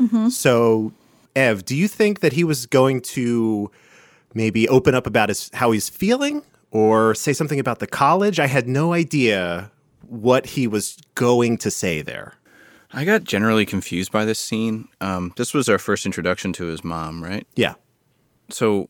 Mm-hmm. 0.00 0.28
So, 0.28 0.92
Ev, 1.34 1.64
do 1.64 1.76
you 1.76 1.88
think 1.88 2.18
that 2.20 2.32
he 2.32 2.44
was 2.44 2.66
going 2.66 3.00
to 3.00 3.70
maybe 4.34 4.68
open 4.68 4.94
up 4.94 5.06
about 5.06 5.30
his 5.30 5.50
how 5.54 5.72
he's 5.72 5.88
feeling, 5.88 6.42
or 6.70 7.14
say 7.14 7.32
something 7.32 7.58
about 7.58 7.80
the 7.80 7.88
college? 7.88 8.38
I 8.38 8.46
had 8.46 8.68
no 8.68 8.92
idea 8.92 9.72
what 10.08 10.46
he 10.46 10.66
was 10.66 10.96
going 11.14 11.58
to 11.58 11.70
say 11.70 12.02
there. 12.02 12.34
I 12.92 13.04
got 13.04 13.24
generally 13.24 13.66
confused 13.66 14.12
by 14.12 14.24
this 14.24 14.38
scene. 14.38 14.88
Um, 15.00 15.32
this 15.36 15.52
was 15.52 15.68
our 15.68 15.78
first 15.78 16.06
introduction 16.06 16.52
to 16.54 16.66
his 16.66 16.84
mom, 16.84 17.22
right? 17.24 17.46
Yeah, 17.56 17.74
So 18.50 18.88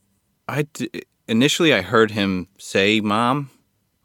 I 0.48 0.62
d- 0.74 0.90
initially 1.26 1.72
I 1.72 1.80
heard 1.80 2.10
him 2.10 2.48
say 2.58 3.00
"mom," 3.00 3.50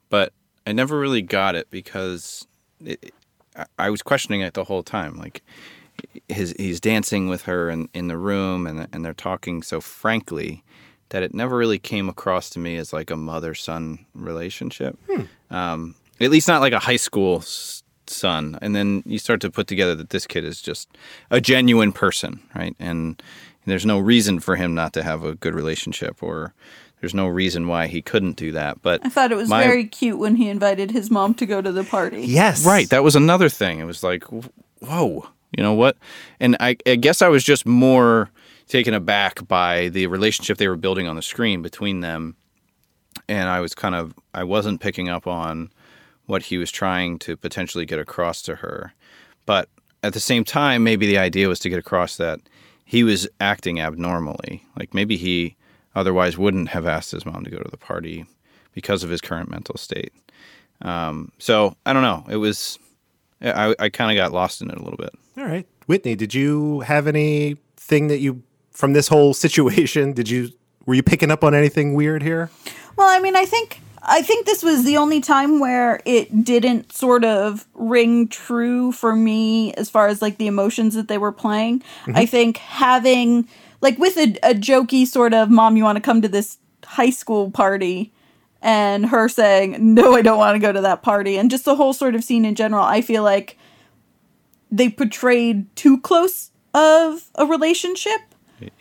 but 0.09 0.31
I 0.65 0.71
never 0.71 0.97
really 0.97 1.21
got 1.21 1.55
it 1.55 1.69
because 1.69 2.47
it, 2.83 3.13
I- 3.77 3.89
was 3.89 4.01
questioning 4.01 4.39
it 4.41 4.53
the 4.53 4.63
whole 4.63 4.83
time. 4.83 5.17
Like 5.17 5.41
his 6.29 6.55
he's 6.57 6.79
dancing 6.79 7.27
with 7.27 7.41
her 7.41 7.69
in, 7.69 7.89
in 7.93 8.07
the 8.07 8.17
room 8.17 8.65
and 8.67 8.87
and 8.93 9.03
they're 9.03 9.13
talking 9.13 9.61
so 9.63 9.81
frankly 9.81 10.63
that 11.09 11.23
it 11.23 11.33
never 11.33 11.57
really 11.57 11.79
came 11.79 12.07
across 12.07 12.49
to 12.51 12.59
me 12.59 12.77
as 12.77 12.93
like 12.93 13.11
a 13.11 13.17
mother 13.17 13.53
son 13.53 14.05
relationship. 14.13 14.97
Um, 15.51 15.95
at 16.19 16.29
least 16.31 16.47
not 16.47 16.61
like 16.61 16.73
a 16.73 16.79
high 16.79 16.95
school 16.97 17.43
son. 18.07 18.57
And 18.61 18.75
then 18.75 19.03
you 19.05 19.19
start 19.19 19.41
to 19.41 19.51
put 19.51 19.67
together 19.67 19.95
that 19.95 20.09
this 20.09 20.25
kid 20.27 20.43
is 20.43 20.61
just 20.61 20.89
a 21.29 21.39
genuine 21.39 21.91
person, 21.91 22.39
right? 22.55 22.75
And 22.79 23.21
there's 23.65 23.85
no 23.85 23.99
reason 23.99 24.39
for 24.39 24.55
him 24.55 24.73
not 24.73 24.93
to 24.93 25.03
have 25.03 25.23
a 25.23 25.35
good 25.35 25.53
relationship 25.53 26.23
or 26.23 26.53
there's 27.01 27.13
no 27.13 27.27
reason 27.27 27.67
why 27.67 27.87
he 27.87 28.01
couldn't 28.01 28.35
do 28.35 28.51
that. 28.51 28.81
But 28.81 29.05
I 29.05 29.09
thought 29.09 29.31
it 29.31 29.35
was 29.35 29.47
My- 29.49 29.63
very 29.63 29.85
cute 29.85 30.17
when 30.17 30.35
he 30.35 30.49
invited 30.49 30.91
his 30.91 31.09
mom 31.11 31.33
to 31.35 31.45
go 31.45 31.61
to 31.61 31.71
the 31.71 31.83
party. 31.83 32.21
yes, 32.25 32.65
Right. 32.65 32.89
That 32.89 33.03
was 33.03 33.15
another 33.15 33.47
thing. 33.47 33.79
It 33.79 33.85
was 33.85 34.03
like, 34.03 34.23
whoa, 34.81 35.27
you 35.55 35.63
know 35.63 35.73
what? 35.73 35.97
And 36.39 36.57
I, 36.59 36.75
I 36.87 36.95
guess 36.95 37.21
I 37.21 37.27
was 37.29 37.43
just 37.43 37.65
more 37.65 38.29
taken 38.67 38.93
aback 38.93 39.47
by 39.47 39.89
the 39.89 40.07
relationship 40.07 40.57
they 40.57 40.67
were 40.67 40.75
building 40.75 41.07
on 41.07 41.15
the 41.15 41.21
screen 41.21 41.61
between 41.61 42.01
them. 42.01 42.35
And 43.27 43.49
I 43.49 43.59
was 43.61 43.73
kind 43.75 43.95
of, 43.95 44.13
I 44.33 44.43
wasn't 44.43 44.81
picking 44.81 45.09
up 45.09 45.25
on 45.27 45.69
what 46.29 46.43
he 46.43 46.59
was 46.59 46.69
trying 46.69 47.17
to 47.17 47.35
potentially 47.35 47.87
get 47.87 47.97
across 47.97 48.43
to 48.43 48.55
her. 48.57 48.93
But 49.47 49.67
at 50.03 50.13
the 50.13 50.19
same 50.19 50.43
time, 50.43 50.83
maybe 50.83 51.07
the 51.07 51.17
idea 51.17 51.47
was 51.47 51.57
to 51.61 51.69
get 51.69 51.79
across 51.79 52.17
that 52.17 52.39
he 52.85 53.03
was 53.03 53.27
acting 53.39 53.79
abnormally. 53.79 54.63
Like 54.77 54.93
maybe 54.93 55.17
he 55.17 55.55
otherwise 55.95 56.37
wouldn't 56.37 56.69
have 56.69 56.85
asked 56.85 57.09
his 57.11 57.25
mom 57.25 57.45
to 57.45 57.49
go 57.49 57.57
to 57.57 57.71
the 57.71 57.77
party 57.77 58.27
because 58.73 59.03
of 59.03 59.09
his 59.09 59.21
current 59.21 59.49
mental 59.49 59.75
state. 59.75 60.13
Um, 60.83 61.31
so 61.39 61.75
I 61.87 61.93
don't 61.93 62.03
know. 62.03 62.23
It 62.29 62.37
was 62.37 62.77
I, 63.41 63.73
I 63.79 63.89
kind 63.89 64.11
of 64.11 64.21
got 64.21 64.31
lost 64.31 64.61
in 64.61 64.69
it 64.69 64.77
a 64.77 64.83
little 64.83 64.97
bit. 64.97 65.13
All 65.35 65.45
right. 65.45 65.67
Whitney, 65.87 66.15
did 66.15 66.35
you 66.35 66.81
have 66.81 67.07
anything 67.07 68.07
that 68.07 68.19
you 68.19 68.43
from 68.69 68.93
this 68.93 69.07
whole 69.07 69.33
situation? 69.45 70.13
Did 70.13 70.29
you 70.29 70.49
were 70.85 70.93
you 70.93 71.01
picking 71.01 71.31
up 71.31 71.43
on 71.43 71.55
anything 71.55 71.95
weird 71.95 72.21
here? 72.21 72.51
Well, 72.97 73.09
I 73.09 73.19
mean, 73.19 73.35
I 73.35 73.45
think 73.45 73.81
I 74.01 74.21
think 74.21 74.45
this 74.45 74.63
was 74.63 74.83
the 74.83 74.97
only 74.97 75.19
time 75.21 75.59
where 75.59 76.01
it 76.05 76.43
didn't 76.43 76.93
sort 76.93 77.25
of 77.25 77.65
ring 77.73 78.27
true 78.27 78.91
for 78.91 79.15
me 79.15 79.73
as 79.73 79.89
far 79.89 80.07
as 80.07 80.21
like 80.21 80.37
the 80.37 80.47
emotions 80.47 80.95
that 80.95 81.07
they 81.07 81.17
were 81.17 81.31
playing. 81.31 81.79
Mm-hmm. 81.79 82.15
I 82.15 82.25
think 82.25 82.57
having 82.57 83.47
like 83.81 83.97
with 83.97 84.17
a, 84.17 84.35
a 84.43 84.53
jokey 84.53 85.05
sort 85.05 85.33
of 85.33 85.49
mom, 85.49 85.77
you 85.77 85.83
want 85.83 85.97
to 85.97 86.01
come 86.01 86.21
to 86.21 86.27
this 86.27 86.57
high 86.85 87.09
school 87.09 87.51
party 87.51 88.11
and 88.61 89.05
her 89.07 89.29
saying, 89.29 89.77
No, 89.93 90.15
I 90.15 90.21
don't 90.21 90.37
want 90.37 90.55
to 90.55 90.59
go 90.59 90.71
to 90.71 90.81
that 90.81 91.01
party, 91.01 91.37
and 91.37 91.49
just 91.49 91.65
the 91.65 91.75
whole 91.75 91.93
sort 91.93 92.15
of 92.15 92.23
scene 92.23 92.45
in 92.45 92.55
general, 92.55 92.83
I 92.83 93.01
feel 93.01 93.23
like 93.23 93.57
they 94.71 94.89
portrayed 94.89 95.73
too 95.75 95.99
close 96.01 96.51
of 96.73 97.29
a 97.35 97.45
relationship 97.45 98.19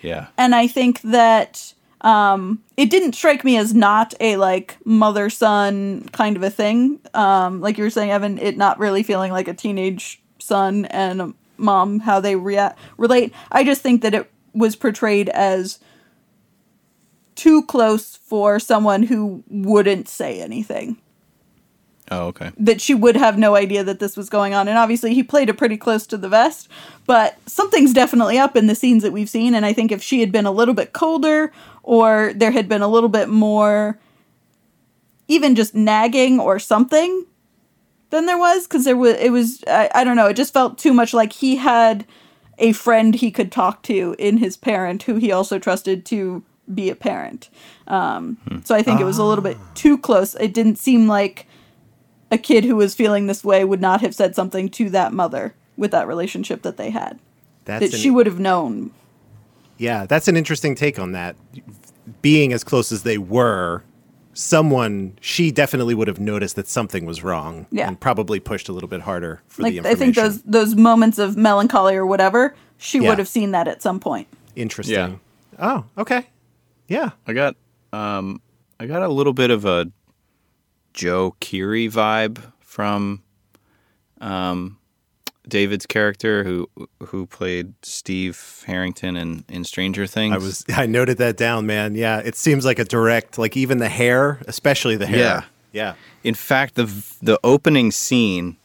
Yeah. 0.02 0.26
and 0.36 0.54
I 0.54 0.66
think 0.66 1.00
that 1.02 1.72
Um, 2.00 2.62
it 2.76 2.90
didn't 2.90 3.14
strike 3.14 3.44
me 3.44 3.56
as 3.56 3.74
not 3.74 4.14
a 4.20 4.36
like 4.36 4.76
mother 4.84 5.30
son 5.30 6.08
kind 6.12 6.36
of 6.36 6.42
a 6.42 6.50
thing. 6.50 7.00
Um, 7.14 7.60
like 7.60 7.76
you 7.76 7.84
were 7.84 7.90
saying, 7.90 8.10
Evan, 8.10 8.38
it 8.38 8.56
not 8.56 8.78
really 8.78 9.02
feeling 9.02 9.32
like 9.32 9.48
a 9.48 9.54
teenage 9.54 10.22
son 10.38 10.84
and 10.86 11.20
a 11.20 11.34
mom 11.56 12.00
how 12.00 12.20
they 12.20 12.36
react 12.36 12.78
relate. 12.96 13.34
I 13.50 13.64
just 13.64 13.82
think 13.82 14.02
that 14.02 14.14
it 14.14 14.30
was 14.54 14.76
portrayed 14.76 15.28
as 15.30 15.80
too 17.34 17.62
close 17.64 18.16
for 18.16 18.58
someone 18.58 19.04
who 19.04 19.44
wouldn't 19.48 20.08
say 20.08 20.40
anything 20.40 20.98
Oh, 22.10 22.28
okay. 22.28 22.50
that 22.56 22.80
she 22.80 22.94
would 22.94 23.16
have 23.16 23.38
no 23.38 23.54
idea 23.54 23.84
that 23.84 24.00
this 24.00 24.16
was 24.16 24.28
going 24.30 24.54
on. 24.54 24.66
And 24.66 24.78
obviously, 24.78 25.14
he 25.14 25.22
played 25.22 25.48
it 25.48 25.58
pretty 25.58 25.76
close 25.76 26.06
to 26.08 26.16
the 26.16 26.28
vest, 26.28 26.68
but 27.06 27.36
something's 27.46 27.92
definitely 27.92 28.38
up 28.38 28.56
in 28.56 28.66
the 28.66 28.74
scenes 28.74 29.02
that 29.02 29.12
we've 29.12 29.28
seen. 29.28 29.54
And 29.54 29.66
I 29.66 29.72
think 29.72 29.92
if 29.92 30.02
she 30.02 30.20
had 30.20 30.32
been 30.32 30.46
a 30.46 30.50
little 30.50 30.74
bit 30.74 30.92
colder, 30.92 31.52
or 31.88 32.32
there 32.36 32.50
had 32.50 32.68
been 32.68 32.82
a 32.82 32.86
little 32.88 33.08
bit 33.08 33.30
more, 33.30 33.98
even 35.26 35.54
just 35.54 35.74
nagging 35.74 36.38
or 36.38 36.58
something, 36.58 37.24
than 38.10 38.26
there 38.26 38.36
was, 38.36 38.66
because 38.66 38.84
there 38.84 38.94
was, 38.96 39.16
it 39.16 39.32
was, 39.32 39.64
I, 39.66 39.88
I 39.94 40.04
don't 40.04 40.14
know, 40.16 40.26
it 40.26 40.34
just 40.36 40.52
felt 40.52 40.76
too 40.76 40.92
much 40.92 41.14
like 41.14 41.32
he 41.32 41.56
had 41.56 42.04
a 42.58 42.72
friend 42.72 43.14
he 43.14 43.30
could 43.30 43.50
talk 43.50 43.82
to 43.84 44.14
in 44.18 44.36
his 44.36 44.54
parent 44.54 45.04
who 45.04 45.14
he 45.16 45.32
also 45.32 45.58
trusted 45.58 46.04
to 46.06 46.42
be 46.74 46.90
a 46.90 46.94
parent. 46.94 47.48
Um, 47.86 48.36
So 48.64 48.74
I 48.74 48.82
think 48.82 49.00
it 49.00 49.04
was 49.04 49.16
a 49.16 49.24
little 49.24 49.44
bit 49.44 49.56
too 49.74 49.96
close. 49.96 50.34
It 50.34 50.52
didn't 50.52 50.76
seem 50.76 51.08
like 51.08 51.46
a 52.30 52.36
kid 52.36 52.66
who 52.66 52.76
was 52.76 52.94
feeling 52.94 53.28
this 53.28 53.42
way 53.42 53.64
would 53.64 53.80
not 53.80 54.02
have 54.02 54.14
said 54.14 54.34
something 54.34 54.68
to 54.70 54.90
that 54.90 55.14
mother 55.14 55.54
with 55.78 55.90
that 55.92 56.06
relationship 56.06 56.60
that 56.62 56.76
they 56.76 56.90
had. 56.90 57.18
That's 57.64 57.80
that 57.80 57.94
an- 57.94 57.98
she 58.00 58.10
would 58.10 58.26
have 58.26 58.38
known. 58.38 58.90
Yeah, 59.78 60.06
that's 60.06 60.28
an 60.28 60.36
interesting 60.36 60.74
take 60.74 60.98
on 60.98 61.12
that. 61.12 61.36
Being 62.22 62.52
as 62.52 62.64
close 62.64 62.90
as 62.92 63.02
they 63.04 63.18
were, 63.18 63.82
someone 64.34 65.16
she 65.20 65.50
definitely 65.50 65.94
would 65.94 66.08
have 66.08 66.20
noticed 66.20 66.56
that 66.56 66.68
something 66.68 67.04
was 67.06 67.22
wrong 67.24 67.66
Yeah. 67.70 67.88
and 67.88 67.98
probably 67.98 68.40
pushed 68.40 68.68
a 68.68 68.72
little 68.72 68.88
bit 68.88 69.00
harder 69.02 69.40
for 69.48 69.62
Like 69.62 69.74
the 69.82 69.88
I 69.88 69.94
think 69.94 70.14
those 70.14 70.42
those 70.42 70.74
moments 70.74 71.18
of 71.18 71.36
melancholy 71.36 71.96
or 71.96 72.06
whatever, 72.06 72.54
she 72.76 72.98
Yeah. 72.98 73.08
would 73.10 73.18
have 73.18 73.28
seen 73.28 73.50
that 73.52 73.66
at 73.68 73.82
some 73.82 73.98
point. 74.00 74.28
interesting. 74.56 74.94
Yeah. 74.94 75.16
Oh, 75.58 75.84
okay. 75.98 76.26
Yeah. 76.88 77.10
I 77.26 77.32
got 77.32 77.56
um 77.92 78.40
I 78.80 78.86
got 78.86 79.02
a 79.02 79.08
little 79.08 79.32
bit 79.32 79.50
of 79.50 79.64
a 79.64 79.90
Joe 80.94 81.34
Keery 81.40 81.90
vibe 81.90 82.40
from 82.60 83.22
um 84.20 84.78
David's 85.48 85.86
character 85.86 86.44
who 86.44 86.68
who 87.02 87.26
played 87.26 87.72
Steve 87.82 88.64
Harrington 88.66 89.16
in, 89.16 89.44
in 89.48 89.64
Stranger 89.64 90.06
Things. 90.06 90.34
I 90.34 90.38
was 90.38 90.64
I 90.68 90.86
noted 90.86 91.18
that 91.18 91.36
down, 91.36 91.66
man. 91.66 91.94
Yeah, 91.94 92.18
it 92.18 92.36
seems 92.36 92.64
like 92.64 92.78
a 92.78 92.84
direct 92.84 93.38
like 93.38 93.56
even 93.56 93.78
the 93.78 93.88
hair, 93.88 94.40
especially 94.46 94.96
the 94.96 95.06
hair. 95.06 95.18
Yeah. 95.18 95.42
Yeah. 95.72 95.94
In 96.24 96.34
fact, 96.34 96.74
the 96.74 96.84
the 97.22 97.38
opening 97.44 97.90
scene 97.90 98.56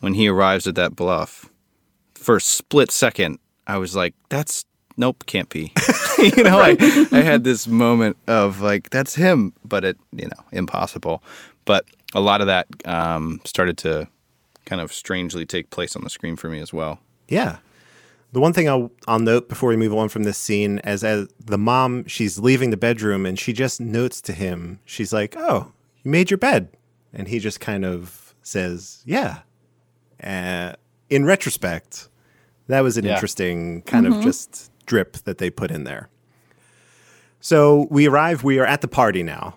when 0.00 0.14
he 0.14 0.28
arrives 0.28 0.66
at 0.66 0.74
that 0.76 0.96
bluff, 0.96 1.50
for 2.14 2.36
a 2.36 2.40
split 2.40 2.90
second, 2.90 3.38
I 3.66 3.78
was 3.78 3.94
like, 3.94 4.14
"That's 4.28 4.64
nope, 4.96 5.24
can't 5.26 5.48
be." 5.48 5.72
you 6.18 6.42
know, 6.44 6.58
I, 6.60 6.76
I 7.12 7.20
had 7.20 7.44
this 7.44 7.66
moment 7.66 8.16
of 8.26 8.60
like, 8.60 8.90
"That's 8.90 9.14
him," 9.14 9.52
but 9.64 9.84
it, 9.84 9.98
you 10.12 10.26
know, 10.26 10.44
impossible. 10.52 11.22
But 11.64 11.84
a 12.14 12.20
lot 12.20 12.40
of 12.40 12.46
that 12.48 12.66
um, 12.84 13.40
started 13.44 13.78
to 13.78 14.08
kind 14.66 14.80
of 14.80 14.92
strangely 14.92 15.44
take 15.46 15.70
place 15.70 15.94
on 15.96 16.02
the 16.04 16.10
screen 16.10 16.36
for 16.36 16.48
me 16.48 16.60
as 16.60 16.72
well. 16.72 17.00
Yeah. 17.28 17.58
The 18.32 18.40
one 18.40 18.52
thing 18.54 18.68
I'll, 18.68 18.90
I'll 19.06 19.18
note 19.18 19.48
before 19.48 19.68
we 19.68 19.76
move 19.76 19.92
on 19.94 20.08
from 20.08 20.22
this 20.22 20.38
scene 20.38 20.78
as 20.80 21.04
as 21.04 21.28
the 21.38 21.58
mom 21.58 22.06
she's 22.06 22.38
leaving 22.38 22.70
the 22.70 22.76
bedroom 22.78 23.26
and 23.26 23.38
she 23.38 23.52
just 23.52 23.78
notes 23.80 24.20
to 24.22 24.32
him 24.32 24.80
she's 24.86 25.12
like 25.12 25.34
oh 25.36 25.70
you 26.02 26.10
made 26.10 26.30
your 26.30 26.38
bed 26.38 26.68
and 27.12 27.28
he 27.28 27.38
just 27.38 27.60
kind 27.60 27.84
of 27.84 28.34
says 28.42 29.02
yeah 29.04 29.40
uh, 30.24 30.72
in 31.10 31.26
retrospect 31.26 32.08
that 32.68 32.80
was 32.80 32.96
an 32.96 33.04
Yeah. 33.04 33.14
interesting 33.14 33.82
kind 33.82 34.06
of 34.06 34.22
just 34.22 34.70
drip 34.86 35.18
that 35.24 35.36
they 35.36 35.50
put 35.50 35.70
in 35.70 35.84
there 35.84 36.08
so 37.40 37.86
we 37.90 38.06
arrive 38.08 38.42
we 38.44 38.58
are 38.58 38.64
at 38.66 38.80
the 38.80 38.88
party 38.88 39.22
now 39.22 39.56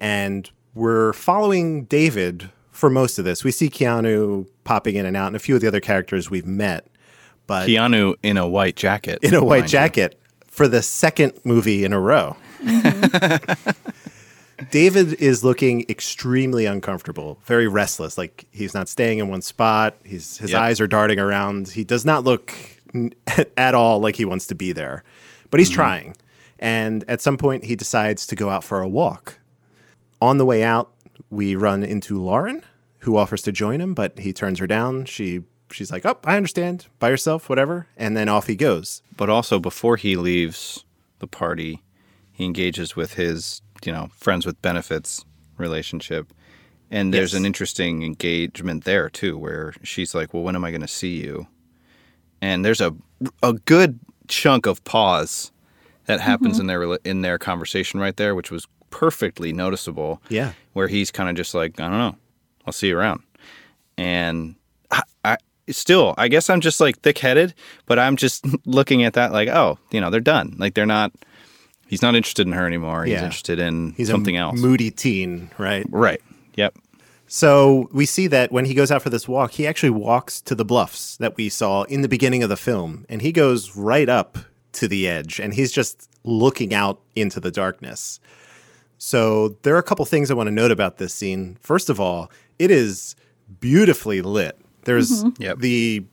and 0.00 0.50
we're 0.74 1.12
following 1.12 1.84
david 1.84 2.50
for 2.76 2.90
most 2.90 3.18
of 3.18 3.24
this 3.24 3.42
we 3.42 3.50
see 3.50 3.68
keanu 3.68 4.46
popping 4.64 4.96
in 4.96 5.06
and 5.06 5.16
out 5.16 5.28
and 5.28 5.36
a 5.36 5.38
few 5.38 5.54
of 5.54 5.60
the 5.60 5.66
other 5.68 5.80
characters 5.80 6.30
we've 6.30 6.46
met 6.46 6.86
but 7.46 7.68
Keanu 7.68 8.14
in 8.22 8.36
a 8.36 8.48
white 8.48 8.76
jacket. 8.76 9.20
in 9.22 9.34
a 9.34 9.44
white 9.44 9.60
mind 9.60 9.72
you. 9.72 9.78
jacket 9.78 10.20
for 10.48 10.68
the 10.68 10.82
second 10.82 11.32
movie 11.44 11.84
in 11.84 11.92
a 11.92 12.00
row. 12.00 12.36
Mm-hmm. 12.62 13.70
David 14.70 15.14
is 15.14 15.44
looking 15.44 15.84
extremely 15.88 16.64
uncomfortable, 16.64 17.38
very 17.44 17.68
restless. 17.68 18.16
Like 18.16 18.46
he's 18.52 18.72
not 18.74 18.88
staying 18.88 19.18
in 19.18 19.28
one 19.28 19.42
spot. 19.42 19.96
He's 20.02 20.38
his 20.38 20.52
Yep. 20.52 20.60
eyes 20.60 20.80
are 20.80 20.86
darting 20.86 21.18
around. 21.18 21.68
He 21.68 21.84
does 21.84 22.04
not 22.04 22.24
look 22.24 22.54
n- 22.94 23.12
at 23.56 23.74
all 23.74 24.00
like 24.00 24.16
he 24.16 24.24
wants 24.24 24.46
to 24.48 24.54
be 24.54 24.72
there, 24.72 25.04
but 25.50 25.60
he's 25.60 25.68
mm-hmm. 25.68 25.76
trying. 25.76 26.16
And 26.58 27.04
at 27.06 27.20
some 27.20 27.36
point, 27.36 27.64
he 27.64 27.76
decides 27.76 28.26
to 28.28 28.34
go 28.34 28.48
out 28.48 28.64
for 28.64 28.80
a 28.80 28.88
walk. 28.88 29.38
On 30.22 30.38
the 30.38 30.46
way 30.46 30.62
out, 30.62 30.90
we 31.30 31.56
run 31.56 31.82
into 31.82 32.20
Lauren, 32.20 32.62
who 33.00 33.16
offers 33.16 33.42
to 33.42 33.52
join 33.52 33.80
him, 33.80 33.94
but 33.94 34.18
he 34.18 34.32
turns 34.32 34.58
her 34.58 34.66
down. 34.66 35.04
She 35.04 35.42
she's 35.70 35.90
like, 35.90 36.06
"Oh, 36.06 36.18
I 36.24 36.36
understand. 36.36 36.86
By 36.98 37.10
yourself, 37.10 37.48
whatever." 37.48 37.86
And 37.96 38.16
then 38.16 38.28
off 38.28 38.46
he 38.46 38.56
goes. 38.56 39.02
But 39.16 39.28
also 39.30 39.58
before 39.58 39.96
he 39.96 40.16
leaves 40.16 40.84
the 41.18 41.26
party, 41.26 41.82
he 42.32 42.44
engages 42.44 42.94
with 42.96 43.14
his, 43.14 43.62
you 43.84 43.92
know, 43.92 44.08
friends 44.16 44.46
with 44.46 44.60
benefits 44.62 45.24
relationship. 45.58 46.32
And 46.90 47.12
there's 47.12 47.32
Yes. 47.32 47.40
an 47.40 47.46
interesting 47.46 48.02
engagement 48.04 48.84
there 48.84 49.08
too, 49.10 49.36
where 49.36 49.74
she's 49.82 50.14
like, 50.14 50.32
"Well, 50.32 50.42
when 50.44 50.54
am 50.54 50.64
I 50.64 50.70
going 50.70 50.82
to 50.82 50.88
see 50.88 51.20
you?" 51.20 51.48
And 52.40 52.64
there's 52.64 52.80
a 52.80 52.94
a 53.42 53.54
good 53.54 53.98
chunk 54.28 54.66
of 54.66 54.84
pause 54.84 55.50
that 56.06 56.20
happens 56.20 56.54
mm-hmm. 56.54 56.60
in 56.62 56.66
their 56.66 56.98
in 57.04 57.22
their 57.22 57.38
conversation 57.38 57.98
right 57.98 58.16
there, 58.16 58.34
which 58.34 58.50
was 58.50 58.66
perfectly 58.90 59.52
noticeable. 59.52 60.20
Yeah. 60.28 60.52
where 60.72 60.88
he's 60.88 61.10
kind 61.10 61.28
of 61.28 61.36
just 61.36 61.54
like, 61.54 61.80
"I 61.80 61.88
don't 61.88 61.98
know, 61.98 62.16
I'll 62.66 62.72
see 62.72 62.88
you 62.88 62.98
around," 62.98 63.22
and 63.98 64.54
I, 64.90 65.02
I 65.24 65.36
still, 65.68 66.14
I 66.18 66.28
guess 66.28 66.48
I'm 66.50 66.60
just 66.60 66.80
like 66.80 67.00
thick 67.00 67.18
headed, 67.18 67.54
but 67.86 67.98
I'm 67.98 68.16
just 68.16 68.44
looking 68.66 69.02
at 69.04 69.14
that 69.14 69.32
like, 69.32 69.48
oh, 69.48 69.78
you 69.90 70.00
know, 70.00 70.10
they're 70.10 70.20
done. 70.20 70.54
Like 70.58 70.74
they're 70.74 70.86
not. 70.86 71.12
He's 71.88 72.02
not 72.02 72.16
interested 72.16 72.48
in 72.48 72.52
her 72.52 72.66
anymore. 72.66 73.04
He's 73.04 73.20
interested 73.22 73.60
in 73.60 73.92
He's 73.96 74.08
something 74.08 74.36
a 74.36 74.40
else. 74.40 74.58
moody 74.60 74.90
teen, 74.90 75.50
right? 75.56 75.86
Right. 75.88 76.20
Yep. 76.56 76.76
So 77.28 77.88
we 77.92 78.06
see 78.06 78.26
that 78.26 78.50
when 78.50 78.64
he 78.64 78.74
goes 78.74 78.90
out 78.90 79.02
for 79.02 79.10
this 79.10 79.28
walk, 79.28 79.52
he 79.52 79.66
actually 79.68 79.90
walks 79.90 80.40
to 80.42 80.56
the 80.56 80.64
bluffs 80.64 81.16
that 81.18 81.36
we 81.36 81.48
saw 81.48 81.84
in 81.84 82.02
the 82.02 82.08
beginning 82.08 82.42
of 82.42 82.48
the 82.48 82.56
film, 82.56 83.06
and 83.08 83.22
he 83.22 83.30
goes 83.30 83.76
right 83.76 84.08
up 84.08 84.36
to 84.72 84.88
the 84.88 85.06
edge, 85.08 85.38
and 85.38 85.54
he's 85.54 85.70
just 85.70 86.08
looking 86.24 86.74
out 86.74 87.00
into 87.14 87.38
the 87.38 87.52
darkness. 87.52 88.18
So 88.98 89.56
there 89.62 89.74
are 89.74 89.78
a 89.78 89.82
couple 89.82 90.04
things 90.04 90.30
I 90.30 90.34
want 90.34 90.46
to 90.48 90.52
note 90.52 90.70
about 90.70 90.98
this 90.98 91.12
scene. 91.14 91.58
First 91.60 91.90
of 91.90 92.00
all, 92.00 92.30
it 92.58 92.70
is 92.70 93.14
beautifully 93.60 94.22
lit. 94.22 94.58
There's 94.84 95.24
mm-hmm. 95.24 95.42
Yep. 95.42 95.58
the 95.58 96.04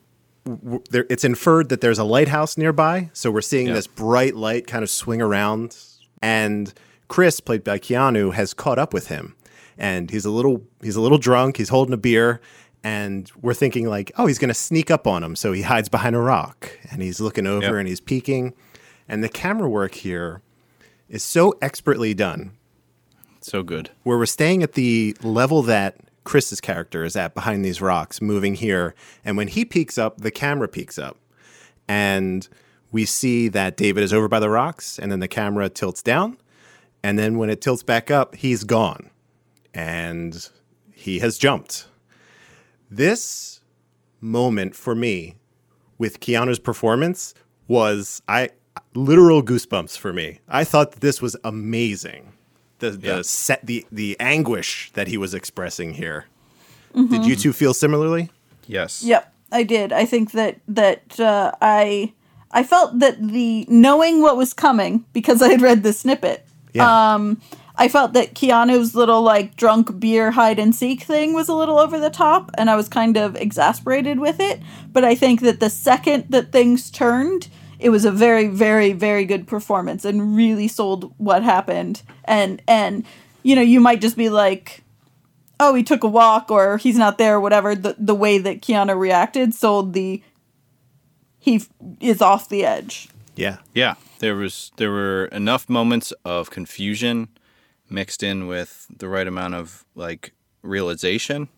w- 0.46 0.84
there, 0.90 1.06
it's 1.10 1.24
inferred 1.24 1.70
that 1.70 1.82
there's 1.82 2.00
a 2.00 2.04
lighthouse 2.04 2.58
nearby, 2.58 3.10
so 3.14 3.32
we're 3.32 3.42
seeing 3.42 3.68
Yep. 3.68 3.76
this 3.76 3.88
bright 3.88 4.36
light 4.36 4.68
kind 4.68 4.84
of 4.84 4.90
swing 4.90 5.22
around. 5.22 5.78
And 6.22 6.74
Chris, 7.08 7.40
played 7.40 7.64
by 7.64 7.80
Keanu, 7.80 8.34
has 8.34 8.54
caught 8.54 8.80
up 8.80 8.94
with 8.94 9.08
him, 9.08 9.36
and 9.78 10.10
he's 10.10 10.26
a 10.26 10.32
little 10.32 10.64
he's 10.82 10.96
a 10.96 11.02
little 11.02 11.18
drunk. 11.18 11.58
He's 11.58 11.70
holding 11.70 11.94
a 11.94 11.98
beer, 11.98 12.42
and 12.84 13.32
we're 13.42 13.54
thinking 13.54 13.88
like, 13.88 14.12
oh, 14.18 14.26
he's 14.26 14.40
gonna 14.40 14.54
sneak 14.54 14.90
up 14.92 15.06
on 15.08 15.24
him. 15.24 15.36
So 15.36 15.52
he 15.54 15.62
hides 15.62 15.90
behind 15.90 16.16
a 16.16 16.20
rock, 16.20 16.78
and 16.92 17.02
he's 17.02 17.22
looking 17.22 17.46
over 17.48 17.66
Yep. 17.68 17.74
and 17.76 17.88
he's 17.88 18.02
peeking. 18.02 18.54
And 19.08 19.24
the 19.24 19.30
camera 19.30 19.70
work 19.70 19.96
here 19.96 20.42
is 21.10 21.24
so 21.24 21.54
expertly 21.62 22.14
done 22.14 22.52
So 23.44 23.62
good. 23.62 23.92
where 24.04 24.18
we're 24.18 24.26
staying 24.26 24.64
at 24.64 24.74
the 24.74 25.16
level 25.22 25.62
that 25.64 25.98
Chris's 26.24 26.62
character 26.62 27.04
is 27.04 27.16
at 27.16 27.34
behind 27.34 27.64
these 27.64 27.82
rocks, 27.82 28.22
moving 28.22 28.56
here. 28.56 28.96
And 29.26 29.38
when 29.38 29.50
he 29.50 29.66
peeks 29.66 29.98
up, 29.98 30.20
the 30.20 30.32
camera 30.32 30.68
peeks 30.68 30.98
up. 30.98 31.18
And 31.88 32.48
we 32.92 33.06
see 33.06 33.50
that 33.50 33.76
David 33.76 34.04
is 34.04 34.14
over 34.14 34.28
by 34.28 34.40
the 34.40 34.50
rocks, 34.50 34.98
and 34.98 35.12
then 35.12 35.20
the 35.20 35.28
camera 35.28 35.68
tilts 35.70 36.02
down. 36.02 36.38
And 37.04 37.20
then 37.20 37.38
when 37.38 37.50
it 37.50 37.60
tilts 37.60 37.84
back 37.84 38.10
up, 38.10 38.36
he's 38.36 38.64
gone. 38.64 39.10
And 39.74 40.50
he 40.94 41.20
has 41.20 41.38
jumped. 41.38 41.88
This 42.90 43.60
moment 44.22 44.76
for 44.76 44.96
me 44.96 45.36
with 45.98 46.20
Keanu's 46.20 46.60
performance 46.60 47.34
was 47.68 48.22
I 48.28 48.50
literal 48.94 49.44
goosebumps 49.44 49.98
for 49.98 50.14
me. 50.14 50.40
I 50.48 50.64
thought 50.64 50.94
this 50.94 51.22
was 51.22 51.36
amazing. 51.44 52.33
The 52.84 52.92
the 52.92 53.08
Yeah. 53.08 53.22
set 53.24 53.66
the 53.66 53.86
the 53.92 54.18
anguish 54.20 54.92
that 54.94 55.08
he 55.08 55.18
was 55.18 55.34
expressing 55.34 55.94
here. 55.94 56.26
Did 56.94 57.26
you 57.26 57.36
two 57.36 57.54
feel 57.54 57.74
similarly? 57.74 58.30
Yes. 58.68 59.02
Yep, 59.04 59.34
I 59.52 59.64
did. 59.64 59.92
I 59.92 60.06
think 60.06 60.32
that 60.34 60.58
that 60.68 61.20
uh, 61.20 61.52
I 61.62 62.14
I 62.52 62.64
felt 62.64 63.00
that 63.00 63.16
the 63.26 63.66
knowing 63.70 64.22
what 64.22 64.36
was 64.38 64.54
coming 64.54 65.06
because 65.14 65.42
I 65.42 65.50
had 65.50 65.62
read 65.62 65.84
the 65.84 65.94
snippet 65.94 66.46
Yeah. 66.74 66.86
Um, 67.14 67.42
I 67.76 67.88
felt 67.88 68.14
that 68.14 68.36
Keanu's 68.36 68.94
little 68.94 69.24
like 69.24 69.56
drunk 69.56 70.00
beer 70.00 70.32
hide 70.32 70.60
and 70.60 70.76
seek 70.76 71.02
thing 71.04 71.34
was 71.34 71.50
a 71.50 71.56
little 71.56 71.80
over 71.80 71.98
the 72.00 72.12
top, 72.12 72.52
and 72.58 72.70
I 72.70 72.76
was 72.76 72.88
kind 72.88 73.18
of 73.18 73.36
exasperated 73.36 74.20
with 74.20 74.40
it. 74.40 74.60
But 74.92 75.04
I 75.04 75.16
think 75.16 75.42
that 75.42 75.60
the 75.60 75.70
second 75.72 76.26
that 76.30 76.52
things 76.52 76.92
turned, 76.92 77.48
it 77.84 77.90
was 77.90 78.06
a 78.06 78.12
very, 78.12 78.48
very, 78.48 78.94
very 78.94 79.26
good 79.26 79.46
performance 79.46 80.06
and 80.06 80.36
really 80.36 80.68
sold 80.70 81.14
what 81.18 81.44
happened. 81.44 82.02
And 82.26 82.62
and 82.68 83.06
you 83.44 83.56
know, 83.56 83.62
you 83.62 83.80
might 83.82 84.02
just 84.02 84.16
be 84.18 84.30
like, 84.30 84.84
"Oh, 85.60 85.76
he 85.76 85.84
took 85.84 86.04
a 86.04 86.08
walk," 86.08 86.50
or 86.50 86.78
"He's 86.78 86.98
not 86.98 87.18
there," 87.18 87.36
or 87.36 87.42
whatever. 87.42 87.76
The 87.76 87.96
the 88.00 88.16
way 88.16 88.38
that 88.40 88.62
Keanu 88.62 88.98
reacted 88.98 89.54
sold 89.54 89.94
the 89.94 90.24
he 91.40 91.56
f- 91.56 91.70
is 92.00 92.22
off 92.22 92.48
the 92.48 92.66
edge. 92.66 93.10
yeah. 93.36 93.58
Yeah, 93.76 93.96
there 94.20 94.36
was 94.36 94.72
there 94.78 94.92
were 94.92 95.26
enough 95.26 95.70
moments 95.70 96.14
of 96.24 96.50
confusion 96.50 97.28
mixed 97.90 98.24
in 98.24 98.48
with 98.48 98.88
the 98.98 99.10
right 99.10 99.28
amount 99.28 99.56
of 99.56 99.84
like 99.94 100.32
realization 100.62 101.50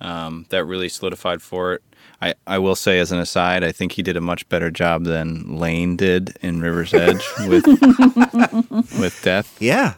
um, 0.00 0.46
that 0.48 0.64
really 0.64 0.88
solidified 0.88 1.40
for 1.40 1.74
it. 1.74 1.82
I, 2.22 2.34
I 2.46 2.58
will 2.58 2.74
say 2.76 2.98
as 3.00 3.12
an 3.12 3.18
aside, 3.18 3.62
I 3.64 3.72
think 3.72 3.92
he 3.92 4.02
did 4.02 4.16
a 4.16 4.20
much 4.20 4.48
better 4.48 4.70
job 4.70 5.04
than 5.04 5.56
Layne 5.58 5.96
did 5.96 6.36
in 6.40 6.60
River's 6.60 6.94
Edge 6.94 7.22
with 7.46 7.66
with 8.98 9.20
death. 9.22 9.56
Yeah. 9.60 9.94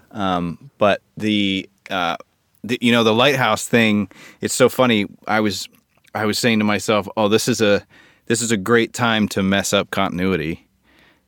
But 0.78 1.02
the, 1.16 1.68
uh, 1.90 2.16
the 2.64 2.78
you 2.80 2.92
know 2.92 3.04
the 3.04 3.14
lighthouse 3.14 3.66
thing, 3.66 4.08
it's 4.40 4.54
so 4.54 4.68
funny. 4.68 5.06
I 5.26 5.40
was 5.40 5.68
I 6.14 6.26
was 6.26 6.38
saying 6.38 6.58
to 6.58 6.64
myself, 6.64 7.08
oh, 7.16 7.28
this 7.28 7.48
is 7.48 7.60
a 7.60 7.86
this 8.26 8.42
is 8.42 8.50
a 8.50 8.56
great 8.56 8.92
time 8.92 9.28
to 9.28 9.42
mess 9.42 9.72
up 9.72 9.90
continuity 9.90 10.66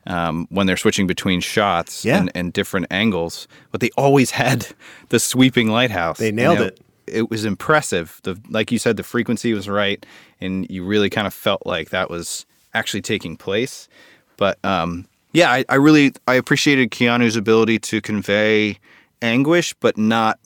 um, 0.06 0.46
when 0.50 0.66
they're 0.66 0.76
switching 0.76 1.06
between 1.06 1.40
shots 1.40 2.04
Yeah. 2.04 2.18
and, 2.18 2.32
and 2.34 2.52
different 2.52 2.86
angles. 2.90 3.46
But 3.70 3.80
they 3.80 3.90
always 3.96 4.32
had 4.32 4.66
the 5.10 5.20
sweeping 5.20 5.68
lighthouse. 5.68 6.18
They 6.18 6.32
nailed 6.32 6.58
And 6.58 6.66
it. 6.68 6.80
It 7.06 7.30
was 7.30 7.44
impressive. 7.46 8.20
The 8.24 8.38
like 8.50 8.70
you 8.72 8.78
said, 8.78 8.96
the 8.96 9.02
frequency 9.02 9.54
was 9.54 9.66
right, 9.68 10.04
and 10.40 10.68
you 10.70 10.84
really 10.84 11.10
kind 11.10 11.26
of 11.26 11.34
felt 11.34 11.62
like 11.66 11.90
that 11.90 12.10
was 12.10 12.46
actually 12.74 13.02
taking 13.02 13.36
place. 13.36 13.88
But 14.36 14.58
um, 14.64 15.06
yeah, 15.32 15.50
I, 15.50 15.64
I 15.68 15.74
really 15.76 16.12
I 16.26 16.34
appreciated 16.34 16.90
Keanu's 16.90 17.36
ability 17.36 17.78
to 17.80 18.00
convey 18.00 18.78
anguish, 19.22 19.74
but 19.74 19.98
not 19.98 20.38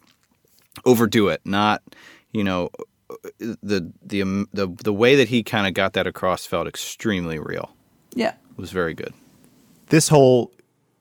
overdo 0.85 1.29
it. 1.29 1.41
Not 1.45 1.83
you 2.33 2.43
know 2.45 2.71
the 3.39 3.93
the 4.03 4.23
um, 4.23 4.49
the 4.53 4.69
the 4.83 4.93
way 4.93 5.17
that 5.17 5.29
he 5.29 5.43
kind 5.43 5.67
of 5.67 5.75
got 5.75 5.93
that 5.93 6.07
across 6.07 6.47
felt 6.47 6.67
extremely 6.67 7.39
real. 7.39 7.75
Yeah. 8.15 8.31
It 8.31 8.59
was 8.59 8.71
very 8.73 8.95
good. 8.95 9.13
this 9.89 10.09
whole 10.09 10.53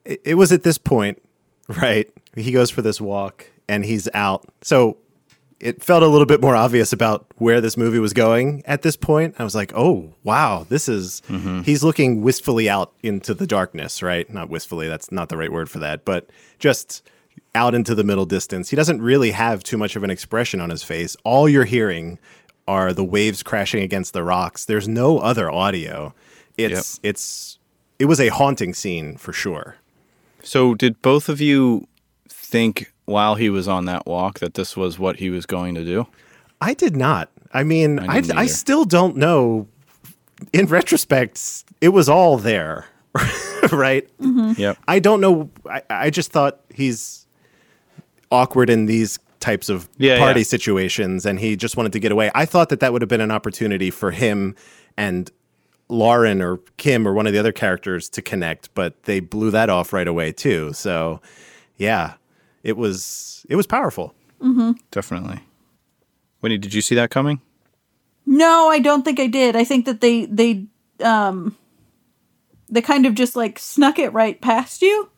it, 0.06 0.22
it 0.26 0.36
was 0.36 0.52
at 0.52 0.64
this 0.64 0.78
point 0.78 1.22
right 1.68 2.10
he 2.36 2.52
goes 2.52 2.70
for 2.72 2.82
this 2.82 3.00
walk 3.00 3.46
and 3.70 3.86
he's 3.86 4.10
out 4.14 4.46
so 4.62 4.98
it 5.62 5.84
felt 5.84 6.04
a 6.04 6.08
little 6.08 6.26
bit 6.26 6.42
more 6.42 6.56
obvious 6.56 6.92
about 6.92 7.26
where 7.36 7.62
this 7.62 7.78
movie 7.78 8.00
was 8.00 8.14
going 8.14 8.64
at 8.66 8.82
this 8.82 8.98
point. 8.98 9.36
I 9.40 9.44
was 9.44 9.56
like 9.56 9.72
oh 9.76 10.14
wow 10.24 10.66
this 10.68 10.90
is 10.90 11.22
mm-hmm. 11.28 11.62
he's 11.62 11.84
looking 11.84 12.22
wistfully 12.22 12.70
out 12.70 12.94
into 13.04 13.34
the 13.34 13.48
darkness 13.48 14.02
right? 14.02 14.30
Not 14.30 14.50
wistfully 14.50 14.88
that's 14.88 15.12
not 15.12 15.30
the 15.30 15.38
right 15.38 15.52
word 15.52 15.70
for 15.70 15.80
that 15.80 16.06
but 16.06 16.30
just 16.60 17.08
out 17.54 17.76
into 17.76 17.96
the 17.96 18.04
middle 18.04 18.26
distance. 18.26 18.70
He 18.70 18.76
doesn't 18.76 19.02
really 19.02 19.32
have 19.32 19.64
too 19.64 19.78
much 19.78 19.96
of 19.96 20.04
an 20.04 20.10
expression 20.10 20.62
on 20.62 20.70
his 20.70 20.84
face. 20.84 21.18
All 21.24 21.50
you're 21.50 21.66
hearing 21.66 22.18
are 22.68 22.94
the 22.94 23.04
waves 23.04 23.44
crashing 23.44 23.84
against 23.84 24.14
the 24.14 24.24
rocks. 24.24 24.66
There's 24.66 24.88
no 24.88 25.20
other 25.20 25.52
audio. 25.52 26.14
It's 26.58 27.00
it's 27.04 27.60
it 28.00 28.06
was 28.06 28.20
a 28.20 28.30
haunting 28.30 28.74
scene 28.74 29.18
for 29.18 29.34
sure. 29.34 29.76
So, 30.44 30.74
did 30.74 31.02
both 31.02 31.30
of 31.30 31.40
you 31.40 31.88
think 32.28 32.92
while 33.12 33.36
he 33.36 33.50
was 33.50 33.68
on 33.68 33.86
that 33.86 34.06
walk 34.06 34.40
that 34.40 34.56
this 34.56 34.76
was 34.76 34.98
what 34.98 35.18
he 35.18 35.30
was 35.30 35.46
going 35.46 35.76
to 35.76 35.86
do? 35.86 36.08
I 36.60 36.74
did 36.74 36.96
not. 36.96 37.30
I 37.54 37.64
mean, 37.64 38.00
I 38.00 38.18
I, 38.18 38.24
I, 38.36 38.46
still 38.46 38.86
don't 38.86 39.18
know. 39.18 39.68
In 40.54 40.66
retrospect, 40.68 41.66
it 41.82 41.90
was 41.90 42.08
all 42.10 42.38
there, 42.38 42.86
right? 43.72 44.08
Mm-hmm. 44.20 44.54
Yep. 44.60 44.78
I 44.88 45.00
don't 45.00 45.22
know. 45.22 45.50
I, 45.70 45.82
I 45.90 46.10
just 46.10 46.32
thought 46.32 46.62
he's 46.74 47.28
awkward 48.32 48.70
in 48.70 48.86
these 48.86 49.20
types 49.40 49.70
of 49.70 49.90
Yeah, 49.98 50.20
party 50.20 50.42
yeah. 50.42 50.46
situations, 50.46 51.26
and 51.26 51.40
he 51.40 51.56
just 51.56 51.76
wanted 51.78 51.92
to 51.94 52.00
get 52.00 52.12
away. 52.12 52.32
I 52.34 52.46
thought 52.46 52.70
that 52.70 52.80
that 52.80 52.94
would 52.94 53.02
have 53.02 53.10
been 53.10 53.22
an 53.22 53.32
opportunity 53.32 53.90
for 53.92 54.12
him 54.12 54.56
and 54.98 55.30
Lauren 55.90 56.42
or 56.42 56.58
Kim 56.78 57.08
or 57.08 57.14
one 57.14 57.28
of 57.28 57.34
the 57.34 57.40
other 57.40 57.52
characters 57.52 58.08
to 58.10 58.22
connect, 58.22 58.74
but 58.74 59.04
they 59.04 59.20
blew 59.20 59.52
that 59.52 59.70
off 59.70 59.92
right 59.92 60.08
away 60.08 60.32
too. 60.32 60.72
So, 60.74 61.20
yeah, 61.78 62.14
it 62.64 62.78
was 62.78 63.46
it 63.50 63.56
was 63.56 63.68
powerful. 63.68 64.14
Definitely. 64.92 65.40
Whitney, 66.40 66.58
did 66.58 66.74
you 66.74 66.82
see 66.82 66.96
that 66.96 67.12
coming? 67.12 67.42
No, 68.26 68.70
I 68.70 68.80
don't 68.80 69.04
think 69.04 69.20
I 69.20 69.28
did. 69.28 69.56
I 69.56 69.64
think 69.64 69.86
that 69.86 70.02
they 70.02 70.26
they 70.26 70.66
um 71.04 71.56
they 72.70 72.82
kind 72.82 73.06
of 73.06 73.16
just 73.16 73.36
like 73.36 73.60
snuck 73.60 74.00
it 74.00 74.14
right 74.14 74.40
past 74.42 74.82
you. 74.82 75.10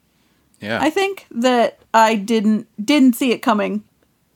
Yeah. 0.59 0.79
I 0.81 0.89
think 0.89 1.25
that 1.31 1.79
I 1.93 2.15
didn't 2.15 2.67
didn't 2.83 3.15
see 3.15 3.31
it 3.31 3.39
coming. 3.41 3.83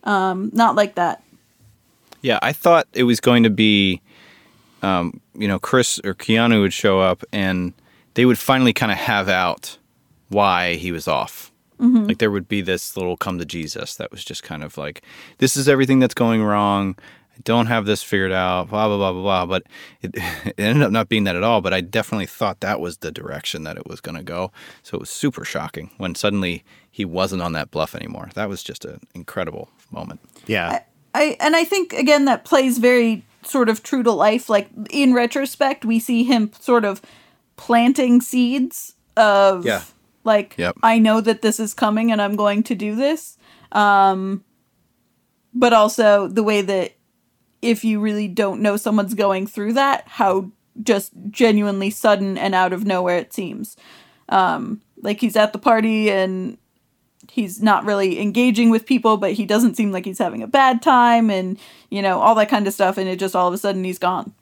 Um 0.04 0.52
not 0.54 0.76
like 0.76 0.96
that. 0.96 1.24
Yeah, 2.22 2.40
I 2.42 2.52
thought 2.54 2.88
it 2.94 3.04
was 3.04 3.20
going 3.20 3.44
to 3.44 3.50
be, 3.50 4.02
um, 4.82 5.22
you 5.36 5.48
know, 5.48 5.60
Chris 5.60 6.00
or 6.04 6.14
Keanu 6.14 6.62
would 6.62 6.74
show 6.74 7.00
up 7.00 7.24
and 7.32 7.74
they 8.16 8.26
would 8.26 8.40
finally 8.40 8.74
kind 8.74 8.92
of 8.92 8.98
have 8.98 9.30
out 9.30 9.78
why 10.30 10.76
he 10.76 10.92
was 10.92 11.08
off. 11.08 11.52
Mm-hmm. 11.80 12.06
Like 12.06 12.18
there 12.18 12.32
would 12.32 12.48
be 12.48 12.62
this 12.62 12.98
little 12.98 13.18
come 13.18 13.38
to 13.40 13.46
Jesus 13.46 13.96
that 13.96 14.12
was 14.12 14.24
just 14.24 14.44
kind 14.44 14.64
of 14.64 14.78
like, 14.78 15.04
this 15.38 15.56
is 15.56 15.70
everything 15.70 16.00
that's 16.00 16.14
going 16.14 16.44
wrong. 16.44 16.96
I 17.36 17.40
don't 17.44 17.68
have 17.68 17.86
this 17.86 18.02
figured 18.02 18.32
out, 18.32 18.70
blah, 18.70 18.88
blah, 18.88 18.98
blah, 18.98 19.12
blah, 19.14 19.22
blah. 19.22 19.46
But 19.46 19.64
it, 20.02 20.12
it 20.46 20.60
ended 20.60 20.84
up 20.84 20.92
not 20.92 21.10
being 21.10 21.26
that 21.26 21.36
at 21.36 21.44
all. 21.44 21.62
But 21.62 21.74
I 21.74 21.82
definitely 21.82 22.26
thought 22.26 22.62
that 22.62 22.80
was 22.80 22.98
the 22.98 23.12
direction 23.12 23.64
that 23.64 23.78
it 23.78 23.88
was 23.88 24.02
going 24.02 24.18
to 24.18 24.24
go. 24.24 24.52
So 24.84 24.96
it 24.96 25.00
was 25.00 25.10
super 25.10 25.46
shocking 25.46 25.92
when 25.98 26.16
suddenly 26.16 26.64
he 26.90 27.06
wasn't 27.06 27.44
on 27.44 27.52
that 27.54 27.70
bluff 27.70 27.94
anymore. 27.94 28.30
That 28.34 28.50
was 28.50 28.64
just 28.64 28.86
an 28.86 29.02
incredible 29.14 29.70
moment. 29.92 30.20
Yeah. 30.48 30.82
I 31.14 31.38
and 31.40 31.56
I 31.56 31.64
think 31.64 31.94
again 31.94 32.26
that 32.26 32.44
plays 32.44 32.78
very 32.78 33.24
sort 33.44 33.70
of 33.70 33.84
true 33.84 34.04
to 34.04 34.12
life. 34.12 34.50
Like 34.50 34.70
in 34.90 35.14
retrospect, 35.14 35.86
we 35.86 36.00
see 36.00 36.24
him 36.24 36.52
sort 36.60 36.86
of 36.86 37.02
planting 37.56 38.22
seeds 38.22 38.96
of 39.16 39.66
Yeah. 39.66 39.82
Like 40.28 40.56
Yep. 40.58 40.78
I 40.84 41.00
know 41.00 41.22
that 41.22 41.42
this 41.42 41.60
is 41.60 41.74
coming 41.74 42.12
and 42.12 42.22
I'm 42.22 42.36
going 42.36 42.62
to 42.64 42.76
do 42.76 42.96
this. 42.96 43.38
Um 43.72 44.44
but 45.54 45.74
also 45.74 46.28
the 46.28 46.44
way 46.44 46.62
that 46.62 46.94
if 47.64 47.84
you 47.84 48.00
really 48.00 48.28
don't 48.28 48.62
know 48.62 48.78
someone's 48.78 49.16
going 49.16 49.48
through 49.48 49.74
that, 49.74 50.04
how 50.08 50.52
just 50.84 51.12
genuinely 51.32 51.90
sudden 51.90 52.38
and 52.38 52.54
out 52.54 52.74
of 52.74 52.86
nowhere 52.86 53.18
it 53.18 53.34
seems. 53.34 53.76
Um 54.30 54.82
like 55.02 55.22
he's 55.22 55.36
at 55.36 55.54
the 55.54 55.60
party 55.60 56.12
and 56.12 56.58
he's 57.32 57.62
not 57.62 57.86
really 57.86 58.20
engaging 58.20 58.70
with 58.70 58.86
people, 58.86 59.18
but 59.18 59.34
he 59.34 59.46
doesn't 59.46 59.76
seem 59.76 59.92
like 59.92 60.06
he's 60.06 60.18
having 60.18 60.44
a 60.44 60.48
bad 60.48 60.82
time 60.82 61.30
and, 61.30 61.60
you 61.90 62.02
know, 62.02 62.20
all 62.20 62.36
that 62.36 62.50
kind 62.50 62.68
of 62.68 62.74
stuff 62.74 62.98
and 62.98 63.08
it 63.10 63.20
just 63.20 63.36
all 63.36 63.48
of 63.48 63.54
a 63.54 63.58
sudden 63.58 63.84
he's 63.84 64.00
gone. 64.00 64.34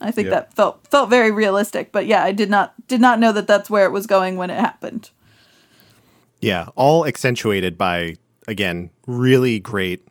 I 0.00 0.10
think 0.10 0.26
Yep. 0.26 0.32
that 0.32 0.54
felt 0.54 0.86
felt 0.88 1.10
very 1.10 1.30
realistic, 1.30 1.92
but 1.92 2.06
yeah, 2.06 2.22
I 2.24 2.32
did 2.32 2.50
not 2.50 2.74
did 2.86 3.00
not 3.00 3.18
know 3.18 3.32
that 3.32 3.46
that's 3.46 3.68
where 3.68 3.84
it 3.84 3.92
was 3.92 4.06
going 4.06 4.36
when 4.36 4.50
it 4.50 4.58
happened. 4.58 5.10
Yeah, 6.40 6.68
all 6.76 7.06
accentuated 7.06 7.76
by 7.76 8.16
again 8.46 8.90
really 9.06 9.58
great 9.58 10.04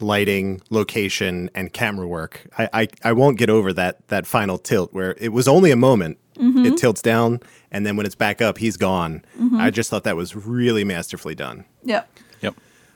lighting, 0.00 0.60
location, 0.70 1.48
and 1.54 1.72
camera 1.72 2.06
work. 2.06 2.46
I, 2.58 2.68
I, 2.72 2.88
I 3.04 3.12
won't 3.12 3.38
get 3.38 3.48
over 3.50 3.72
that 3.72 4.06
that 4.08 4.26
final 4.26 4.58
tilt 4.58 4.92
where 4.92 5.14
it 5.18 5.30
was 5.30 5.48
only 5.48 5.70
a 5.70 5.76
moment. 5.76 6.18
Mm-hmm. 6.36 6.66
It 6.66 6.76
tilts 6.76 7.00
down, 7.00 7.40
and 7.70 7.86
then 7.86 7.96
when 7.96 8.06
it's 8.06 8.16
back 8.16 8.42
up, 8.42 8.58
he's 8.58 8.76
gone. 8.76 9.24
Mm-hmm. 9.38 9.60
I 9.60 9.70
just 9.70 9.88
thought 9.88 10.02
that 10.04 10.16
was 10.16 10.34
really 10.34 10.82
masterfully 10.84 11.34
done. 11.36 11.64
Yep. 11.84 12.10
Yep. 12.40 12.54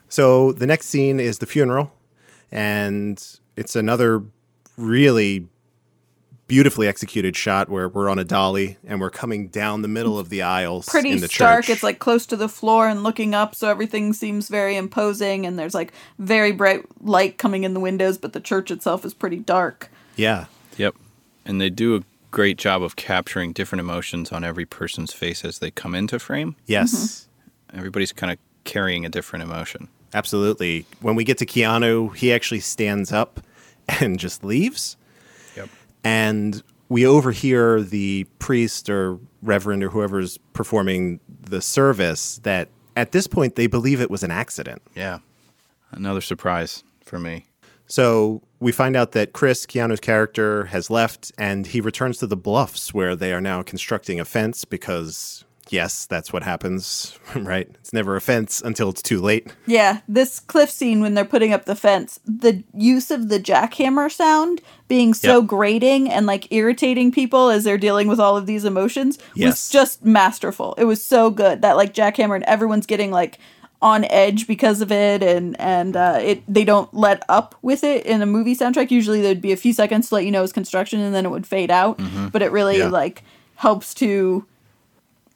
So 0.08 0.52
the 0.52 0.66
next 0.66 0.86
scene 0.86 1.20
is 1.20 1.38
the 1.38 1.46
funeral, 1.46 1.92
and 2.50 3.22
it's 3.56 3.76
another 3.76 4.24
really 4.76 5.46
beautifully 6.48 6.88
executed 6.88 7.36
shot 7.36 7.68
where 7.68 7.88
we're 7.88 8.08
on 8.08 8.18
a 8.18 8.24
dolly 8.24 8.78
and 8.84 9.00
we're 9.00 9.10
coming 9.10 9.48
down 9.48 9.82
the 9.82 9.88
middle 9.88 10.18
of 10.18 10.30
the 10.30 10.42
aisles 10.42 10.88
Pretty 10.88 11.10
in 11.10 11.20
the 11.20 11.28
stark. 11.28 11.64
church. 11.66 11.70
It's 11.74 11.82
like 11.82 11.98
close 12.00 12.26
to 12.26 12.36
the 12.36 12.48
floor 12.48 12.88
and 12.88 13.02
looking 13.04 13.34
up, 13.34 13.54
so 13.54 13.68
everything 13.68 14.12
seems 14.14 14.48
very 14.48 14.76
imposing 14.76 15.46
and 15.46 15.58
there's 15.58 15.74
like 15.74 15.92
very 16.18 16.50
bright 16.52 16.84
light 17.02 17.38
coming 17.38 17.64
in 17.64 17.74
the 17.74 17.80
windows, 17.80 18.18
but 18.18 18.32
the 18.32 18.40
church 18.40 18.70
itself 18.70 19.04
is 19.04 19.14
pretty 19.14 19.36
dark. 19.38 19.90
yeah, 20.16 20.46
Yep. 20.76 20.94
And 21.44 21.60
they 21.60 21.70
do 21.70 21.96
a 21.96 22.02
great 22.30 22.56
job 22.58 22.82
of 22.82 22.96
capturing 22.96 23.52
different 23.52 23.80
emotions 23.80 24.32
on 24.32 24.44
every 24.44 24.64
person's 24.66 25.12
face 25.12 25.44
as 25.44 25.58
they 25.60 25.70
come 25.70 25.94
into 25.94 26.18
frame. 26.18 26.56
yes. 26.66 26.92
Mm-hmm. 27.70 27.78
Everybody's 27.78 28.12
kind 28.12 28.32
of 28.32 28.38
carrying 28.64 29.04
a 29.04 29.08
different 29.08 29.42
emotion. 29.42 29.88
Absolutely. 30.14 30.86
When 31.02 31.14
we 31.16 31.24
get 31.24 31.36
to 31.38 31.46
Keanu, 31.46 32.14
he 32.16 32.32
actually 32.32 32.60
stands 32.60 33.12
up 33.12 33.40
and 34.00 34.18
just 34.18 34.42
leaves. 34.44 34.96
And 36.04 36.62
we 36.88 37.06
overhear 37.06 37.82
the 37.82 38.24
priest 38.38 38.88
or 38.88 39.18
reverend 39.42 39.84
or 39.84 39.90
whoever's 39.90 40.38
performing 40.52 41.20
the 41.28 41.60
service 41.60 42.40
that 42.44 42.68
at 42.96 43.12
this 43.12 43.26
point, 43.28 43.54
they 43.54 43.68
believe 43.68 44.00
it 44.00 44.10
was 44.10 44.24
an 44.24 44.30
accident. 44.32 44.82
Yeah. 44.96 45.18
Another 45.92 46.20
surprise 46.20 46.82
for 47.04 47.18
me. 47.18 47.46
So 47.86 48.42
we 48.60 48.72
find 48.72 48.96
out 48.96 49.12
that 49.12 49.32
Chris, 49.32 49.64
Keanu's 49.66 50.00
character, 50.00 50.64
has 50.66 50.90
left 50.90 51.32
and 51.38 51.66
he 51.66 51.80
returns 51.80 52.18
to 52.18 52.26
the 52.26 52.36
bluffs 52.36 52.92
where 52.92 53.16
they 53.16 53.32
are 53.32 53.40
now 53.40 53.62
constructing 53.62 54.20
a 54.20 54.24
fence 54.24 54.64
because, 54.64 55.44
yes, 55.70 56.06
that's 56.06 56.32
what 56.32 56.42
happens, 56.42 57.18
right? 57.36 57.68
It's 57.74 57.92
never 57.92 58.16
a 58.16 58.20
fence 58.20 58.60
until 58.60 58.88
it's 58.90 59.02
too 59.02 59.20
late. 59.20 59.52
Yeah, 59.66 60.00
this 60.08 60.40
cliff 60.40 60.70
scene 60.70 61.00
when 61.00 61.14
they're 61.14 61.24
putting 61.24 61.52
up 61.52 61.64
the 61.64 61.74
fence, 61.76 62.20
the 62.26 62.62
use 62.74 63.10
of 63.10 63.28
the 63.28 63.38
jackhammer 63.40 64.10
sound 64.10 64.60
being 64.88 65.14
so 65.14 65.38
Yep. 65.40 65.46
grating 65.48 66.10
and 66.10 66.26
like 66.26 66.50
irritating 66.52 67.12
people 67.12 67.50
as 67.50 67.64
they're 67.64 67.78
dealing 67.78 68.08
with 68.08 68.18
all 68.20 68.36
of 68.36 68.46
these 68.46 68.64
emotions 68.64 69.18
was 69.36 69.68
just 69.68 70.04
masterful. 70.04 70.74
It 70.78 70.84
was 70.84 71.04
so 71.04 71.30
good 71.30 71.62
that 71.62 71.76
like 71.76 71.94
jackhammer 71.94 72.34
and 72.36 72.44
everyone's 72.44 72.86
getting 72.86 73.10
like 73.10 73.38
on 73.80 74.04
edge 74.06 74.48
because 74.48 74.80
of 74.80 74.90
it 74.90 75.22
and 75.22 75.54
and 75.60 75.94
uh, 75.96 76.18
it 76.20 76.42
they 76.52 76.64
don't 76.64 76.92
let 76.92 77.22
up 77.28 77.54
with 77.62 77.84
it 77.84 78.04
in 78.06 78.20
a 78.22 78.26
movie 78.26 78.56
soundtrack. 78.56 78.90
Usually 78.90 79.20
there'd 79.20 79.40
be 79.40 79.52
a 79.52 79.56
few 79.56 79.72
seconds 79.72 80.08
to 80.08 80.16
let 80.16 80.24
you 80.24 80.32
know 80.32 80.42
it's 80.42 80.52
construction 80.52 80.98
and 81.00 81.14
then 81.14 81.24
it 81.24 81.30
would 81.30 81.46
fade 81.46 81.70
out. 81.70 82.00
But 82.32 82.42
it 82.42 82.50
really 82.50 82.78
Yeah. 82.78 82.88
like 82.88 83.22
helps 83.56 83.94
to 83.94 84.44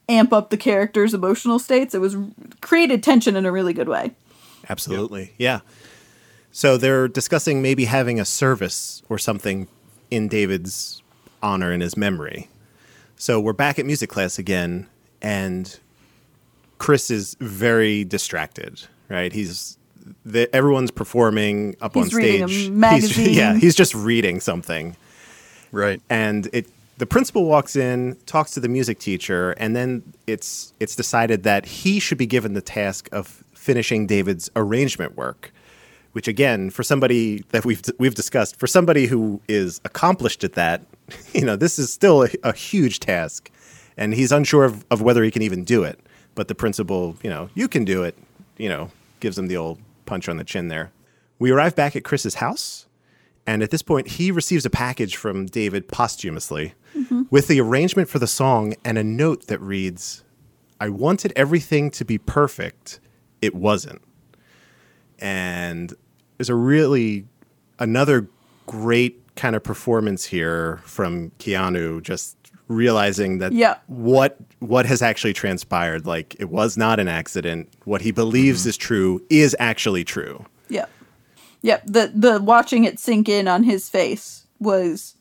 amp 0.09 0.33
up 0.33 0.51
the 0.51 0.57
characters' 0.57 1.15
emotional 1.15 1.59
states. 1.59 1.95
It 1.95 2.01
was 2.01 2.17
created 2.61 3.03
tension 3.03 3.37
in 3.37 3.47
a 3.47 3.53
really 3.53 3.73
good 3.73 3.89
way. 3.89 4.13
Absolutely. 4.69 5.33
Yeah. 5.39 5.61
So 6.51 6.77
they're 6.77 7.09
discussing 7.09 7.63
maybe 7.63 7.87
having 7.87 8.21
a 8.21 8.25
service 8.25 9.03
or 9.09 9.19
something 9.19 9.69
in 10.11 10.29
David's 10.29 11.03
honor 11.43 11.71
and 11.73 11.83
his 11.83 11.97
memory. 11.97 12.49
So 13.17 13.41
we're 13.41 13.53
back 13.55 13.79
at 13.79 13.87
music 13.87 14.11
class 14.11 14.39
again, 14.39 14.89
and 15.23 15.79
Chris 16.79 17.11
is 17.11 17.37
very 17.41 18.05
distracted, 18.05 18.83
right? 19.09 19.33
He's 19.33 19.79
the, 20.27 20.55
everyone's 20.55 20.91
performing 20.91 21.77
up 21.81 21.95
He's 21.95 22.13
on 22.13 22.19
reading 22.21 22.43
a 22.43 22.49
stage. 22.49 22.59
He's- 22.59 22.71
magazine. 22.73 23.35
yeah, 23.35 23.55
he's 23.57 23.75
just 23.77 23.95
reading 23.95 24.41
something 24.41 24.97
Right. 25.71 26.03
and 26.11 26.49
it 26.53 26.67
the 27.03 27.07
principal 27.07 27.47
walks 27.47 27.75
in 27.75 28.17
talks 28.27 28.53
to 28.53 28.61
the 28.61 28.69
music 28.69 29.01
teacher 29.01 29.51
and 29.59 29.75
then 29.75 30.05
it's 30.29 30.73
it's 30.79 30.95
decided 30.95 31.43
that 31.43 31.67
he 31.67 31.99
should 31.99 32.17
be 32.17 32.27
given 32.27 32.55
the 32.55 32.63
task 32.63 33.09
of 33.11 33.43
finishing 33.55 34.07
david's 34.07 34.49
arrangement 34.55 35.17
work 35.17 35.53
which 36.13 36.29
again 36.29 36.71
for 36.71 36.85
somebody 36.85 37.43
that 37.49 37.65
we've 37.65 37.83
we've 37.99 38.15
discussed 38.15 38.57
for 38.57 38.69
somebody 38.69 39.07
who 39.07 39.41
is 39.49 39.81
accomplished 39.85 40.45
at 40.45 40.53
that 40.53 40.87
you 41.35 41.45
know 41.45 41.57
this 41.57 41.77
is 41.77 41.93
still 41.93 42.23
a, 42.23 42.29
a 42.45 42.53
huge 42.53 43.01
task 43.01 43.51
and 43.97 44.15
he's 44.15 44.33
unsure 44.33 44.65
of, 44.65 44.85
of 44.93 45.03
whether 45.03 45.23
he 45.23 45.31
can 45.31 45.43
even 45.43 45.65
do 45.65 45.83
it. 45.83 46.01
But 46.37 46.47
the 46.47 46.55
principal 46.55 47.17
you 47.25 47.31
know 47.31 47.51
you 47.55 47.67
can 47.67 47.85
do 47.85 48.05
it 48.05 48.17
you 48.59 48.69
know 48.69 48.93
gives 49.19 49.37
him 49.37 49.49
the 49.49 49.57
old 49.57 49.81
punch 50.07 50.29
on 50.29 50.37
the 50.37 50.45
chin 50.45 50.69
there. 50.69 50.93
We 51.41 51.51
arrive 51.51 51.75
back 51.75 51.97
at 51.97 52.05
chris's 52.05 52.37
house 52.37 52.87
and 53.47 53.63
at 53.63 53.71
this 53.71 53.83
point, 53.83 54.09
he 54.09 54.31
receives 54.31 54.65
a 54.65 54.71
package 54.71 55.17
from 55.17 55.47
David 55.47 55.89
posthumously 55.89 56.75
mm-hmm. 56.97 57.23
with 57.31 57.49
the 57.49 57.61
arrangement 57.61 58.09
for 58.09 58.19
the 58.19 58.27
song 58.27 58.75
and 58.85 58.99
a 58.99 59.05
note 59.05 59.49
that 59.49 59.61
reads, 59.61 60.23
I 60.81 60.89
wanted 60.89 61.33
everything 61.35 61.91
to 61.93 62.05
be 62.05 62.19
perfect. 62.19 63.01
It 63.41 63.55
wasn't. 63.55 64.03
And 65.19 65.93
there's 66.39 66.49
a 66.49 66.55
really, 66.55 67.27
another 67.79 68.29
great 68.67 69.35
kind 69.35 69.57
of 69.57 69.63
performance 69.63 70.25
here 70.25 70.81
from 70.85 71.31
Keanu, 71.39 72.03
just 72.03 72.37
realizing 72.69 73.39
that 73.39 73.53
Yeah. 73.53 73.77
what 73.87 74.39
what 74.61 74.87
has 74.87 75.03
actually 75.03 75.33
transpired 75.33 76.07
like 76.07 76.37
it 76.39 76.49
was 76.49 76.77
not 76.79 76.99
an 77.01 77.09
accident 77.09 77.69
what 77.85 78.01
he 78.01 78.13
believes 78.13 78.61
mm-hmm. 78.61 78.69
is 78.71 78.77
true 78.77 79.23
is 79.29 79.55
actually 79.59 80.05
true 80.05 80.47
Yep. 80.69 80.89
Yep. 81.63 81.83
The 81.87 82.13
the 82.15 82.41
watching 82.41 82.85
it 82.85 82.99
sink 82.99 83.29
in 83.29 83.49
on 83.49 83.63
his 83.65 83.89
face 83.89 84.47
was 84.59 85.17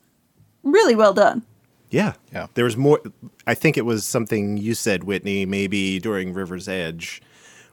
really 0.64 0.96
well 0.96 1.14
done. 1.14 1.44
Yeah. 1.90 2.14
Yeah. 2.34 2.48
There 2.54 2.66
was 2.66 2.78
more. 2.78 3.02
I 3.48 3.54
think 3.54 3.78
it 3.78 3.86
was 3.86 4.06
something 4.06 4.58
you 4.58 4.74
said, 4.74 5.04
Whitney, 5.04 5.46
maybe 5.46 6.00
during 6.00 6.34
River's 6.34 6.68
Edge, 6.68 7.22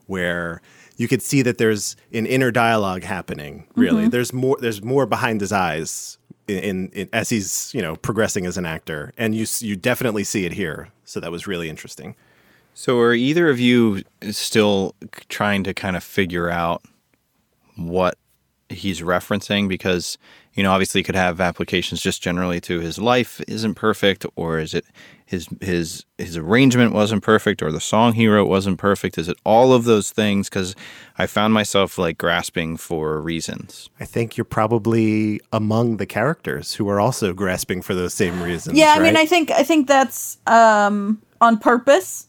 where 0.07 0.61
you 0.97 1.07
could 1.07 1.21
see 1.21 1.41
that 1.41 1.57
there's 1.57 1.95
an 2.13 2.25
inner 2.25 2.51
dialogue 2.51 3.03
happening. 3.03 3.65
Really, 3.75 4.03
mm-hmm. 4.03 4.09
there's 4.09 4.33
more. 4.33 4.57
There's 4.59 4.83
more 4.83 5.05
behind 5.05 5.39
his 5.39 5.53
eyes 5.53 6.17
in, 6.49 6.57
in, 6.57 6.89
in 6.89 7.09
as 7.13 7.29
he's 7.29 7.73
you 7.73 7.81
know 7.81 7.95
progressing 7.95 8.45
as 8.45 8.57
an 8.57 8.65
actor, 8.65 9.13
and 9.17 9.33
you 9.33 9.45
you 9.59 9.75
definitely 9.77 10.25
see 10.25 10.45
it 10.45 10.53
here. 10.53 10.89
So 11.05 11.19
that 11.21 11.31
was 11.31 11.47
really 11.47 11.69
interesting. 11.69 12.15
So, 12.73 12.99
are 12.99 13.13
either 13.13 13.49
of 13.49 13.59
you 13.59 14.03
still 14.31 14.93
trying 15.29 15.63
to 15.63 15.73
kind 15.73 15.95
of 15.95 16.03
figure 16.03 16.49
out 16.49 16.83
what 17.75 18.17
he's 18.69 19.01
referencing? 19.01 19.67
Because, 19.67 20.17
you 20.53 20.63
know, 20.63 20.71
obviously, 20.71 20.99
he 20.99 21.03
could 21.03 21.15
have 21.15 21.41
applications 21.41 22.01
just 22.01 22.21
generally 22.21 22.61
to 22.61 22.79
his 22.79 22.99
life 22.99 23.41
isn't 23.47 23.75
perfect, 23.75 24.25
or 24.35 24.59
is 24.59 24.73
it 24.73 24.85
his 25.25 25.47
his 25.61 26.05
his 26.17 26.37
arrangement 26.37 26.93
wasn't 26.93 27.23
perfect, 27.23 27.61
or 27.61 27.71
the 27.71 27.79
song 27.79 28.13
he 28.13 28.27
wrote 28.27 28.47
wasn't 28.47 28.77
perfect? 28.77 29.17
Is 29.17 29.27
it 29.27 29.37
all 29.43 29.73
of 29.73 29.83
those 29.83 30.11
things? 30.11 30.49
Because 30.49 30.75
I 31.17 31.27
found 31.27 31.53
myself 31.53 31.97
like 31.97 32.17
grasping 32.17 32.77
for 32.77 33.19
reasons. 33.21 33.89
I 33.99 34.05
think 34.05 34.37
you're 34.37 34.45
probably 34.45 35.41
among 35.51 35.97
the 35.97 36.05
characters 36.05 36.75
who 36.75 36.87
are 36.89 36.99
also 36.99 37.33
grasping 37.33 37.81
for 37.81 37.93
those 37.93 38.13
same 38.13 38.41
reasons. 38.41 38.77
Yeah, 38.77 38.93
I 38.95 38.99
mean. 38.99 39.17
I 39.17 39.25
think 39.25 39.51
I 39.51 39.63
think 39.63 39.87
that's 39.87 40.37
um, 40.47 41.21
on 41.41 41.57
purpose. 41.57 42.28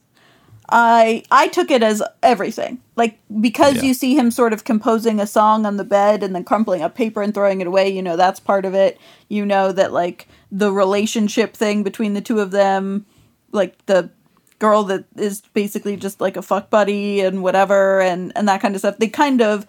I 0.70 1.24
I 1.30 1.48
took 1.48 1.70
it 1.70 1.82
as 1.82 2.02
everything, 2.22 2.80
like 2.96 3.18
because 3.40 3.76
Yeah. 3.76 3.82
you 3.82 3.94
see 3.94 4.14
him 4.16 4.30
sort 4.30 4.52
of 4.52 4.64
composing 4.64 5.20
a 5.20 5.26
song 5.26 5.66
on 5.66 5.76
the 5.76 5.84
bed 5.84 6.22
and 6.22 6.34
then 6.34 6.44
crumpling 6.44 6.82
up 6.82 6.94
paper 6.94 7.22
and 7.22 7.34
throwing 7.34 7.60
it 7.60 7.66
away. 7.66 7.88
You 7.88 8.02
know 8.02 8.16
that's 8.16 8.40
part 8.40 8.64
of 8.64 8.74
it. 8.74 8.98
You 9.28 9.44
know 9.44 9.72
that 9.72 9.92
like 9.92 10.28
the 10.52 10.72
relationship 10.72 11.54
thing 11.54 11.82
between 11.82 12.14
the 12.14 12.20
two 12.20 12.40
of 12.40 12.50
them, 12.50 13.06
like 13.52 13.84
the 13.86 14.10
girl 14.58 14.84
that 14.84 15.04
is 15.16 15.40
basically 15.54 15.96
just 15.96 16.20
like 16.20 16.36
a 16.36 16.42
fuck 16.42 16.70
buddy 16.70 17.20
and 17.20 17.42
whatever 17.42 18.00
and 18.00 18.32
and 18.36 18.48
that 18.48 18.60
kind 18.60 18.74
of 18.74 18.80
stuff. 18.80 18.98
They 18.98 19.08
kind 19.08 19.40
of 19.42 19.66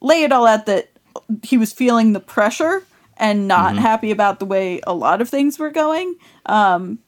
lay 0.00 0.22
it 0.22 0.32
all 0.32 0.46
out 0.46 0.66
that 0.66 0.90
he 1.42 1.58
was 1.58 1.72
feeling 1.72 2.12
the 2.12 2.20
pressure 2.20 2.84
and 3.16 3.46
not 3.46 3.76
happy 3.76 4.10
about 4.10 4.38
the 4.40 4.46
way 4.46 4.80
a 4.86 4.94
lot 4.94 5.20
of 5.20 5.28
things 5.28 5.58
were 5.58 5.70
going. 5.70 6.16
Um, 6.46 6.98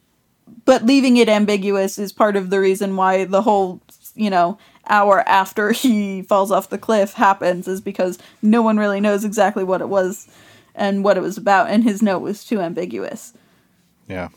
but 0.64 0.84
leaving 0.84 1.16
it 1.16 1.28
ambiguous 1.28 1.99
is 1.99 2.12
part 2.12 2.36
of 2.36 2.51
the 2.51 2.61
reason 2.61 2.97
why 2.97 3.24
the 3.24 3.42
whole, 3.42 3.80
you 4.14 4.30
know, 4.30 4.59
hour 4.86 5.26
after 5.28 5.72
he 5.72 6.22
falls 6.22 6.51
off 6.51 6.70
the 6.70 6.78
cliff 6.78 7.14
happens 7.14 7.68
is 7.68 7.80
because 7.80 8.18
no 8.42 8.62
one 8.62 8.76
really 8.76 9.01
knows 9.01 9.24
exactly 9.24 9.64
what 9.64 9.80
it 9.80 9.88
was 9.88 10.28
and 10.74 11.05
what 11.05 11.16
it 11.16 11.20
was 11.20 11.38
about, 11.38 11.70
and 11.70 11.84
his 11.84 12.03
note 12.03 12.18
was 12.18 12.45
too 12.45 12.61
ambiguous. 12.61 13.32
Yeah. 14.09 14.28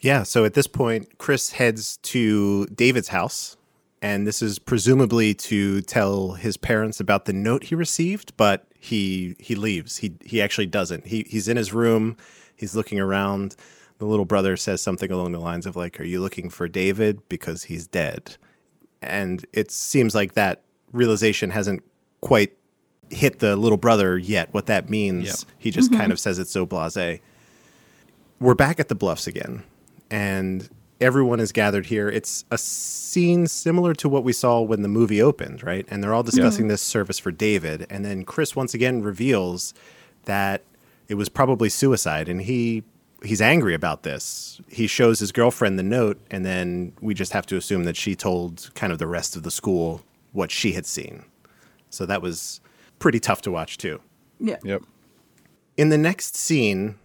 Yeah, 0.00 0.22
so 0.22 0.44
at 0.44 0.54
this 0.54 0.66
point, 0.66 1.18
Chris 1.18 1.50
heads 1.50 1.96
to 1.98 2.66
David's 2.66 3.08
house, 3.08 3.56
and 4.00 4.26
this 4.26 4.40
is 4.42 4.58
presumably 4.58 5.34
to 5.34 5.82
tell 5.82 6.32
his 6.32 6.56
parents 6.56 7.00
about 7.00 7.24
the 7.24 7.32
note 7.32 7.64
he 7.64 7.74
received, 7.74 8.36
but 8.36 8.66
he 8.78 9.34
he 9.40 9.56
leaves. 9.56 9.96
He 9.96 10.14
he 10.24 10.40
actually 10.40 10.66
doesn't. 10.66 11.06
He 11.08 11.26
he's 11.28 11.48
in 11.48 11.56
his 11.56 11.72
room, 11.72 12.16
he's 12.56 12.76
looking 12.76 13.00
around. 13.00 13.56
The 13.98 14.06
little 14.06 14.24
brother 14.24 14.56
says 14.56 14.80
something 14.80 15.10
along 15.10 15.32
the 15.32 15.40
lines 15.40 15.66
of 15.66 15.76
like, 15.76 16.00
"Are 16.00 16.04
you 16.04 16.20
looking 16.20 16.50
for 16.50 16.68
David 16.68 17.28
because 17.28 17.64
he's 17.64 17.86
dead?" 17.86 18.36
And 19.02 19.44
it 19.52 19.70
seems 19.70 20.14
like 20.14 20.34
that 20.34 20.62
realization 20.92 21.50
hasn't 21.50 21.82
quite 22.20 22.56
hit 23.10 23.38
the 23.38 23.56
little 23.56 23.78
brother 23.78 24.18
yet 24.18 24.52
what 24.52 24.66
that 24.66 24.90
means. 24.90 25.26
Yep. 25.26 25.36
He 25.58 25.70
just 25.70 25.90
kind 25.90 26.04
mm-hmm. 26.04 26.12
of 26.12 26.20
says 26.20 26.38
it's 26.38 26.50
so 26.50 26.66
blasé 26.66 27.20
we're 28.40 28.54
back 28.54 28.78
at 28.78 28.88
the 28.88 28.94
bluffs 28.94 29.26
again 29.26 29.62
and 30.10 30.68
everyone 31.00 31.40
is 31.40 31.52
gathered 31.52 31.86
here 31.86 32.08
it's 32.08 32.44
a 32.50 32.58
scene 32.58 33.46
similar 33.46 33.94
to 33.94 34.08
what 34.08 34.24
we 34.24 34.32
saw 34.32 34.60
when 34.60 34.82
the 34.82 34.88
movie 34.88 35.20
opened 35.20 35.62
right 35.62 35.86
and 35.90 36.02
they're 36.02 36.14
all 36.14 36.22
discussing 36.22 36.68
this 36.68 36.82
service 36.82 37.18
for 37.18 37.30
david 37.30 37.86
and 37.90 38.04
then 38.04 38.24
chris 38.24 38.54
once 38.54 38.74
again 38.74 39.02
reveals 39.02 39.74
that 40.24 40.62
it 41.08 41.14
was 41.14 41.28
probably 41.28 41.68
suicide 41.68 42.28
and 42.28 42.42
he 42.42 42.82
he's 43.24 43.40
angry 43.40 43.74
about 43.74 44.02
this 44.02 44.60
he 44.68 44.86
shows 44.86 45.18
his 45.18 45.32
girlfriend 45.32 45.78
the 45.78 45.82
note 45.82 46.20
and 46.30 46.44
then 46.44 46.92
we 47.00 47.14
just 47.14 47.32
have 47.32 47.46
to 47.46 47.56
assume 47.56 47.84
that 47.84 47.96
she 47.96 48.14
told 48.14 48.70
kind 48.74 48.92
of 48.92 48.98
the 48.98 49.06
rest 49.06 49.34
of 49.36 49.42
the 49.42 49.50
school 49.50 50.02
what 50.32 50.50
she 50.50 50.72
had 50.72 50.86
seen 50.86 51.24
so 51.90 52.06
that 52.06 52.22
was 52.22 52.60
pretty 52.98 53.18
tough 53.20 53.40
to 53.42 53.50
watch 53.50 53.76
too 53.78 54.00
Yeah. 54.40 54.56
Yep. 54.62 54.82
in 55.76 55.88
the 55.88 55.98
next 55.98 56.36
scene, 56.36 56.96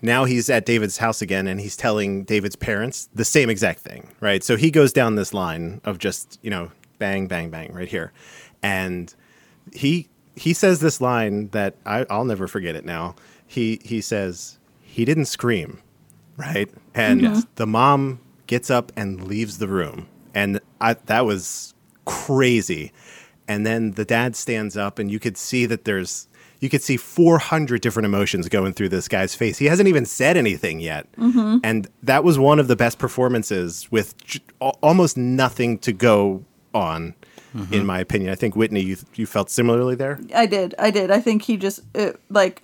now 0.00 0.24
he's 0.24 0.48
at 0.50 0.66
David's 0.66 0.98
house 0.98 1.22
again 1.22 1.46
and 1.46 1.60
he's 1.60 1.76
telling 1.76 2.24
David's 2.24 2.56
parents 2.56 3.08
the 3.14 3.24
same 3.24 3.48
exact 3.48 3.78
thing, 3.80 4.08
right? 4.20 4.42
So 4.42 4.56
he 4.56 4.70
goes 4.70 4.92
down 4.92 5.14
this 5.14 5.32
line 5.32 5.80
of 5.84 5.98
just, 5.98 6.38
you 6.42 6.50
know, 6.50 6.72
bang, 6.98 7.26
bang, 7.28 7.50
bang 7.50 7.72
right 7.72 7.88
here. 7.88 8.12
And 8.62 9.14
he 9.72 10.08
he 10.34 10.54
says 10.54 10.80
this 10.80 11.00
line 11.00 11.48
that 11.48 11.76
I, 11.86 12.04
I'll 12.10 12.24
never 12.24 12.48
forget 12.48 12.74
it 12.74 12.84
now. 12.84 13.14
He 13.46 13.80
he 13.84 14.00
says, 14.00 14.58
he 14.92 15.04
didn't 15.06 15.24
scream, 15.24 15.80
right? 16.36 16.68
And 16.94 17.22
the 17.56 17.66
mom 17.66 18.20
gets 18.46 18.70
up 18.70 18.92
and 18.94 19.24
leaves 19.26 19.56
the 19.58 19.68
room. 19.68 20.06
And 20.34 20.60
I, 20.82 20.94
that 21.06 21.24
was 21.24 21.72
crazy. 22.04 22.92
And 23.48 23.66
then 23.66 23.92
the 23.92 24.04
dad 24.04 24.36
stands 24.36 24.76
up, 24.76 24.98
and 24.98 25.10
you 25.10 25.18
could 25.18 25.36
see 25.38 25.64
that 25.66 25.84
there's 25.84 26.28
you 26.60 26.68
could 26.68 26.82
see 26.82 26.96
400 26.96 27.80
different 27.80 28.04
emotions 28.06 28.48
going 28.48 28.72
through 28.72 28.90
this 28.90 29.08
guy's 29.08 29.34
face. 29.34 29.58
He 29.58 29.64
hasn't 29.66 29.88
even 29.88 30.04
said 30.04 30.36
anything 30.36 30.78
yet. 30.78 31.08
And 31.64 31.88
that 32.04 32.22
was 32.22 32.38
one 32.38 32.60
of 32.60 32.68
the 32.68 32.76
best 32.76 32.98
performances 33.00 33.88
with 33.90 34.16
j- 34.24 34.40
almost 34.60 35.16
nothing 35.16 35.78
to 35.78 35.92
go 35.92 36.44
on, 36.72 37.14
in 37.72 37.84
my 37.84 37.98
opinion. 37.98 38.30
I 38.30 38.36
think, 38.36 38.54
Whitney, 38.54 38.80
you, 38.80 38.96
you 39.16 39.26
felt 39.26 39.50
similarly 39.50 39.96
there? 39.96 40.20
I 40.34 40.46
did. 40.46 40.74
I 40.78 40.92
did. 40.92 41.10
I 41.10 41.20
think 41.20 41.42
he 41.42 41.56
just 41.56 41.80
uh, 41.96 42.12
like 42.30 42.62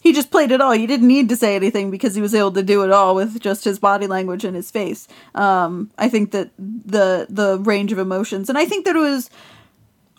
he 0.00 0.12
just 0.12 0.30
played 0.30 0.52
it 0.52 0.60
all. 0.60 0.72
He 0.72 0.86
didn't 0.86 1.08
need 1.08 1.28
to 1.28 1.36
say 1.36 1.56
anything 1.56 1.90
because 1.90 2.14
he 2.14 2.20
was 2.22 2.34
able 2.34 2.52
to 2.52 2.62
do 2.62 2.82
it 2.84 2.90
all 2.92 3.14
with 3.14 3.40
just 3.40 3.64
his 3.64 3.78
body 3.78 4.06
language 4.06 4.44
and 4.44 4.54
his 4.54 4.70
face. 4.70 5.08
Um, 5.34 5.90
I 5.98 6.08
think 6.08 6.30
that 6.32 6.50
the 6.58 7.26
the 7.28 7.58
range 7.58 7.92
of 7.92 7.98
emotions, 7.98 8.48
and 8.48 8.56
I 8.58 8.64
think 8.64 8.84
that 8.84 8.96
it 8.96 9.00
was. 9.00 9.30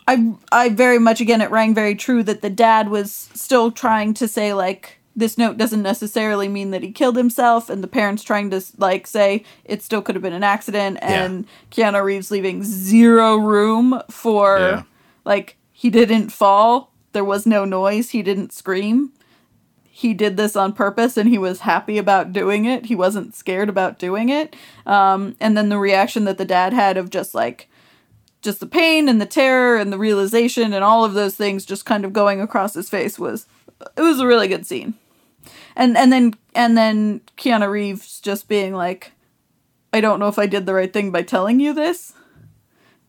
I 0.08 0.32
I 0.50 0.68
very 0.70 0.98
much 0.98 1.20
again 1.20 1.40
it 1.40 1.50
rang 1.50 1.74
very 1.74 1.94
true 1.94 2.22
that 2.24 2.42
the 2.42 2.50
dad 2.50 2.88
was 2.88 3.12
still 3.34 3.70
trying 3.70 4.14
to 4.14 4.26
say 4.26 4.52
like 4.54 4.98
this 5.14 5.36
note 5.38 5.56
doesn't 5.56 5.82
necessarily 5.82 6.48
mean 6.48 6.70
that 6.70 6.82
he 6.82 6.90
killed 6.90 7.16
himself 7.16 7.68
and 7.70 7.82
the 7.82 7.88
parents 7.88 8.22
trying 8.22 8.50
to 8.50 8.60
like 8.78 9.06
say 9.06 9.44
it 9.64 9.82
still 9.82 10.02
could 10.02 10.14
have 10.16 10.22
been 10.22 10.32
an 10.32 10.42
accident 10.42 10.98
and 11.02 11.46
Keanu 11.70 12.02
Reeves 12.02 12.30
leaving 12.30 12.64
zero 12.64 13.36
room 13.36 14.00
for 14.10 14.58
Yeah. 14.58 14.82
like 15.24 15.56
he 15.72 15.90
didn't 15.90 16.30
fall 16.30 16.92
there 17.12 17.24
was 17.24 17.46
no 17.46 17.64
noise 17.64 18.10
he 18.10 18.22
didn't 18.22 18.52
scream 18.52 19.12
he 20.00 20.14
did 20.14 20.36
this 20.38 20.56
on 20.56 20.72
purpose 20.72 21.18
and 21.18 21.28
he 21.28 21.36
was 21.36 21.60
happy 21.60 21.98
about 21.98 22.32
doing 22.32 22.64
it 22.64 22.86
he 22.86 22.94
wasn't 22.94 23.34
scared 23.34 23.68
about 23.68 23.98
doing 23.98 24.30
it 24.30 24.56
um, 24.86 25.36
and 25.40 25.56
then 25.56 25.68
the 25.68 25.76
reaction 25.78 26.24
that 26.24 26.38
the 26.38 26.44
dad 26.44 26.72
had 26.72 26.96
of 26.96 27.10
just 27.10 27.34
like 27.34 27.68
just 28.40 28.60
the 28.60 28.66
pain 28.66 29.08
and 29.10 29.20
the 29.20 29.26
terror 29.26 29.76
and 29.76 29.92
the 29.92 29.98
realization 29.98 30.72
and 30.72 30.82
all 30.82 31.04
of 31.04 31.12
those 31.12 31.36
things 31.36 31.66
just 31.66 31.84
kind 31.84 32.04
of 32.06 32.14
going 32.14 32.40
across 32.40 32.72
his 32.72 32.88
face 32.88 33.18
was 33.18 33.46
it 33.96 34.00
was 34.00 34.20
a 34.20 34.26
really 34.26 34.48
good 34.48 34.64
scene 34.66 34.94
and 35.76 35.96
and 35.98 36.10
then 36.10 36.32
and 36.54 36.76
then 36.78 37.20
Keanu 37.36 37.68
Reeves 37.70 38.20
just 38.20 38.48
being 38.48 38.74
like 38.74 39.12
I 39.92 40.00
don't 40.00 40.18
know 40.20 40.28
if 40.28 40.38
I 40.38 40.46
did 40.46 40.64
the 40.64 40.74
right 40.74 40.92
thing 40.92 41.10
by 41.10 41.22
telling 41.22 41.60
you 41.60 41.74
this 41.74 42.14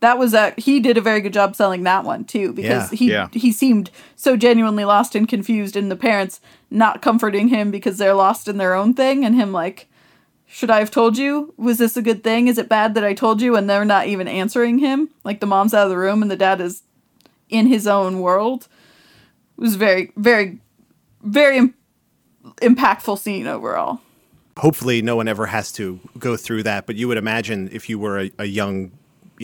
that 0.00 0.18
was 0.18 0.34
a 0.34 0.52
he 0.58 0.80
did 0.80 0.98
a 0.98 1.00
very 1.00 1.20
good 1.20 1.32
job 1.32 1.54
selling 1.54 1.84
that 1.84 2.04
one 2.04 2.24
too 2.24 2.52
because 2.52 2.92
Yeah. 2.92 2.96
he 2.98 3.10
Yeah. 3.10 3.28
he 3.32 3.52
seemed 3.52 3.90
so 4.16 4.36
genuinely 4.36 4.84
lost 4.84 5.14
and 5.14 5.28
confused 5.28 5.76
and 5.76 5.90
the 5.90 5.96
parents 5.96 6.40
not 6.72 7.02
comforting 7.02 7.48
him 7.48 7.70
because 7.70 7.98
they're 7.98 8.14
lost 8.14 8.48
in 8.48 8.56
their 8.56 8.74
own 8.74 8.94
thing 8.94 9.24
and 9.24 9.34
him 9.34 9.52
like 9.52 9.88
should 10.46 10.70
I 10.70 10.80
have 10.80 10.90
told 10.90 11.16
you? 11.16 11.54
Was 11.56 11.78
this 11.78 11.96
a 11.96 12.02
good 12.02 12.22
thing? 12.22 12.46
Is 12.46 12.58
it 12.58 12.68
bad 12.68 12.92
that 12.94 13.04
I 13.04 13.14
told 13.14 13.40
you? 13.40 13.56
And 13.56 13.70
they're 13.70 13.86
not 13.86 14.06
even 14.06 14.28
answering 14.28 14.78
him. 14.80 15.08
Like 15.24 15.40
the 15.40 15.46
mom's 15.46 15.72
out 15.72 15.84
of 15.84 15.88
the 15.88 15.96
room 15.96 16.20
and 16.20 16.30
the 16.30 16.36
dad 16.36 16.60
is 16.60 16.82
in 17.48 17.68
his 17.68 17.86
own 17.86 18.20
world. 18.20 18.68
It 19.56 19.62
was 19.62 19.76
very, 19.76 20.12
very, 20.14 20.58
very 21.22 21.56
Im- 21.56 21.74
impactful 22.60 23.18
scene 23.18 23.46
overall. 23.46 24.00
hopefully 24.58 25.00
no 25.00 25.16
one 25.16 25.26
ever 25.26 25.46
has 25.46 25.72
to 25.72 25.98
go 26.18 26.36
through 26.36 26.62
that 26.62 26.84
but 26.86 26.96
you 26.96 27.08
would 27.08 27.16
imagine 27.16 27.70
if 27.72 27.88
you 27.88 27.98
were 27.98 28.18
a, 28.20 28.30
a 28.40 28.44
young 28.44 28.90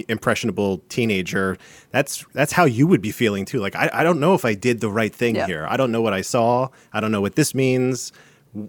impressionable 0.09 0.79
teenager 0.89 1.57
that's 1.91 2.25
that's 2.35 2.53
how 2.53 2.65
you 2.65 2.87
would 2.87 3.01
be 3.01 3.11
feeling 3.11 3.45
too. 3.45 3.59
Like 3.61 3.75
i, 3.77 3.91
I 3.93 4.03
don't 4.05 4.21
know 4.21 4.35
if 4.35 4.45
i 4.45 4.55
did 4.55 4.81
the 4.81 4.91
right 4.91 5.15
thing 5.15 5.37
Yeah. 5.37 5.47
here. 5.47 5.67
I 5.69 5.77
don't 5.77 5.91
know 5.93 6.03
what 6.03 6.13
i 6.13 6.21
saw. 6.21 6.69
I 6.93 7.01
don't 7.01 7.13
know 7.13 7.21
what 7.21 7.35
this 7.37 7.55
means. 7.55 8.13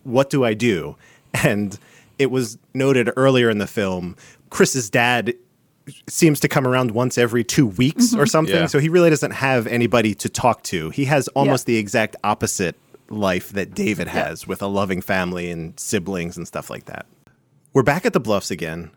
What 0.03 0.29
do 0.29 0.43
i 0.43 0.53
do? 0.53 0.95
And 1.43 1.77
it 2.17 2.31
was 2.31 2.57
noted 2.73 3.11
earlier 3.15 3.49
in 3.49 3.59
the 3.59 3.67
film 3.67 4.15
chris's 4.49 4.89
dad 4.89 5.33
seems 6.07 6.39
to 6.39 6.47
come 6.47 6.67
around 6.67 6.91
once 6.91 7.17
every 7.17 7.43
two 7.43 7.65
weeks 7.67 8.07
mm-hmm. 8.07 8.19
or 8.19 8.25
something 8.25 8.55
Yeah. 8.55 8.65
so 8.67 8.79
he 8.79 8.89
really 8.89 9.09
doesn't 9.09 9.31
have 9.31 9.67
anybody 9.67 10.13
to 10.15 10.29
talk 10.29 10.63
to. 10.63 10.89
He 10.91 11.05
has 11.05 11.27
almost 11.29 11.67
Yeah. 11.67 11.73
the 11.73 11.79
exact 11.79 12.15
opposite 12.23 12.75
life 13.09 13.49
that 13.53 13.73
David 13.73 14.07
has 14.07 14.47
with 14.47 14.61
a 14.61 14.67
loving 14.67 15.01
family 15.01 15.49
and 15.49 15.79
siblings 15.79 16.37
and 16.37 16.47
stuff 16.47 16.69
like 16.69 16.85
that. 16.85 17.05
We're 17.73 17.83
back 17.83 18.05
at 18.05 18.13
the 18.13 18.19
Bluffs 18.19 18.51
again, 18.51 18.91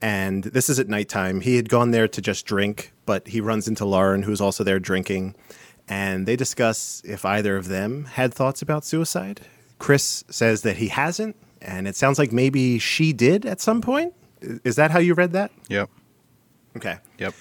and 0.00 0.44
this 0.44 0.68
is 0.68 0.78
at 0.78 0.88
nighttime. 0.88 1.40
He 1.40 1.56
had 1.56 1.68
gone 1.68 1.90
there 1.90 2.08
to 2.08 2.20
just 2.20 2.46
drink, 2.46 2.92
but 3.06 3.28
he 3.28 3.40
runs 3.40 3.68
into 3.68 3.84
Lauren, 3.84 4.22
who's 4.22 4.40
also 4.40 4.64
there 4.64 4.78
drinking, 4.78 5.34
and 5.88 6.26
they 6.26 6.36
discuss 6.36 7.02
if 7.04 7.24
either 7.24 7.56
of 7.56 7.68
them 7.68 8.04
had 8.04 8.34
thoughts 8.34 8.62
about 8.62 8.84
suicide. 8.84 9.42
Chris 9.78 10.24
says 10.28 10.62
that 10.62 10.76
he 10.76 10.88
hasn't, 10.88 11.36
and 11.60 11.86
it 11.86 11.96
sounds 11.96 12.18
like 12.18 12.32
maybe 12.32 12.78
she 12.78 13.12
did 13.12 13.46
at 13.46 13.60
some 13.60 13.80
point. 13.80 14.14
Is 14.40 14.76
that 14.76 14.90
how 14.90 14.98
you 14.98 15.14
read 15.14 15.32
that? 15.32 15.50
Yep. 15.68 15.90
Okay. 16.76 16.96
Yep. 17.18 17.34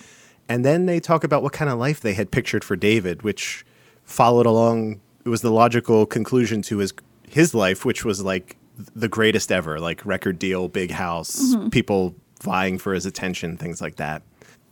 And 0.47 0.63
then 0.63 0.85
they 0.85 0.99
talk 0.99 1.23
about 1.23 1.43
what 1.43 1.53
kind 1.53 1.69
of 1.69 1.77
life 1.77 1.99
they 2.01 2.13
had 2.13 2.31
pictured 2.31 2.63
for 2.63 2.75
David, 2.75 3.23
which 3.23 3.65
followed 4.03 4.45
along. 4.45 5.01
It 5.25 5.29
was 5.29 5.41
the 5.41 5.51
logical 5.51 6.05
conclusion 6.05 6.61
to 6.63 6.77
his 6.77 6.93
his 7.27 7.53
life, 7.53 7.83
which 7.83 8.05
was 8.05 8.23
like 8.23 8.57
the 8.77 9.07
greatest 9.07 9.51
ever, 9.51 9.79
like 9.79 10.05
record 10.05 10.37
deal, 10.37 10.67
big 10.67 10.91
house, 10.91 11.55
mm-hmm. 11.55 11.69
people 11.69 12.15
vying 12.41 12.77
for 12.77 12.93
his 12.93 13.05
attention, 13.05 13.57
things 13.57 13.81
like 13.81 13.95
that. 13.97 14.21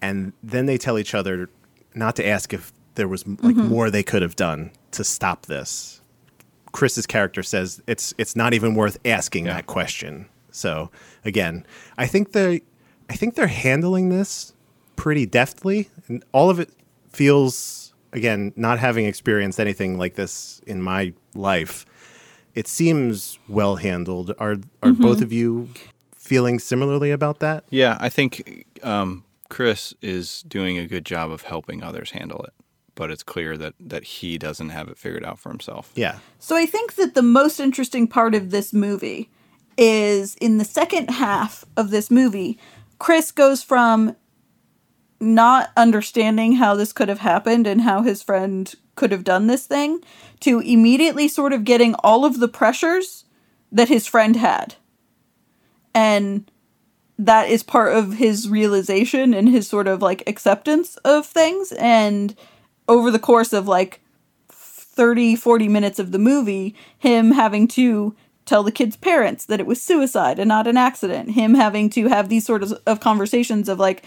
And 0.01 0.33
then 0.43 0.65
they 0.65 0.77
tell 0.77 0.99
each 0.99 1.13
other 1.13 1.49
not 1.95 2.15
to 2.17 2.27
ask 2.27 2.53
if 2.53 2.73
there 2.95 3.07
was 3.07 3.25
like 3.27 3.55
mm-hmm. 3.55 3.67
more 3.67 3.89
they 3.89 4.03
could 4.03 4.21
have 4.21 4.35
done 4.35 4.71
to 4.91 5.03
stop 5.03 5.45
this. 5.45 6.01
Chris's 6.71 7.05
character 7.05 7.43
says 7.43 7.81
it's 7.87 8.13
it's 8.17 8.35
not 8.35 8.53
even 8.53 8.75
worth 8.75 8.97
asking 9.05 9.45
that 9.45 9.67
question. 9.67 10.27
So 10.51 10.91
again, 11.23 11.65
I 11.97 12.07
think 12.07 12.31
they 12.31 12.61
I 13.09 13.15
think 13.15 13.35
they're 13.35 13.47
handling 13.47 14.09
this 14.09 14.53
pretty 14.95 15.25
deftly, 15.25 15.89
and 16.07 16.23
all 16.31 16.49
of 16.49 16.59
it 16.59 16.69
feels 17.09 17.93
again 18.11 18.53
not 18.55 18.79
having 18.79 19.05
experienced 19.05 19.59
anything 19.59 19.97
like 19.97 20.15
this 20.15 20.61
in 20.65 20.81
my 20.81 21.13
life. 21.35 21.85
It 22.55 22.67
seems 22.67 23.39
well 23.47 23.77
handled. 23.77 24.31
Are 24.39 24.51
are 24.51 24.57
mm-hmm. 24.57 25.01
both 25.01 25.21
of 25.21 25.31
you 25.31 25.69
feeling 26.33 26.57
similarly 26.57 27.11
about 27.11 27.39
that? 27.39 27.63
Yeah, 27.69 27.95
I 27.99 28.09
think 28.09 28.65
um, 28.81 29.23
Chris 29.49 29.93
is 30.01 30.41
doing 30.47 30.79
a 30.79 30.87
good 30.87 31.05
job 31.05 31.29
of 31.29 31.43
helping 31.43 31.83
others 31.83 32.09
handle 32.09 32.43
it, 32.43 32.53
but 32.95 33.11
it's 33.11 33.21
clear 33.21 33.55
that 33.57 33.75
that 33.79 34.03
he 34.03 34.39
doesn't 34.39 34.69
have 34.69 34.87
it 34.89 34.97
figured 34.97 35.23
out 35.23 35.37
for 35.37 35.49
himself. 35.49 35.91
Yeah. 35.93 36.17
So 36.39 36.55
I 36.55 36.65
think 36.65 36.95
that 36.95 37.13
the 37.13 37.21
most 37.21 37.59
interesting 37.59 38.07
part 38.07 38.33
of 38.33 38.49
this 38.49 38.73
movie 38.73 39.29
is 39.77 40.33
in 40.35 40.57
the 40.57 40.65
second 40.65 41.11
half 41.11 41.65
of 41.77 41.91
this 41.91 42.09
movie, 42.09 42.57
Chris 42.97 43.31
goes 43.31 43.61
from 43.61 44.15
not 45.19 45.69
understanding 45.77 46.53
how 46.53 46.73
this 46.73 46.93
could 46.93 47.09
have 47.09 47.19
happened 47.19 47.67
and 47.67 47.81
how 47.81 48.01
his 48.01 48.23
friend 48.23 48.73
could 48.95 49.11
have 49.11 49.23
done 49.23 49.45
this 49.45 49.67
thing 49.67 49.99
to 50.39 50.59
immediately 50.61 51.27
sort 51.27 51.53
of 51.53 51.63
getting 51.63 51.93
all 51.95 52.25
of 52.25 52.39
the 52.39 52.47
pressures 52.47 53.25
that 53.71 53.87
his 53.87 54.07
friend 54.07 54.35
had. 54.35 54.75
And 55.93 56.49
that 57.19 57.49
is 57.49 57.63
part 57.63 57.95
of 57.95 58.13
his 58.13 58.49
realization 58.49 59.33
and 59.33 59.49
his 59.49 59.67
sort 59.67 59.87
of 59.87 60.01
like 60.01 60.23
acceptance 60.27 60.97
of 60.97 61.25
things. 61.25 61.71
And 61.73 62.35
over 62.87 63.11
the 63.11 63.19
course 63.19 63.53
of 63.53 63.67
like 63.67 64.01
30 64.49 65.35
40 65.35 65.67
minutes 65.69 65.97
of 65.99 66.11
the 66.11 66.19
movie 66.19 66.75
him 66.99 67.31
having 67.31 67.67
to 67.67 68.15
tell 68.45 68.61
the 68.61 68.71
kid's 68.71 68.95
parents 68.95 69.45
that 69.45 69.59
it 69.59 69.65
was 69.65 69.81
suicide 69.81 70.37
and 70.37 70.47
not 70.49 70.67
an 70.67 70.77
accident. 70.77 71.31
Him 71.31 71.55
having 71.55 71.89
to 71.91 72.07
have 72.09 72.29
these 72.29 72.45
sort 72.45 72.61
of, 72.61 72.73
of 72.85 72.99
conversations 72.99 73.69
of 73.69 73.79
like 73.79 74.03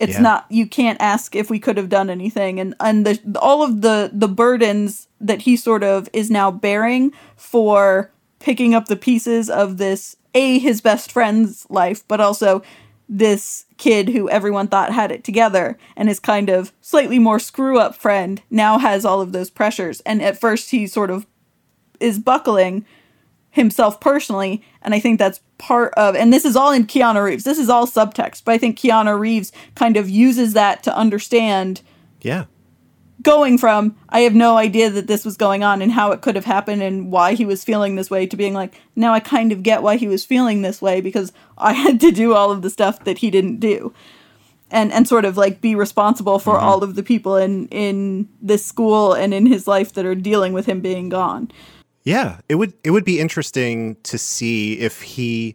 it's 0.00 0.14
Yeah. 0.14 0.22
not 0.22 0.46
you 0.48 0.66
can't 0.66 1.00
ask 1.00 1.36
if 1.36 1.50
we 1.50 1.58
could 1.60 1.76
have 1.76 1.88
done 1.88 2.10
anything. 2.10 2.58
And 2.58 2.74
and 2.80 3.06
the 3.06 3.38
all 3.40 3.62
of 3.62 3.80
the 3.82 4.10
the 4.12 4.28
burdens 4.28 5.06
that 5.20 5.42
he 5.42 5.56
sort 5.56 5.82
of 5.84 6.08
is 6.12 6.30
now 6.30 6.50
bearing 6.50 7.12
for 7.36 8.10
picking 8.44 8.74
up 8.74 8.88
the 8.88 8.96
pieces 8.96 9.48
of 9.48 9.78
this 9.78 10.16
a 10.34 10.58
his 10.58 10.82
best 10.82 11.10
friend's 11.10 11.66
life 11.70 12.06
but 12.06 12.20
also 12.20 12.62
this 13.08 13.64
kid 13.78 14.10
who 14.10 14.28
everyone 14.28 14.68
thought 14.68 14.92
had 14.92 15.10
it 15.10 15.24
together 15.24 15.78
and 15.96 16.10
his 16.10 16.20
kind 16.20 16.50
of 16.50 16.70
slightly 16.82 17.18
more 17.18 17.38
screw 17.38 17.78
up 17.78 17.94
friend 17.94 18.42
now 18.50 18.78
has 18.78 19.02
all 19.06 19.22
of 19.22 19.32
those 19.32 19.48
pressures 19.48 20.00
and 20.00 20.20
at 20.20 20.38
first 20.38 20.70
he 20.72 20.86
sort 20.86 21.08
of 21.10 21.26
is 22.00 22.18
buckling 22.18 22.84
himself 23.50 23.98
personally 23.98 24.62
and 24.82 24.92
i 24.92 25.00
think 25.00 25.18
that's 25.18 25.40
part 25.56 25.94
of 25.94 26.14
and 26.14 26.30
this 26.30 26.44
is 26.44 26.54
all 26.54 26.70
in 26.70 26.84
keanu 26.86 27.24
reeves 27.24 27.44
this 27.44 27.58
is 27.58 27.70
all 27.70 27.86
subtext 27.86 28.42
but 28.44 28.52
i 28.52 28.58
think 28.58 28.78
keanu 28.78 29.18
reeves 29.18 29.52
kind 29.74 29.96
of 29.96 30.10
uses 30.10 30.52
that 30.52 30.82
to 30.82 30.94
understand 30.94 31.80
Yeah. 32.20 32.44
Going 33.22 33.58
from 33.58 33.96
I 34.08 34.20
have 34.20 34.34
no 34.34 34.56
idea 34.56 34.90
that 34.90 35.06
this 35.06 35.24
was 35.24 35.36
going 35.36 35.62
on 35.62 35.80
and 35.82 35.92
how 35.92 36.12
it 36.12 36.20
could 36.20 36.34
have 36.34 36.44
happened 36.44 36.82
and 36.82 37.10
why 37.10 37.34
he 37.34 37.44
was 37.44 37.64
feeling 37.64 37.96
this 37.96 38.10
way 38.10 38.26
to 38.26 38.36
being 38.36 38.54
like 38.54 38.80
now 38.96 39.12
I 39.12 39.20
kind 39.20 39.52
of 39.52 39.62
get 39.62 39.82
why 39.82 39.96
he 39.96 40.08
was 40.08 40.24
feeling 40.24 40.62
this 40.62 40.82
way 40.82 41.00
because 41.00 41.32
I 41.56 41.72
had 41.84 42.00
to 42.00 42.10
do 42.10 42.34
all 42.34 42.50
of 42.50 42.62
the 42.62 42.70
stuff 42.70 43.04
that 43.04 43.18
he 43.18 43.30
didn't 43.30 43.60
do. 43.60 43.92
And 44.70 44.92
and 44.92 45.06
sort 45.06 45.24
of 45.24 45.36
like 45.36 45.60
be 45.60 45.74
responsible 45.74 46.38
for 46.38 46.54
mm-hmm. 46.54 46.64
all 46.64 46.82
of 46.82 46.96
the 46.96 47.02
people 47.02 47.36
in 47.36 47.68
in 47.68 48.28
this 48.42 48.64
school 48.64 49.12
and 49.12 49.32
in 49.32 49.46
his 49.46 49.68
life 49.68 49.92
that 49.92 50.04
are 50.04 50.16
dealing 50.16 50.52
with 50.52 50.66
him 50.66 50.80
being 50.80 51.08
gone. 51.08 51.50
Yeah, 52.02 52.40
it 52.48 52.56
would 52.56 52.72
it 52.82 52.90
would 52.90 53.04
be 53.04 53.20
interesting 53.20 53.96
to 54.02 54.18
see 54.18 54.78
if 54.80 55.02
he 55.02 55.54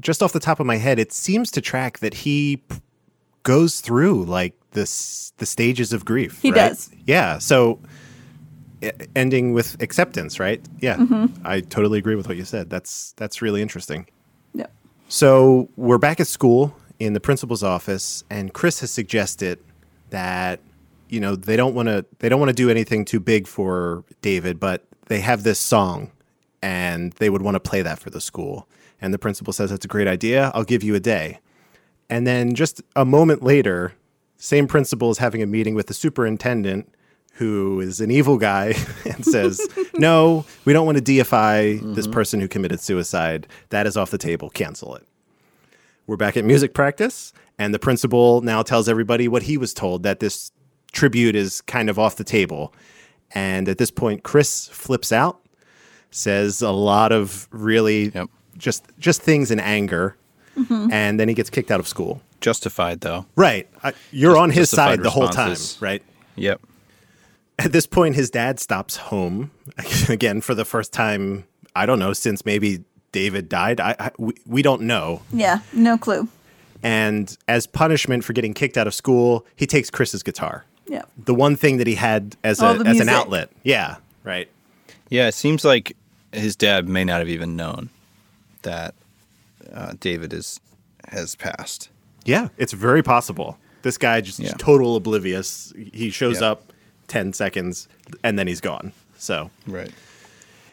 just 0.00 0.22
off 0.22 0.32
the 0.32 0.40
top 0.40 0.60
of 0.60 0.66
my 0.66 0.76
head 0.76 0.98
it 0.98 1.12
seems 1.12 1.50
to 1.50 1.60
track 1.60 1.98
that 1.98 2.14
he 2.14 2.62
goes 3.42 3.80
through 3.80 4.24
like 4.24 4.54
this 4.72 5.32
the 5.38 5.46
stages 5.46 5.92
of 5.92 6.04
grief. 6.04 6.40
He 6.42 6.50
right? 6.50 6.70
does. 6.70 6.90
Yeah. 7.06 7.38
So 7.38 7.78
ending 9.16 9.52
with 9.52 9.80
acceptance, 9.82 10.38
right? 10.38 10.60
Yeah. 10.80 10.96
Mm-hmm. 10.96 11.46
I 11.46 11.60
totally 11.60 11.98
agree 11.98 12.14
with 12.14 12.28
what 12.28 12.36
you 12.36 12.44
said. 12.44 12.70
That's 12.70 13.12
that's 13.16 13.42
really 13.42 13.62
interesting. 13.62 14.06
Yep. 14.54 14.72
So 15.08 15.68
we're 15.76 15.98
back 15.98 16.20
at 16.20 16.26
school 16.26 16.76
in 16.98 17.12
the 17.12 17.20
principal's 17.20 17.62
office, 17.62 18.24
and 18.30 18.52
Chris 18.52 18.80
has 18.80 18.90
suggested 18.90 19.58
that 20.10 20.60
you 21.08 21.20
know 21.20 21.36
they 21.36 21.56
don't 21.56 21.74
want 21.74 21.88
to 21.88 22.04
they 22.18 22.28
don't 22.28 22.40
want 22.40 22.50
to 22.50 22.54
do 22.54 22.70
anything 22.70 23.04
too 23.04 23.20
big 23.20 23.46
for 23.46 24.04
David, 24.22 24.60
but 24.60 24.84
they 25.06 25.20
have 25.20 25.42
this 25.42 25.58
song, 25.58 26.10
and 26.62 27.12
they 27.14 27.30
would 27.30 27.42
want 27.42 27.54
to 27.54 27.60
play 27.60 27.82
that 27.82 27.98
for 27.98 28.10
the 28.10 28.20
school. 28.20 28.68
And 29.00 29.14
the 29.14 29.18
principal 29.18 29.52
says 29.52 29.70
that's 29.70 29.84
a 29.84 29.88
great 29.88 30.08
idea. 30.08 30.50
I'll 30.54 30.64
give 30.64 30.82
you 30.82 30.94
a 30.94 31.00
day. 31.00 31.38
And 32.10 32.26
then 32.26 32.54
just 32.54 32.82
a 32.96 33.04
moment 33.04 33.42
later, 33.42 33.94
same 34.38 34.66
principal 34.66 35.10
as 35.10 35.18
having 35.18 35.42
a 35.42 35.46
meeting 35.46 35.74
with 35.74 35.88
the 35.88 35.94
superintendent, 35.94 36.92
who 37.34 37.80
is 37.80 38.00
an 38.00 38.10
evil 38.10 38.38
guy, 38.38 38.74
and 39.04 39.24
says, 39.24 39.60
"No, 39.94 40.46
we 40.64 40.72
don't 40.72 40.86
want 40.86 40.96
to 40.96 41.02
deify 41.04 41.74
this 41.74 42.06
mm-hmm. 42.06 42.12
person 42.12 42.40
who 42.40 42.48
committed 42.48 42.80
suicide. 42.80 43.46
That 43.70 43.86
is 43.86 43.96
off 43.96 44.10
the 44.10 44.18
table. 44.18 44.48
Cancel 44.50 44.94
it." 44.96 45.06
We're 46.06 46.16
back 46.16 46.36
at 46.36 46.44
music 46.44 46.72
practice, 46.72 47.32
and 47.58 47.74
the 47.74 47.78
principal 47.78 48.40
now 48.40 48.62
tells 48.62 48.88
everybody 48.88 49.28
what 49.28 49.42
he 49.42 49.58
was 49.58 49.74
told 49.74 50.04
that 50.04 50.20
this 50.20 50.52
tribute 50.92 51.36
is 51.36 51.60
kind 51.62 51.90
of 51.90 51.98
off 51.98 52.16
the 52.16 52.24
table. 52.24 52.72
And 53.32 53.68
at 53.68 53.76
this 53.76 53.90
point, 53.90 54.22
Chris 54.22 54.68
flips 54.68 55.12
out, 55.12 55.40
says 56.10 56.62
a 56.62 56.70
lot 56.70 57.12
of 57.12 57.46
really 57.50 58.08
Yep. 58.08 58.30
just 58.56 58.86
just 58.98 59.20
things 59.20 59.50
in 59.50 59.60
anger, 59.60 60.16
mm-hmm. 60.56 60.90
and 60.90 61.20
then 61.20 61.28
he 61.28 61.34
gets 61.34 61.50
kicked 61.50 61.70
out 61.70 61.80
of 61.80 61.86
school. 61.86 62.22
Justified 62.40 63.00
though. 63.00 63.26
Right, 63.36 63.68
I, 63.82 63.92
you're 64.12 64.36
on 64.36 64.50
his 64.50 64.70
justified 64.70 64.96
side 64.96 65.02
the 65.02 65.10
whole 65.10 65.28
time, 65.28 65.56
right? 65.80 66.02
Yep. 66.36 66.60
At 67.58 67.72
this 67.72 67.86
point, 67.86 68.14
his 68.14 68.30
dad 68.30 68.60
stops 68.60 68.96
home 68.96 69.50
again 70.08 70.40
for 70.40 70.54
the 70.54 70.64
first 70.64 70.92
time. 70.92 71.44
I 71.74 71.86
don't 71.86 71.98
know 71.98 72.12
since 72.12 72.44
maybe 72.46 72.84
David 73.12 73.48
died. 73.48 73.80
I, 73.80 73.96
I 73.98 74.10
we, 74.18 74.34
we 74.46 74.62
don't 74.62 74.82
know. 74.82 75.22
Yeah. 75.32 75.60
No 75.72 75.98
clue. 75.98 76.28
And 76.82 77.36
as 77.48 77.66
punishment 77.66 78.22
for 78.24 78.32
getting 78.32 78.54
kicked 78.54 78.76
out 78.76 78.86
of 78.86 78.94
school, 78.94 79.44
he 79.56 79.66
takes 79.66 79.90
Chris's 79.90 80.22
guitar, 80.22 80.64
Yeah. 80.86 81.02
the 81.16 81.34
one 81.34 81.56
thing 81.56 81.78
that 81.78 81.88
he 81.88 81.96
had 81.96 82.36
as 82.44 82.62
a 82.62 82.74
the 82.74 82.86
as 82.88 83.00
an 83.00 83.08
outlet. 83.08 83.50
Yeah, 83.64 83.96
right. 84.22 84.48
Yeah, 85.10 85.26
it 85.26 85.34
seems 85.34 85.64
like 85.64 85.96
his 86.32 86.54
dad 86.54 86.88
may 86.88 87.02
not 87.04 87.18
have 87.18 87.28
even 87.28 87.56
known 87.56 87.90
that 88.62 88.94
uh, 89.72 89.94
David 89.98 90.32
is 90.32 90.60
has 91.08 91.34
passed. 91.34 91.88
Yeah, 92.28 92.48
it's 92.58 92.72
very 92.74 93.02
possible. 93.02 93.58
This 93.82 93.96
guy 93.96 94.20
just 94.20 94.38
Yeah. 94.38 94.52
total 94.58 94.96
oblivious. 94.96 95.72
He 95.92 96.10
shows 96.10 96.40
Yeah. 96.40 96.50
up 96.52 96.72
10 97.06 97.32
seconds 97.32 97.88
and 98.22 98.38
then 98.38 98.46
he's 98.46 98.60
gone. 98.60 98.92
So, 99.16 99.50
Right. 99.66 99.90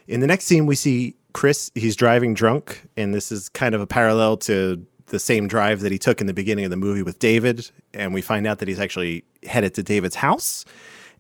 in 0.08 0.20
the 0.20 0.28
next 0.28 0.46
scene 0.46 0.66
we 0.66 0.76
see 0.76 1.16
Chris, 1.34 1.72
he's 1.76 1.96
driving 1.96 2.34
drunk 2.34 2.82
and 2.98 3.14
this 3.14 3.32
is 3.32 3.48
kind 3.50 3.74
of 3.74 3.82
a 3.82 3.88
parallel 3.88 4.38
to 4.38 4.86
the 5.08 5.20
same 5.20 5.48
drive 5.48 5.80
that 5.82 5.92
he 5.92 5.98
took 5.98 6.20
in 6.20 6.28
the 6.28 6.34
beginning 6.34 6.66
of 6.66 6.72
the 6.72 6.78
movie 6.78 7.02
with 7.04 7.20
David 7.20 7.70
and 7.94 8.14
we 8.14 8.22
find 8.22 8.46
out 8.46 8.60
that 8.60 8.68
he's 8.68 8.80
actually 8.80 9.24
headed 9.44 9.74
to 9.76 9.84
David's 9.84 10.16
house 10.16 10.66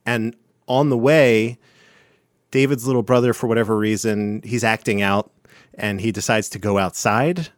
and 0.05 0.35
on 0.67 0.89
the 0.89 0.97
way 0.97 1.57
David's 2.51 2.85
little 2.87 3.03
brother 3.03 3.33
for 3.33 3.47
whatever 3.47 3.77
reason, 3.77 4.41
he's 4.43 4.63
acting 4.63 5.01
out 5.01 5.31
and 5.75 6.01
he 6.01 6.11
decides 6.11 6.49
to 6.49 6.59
go 6.59 6.77
outside 6.77 7.49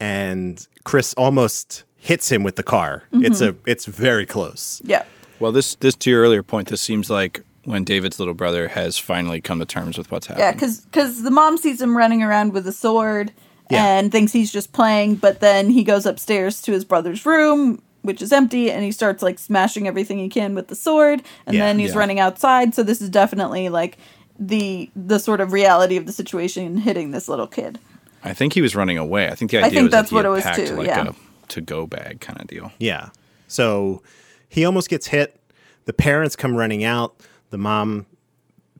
and 0.00 0.66
Chris 0.84 1.14
almost 1.14 1.84
hits 2.04 2.30
him 2.30 2.42
with 2.42 2.56
the 2.56 2.62
car. 2.62 3.02
It's 3.12 3.40
mm-hmm. 3.40 3.56
a 3.66 3.70
it's 3.70 3.86
very 3.86 4.26
close. 4.26 4.82
Yeah. 4.84 5.04
Well, 5.40 5.52
this 5.52 5.74
this 5.76 5.94
to 5.96 6.10
your 6.10 6.22
earlier 6.22 6.42
point, 6.42 6.68
this 6.68 6.82
seems 6.82 7.08
like 7.08 7.42
when 7.64 7.82
David's 7.82 8.18
little 8.18 8.34
brother 8.34 8.68
has 8.68 8.98
finally 8.98 9.40
come 9.40 9.58
to 9.58 9.64
terms 9.64 9.96
with 9.96 10.10
what's 10.10 10.26
happening. 10.26 10.46
Yeah, 10.46 10.52
because 10.52 11.22
the 11.22 11.30
mom 11.30 11.56
sees 11.56 11.80
him 11.80 11.96
running 11.96 12.22
around 12.22 12.52
with 12.52 12.66
a 12.66 12.72
sword 12.72 13.32
Yeah. 13.70 13.98
and 13.98 14.12
thinks 14.12 14.32
he's 14.32 14.52
just 14.52 14.72
playing, 14.72 15.14
but 15.14 15.40
then 15.40 15.70
he 15.70 15.82
goes 15.82 16.04
upstairs 16.04 16.60
to 16.62 16.72
his 16.72 16.84
brother's 16.84 17.24
room, 17.24 17.80
which 18.02 18.20
is 18.20 18.32
empty, 18.32 18.70
and 18.70 18.84
he 18.84 18.92
starts 18.92 19.22
like 19.22 19.38
smashing 19.38 19.88
everything 19.88 20.18
he 20.18 20.28
can 20.28 20.54
with 20.54 20.68
the 20.68 20.76
sword, 20.76 21.22
and 21.46 21.56
Yeah. 21.56 21.64
then 21.64 21.78
he's 21.78 21.92
Yeah. 21.92 22.00
running 22.00 22.20
outside. 22.20 22.74
So 22.74 22.82
this 22.82 23.00
is 23.00 23.08
definitely 23.08 23.70
like 23.70 23.96
the 24.38 24.90
the 24.94 25.18
sort 25.18 25.40
of 25.40 25.52
reality 25.52 25.96
of 25.96 26.04
the 26.04 26.12
situation 26.12 26.76
hitting 26.76 27.12
this 27.12 27.28
little 27.30 27.46
kid. 27.46 27.78
I 28.22 28.34
think 28.34 28.52
he 28.52 28.60
was 28.60 28.76
running 28.76 28.98
away. 28.98 29.28
I 29.28 29.34
think 29.34 29.50
the 29.52 29.58
idea 29.58 29.70
think 29.70 29.82
was 29.84 29.92
that's 29.92 30.10
that 30.10 30.10
he 30.10 30.14
what 30.16 30.24
had 30.24 30.30
it 30.30 30.34
was 30.34 30.42
packed 30.44 30.66
too, 30.68 30.76
like 30.76 30.86
yeah. 30.86 31.08
a 31.08 31.12
to 31.48 31.60
go 31.60 31.86
bag 31.86 32.20
kind 32.20 32.40
of 32.40 32.46
deal. 32.46 32.72
Yeah. 32.78 33.10
So 33.48 34.02
he 34.48 34.64
almost 34.64 34.88
gets 34.88 35.06
hit. 35.08 35.40
The 35.84 35.92
parents 35.92 36.36
come 36.36 36.56
running 36.56 36.84
out. 36.84 37.20
The 37.50 37.58
mom 37.58 38.06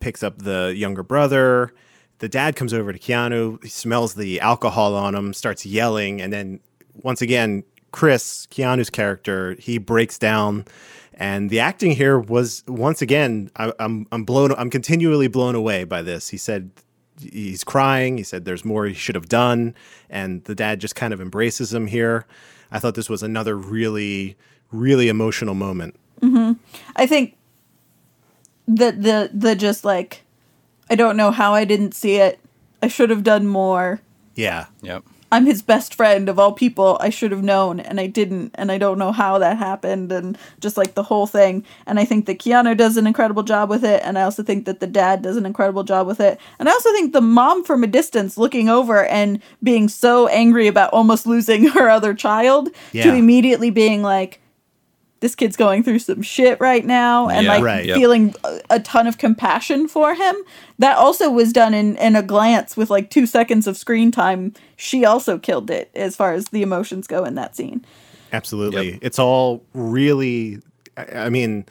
picks 0.01 0.23
up 0.23 0.39
the 0.39 0.75
younger 0.77 1.03
brother. 1.03 1.73
The 2.19 2.29
dad 2.29 2.57
comes 2.57 2.73
over 2.73 2.93
to 2.93 2.99
Keanu. 2.99 3.63
He 3.63 3.69
smells 3.69 4.15
the 4.15 4.41
alcohol 4.41 4.95
on 4.95 5.15
him, 5.15 5.33
starts 5.33 5.67
yelling, 5.67 6.21
and 6.21 6.33
then 6.33 6.61
once 7.03 7.21
again, 7.21 7.65
Chris, 7.93 8.47
Keanu's 8.51 8.91
character, 8.91 9.55
he 9.59 9.79
breaks 9.79 10.19
down. 10.19 10.65
And 11.15 11.49
the 11.49 11.61
acting 11.61 11.93
here 11.93 12.19
was 12.19 12.65
once 12.67 13.01
again, 13.01 13.51
I, 13.57 13.73
I'm 13.79 14.07
I'm 14.11 14.25
blown. 14.25 14.53
I'm 14.53 14.71
continually 14.71 15.29
blown 15.29 15.55
away 15.55 15.85
by 15.85 16.03
this. 16.03 16.29
He 16.29 16.37
said 16.37 16.71
he's 17.21 17.63
crying. 17.63 18.17
He 18.17 18.25
said 18.25 18.45
there's 18.45 18.65
more 18.65 18.87
he 18.87 18.95
should 18.95 19.15
have 19.15 19.29
done, 19.29 19.75
and 20.11 20.43
the 20.45 20.57
dad 20.57 20.81
just 20.81 20.97
kind 20.97 21.15
of 21.15 21.21
embraces 21.21 21.73
him 21.73 21.87
here. 21.87 22.27
I 22.75 22.81
thought 22.81 22.97
this 22.97 23.09
was 23.09 23.23
another 23.23 23.57
really, 23.57 24.37
really 24.73 25.09
emotional 25.09 25.55
moment. 25.55 25.95
Mm-hmm. 26.21 26.55
I 26.97 27.07
think 27.07 27.37
the 28.67 28.91
the 28.91 29.31
the 29.33 29.55
just 29.55 29.85
like 29.85 30.23
I 30.91 30.97
don't 30.97 31.17
know 31.17 31.31
how 31.31 31.55
I 31.55 31.65
didn't 31.65 31.95
see 31.95 32.17
it. 32.17 32.41
I 32.83 32.89
should 32.89 33.11
have 33.11 33.23
done 33.23 33.47
more. 33.47 34.01
Yeah, 34.35 34.67
Yep. 34.83 35.05
I'm 35.35 35.47
his 35.47 35.63
best 35.63 35.95
friend 35.95 36.29
of 36.29 36.39
all 36.39 36.53
people. 36.53 36.97
I 37.01 37.11
should 37.11 37.33
have 37.33 37.43
known 37.43 37.81
and 37.81 37.99
I 37.99 38.07
didn't 38.07 38.53
and 38.55 38.71
I 38.71 38.79
don't 38.79 38.99
know 38.99 39.11
how 39.13 39.39
that 39.39 39.57
happened 39.59 40.13
and 40.13 40.39
just 40.61 40.77
like 40.77 40.95
the 40.95 41.03
whole 41.03 41.27
thing. 41.27 41.65
And 41.87 41.99
I 41.99 42.05
think 42.05 42.27
that 42.27 42.39
Keanu 42.39 42.77
does 42.77 42.97
an 42.97 43.07
incredible 43.07 43.43
job 43.43 43.69
with 43.69 43.85
it 43.85 44.01
and 44.05 44.17
I 44.19 44.23
also 44.23 44.43
think 44.45 44.65
that 44.67 44.79
the 44.81 44.87
dad 44.87 45.23
does 45.23 45.37
an 45.37 45.45
incredible 45.47 45.83
job 45.83 46.07
with 46.07 46.21
it. 46.21 46.39
And 46.59 46.69
I 46.69 46.73
also 46.73 46.93
think 46.93 47.13
the 47.13 47.21
mom 47.21 47.65
from 47.65 47.83
a 47.83 47.89
distance 47.89 48.39
looking 48.39 48.69
over 48.69 49.05
and 49.07 49.41
being 49.63 49.89
so 49.89 50.29
angry 50.29 50.69
about 50.69 50.93
almost 50.93 51.27
losing 51.27 51.65
her 51.77 51.89
other 51.91 52.15
child 52.15 52.69
Yeah. 52.93 53.05
to 53.05 53.15
immediately 53.15 53.71
being 53.71 54.03
like 54.03 54.41
this 55.25 55.35
kid's 55.35 55.57
going 55.57 55.83
through 55.83 55.99
some 55.99 56.21
shit 56.21 56.61
right 56.61 56.85
now 56.85 57.29
and 57.31 57.47
Yeah. 57.47 57.55
like 57.55 57.63
Right. 57.65 57.87
Feeling 57.95 58.35
a, 58.45 58.61
a 58.71 58.81
ton 58.81 59.07
of 59.07 59.17
compassion 59.17 59.89
for 59.89 60.15
him 60.15 60.37
that 60.79 60.99
also 60.99 61.31
was 61.31 61.51
done 61.53 61.73
in 61.73 61.97
in 61.97 62.15
a 62.15 62.23
glance 62.23 62.77
with 62.77 62.91
like 62.91 63.09
two 63.09 63.25
seconds 63.27 63.67
of 63.67 63.77
screen 63.79 64.11
time 64.11 64.53
she 64.77 65.05
also 65.05 65.39
killed 65.39 65.71
it 65.71 65.91
as 65.95 66.15
far 66.15 66.35
as 66.35 66.47
the 66.49 66.61
emotions 66.63 67.07
go 67.07 67.25
in 67.25 67.35
that 67.37 67.57
scene 67.57 67.85
absolutely. 68.33 68.93
Yep. 68.93 68.99
It's 69.03 69.19
all 69.19 69.63
really. 69.75 70.59
I 70.97 71.05
I 71.27 71.29
mean, 71.31 71.65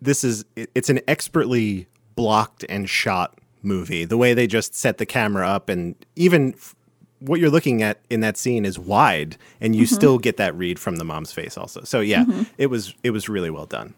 this 0.00 0.24
is 0.24 0.44
it's 0.56 0.90
an 0.90 1.00
expertly 1.06 1.86
blocked 2.16 2.64
and 2.68 2.88
shot 2.88 3.38
movie. 3.62 4.04
The 4.04 4.16
way 4.16 4.34
they 4.34 4.46
just 4.46 4.74
set 4.74 4.98
the 4.98 5.06
camera 5.06 5.46
up, 5.46 5.68
and 5.68 5.94
even 6.16 6.54
f- 6.54 6.74
what 7.26 7.40
you're 7.40 7.50
looking 7.50 7.82
at 7.82 8.00
in 8.10 8.20
that 8.20 8.36
scene 8.36 8.64
is 8.64 8.78
wide, 8.78 9.36
and 9.60 9.74
you 9.74 9.84
mm-hmm. 9.84 9.94
still 9.94 10.18
get 10.18 10.36
that 10.36 10.54
read 10.54 10.78
from 10.78 10.96
the 10.96 11.04
mom's 11.04 11.32
face 11.32 11.56
also. 11.56 11.82
So 11.84 12.00
yeah, 12.00 12.24
mm-hmm. 12.24 12.42
it 12.58 12.66
was 12.66 12.94
it 13.02 13.10
was 13.10 13.28
really 13.28 13.50
well 13.50 13.66
done. 13.66 13.94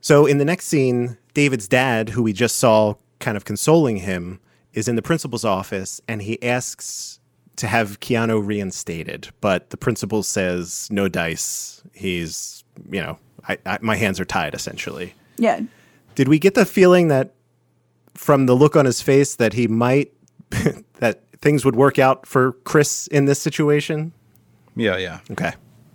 So 0.00 0.26
in 0.26 0.38
the 0.38 0.44
next 0.44 0.66
scene, 0.66 1.18
David's 1.34 1.68
dad, 1.68 2.10
who 2.10 2.22
we 2.22 2.32
just 2.32 2.56
saw 2.56 2.94
kind 3.18 3.36
of 3.36 3.44
consoling 3.44 3.98
him, 3.98 4.40
is 4.72 4.88
in 4.88 4.96
the 4.96 5.02
principal's 5.02 5.44
office 5.44 6.00
and 6.08 6.22
he 6.22 6.42
asks 6.42 7.20
to 7.56 7.66
have 7.66 8.00
Keanu 8.00 8.44
reinstated, 8.44 9.28
but 9.40 9.70
the 9.70 9.76
principal 9.76 10.22
says 10.22 10.88
no 10.90 11.08
dice. 11.08 11.82
He's, 11.92 12.64
you 12.90 13.02
know, 13.02 13.18
I, 13.48 13.58
I, 13.66 13.78
my 13.82 13.96
hands 13.96 14.18
are 14.18 14.24
tied 14.24 14.54
essentially. 14.54 15.14
yeah 15.36 15.60
Did 16.14 16.28
we 16.28 16.38
get 16.38 16.54
the 16.54 16.64
feeling 16.64 17.08
that 17.08 17.34
from 18.14 18.46
the 18.46 18.54
look 18.54 18.76
on 18.76 18.86
his 18.86 19.02
face 19.02 19.34
that 19.36 19.52
he 19.52 19.68
might 19.68 20.12
that 20.98 21.22
things 21.42 21.64
would 21.64 21.76
work 21.76 21.98
out 21.98 22.26
for 22.26 22.52
Chris 22.64 23.06
in 23.08 23.24
this 23.24 23.40
situation? 23.40 24.12
Yeah, 24.76 24.96
yeah. 24.96 25.20
Okay. 25.30 25.52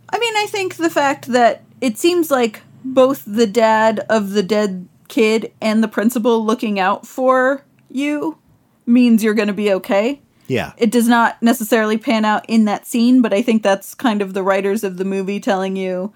i 0.10 0.20
mean 0.20 0.36
i 0.38 0.46
think 0.48 0.76
the 0.76 0.90
fact 0.90 1.28
that 1.28 1.64
it 1.82 1.98
seems 1.98 2.30
like 2.30 2.62
both 2.84 3.24
the 3.26 3.48
dad 3.48 4.06
of 4.10 4.32
the 4.32 4.44
dead 4.44 4.88
kid 5.08 5.52
and 5.62 5.82
the 5.84 5.88
principal 5.88 6.44
looking 6.46 6.80
out 6.80 7.08
for 7.08 7.64
you 7.90 8.38
means 8.86 9.24
you're 9.24 9.34
going 9.34 9.48
to 9.48 9.54
be 9.54 9.72
okay 9.74 10.20
Yeah. 10.48 10.74
it 10.78 10.92
does 10.92 11.08
not 11.08 11.42
necessarily 11.42 11.98
pan 11.98 12.26
out 12.26 12.46
in 12.48 12.66
that 12.66 12.86
scene, 12.86 13.22
but 13.22 13.34
I 13.34 13.42
think 13.42 13.64
that's 13.64 13.96
kind 13.96 14.22
of 14.22 14.34
the 14.34 14.44
writers 14.44 14.84
of 14.84 14.98
the 14.98 15.06
movie 15.06 15.40
telling 15.40 15.76
you 15.76 16.14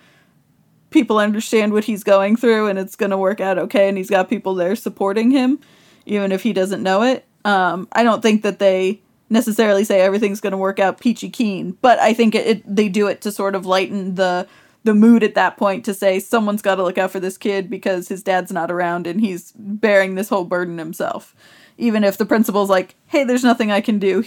people 0.91 1.17
understand 1.17 1.71
what 1.73 1.85
he's 1.85 2.03
going 2.03 2.35
through 2.35 2.67
and 2.67 2.77
it's 2.77 2.95
going 2.95 3.11
to 3.11 3.17
work 3.17 3.39
out 3.39 3.57
okay 3.57 3.87
and 3.87 3.97
he's 3.97 4.09
got 4.09 4.29
people 4.29 4.53
there 4.55 4.75
supporting 4.75 5.31
him 5.31 5.59
even 6.05 6.31
if 6.31 6.43
he 6.43 6.53
doesn't 6.53 6.83
know 6.83 7.03
it. 7.03 7.25
Um, 7.45 7.87
I 7.91 8.03
don't 8.03 8.21
think 8.21 8.41
that 8.43 8.59
they 8.59 9.01
necessarily 9.29 9.83
say 9.83 10.01
everything's 10.01 10.41
going 10.41 10.51
to 10.51 10.57
work 10.57 10.79
out 10.79 10.99
peachy 10.99 11.29
keen, 11.29 11.77
but 11.81 11.99
I 11.99 12.13
think 12.13 12.35
it, 12.35 12.47
it 12.47 12.75
they 12.75 12.89
do 12.89 13.07
it 13.07 13.21
to 13.21 13.31
sort 13.31 13.55
of 13.55 13.65
lighten 13.65 14.15
the 14.15 14.29
the 14.29 14.47
the 14.85 14.93
mood 14.95 15.23
at 15.23 15.35
that 15.35 15.57
point 15.57 15.83
to 15.83 15.93
say 15.93 16.19
someone's 16.19 16.61
got 16.61 16.75
to 16.75 16.83
look 16.83 16.97
out 16.97 17.11
for 17.11 17.19
this 17.19 17.37
kid 17.37 17.69
because 17.69 18.07
his 18.07 18.23
dad's 18.23 18.49
not 18.49 18.71
around 18.71 19.07
and 19.07 19.19
he's 19.19 19.51
bearing 19.57 20.15
this 20.15 20.29
whole 20.29 20.45
burden 20.45 20.77
himself. 20.77 21.35
Even 21.77 22.05
if 22.05 22.17
the 22.17 22.25
principal's 22.25 22.69
like, 22.69 22.95
"Hey, 23.07 23.25
there's 23.25 23.43
nothing 23.43 23.71
I 23.71 23.81
can 23.81 23.99
do." 23.99 24.23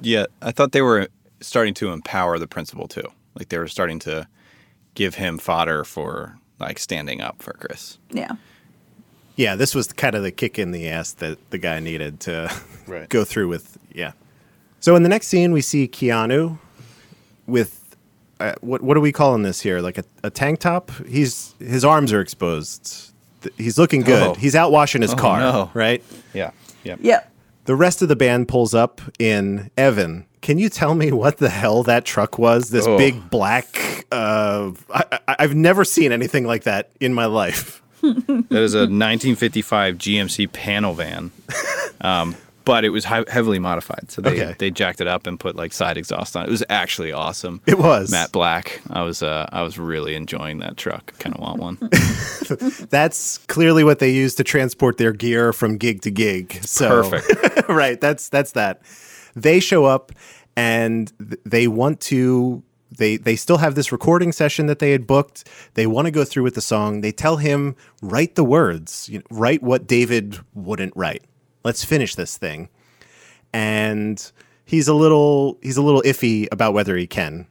Yeah, 0.00 0.24
I 0.40 0.52
thought 0.52 0.72
they 0.72 0.80
were 0.80 1.08
starting 1.40 1.74
to 1.74 1.90
empower 1.90 2.38
the 2.38 2.46
principal 2.46 2.88
too. 2.88 3.06
Like 3.38 3.50
they 3.50 3.58
were 3.58 3.68
starting 3.68 3.98
to 4.00 4.26
give 4.94 5.16
him 5.16 5.36
fodder 5.36 5.84
for 5.84 6.38
like 6.58 6.78
standing 6.78 7.20
up 7.20 7.42
for 7.42 7.52
Chris. 7.52 7.98
Yeah. 8.10 8.32
Yeah, 9.36 9.54
this 9.56 9.74
was 9.74 9.92
kind 9.92 10.14
of 10.14 10.22
the 10.22 10.30
kick 10.30 10.58
in 10.58 10.70
the 10.70 10.88
ass 10.88 11.12
that 11.14 11.50
the 11.50 11.58
guy 11.58 11.78
needed 11.80 12.20
to 12.20 12.50
Right. 12.86 13.08
go 13.10 13.24
through 13.24 13.48
with. 13.48 13.76
Yeah. 13.92 14.12
So 14.84 14.94
in 14.96 15.02
the 15.02 15.08
next 15.08 15.28
scene, 15.28 15.52
we 15.52 15.62
see 15.62 15.88
Keanu 15.88 16.58
with 17.46 17.96
uh, 18.38 18.52
what 18.60 18.82
what 18.82 18.98
are 18.98 19.00
we 19.00 19.12
calling 19.12 19.42
this 19.42 19.62
here? 19.62 19.80
Like 19.80 19.96
a, 19.96 20.04
a 20.22 20.28
tank 20.28 20.58
top? 20.60 20.90
He's 21.06 21.54
his 21.58 21.86
arms 21.86 22.12
are 22.12 22.20
exposed. 22.20 23.12
Th- 23.40 23.54
He's 23.56 23.78
looking 23.78 24.02
good. 24.02 24.22
Oh. 24.22 24.34
He's 24.34 24.54
out 24.54 24.72
washing 24.72 25.00
his 25.00 25.14
Oh, 25.14 25.16
car, 25.16 25.40
no. 25.40 25.70
right? 25.72 26.04
Yeah. 26.34 26.50
Yep. 26.82 26.98
Yep. 27.00 27.32
The 27.64 27.74
rest 27.74 28.02
of 28.02 28.08
the 28.10 28.16
band 28.16 28.46
pulls 28.46 28.74
up 28.74 29.00
in 29.18 29.70
Evan. 29.78 30.26
Can 30.42 30.58
you 30.58 30.68
tell 30.68 30.94
me 30.94 31.12
what 31.12 31.38
the 31.38 31.48
hell 31.48 31.82
that 31.84 32.04
truck 32.04 32.38
was? 32.38 32.68
This 32.68 32.86
Oh. 32.86 32.98
big 32.98 33.30
black. 33.30 34.04
Uh, 34.12 34.72
I, 34.92 35.04
I, 35.28 35.36
I've 35.38 35.54
never 35.54 35.86
seen 35.86 36.12
anything 36.12 36.44
like 36.44 36.64
that 36.64 36.90
in 37.00 37.14
my 37.14 37.24
life. 37.24 37.80
That 38.02 38.52
is 38.62 38.74
a 38.74 38.80
1955 38.80 39.94
GMC 39.96 40.52
panel 40.52 40.92
van, 40.92 41.30
um, 42.02 42.36
but 42.64 42.84
it 42.84 42.90
was 42.90 43.04
hi- 43.04 43.24
heavily 43.28 43.58
modified. 43.58 44.10
So 44.10 44.22
they, 44.22 44.30
Okay. 44.32 44.54
they 44.58 44.70
jacked 44.70 45.00
it 45.00 45.06
up 45.06 45.26
and 45.26 45.38
put 45.38 45.56
like 45.56 45.72
side 45.72 45.96
exhaust 45.98 46.36
on 46.36 46.44
it. 46.44 46.48
It 46.48 46.50
was 46.52 46.64
actually 46.68 47.12
awesome. 47.12 47.60
It 47.66 47.78
was. 47.78 48.10
matte 48.10 48.32
black. 48.32 48.80
I 48.90 49.02
was 49.02 49.22
uh, 49.22 49.46
I 49.52 49.62
was 49.62 49.78
really 49.78 50.14
enjoying 50.14 50.58
that 50.60 50.76
truck. 50.76 51.18
Kind 51.18 51.34
of 51.34 51.40
want 51.40 51.60
one. 51.60 51.78
That's 52.90 53.38
clearly 53.46 53.84
what 53.84 53.98
they 53.98 54.10
use 54.10 54.34
to 54.36 54.44
transport 54.44 54.98
their 54.98 55.12
gear 55.12 55.52
from 55.52 55.76
gig 55.76 56.02
to 56.02 56.10
gig. 56.10 56.54
So, 56.64 57.02
Perfect. 57.08 57.68
right. 57.68 58.00
That's 58.00 58.28
that's 58.28 58.52
that. 58.52 58.82
They 59.34 59.60
show 59.60 59.84
up 59.84 60.12
and 60.56 61.12
th- 61.18 61.40
they 61.44 61.68
want 61.68 62.00
to. 62.02 62.62
They 62.96 63.16
they 63.16 63.34
still 63.34 63.58
have 63.58 63.74
this 63.74 63.90
recording 63.90 64.30
session 64.30 64.66
that 64.66 64.78
they 64.78 64.92
had 64.92 65.06
booked. 65.06 65.48
They 65.74 65.86
want 65.86 66.06
to 66.06 66.12
go 66.12 66.24
through 66.24 66.44
with 66.44 66.54
the 66.54 66.60
song. 66.60 67.00
They 67.00 67.10
tell 67.10 67.38
him 67.38 67.74
write 68.02 68.36
the 68.36 68.44
words. 68.44 69.08
You 69.08 69.18
know, 69.18 69.24
write 69.30 69.62
what 69.62 69.86
David 69.88 70.38
wouldn't 70.54 70.92
write. 70.96 71.24
Let's 71.64 71.84
finish 71.84 72.14
this 72.14 72.36
thing. 72.36 72.68
And 73.52 74.30
he's 74.64 74.88
a 74.88 74.94
little 74.94 75.58
he's 75.62 75.76
a 75.76 75.82
little 75.82 76.02
iffy 76.02 76.46
about 76.52 76.74
whether 76.74 76.96
he 76.96 77.06
can. 77.06 77.46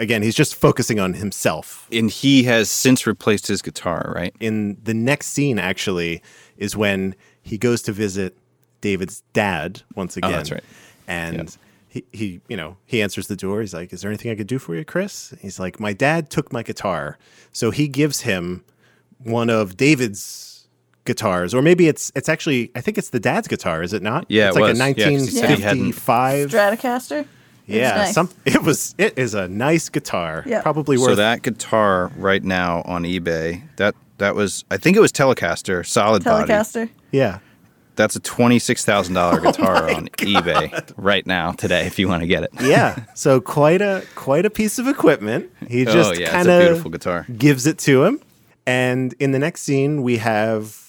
Again, 0.00 0.22
he's 0.22 0.34
just 0.34 0.54
focusing 0.54 0.98
on 0.98 1.14
himself 1.14 1.88
and 1.92 2.10
he 2.10 2.42
has 2.44 2.70
since 2.70 3.06
replaced 3.06 3.46
his 3.46 3.62
guitar, 3.62 4.12
right? 4.14 4.34
in 4.40 4.76
the 4.82 4.94
next 4.94 5.28
scene 5.28 5.58
actually 5.58 6.22
is 6.56 6.76
when 6.76 7.14
he 7.42 7.56
goes 7.56 7.82
to 7.82 7.92
visit 7.92 8.36
David's 8.80 9.22
dad 9.32 9.82
once 9.94 10.16
oh, 10.16 10.18
again. 10.18 10.32
Oh, 10.32 10.36
that's 10.36 10.50
right. 10.50 10.64
And 11.06 11.36
Yep. 11.38 11.50
he, 11.88 12.04
he, 12.12 12.40
you 12.48 12.56
know, 12.56 12.76
he 12.84 13.00
answers 13.00 13.28
the 13.28 13.36
door. 13.36 13.60
He's 13.60 13.72
like, 13.74 13.92
"Is 13.92 14.02
there 14.02 14.10
anything 14.10 14.30
I 14.30 14.34
could 14.34 14.48
do 14.48 14.58
for 14.58 14.74
you, 14.74 14.84
Chris?" 14.84 15.34
He's 15.40 15.60
like, 15.60 15.78
"My 15.78 15.92
dad 15.92 16.30
took 16.30 16.52
my 16.52 16.62
guitar." 16.62 17.16
So 17.52 17.70
he 17.70 17.88
gives 17.88 18.22
him 18.22 18.64
one 19.18 19.48
of 19.50 19.76
David's 19.76 20.55
guitars, 21.06 21.54
or 21.54 21.62
maybe 21.62 21.88
it's 21.88 22.12
it's 22.14 22.28
actually 22.28 22.70
I 22.74 22.80
think 22.80 22.98
it's 22.98 23.10
the 23.10 23.20
dad's 23.20 23.48
guitar, 23.48 23.82
is 23.82 23.92
it 23.92 24.02
not? 24.02 24.26
Yeah, 24.28 24.48
it's 24.48 24.56
it 24.56 24.60
like 24.60 24.68
was. 24.70 24.80
a 24.80 24.84
Yeah, 24.88 24.92
'cause 24.94 25.06
he 25.06 25.18
said 25.30 25.58
he 25.58 25.64
1955. 25.64 26.50
Stratocaster. 26.50 27.20
It 27.20 27.72
was 27.72 27.76
yeah, 27.78 27.96
nice. 27.96 28.14
some 28.14 28.30
it 28.44 28.62
was 28.62 28.94
it 28.98 29.18
is 29.18 29.34
a 29.34 29.48
nice 29.48 29.88
guitar. 29.88 30.44
Yeah. 30.46 30.62
Probably 30.62 30.96
worth 30.98 31.08
So 31.10 31.14
that 31.16 31.42
guitar 31.42 32.12
right 32.16 32.42
now 32.44 32.82
on 32.84 33.02
eBay, 33.04 33.62
that 33.76 33.94
that 34.18 34.34
was 34.36 34.64
I 34.70 34.76
think 34.76 34.96
it 34.96 35.00
was 35.00 35.10
Telecaster, 35.12 35.84
solid 35.84 36.22
body. 36.24 36.52
Telecaster. 36.52 36.88
yeah. 37.10 37.38
That's 37.96 38.14
a 38.14 38.20
twenty 38.20 38.58
six 38.58 38.84
thousand 38.84 39.14
dollar 39.14 39.40
oh 39.44 39.50
guitar 39.50 39.90
on 39.90 40.08
eBay 40.18 40.92
right 40.96 41.26
now 41.26 41.52
today 41.52 41.86
if 41.86 41.98
you 41.98 42.06
want 42.08 42.20
to 42.22 42.26
get 42.28 42.42
it. 42.44 42.50
yeah. 42.60 43.04
So 43.14 43.40
quite 43.40 43.80
a 43.82 44.04
quite 44.14 44.44
a 44.46 44.50
piece 44.50 44.78
of 44.78 44.86
equipment. 44.86 45.50
He 45.66 45.86
Oh, 45.86 45.92
just 45.92 46.20
yeah, 46.20 46.26
it's 46.26 46.30
a 46.30 46.32
kind 46.50 46.60
beautiful 46.62 46.86
of 46.88 46.92
guitar. 46.92 47.26
gives 47.36 47.66
it 47.66 47.78
to 47.78 48.04
him. 48.04 48.20
And 48.66 49.12
in 49.18 49.30
the 49.32 49.38
next 49.38 49.62
scene, 49.62 50.02
we 50.02 50.18
have 50.18 50.85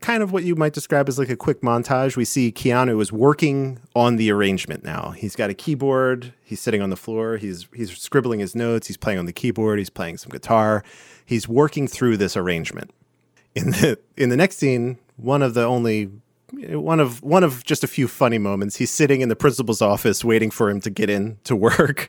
kind 0.00 0.22
of 0.22 0.32
what 0.32 0.44
you 0.44 0.54
might 0.54 0.72
describe 0.72 1.08
as 1.08 1.18
like 1.18 1.30
a 1.30 1.36
quick 1.36 1.60
montage. 1.60 2.16
We 2.16 2.24
see 2.24 2.52
Keanu 2.52 3.00
is 3.00 3.12
working 3.12 3.78
on 3.94 4.16
the 4.16 4.30
arrangement 4.30 4.84
now. 4.84 5.10
He's 5.10 5.36
got 5.36 5.50
a 5.50 5.54
keyboard. 5.54 6.32
He's 6.42 6.60
sitting 6.60 6.82
on 6.82 6.90
the 6.90 6.96
floor. 6.96 7.36
He's 7.36 7.66
he's 7.74 7.96
scribbling 7.96 8.40
his 8.40 8.54
notes. 8.54 8.86
He's 8.86 8.96
playing 8.96 9.18
on 9.18 9.26
the 9.26 9.32
keyboard. 9.32 9.78
He's 9.78 9.90
playing 9.90 10.18
some 10.18 10.30
guitar. 10.30 10.84
He's 11.24 11.48
working 11.48 11.88
through 11.88 12.16
this 12.18 12.36
arrangement. 12.36 12.92
In 13.54 13.70
the 13.70 13.98
in 14.16 14.28
the 14.28 14.36
next 14.36 14.56
scene, 14.58 14.98
one 15.16 15.42
of 15.42 15.54
the 15.54 15.64
only 15.64 16.10
one 16.52 17.00
of 17.00 17.22
one 17.22 17.44
of 17.44 17.64
just 17.64 17.82
a 17.82 17.86
few 17.86 18.08
funny 18.08 18.38
moments. 18.38 18.76
He's 18.76 18.90
sitting 18.90 19.20
in 19.20 19.28
the 19.28 19.36
principal's 19.36 19.82
office 19.82 20.24
waiting 20.24 20.50
for 20.50 20.68
him 20.68 20.80
to 20.82 20.90
get 20.90 21.08
in 21.08 21.38
to 21.44 21.56
work, 21.56 22.08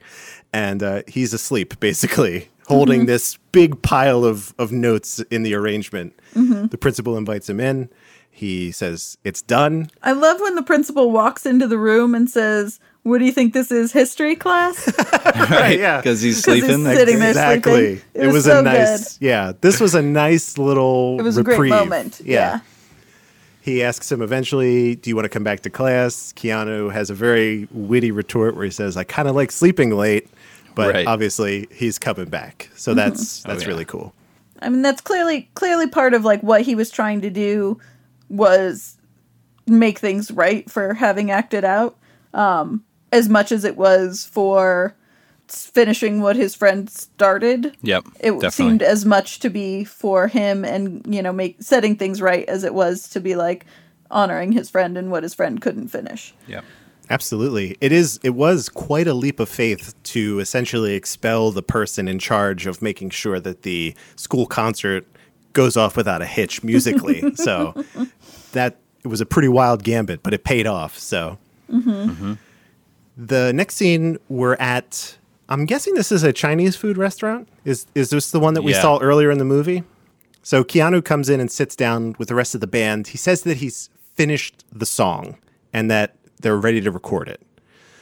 and 0.51 0.83
uh, 0.83 1.03
he's 1.07 1.33
asleep 1.33 1.79
basically, 1.79 2.49
holding 2.67 3.01
mm-hmm. 3.01 3.07
this 3.07 3.37
big 3.51 3.81
pile 3.81 4.25
of 4.25 4.53
of 4.57 4.71
notes 4.71 5.19
in 5.31 5.43
the 5.43 5.53
arrangement. 5.53 6.13
Mm-hmm. 6.35 6.67
The 6.67 6.77
principal 6.77 7.17
invites 7.17 7.49
him 7.49 7.59
in. 7.59 7.89
He 8.31 8.71
says 8.71 9.17
it's 9.23 9.41
done. 9.41 9.89
I 10.01 10.13
love 10.13 10.41
when 10.41 10.55
the 10.55 10.63
principal 10.63 11.11
walks 11.11 11.45
into 11.45 11.67
the 11.67 11.77
room 11.77 12.15
and 12.15 12.29
says, 12.29 12.79
"What 13.03 13.19
do 13.19 13.25
you 13.25 13.31
think 13.31 13.53
this 13.53 13.71
is? 13.71 13.91
History 13.91 14.35
class?" 14.35 14.91
Right? 15.49 15.79
Yeah. 15.79 15.97
Because 15.97 16.21
he's 16.23 16.43
sleeping. 16.43 16.83
sitting 16.83 17.19
there 17.19 17.29
exactly. 17.29 17.97
sleeping. 17.97 18.01
It 18.13 18.27
was 18.27 18.47
a 18.47 18.51
so 18.51 18.61
nice. 18.61 19.21
Yeah. 19.21 19.53
This 19.61 19.79
was 19.79 19.93
a 19.93 20.01
nice 20.01 20.57
little. 20.57 21.19
It 21.19 21.23
was 21.23 21.37
a 21.37 21.43
great 21.43 21.69
moment. 21.69 22.21
Yeah. 22.23 22.61
He 23.63 23.81
asks 23.81 24.11
him 24.11 24.21
eventually, 24.21 24.95
Do 24.95 25.09
you 25.09 25.15
want 25.15 25.23
to 25.23 25.29
come 25.29 25.45
back 25.45 25.61
to 25.61 25.69
class? 25.69 26.33
Keanu 26.35 26.91
has 26.91 27.09
a 27.09 27.13
very 27.13 27.69
witty 27.71 28.11
retort 28.11 28.57
where 28.57 28.65
he 28.65 28.71
says, 28.71 28.97
I 28.97 29.05
kind 29.05 29.29
of 29.29 29.37
like 29.37 29.53
sleeping 29.53 29.95
late, 29.95 30.27
but 30.75 30.93
Right. 30.93 31.07
obviously 31.07 31.67
he's 31.71 31.99
coming 31.99 32.25
back. 32.25 32.69
So 32.75 32.93
that's 32.93 33.43
that's 33.43 33.63
yeah. 33.63 33.67
really 33.69 33.85
cool. 33.85 34.13
I 34.61 34.69
mean, 34.69 34.81
that's 34.81 35.01
clearly 35.01 35.49
clearly 35.55 35.87
part 35.87 36.13
of 36.13 36.23
like 36.25 36.41
what 36.41 36.61
he 36.61 36.75
was 36.75 36.89
trying 36.89 37.21
to 37.21 37.29
do 37.29 37.79
was 38.29 38.97
make 39.67 39.99
things 39.99 40.31
right 40.31 40.69
for 40.69 40.93
having 40.93 41.31
acted 41.31 41.63
out, 41.63 41.97
um, 42.33 42.83
as 43.11 43.29
much 43.29 43.51
as 43.51 43.63
it 43.63 43.77
was 43.77 44.25
for 44.25 44.95
finishing 45.47 46.21
what 46.21 46.35
his 46.35 46.55
friend 46.55 46.89
started. 46.89 47.75
Yep. 47.81 48.05
It 48.19 48.31
definitely. 48.31 48.49
seemed 48.51 48.81
as 48.81 49.05
much 49.05 49.39
to 49.39 49.49
be 49.49 49.83
for 49.83 50.27
him 50.27 50.63
and 50.65 51.05
you 51.13 51.21
know 51.21 51.33
make 51.33 51.57
setting 51.61 51.95
things 51.95 52.21
right 52.21 52.47
as 52.47 52.63
it 52.63 52.73
was 52.73 53.09
to 53.09 53.19
be 53.19 53.35
like 53.35 53.65
honoring 54.09 54.51
his 54.51 54.69
friend 54.69 54.97
and 54.97 55.11
what 55.11 55.23
his 55.23 55.33
friend 55.33 55.61
couldn't 55.61 55.89
finish. 55.89 56.33
Yep. 56.47 56.63
Absolutely. 57.09 57.77
It 57.81 57.91
is 57.91 58.19
it 58.23 58.31
was 58.31 58.69
quite 58.69 59.07
a 59.07 59.13
leap 59.13 59.39
of 59.39 59.49
faith 59.49 59.93
to 60.03 60.39
essentially 60.39 60.93
expel 60.95 61.51
the 61.51 61.61
person 61.63 62.07
in 62.07 62.19
charge 62.19 62.65
of 62.65 62.81
making 62.81 63.09
sure 63.11 63.39
that 63.39 63.63
the 63.63 63.95
school 64.15 64.45
concert 64.45 65.05
goes 65.53 65.77
off 65.77 65.95
without 65.97 66.21
a 66.21 66.25
hitch 66.25 66.63
musically. 66.63 67.23
so 67.35 67.73
that 68.53 68.77
it 69.03 69.07
was 69.07 69.21
a 69.21 69.25
pretty 69.25 69.49
wild 69.49 69.83
gambit, 69.83 70.23
but 70.23 70.33
it 70.33 70.43
paid 70.43 70.65
off. 70.65 70.97
So 70.97 71.37
mm-hmm. 71.71 71.89
Mm-hmm. 71.89 72.33
the 73.17 73.51
next 73.53 73.75
scene 73.75 74.17
we're 74.29 74.55
at 74.55 75.17
I'm 75.49 75.65
guessing 75.65 75.93
this 75.93 76.11
is 76.11 76.23
a 76.23 76.31
Chinese 76.33 76.75
food 76.75 76.97
restaurant. 76.97 77.47
Is 77.65 77.85
is 77.95 78.09
this 78.11 78.31
the 78.31 78.39
one 78.39 78.53
that 78.53 78.61
we 78.63 78.71
Yeah. 78.71 78.81
saw 78.81 78.97
earlier 78.99 79.29
in 79.29 79.37
the 79.39 79.45
movie? 79.45 79.83
So 80.41 80.63
Keanu 80.63 81.03
comes 81.03 81.29
in 81.29 81.39
and 81.39 81.51
sits 81.51 81.75
down 81.75 82.15
with 82.17 82.27
the 82.29 82.35
rest 82.35 82.55
of 82.55 82.61
the 82.61 82.67
band. 82.67 83.07
He 83.07 83.17
says 83.17 83.43
that 83.43 83.57
he's 83.57 83.89
finished 84.15 84.63
the 84.71 84.85
song 84.85 85.37
and 85.71 85.89
that 85.91 86.15
they're 86.43 86.55
ready 86.57 86.79
to 86.81 86.91
record 86.91 87.27
it. 87.27 87.41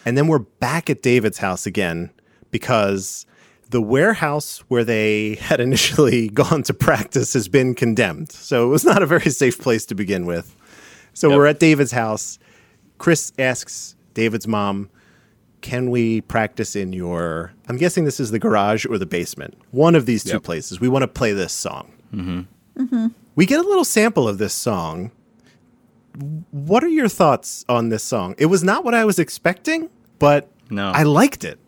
And 0.06 0.18
then 0.18 0.28
we're 0.28 0.40
back 0.40 0.90
at 0.90 1.02
David's 1.02 1.38
house 1.38 1.66
again 1.66 2.12
because 2.52 3.26
the 3.70 3.82
warehouse 3.82 4.60
where 4.68 4.84
they 4.84 5.36
had 5.42 5.60
initially 5.62 6.28
gone 6.34 6.64
to 6.64 6.74
practice 6.74 7.34
has 7.34 7.48
been 7.48 7.74
condemned. 7.74 8.32
So 8.32 8.66
it 8.66 8.70
was 8.70 8.84
not 8.84 9.02
a 9.02 9.06
very 9.06 9.30
safe 9.30 9.58
place 9.60 9.86
to 9.86 9.96
begin 9.96 10.26
with. 10.26 10.56
So 11.14 11.30
Yep. 11.30 11.38
we're 11.38 11.46
at 11.48 11.60
David's 11.60 11.92
house. 11.94 12.38
Chris 12.98 13.32
asks 13.40 13.96
David's 14.14 14.48
mom, 14.48 14.90
Can 15.62 15.90
we 15.90 16.22
practice 16.22 16.76
in 16.76 16.94
your, 16.94 17.54
I'm 17.68 17.78
guessing 17.78 18.06
this 18.06 18.20
is 18.20 18.32
the 18.32 18.40
garage 18.40 18.86
or 18.86 18.98
the 18.98 19.06
basement, 19.06 19.56
one 19.72 19.96
of 19.96 20.06
these 20.06 20.24
two 20.24 20.40
places. 20.40 20.80
We 20.82 20.88
want 20.90 21.04
to 21.04 21.08
play 21.08 21.34
this 21.34 21.54
song. 21.54 21.92
Mm-hmm. 22.14 22.84
Mm-hmm. 22.84 23.08
We 23.36 23.46
get 23.46 23.60
a 23.60 23.68
little 23.68 23.86
sample 23.86 24.28
of 24.28 24.38
this 24.40 24.54
song. 24.54 25.12
What 26.52 26.84
are 26.84 26.90
your 26.90 27.10
thoughts 27.10 27.66
on 27.68 27.90
this 27.90 28.04
song? 28.04 28.36
It 28.38 28.46
was 28.48 28.64
not 28.64 28.84
what 28.86 28.94
I 28.94 29.06
was 29.06 29.20
expecting, 29.20 29.90
but 30.20 30.50
No. 30.70 30.92
I 30.92 31.04
liked 31.04 31.44
it. 31.44 31.60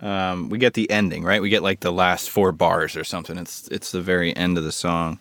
Um, 0.00 0.48
we 0.48 0.58
get 0.58 0.74
the 0.74 0.90
ending, 0.90 1.24
right? 1.24 1.42
We 1.42 1.50
get 1.50 1.62
like 1.62 1.80
the 1.80 1.92
last 1.92 2.30
four 2.30 2.52
bars 2.52 2.96
or 2.96 3.04
something. 3.04 3.36
It's 3.36 3.68
it's 3.68 3.92
the 3.92 4.00
very 4.00 4.34
end 4.34 4.56
of 4.56 4.64
the 4.64 4.72
song. 4.72 5.20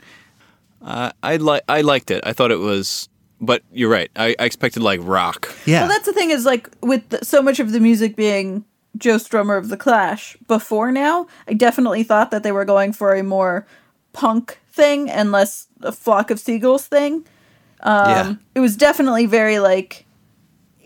Uh, 0.81 1.11
I 1.21 1.35
like 1.35 1.63
I 1.67 1.81
liked 1.81 2.11
it. 2.11 2.23
I 2.25 2.31
thought 2.31 2.51
it 2.51 2.59
was, 2.59 3.09
but 3.41 3.61
you're 3.73 3.89
right. 3.89 4.09
I, 4.15 4.35
I 4.39 4.45
expected 4.45 4.81
like 4.81 5.01
rock. 5.03 5.53
Yeah. 5.65 5.81
Well, 5.81 5.89
that's 5.89 6.05
the 6.05 6.13
thing 6.13 6.29
is 6.29 6.45
like 6.45 6.69
with 6.81 7.09
the, 7.09 7.25
so 7.25 7.41
much 7.41 7.59
of 7.59 7.73
the 7.73 7.81
music 7.81 8.15
being 8.15 8.63
Joe 8.97 9.17
Strummer 9.17 9.57
of 9.57 9.67
The 9.67 9.77
Clash 9.77 10.37
before 10.47 10.91
now, 10.91 11.27
I 11.47 11.53
definitely 11.53 12.03
thought 12.03 12.31
that 12.31 12.43
they 12.43 12.51
were 12.53 12.65
going 12.65 12.93
for 12.93 13.13
a 13.13 13.23
more 13.23 13.67
punk 14.13 14.59
thing 14.71 15.09
and 15.09 15.31
less 15.31 15.67
a 15.81 15.91
flock 15.91 16.31
of 16.31 16.39
seagulls 16.39 16.87
thing. 16.87 17.25
Um, 17.82 18.09
yeah. 18.09 18.36
It 18.55 18.59
was 18.59 18.75
definitely 18.75 19.25
very 19.25 19.59
like 19.59 20.05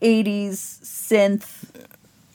80s 0.02 0.82
synth. 0.84 1.70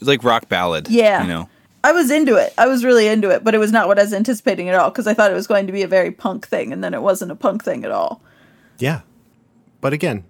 Like 0.01 0.25
rock 0.25 0.49
ballad. 0.49 0.89
Yeah. 0.89 1.23
You 1.23 1.29
know. 1.29 1.49
I 1.85 1.93
was 1.93 2.11
into 2.11 2.37
it. 2.37 2.53
I 2.59 2.67
was 2.67 2.85
really 2.85 3.07
into 3.07 3.31
it, 3.31 3.45
but 3.45 3.55
it 3.55 3.59
was 3.59 3.71
not 3.73 3.87
what 3.87 3.99
I 3.99 4.03
was 4.03 4.13
anticipating 4.13 4.69
at 4.69 4.75
all 4.75 4.91
because 4.91 5.07
I 5.07 5.15
thought 5.15 5.31
it 5.31 5.35
was 5.35 5.47
going 5.47 5.67
to 5.69 5.73
be 5.73 5.83
a 5.83 5.89
very 5.89 6.11
punk 6.11 6.47
thing, 6.47 6.73
and 6.73 6.83
then 6.83 6.93
it 6.93 7.03
wasn't 7.03 7.31
a 7.31 7.37
punk 7.37 7.65
thing 7.65 7.85
at 7.85 7.93
all. 7.93 8.21
Yeah. 8.79 9.03
But 9.81 9.93
again, 9.93 10.25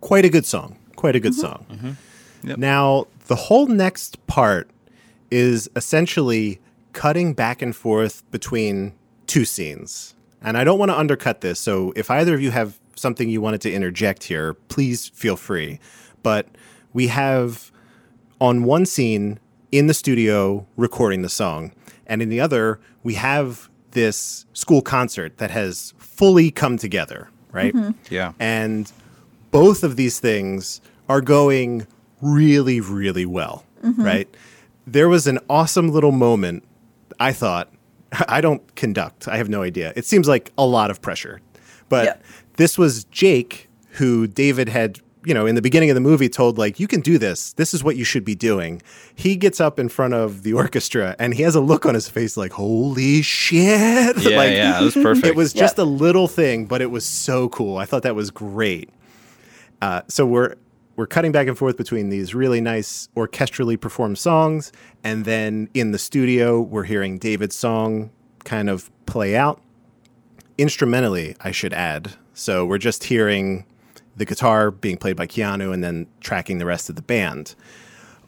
quite 0.00 0.24
a 0.24 0.30
good 0.30 0.46
song. 0.46 0.78
Quite 0.96 1.14
a 1.14 1.20
good 1.20 1.34
song. 1.34 1.96
Yep. 2.42 2.58
Now, 2.58 3.06
the 3.26 3.36
whole 3.36 3.66
next 3.66 4.26
part 4.26 4.70
is 5.30 5.68
essentially 5.76 6.58
cutting 6.92 7.34
back 7.34 7.62
and 7.62 7.76
forth 7.76 8.28
between 8.30 8.92
two 9.26 9.44
scenes. 9.44 10.14
And 10.40 10.56
I 10.56 10.64
don't 10.64 10.78
want 10.78 10.90
to 10.90 10.98
undercut 10.98 11.42
this. 11.42 11.58
So 11.58 11.92
if 11.94 12.10
either 12.10 12.34
of 12.34 12.40
you 12.40 12.50
have 12.50 12.78
something 12.98 13.28
you 13.28 13.40
wanted 13.40 13.60
to 13.62 13.72
interject 13.72 14.24
here, 14.24 14.54
please 14.54 15.08
feel 15.08 15.36
free. 15.36 15.80
But 16.22 16.46
we 16.92 17.08
have 17.08 17.70
on 18.40 18.64
one 18.64 18.86
scene 18.86 19.38
in 19.72 19.86
the 19.86 19.94
studio 19.94 20.66
recording 20.76 21.22
the 21.22 21.28
song, 21.28 21.72
and 22.06 22.22
in 22.22 22.28
the 22.28 22.40
other, 22.40 22.80
we 23.02 23.14
have 23.14 23.68
this 23.92 24.46
school 24.52 24.82
concert 24.82 25.38
that 25.38 25.50
has 25.50 25.94
fully 25.98 26.50
come 26.50 26.76
together, 26.76 27.30
right? 27.52 27.74
Mm-hmm. 27.74 27.92
Yeah. 28.10 28.32
And 28.38 28.90
both 29.50 29.82
of 29.82 29.96
these 29.96 30.20
things 30.20 30.80
are 31.08 31.20
going 31.20 31.86
really, 32.20 32.80
really 32.80 33.26
well, 33.26 33.64
mm-hmm. 33.82 34.02
right? 34.02 34.36
There 34.86 35.08
was 35.08 35.26
an 35.26 35.38
awesome 35.48 35.90
little 35.90 36.12
moment, 36.12 36.64
I 37.20 37.32
thought. 37.32 37.72
I 38.28 38.40
don't 38.40 38.74
conduct, 38.74 39.28
I 39.28 39.36
have 39.36 39.48
no 39.48 39.62
idea. 39.62 39.92
It 39.96 40.06
seems 40.06 40.28
like 40.28 40.52
a 40.56 40.66
lot 40.66 40.90
of 40.90 41.00
pressure. 41.02 41.40
But 41.88 42.04
Yeah. 42.04 42.16
This 42.58 42.76
was 42.78 43.04
Jake, 43.04 43.68
who 43.92 44.26
David 44.28 44.68
had, 44.68 45.00
you 45.24 45.32
know, 45.34 45.46
in 45.46 45.54
the 45.54 45.62
beginning 45.62 45.90
of 45.90 45.94
the 45.94 46.00
movie 46.00 46.28
told, 46.28 46.58
like, 46.58 46.78
you 46.78 46.86
can 46.86 47.00
do 47.00 47.16
this. 47.18 47.52
This 47.54 47.72
is 47.74 47.82
what 47.82 47.96
you 47.96 48.04
should 48.04 48.24
be 48.24 48.34
doing. 48.34 48.82
He 49.14 49.34
gets 49.36 49.60
up 49.60 49.78
in 49.78 49.88
front 49.88 50.14
of 50.14 50.42
the 50.42 50.52
orchestra 50.52 51.16
and 51.18 51.34
he 51.34 51.42
has 51.42 51.54
a 51.54 51.60
look 51.60 51.86
on 51.86 51.94
his 51.94 52.08
face 52.08 52.36
like, 52.36 52.52
holy 52.52 53.22
shit. 53.22 54.16
Yeah, 54.22 54.36
like, 54.36 54.52
yeah, 54.52 54.80
it 54.80 54.84
was 54.84 54.94
perfect. 54.94 55.26
It 55.26 55.34
was 55.36 55.54
Yeah. 55.54 55.62
just 55.62 55.78
a 55.78 55.84
little 55.84 56.28
thing, 56.28 56.66
but 56.66 56.80
it 56.82 56.90
was 56.90 57.04
so 57.06 57.48
cool. 57.48 57.78
I 57.78 57.84
thought 57.86 58.02
that 58.02 58.14
was 58.14 58.30
great. 58.30 58.90
Uh, 59.80 60.02
so 60.08 60.26
we're 60.26 60.54
we're 60.96 61.06
cutting 61.06 61.30
back 61.30 61.46
and 61.46 61.56
forth 61.56 61.76
between 61.76 62.08
these 62.10 62.34
really 62.34 62.60
nice 62.60 63.08
orchestrally 63.16 63.80
performed 63.80 64.18
songs, 64.18 64.72
and 65.04 65.24
then 65.24 65.68
in 65.72 65.92
the 65.92 65.98
studio 65.98 66.60
we're 66.60 66.82
hearing 66.82 67.18
David's 67.18 67.54
song 67.54 68.10
kind 68.44 68.68
of 68.68 68.90
play 69.06 69.36
out 69.36 69.62
instrumentally. 70.56 71.36
I 71.40 71.52
should 71.52 71.72
add. 71.72 72.14
So 72.38 72.64
we're 72.64 72.78
just 72.78 73.04
hearing 73.04 73.64
the 74.16 74.24
guitar 74.24 74.70
being 74.70 74.96
played 74.96 75.16
by 75.16 75.26
Keanu, 75.26 75.72
and 75.74 75.82
then 75.82 76.06
tracking 76.20 76.58
the 76.58 76.66
rest 76.66 76.88
of 76.88 76.96
the 76.96 77.02
band 77.02 77.54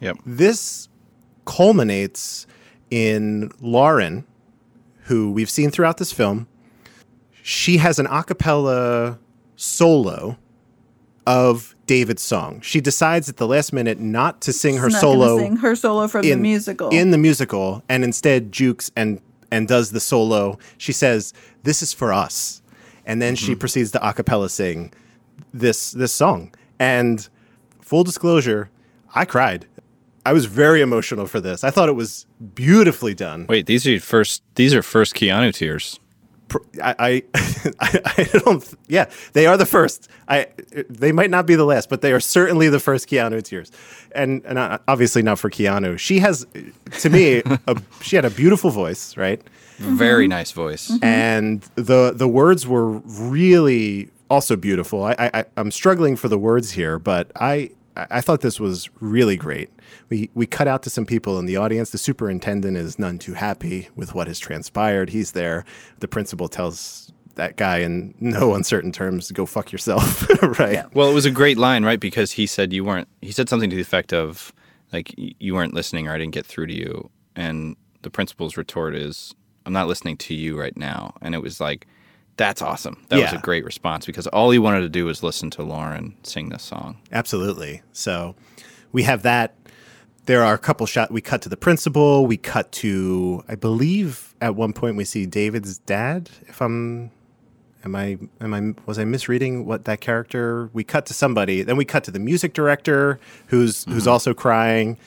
Yep. 0.01 0.17
this 0.25 0.89
culminates 1.45 2.45
in 2.89 3.51
Lauren, 3.61 4.25
who 5.03 5.31
we've 5.31 5.49
seen 5.49 5.69
throughout 5.71 5.97
this 5.97 6.11
film. 6.11 6.47
She 7.41 7.77
has 7.77 7.99
an 7.99 8.07
a 8.07 8.23
cappella 8.23 9.17
solo 9.55 10.37
of 11.25 11.75
David's 11.87 12.21
song. 12.21 12.61
She 12.61 12.81
decides 12.81 13.29
at 13.29 13.37
the 13.37 13.47
last 13.47 13.71
minute 13.73 13.99
not 13.99 14.41
to 14.41 14.53
sing 14.53 14.77
her 14.77 14.87
She's 14.89 14.95
not 14.95 15.01
solo 15.01 15.37
sing 15.37 15.55
her 15.57 15.75
solo 15.75 16.07
from 16.07 16.23
the 16.23 16.35
musical. 16.35 16.89
in 16.89 17.11
the 17.11 17.17
musical 17.17 17.83
and 17.87 18.03
instead 18.03 18.51
jukes 18.51 18.91
and 18.95 19.21
and 19.51 19.67
does 19.67 19.91
the 19.91 19.99
solo. 19.99 20.57
She 20.77 20.91
says, 20.93 21.33
"This 21.63 21.81
is 21.81 21.93
for 21.93 22.11
us," 22.13 22.60
and 23.11 23.21
then 23.21 23.35
she 23.35 23.55
proceeds 23.55 23.91
to 23.91 24.07
a 24.07 24.13
cappella 24.13 24.49
sing 24.49 24.93
this 25.53 25.91
this 25.91 26.13
song. 26.13 26.53
And 26.79 27.27
full 27.81 28.05
disclosure, 28.05 28.69
I 29.13 29.25
cried. 29.25 29.67
I 30.25 30.31
was 30.31 30.45
very 30.45 30.79
emotional 30.79 31.25
for 31.25 31.41
this. 31.41 31.65
I 31.65 31.71
thought 31.71 31.89
it 31.89 31.95
was 31.95 32.25
beautifully 32.55 33.13
done. 33.13 33.47
Wait, 33.49 33.65
these 33.65 33.85
are 33.85 33.91
your 33.91 33.99
first. 33.99 34.43
These 34.55 34.73
are 34.73 34.81
first 34.81 35.13
Keanu 35.13 35.53
tears. 35.53 35.99
I, 36.81 37.23
I, 37.79 38.01
I 38.17 38.29
don't. 38.45 38.63
Yeah, 38.87 39.09
they 39.33 39.45
are 39.45 39.57
the 39.57 39.65
first. 39.65 40.07
I. 40.29 40.47
They 40.89 41.11
might 41.11 41.29
not 41.29 41.45
be 41.45 41.55
the 41.55 41.65
last, 41.65 41.89
but 41.89 42.01
they 42.01 42.13
are 42.13 42.21
certainly 42.21 42.69
the 42.69 42.79
first 42.79 43.09
Keanu 43.09 43.43
tears, 43.43 43.73
and 44.15 44.41
and 44.45 44.57
uh, 44.57 44.77
obviously 44.87 45.21
not 45.21 45.37
for 45.37 45.49
Keanu. 45.49 45.99
She 45.99 46.19
has, 46.19 46.47
to 46.99 47.09
me, 47.09 47.41
a, 47.67 47.75
she 48.01 48.15
had 48.15 48.23
a 48.23 48.29
beautiful 48.29 48.69
voice, 48.69 49.17
right? 49.17 49.41
Very 49.81 50.25
mm-hmm. 50.25 50.29
nice 50.29 50.51
voice. 50.51 50.89
Mm-hmm. 50.89 51.03
and 51.03 51.61
the 51.75 52.13
the 52.15 52.27
words 52.27 52.67
were 52.67 52.89
really 52.89 54.09
also 54.29 54.55
beautiful. 54.55 55.03
I, 55.03 55.15
I 55.33 55.45
I'm 55.57 55.71
struggling 55.71 56.15
for 56.15 56.29
the 56.29 56.37
words 56.37 56.71
here, 56.71 56.99
but 56.99 57.31
I 57.35 57.71
I 57.95 58.21
thought 58.21 58.41
this 58.41 58.59
was 58.59 58.89
really 58.99 59.35
great. 59.35 59.69
We 60.09 60.29
we 60.33 60.45
cut 60.45 60.67
out 60.67 60.83
to 60.83 60.89
some 60.89 61.05
people 61.05 61.37
in 61.39 61.45
the 61.45 61.57
audience. 61.57 61.89
The 61.89 61.97
superintendent 61.97 62.77
is 62.77 62.97
none 62.97 63.19
too 63.19 63.33
happy 63.33 63.89
with 63.95 64.15
what 64.15 64.27
has 64.27 64.39
transpired. 64.39 65.09
He's 65.09 65.31
there. 65.31 65.65
The 65.99 66.07
principal 66.07 66.47
tells 66.47 67.11
that 67.35 67.57
guy 67.57 67.79
in 67.79 68.13
no 68.19 68.55
uncertain 68.55 68.91
terms, 68.91 69.31
"Go 69.31 69.45
fuck 69.45 69.71
yourself." 69.71 70.27
right? 70.59 70.83
Well, 70.95 71.09
it 71.09 71.13
was 71.13 71.25
a 71.25 71.31
great 71.31 71.57
line, 71.57 71.83
right? 71.83 71.99
Because 71.99 72.31
he 72.31 72.45
said 72.45 72.71
you 72.71 72.83
weren't. 72.83 73.07
He 73.21 73.31
said 73.31 73.49
something 73.49 73.69
to 73.69 73.75
the 73.75 73.81
effect 73.81 74.13
of, 74.13 74.53
like, 74.93 75.13
you 75.17 75.53
weren't 75.53 75.73
listening, 75.73 76.07
or 76.07 76.13
I 76.13 76.17
didn't 76.17 76.33
get 76.33 76.45
through 76.45 76.67
to 76.67 76.73
you. 76.73 77.09
And 77.35 77.75
the 78.01 78.09
principal's 78.09 78.57
retort 78.57 78.95
is, 78.95 79.33
"I'm 79.65 79.73
not 79.73 79.87
listening 79.87 80.17
to 80.17 80.33
you 80.33 80.59
right 80.59 80.75
now." 80.75 81.15
And 81.21 81.35
it 81.35 81.41
was 81.41 81.59
like, 81.59 81.87
that's 82.37 82.61
awesome. 82.61 83.05
That 83.09 83.19
was 83.19 83.33
a 83.33 83.37
great 83.37 83.63
response 83.63 84.05
because 84.05 84.25
all 84.27 84.49
he 84.51 84.59
wanted 84.59 84.81
to 84.81 84.89
do 84.89 85.05
was 85.05 85.21
listen 85.21 85.49
to 85.51 85.63
Lauren 85.63 86.15
sing 86.23 86.49
this 86.49 86.63
song. 86.63 86.97
Absolutely. 87.11 87.83
So 87.91 88.35
we 88.91 89.03
have 89.03 89.21
that. 89.23 89.55
There 90.25 90.43
are 90.43 90.53
a 90.53 90.57
couple 90.57 90.85
shots. 90.85 91.11
We 91.11 91.21
cut 91.21 91.41
to 91.43 91.49
the 91.49 91.57
principal. 91.57 92.25
We 92.25 92.37
cut 92.37 92.71
to, 92.73 93.43
I 93.47 93.55
believe, 93.55 94.33
at 94.39 94.55
one 94.55 94.73
point 94.73 94.95
we 94.95 95.05
see 95.05 95.25
David's 95.25 95.79
dad. 95.79 96.29
If 96.47 96.61
I'm, 96.61 97.11
am 97.83 97.95
I, 97.95 98.17
am 98.39 98.53
I, 98.53 98.73
was 98.85 98.97
I 98.97 99.03
misreading 99.03 99.65
what 99.65 99.85
that 99.85 99.99
character? 99.99 100.69
We 100.73 100.83
cut 100.83 101.05
to 101.07 101.13
somebody. 101.13 101.63
Then 101.63 101.75
we 101.75 101.85
cut 101.85 102.03
to 102.05 102.11
the 102.11 102.19
music 102.19 102.53
director, 102.53 103.19
who's 103.47 103.83
who's 103.85 104.03
mm-hmm. 104.03 104.09
also 104.09 104.33
crying. 104.33 104.97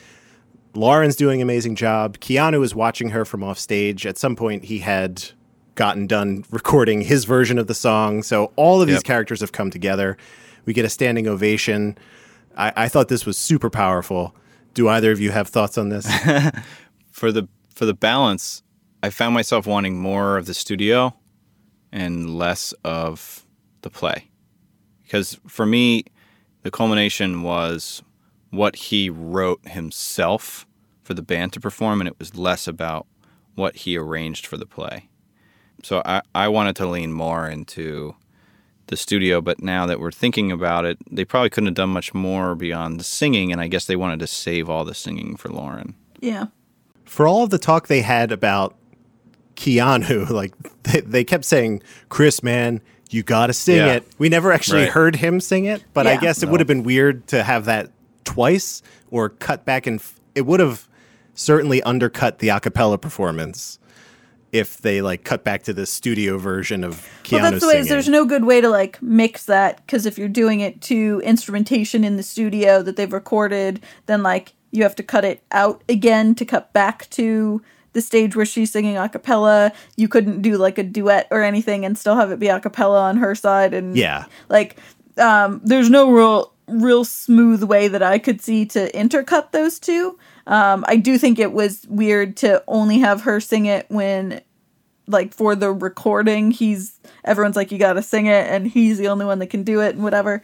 Lauren's 0.74 1.16
doing 1.16 1.40
an 1.40 1.46
amazing 1.46 1.76
job. 1.76 2.18
Keanu 2.18 2.64
is 2.64 2.74
watching 2.74 3.10
her 3.10 3.24
from 3.24 3.42
off 3.42 3.58
stage. 3.58 4.06
At 4.06 4.18
some 4.18 4.36
point, 4.36 4.64
he 4.64 4.78
had 4.78 5.24
gotten 5.74 6.06
done 6.06 6.44
recording 6.50 7.02
his 7.02 7.24
version 7.24 7.58
of 7.58 7.66
the 7.66 7.74
song. 7.74 8.22
So 8.22 8.52
all 8.56 8.80
of 8.80 8.88
these 8.88 9.02
characters 9.02 9.40
have 9.40 9.52
come 9.52 9.70
together. 9.70 10.16
We 10.64 10.72
get 10.72 10.84
a 10.84 10.88
standing 10.88 11.26
ovation. 11.26 11.98
I, 12.56 12.72
I 12.76 12.88
thought 12.88 13.08
this 13.08 13.26
was 13.26 13.36
super 13.36 13.70
powerful. 13.70 14.34
Do 14.74 14.88
either 14.88 15.12
of 15.12 15.20
you 15.20 15.30
have 15.30 15.48
thoughts 15.48 15.78
on 15.78 15.88
this? 15.88 16.06
For 17.12 17.30
the 17.30 17.48
for 17.68 17.86
the 17.86 17.94
balance, 17.94 18.62
I 19.02 19.10
found 19.10 19.34
myself 19.34 19.66
wanting 19.66 19.98
more 19.98 20.36
of 20.36 20.46
the 20.46 20.54
studio 20.54 21.14
and 21.92 22.36
less 22.38 22.72
of 22.84 23.44
the 23.82 23.90
play. 23.90 24.30
Because 25.02 25.38
for 25.46 25.66
me, 25.66 26.04
the 26.62 26.70
culmination 26.70 27.42
was 27.42 28.02
what 28.50 28.76
he 28.76 29.10
wrote 29.10 29.66
himself 29.66 30.66
for 31.04 31.14
the 31.14 31.22
band 31.22 31.52
to 31.52 31.60
perform, 31.60 32.00
and 32.00 32.08
it 32.08 32.18
was 32.18 32.34
less 32.36 32.66
about 32.66 33.06
what 33.54 33.76
he 33.76 33.96
arranged 33.96 34.46
for 34.46 34.56
the 34.56 34.66
play. 34.66 35.08
So 35.84 36.02
I, 36.04 36.22
I 36.34 36.48
wanted 36.48 36.74
to 36.76 36.86
lean 36.88 37.12
more 37.12 37.46
into 37.48 38.16
the 38.88 38.96
studio, 38.96 39.40
but 39.40 39.62
now 39.62 39.86
that 39.86 40.00
we're 40.00 40.10
thinking 40.10 40.50
about 40.50 40.84
it, 40.84 40.98
they 41.10 41.24
probably 41.24 41.50
couldn't 41.50 41.68
have 41.68 41.74
done 41.74 41.90
much 41.90 42.12
more 42.14 42.54
beyond 42.54 42.98
the 42.98 43.04
singing, 43.04 43.52
and 43.52 43.60
I 43.60 43.68
guess 43.68 43.86
they 43.86 43.96
wanted 43.96 44.18
to 44.20 44.26
save 44.26 44.68
all 44.68 44.84
the 44.84 44.94
singing 44.94 45.36
for 45.36 45.48
Lauren. 45.50 45.94
yeah. 46.20 46.46
For 47.04 47.26
all 47.28 47.44
of 47.44 47.50
the 47.50 47.58
talk 47.58 47.86
they 47.86 48.00
had 48.00 48.32
about 48.32 48.74
Keanu, 49.56 50.28
like 50.30 50.52
they, 50.84 51.00
they 51.00 51.24
kept 51.24 51.44
saying, 51.44 51.82
Chris, 52.08 52.42
man, 52.42 52.80
you 53.10 53.22
got 53.22 53.48
to 53.48 53.52
sing 53.52 53.76
Yeah. 53.76 53.94
it. 53.94 54.06
We 54.18 54.28
never 54.30 54.52
actually 54.52 54.82
Right. 54.84 54.90
heard 54.90 55.16
him 55.16 55.38
sing 55.40 55.66
it, 55.66 55.84
but 55.92 56.06
I 56.06 56.16
guess 56.16 56.42
it 56.42 56.48
would 56.48 56.60
have 56.60 56.66
been 56.66 56.82
weird 56.82 57.26
to 57.28 57.42
have 57.44 57.66
that 57.66 57.90
twice 58.24 58.82
or 59.10 59.28
cut 59.28 59.64
back 59.64 59.86
and 59.86 60.00
f- 60.00 60.18
it 60.34 60.46
would 60.46 60.60
have 60.60 60.88
certainly 61.34 61.82
undercut 61.82 62.38
the 62.38 62.48
a 62.48 62.60
cappella 62.60 62.98
performance 62.98 63.78
if 64.52 64.78
they 64.78 65.02
like 65.02 65.24
cut 65.24 65.42
back 65.42 65.64
to 65.64 65.72
the 65.72 65.84
studio 65.84 66.38
version 66.38 66.84
of 66.84 67.08
Keanu 67.24 67.32
Well, 67.42 67.50
that's 67.50 67.60
the 67.60 67.66
way. 67.66 67.72
singing. 67.72 67.82
is 67.82 67.88
There's 67.88 68.08
no 68.08 68.24
good 68.24 68.44
way 68.44 68.60
to 68.60 68.68
like 68.68 69.02
mix 69.02 69.46
that 69.46 69.78
because 69.78 70.06
if 70.06 70.16
you're 70.16 70.28
doing 70.28 70.60
it 70.60 70.80
to 70.82 71.20
instrumentation 71.24 72.04
in 72.04 72.16
the 72.16 72.22
studio 72.22 72.80
that 72.82 72.94
they've 72.96 73.12
recorded, 73.12 73.82
then 74.06 74.22
like 74.22 74.52
you 74.70 74.84
have 74.84 74.94
to 74.96 75.02
cut 75.02 75.24
it 75.24 75.42
out 75.50 75.82
again 75.88 76.34
to 76.36 76.44
cut 76.44 76.72
back 76.72 77.10
to 77.10 77.62
the 77.94 78.00
stage 78.00 78.36
where 78.36 78.46
she's 78.46 78.70
singing 78.70 78.96
a 78.96 79.08
cappella. 79.08 79.72
You 79.96 80.06
couldn't 80.08 80.40
do 80.42 80.56
like 80.56 80.78
a 80.78 80.84
duet 80.84 81.26
or 81.32 81.42
anything 81.42 81.84
and 81.84 81.98
still 81.98 82.14
have 82.16 82.30
it 82.30 82.38
be 82.38 82.46
a 82.48 82.60
cappella 82.60 83.00
on 83.02 83.16
her 83.16 83.34
side 83.34 83.74
and 83.74 83.96
Yeah. 83.96 84.26
like 84.48 84.76
um 85.18 85.60
there's 85.64 85.90
no 85.90 86.10
real 86.12 86.52
real 86.68 87.04
smooth 87.04 87.62
way 87.62 87.88
that 87.88 88.02
I 88.02 88.18
could 88.18 88.40
see 88.40 88.64
to 88.66 88.90
intercut 88.92 89.52
those 89.52 89.78
two. 89.78 90.18
Um, 90.46 90.84
I 90.88 90.96
do 90.96 91.18
think 91.18 91.38
it 91.38 91.52
was 91.52 91.86
weird 91.88 92.36
to 92.38 92.62
only 92.68 92.98
have 92.98 93.22
her 93.22 93.40
sing 93.40 93.66
it 93.66 93.86
when, 93.88 94.40
like, 95.06 95.32
for 95.34 95.54
the 95.54 95.72
recording, 95.72 96.50
he's 96.50 96.98
everyone's 97.24 97.56
like, 97.56 97.72
you 97.72 97.78
gotta 97.78 98.02
sing 98.02 98.26
it, 98.26 98.46
and 98.50 98.66
he's 98.66 98.98
the 98.98 99.08
only 99.08 99.24
one 99.26 99.38
that 99.38 99.48
can 99.48 99.62
do 99.62 99.80
it, 99.80 99.94
and 99.94 100.02
whatever. 100.04 100.42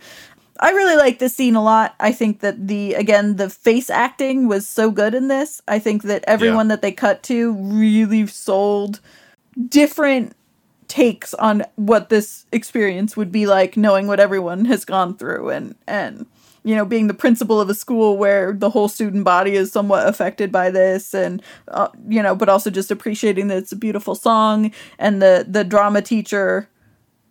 I 0.62 0.72
really 0.72 0.96
like 0.96 1.18
this 1.18 1.34
scene 1.34 1.56
a 1.56 1.62
lot. 1.62 1.94
I 2.00 2.12
think 2.12 2.40
that 2.40 2.68
the 2.68 2.92
again 2.94 3.36
the 3.36 3.48
face 3.48 3.88
acting 3.88 4.46
was 4.46 4.68
so 4.68 4.90
good 4.90 5.14
in 5.14 5.28
this. 5.28 5.62
I 5.66 5.78
think 5.78 6.02
that 6.02 6.22
everyone 6.26 6.66
Yeah. 6.66 6.74
that 6.76 6.82
they 6.82 6.92
cut 6.92 7.22
to 7.24 7.52
really 7.54 8.26
sold 8.26 9.00
different 9.68 10.34
takes 10.90 11.34
on 11.34 11.64
what 11.76 12.08
this 12.08 12.46
experience 12.50 13.16
would 13.16 13.30
be 13.30 13.46
like 13.46 13.76
knowing 13.76 14.08
what 14.08 14.18
everyone 14.18 14.64
has 14.64 14.84
gone 14.84 15.16
through 15.16 15.48
and 15.48 15.76
and 15.86 16.26
you 16.64 16.74
know 16.74 16.84
being 16.84 17.06
the 17.06 17.14
principal 17.14 17.60
of 17.60 17.70
a 17.70 17.74
school 17.74 18.18
where 18.18 18.52
the 18.52 18.70
whole 18.70 18.88
student 18.88 19.22
body 19.22 19.52
is 19.52 19.70
somewhat 19.70 20.08
affected 20.08 20.50
by 20.50 20.68
this 20.68 21.14
and 21.14 21.42
uh, 21.68 21.86
you 22.08 22.20
know 22.20 22.34
but 22.34 22.48
also 22.48 22.70
just 22.70 22.90
appreciating 22.90 23.46
that 23.46 23.58
it's 23.58 23.70
a 23.70 23.76
beautiful 23.76 24.16
song 24.16 24.72
and 24.98 25.22
the 25.22 25.46
the 25.48 25.62
drama 25.62 26.02
teacher 26.02 26.68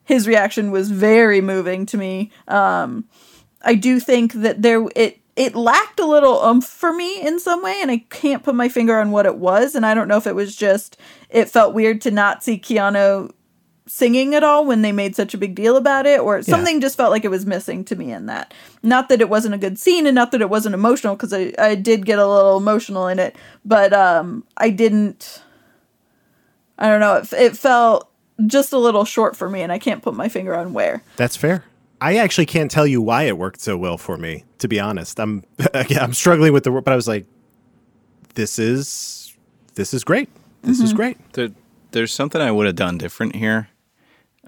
his 0.05 0.25
reaction 0.25 0.71
was 0.71 0.89
very 0.89 1.39
moving 1.41 1.85
to 1.85 1.97
me. 1.97 2.31
Um 2.47 3.09
i 3.61 3.75
do 3.75 3.99
think 3.99 4.31
that 4.31 4.61
there 4.61 4.87
it 4.95 5.19
it 5.35 5.53
lacked 5.53 5.99
a 5.99 6.05
little 6.05 6.41
umph 6.41 6.65
for 6.65 6.93
me 6.93 7.21
in 7.21 7.41
some 7.41 7.61
way 7.61 7.77
and 7.81 7.91
i 7.91 7.97
can't 8.09 8.41
put 8.41 8.55
my 8.55 8.69
finger 8.69 8.97
on 8.97 9.11
what 9.11 9.25
it 9.25 9.35
was 9.35 9.75
and 9.75 9.85
i 9.85 9.93
don't 9.93 10.07
know 10.07 10.15
if 10.15 10.25
it 10.25 10.33
was 10.33 10.55
just 10.55 10.95
it 11.29 11.49
felt 11.49 11.73
weird 11.73 11.99
to 11.99 12.09
not 12.09 12.41
see 12.41 12.57
keanu 12.57 13.29
singing 13.89 14.35
at 14.35 14.43
all 14.43 14.65
when 14.65 14.83
they 14.83 14.91
made 14.91 15.15
such 15.15 15.33
a 15.33 15.37
big 15.37 15.55
deal 15.55 15.75
about 15.75 16.05
it 16.05 16.19
or 16.19 16.43
something 16.43 16.79
just 16.79 16.95
felt 16.95 17.09
like 17.09 17.25
it 17.25 17.29
was 17.29 17.43
missing 17.45 17.83
to 17.83 17.95
me 17.95 18.11
in 18.11 18.27
that 18.27 18.53
not 18.83 19.09
that 19.09 19.19
it 19.19 19.29
wasn't 19.29 19.53
a 19.53 19.57
good 19.57 19.79
scene 19.79 20.05
and 20.05 20.13
not 20.13 20.29
that 20.31 20.41
it 20.41 20.49
wasn't 20.49 20.75
emotional 20.75 21.15
because 21.15 21.33
I, 21.33 21.53
I 21.57 21.73
did 21.73 22.05
get 22.05 22.19
a 22.19 22.27
little 22.27 22.57
emotional 22.57 23.07
in 23.07 23.17
it 23.17 23.35
but 23.65 23.91
um 23.91 24.43
i 24.57 24.69
didn't 24.69 25.41
i 26.77 26.87
don't 26.87 26.99
know 26.99 27.15
it, 27.15 27.33
it 27.33 27.57
felt 27.57 28.11
just 28.45 28.71
a 28.73 28.77
little 28.77 29.05
short 29.05 29.35
for 29.35 29.49
me 29.49 29.61
and 29.63 29.71
i 29.71 29.79
can't 29.79 30.03
put 30.03 30.13
my 30.13 30.29
finger 30.29 30.55
on 30.55 30.71
where 30.71 31.01
That's 31.17 31.35
fair. 31.35 31.63
I 32.01 32.17
actually 32.17 32.45
can't 32.45 32.71
tell 32.71 32.87
you 32.87 33.01
why 33.01 33.23
it 33.23 33.37
worked 33.37 33.59
so 33.59 33.75
well 33.75 33.97
for 33.97 34.17
me, 34.17 34.45
to 34.59 34.67
be 34.67 34.79
honest. 34.79 35.19
I'm 35.19 35.43
again, 35.73 36.01
I'm 36.01 36.13
struggling 36.13 36.53
with 36.53 36.63
the 36.63 36.71
word, 36.71 36.85
but 36.85 36.93
I 36.93 36.95
was 36.95 37.07
like, 37.07 37.25
this 38.35 38.57
is 38.59 39.35
this 39.75 39.93
is 39.93 40.03
great. 40.03 40.29
This 40.61 40.79
is 40.79 40.93
great. 40.93 41.17
There, 41.33 41.49
there's 41.91 42.13
something 42.13 42.41
I 42.41 42.51
would 42.51 42.65
have 42.65 42.75
done 42.75 42.97
different 42.97 43.35
here. 43.35 43.68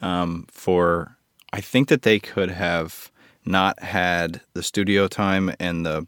Um, 0.02 0.48
for 0.50 1.18
I 1.54 1.62
think 1.62 1.90
that 1.90 2.02
they 2.02 2.20
could 2.20 2.50
have 2.50 3.12
not 3.46 3.82
had 3.82 4.42
the 4.54 4.64
studio 4.64 5.08
time 5.08 5.54
and 5.60 5.86
the 5.86 6.08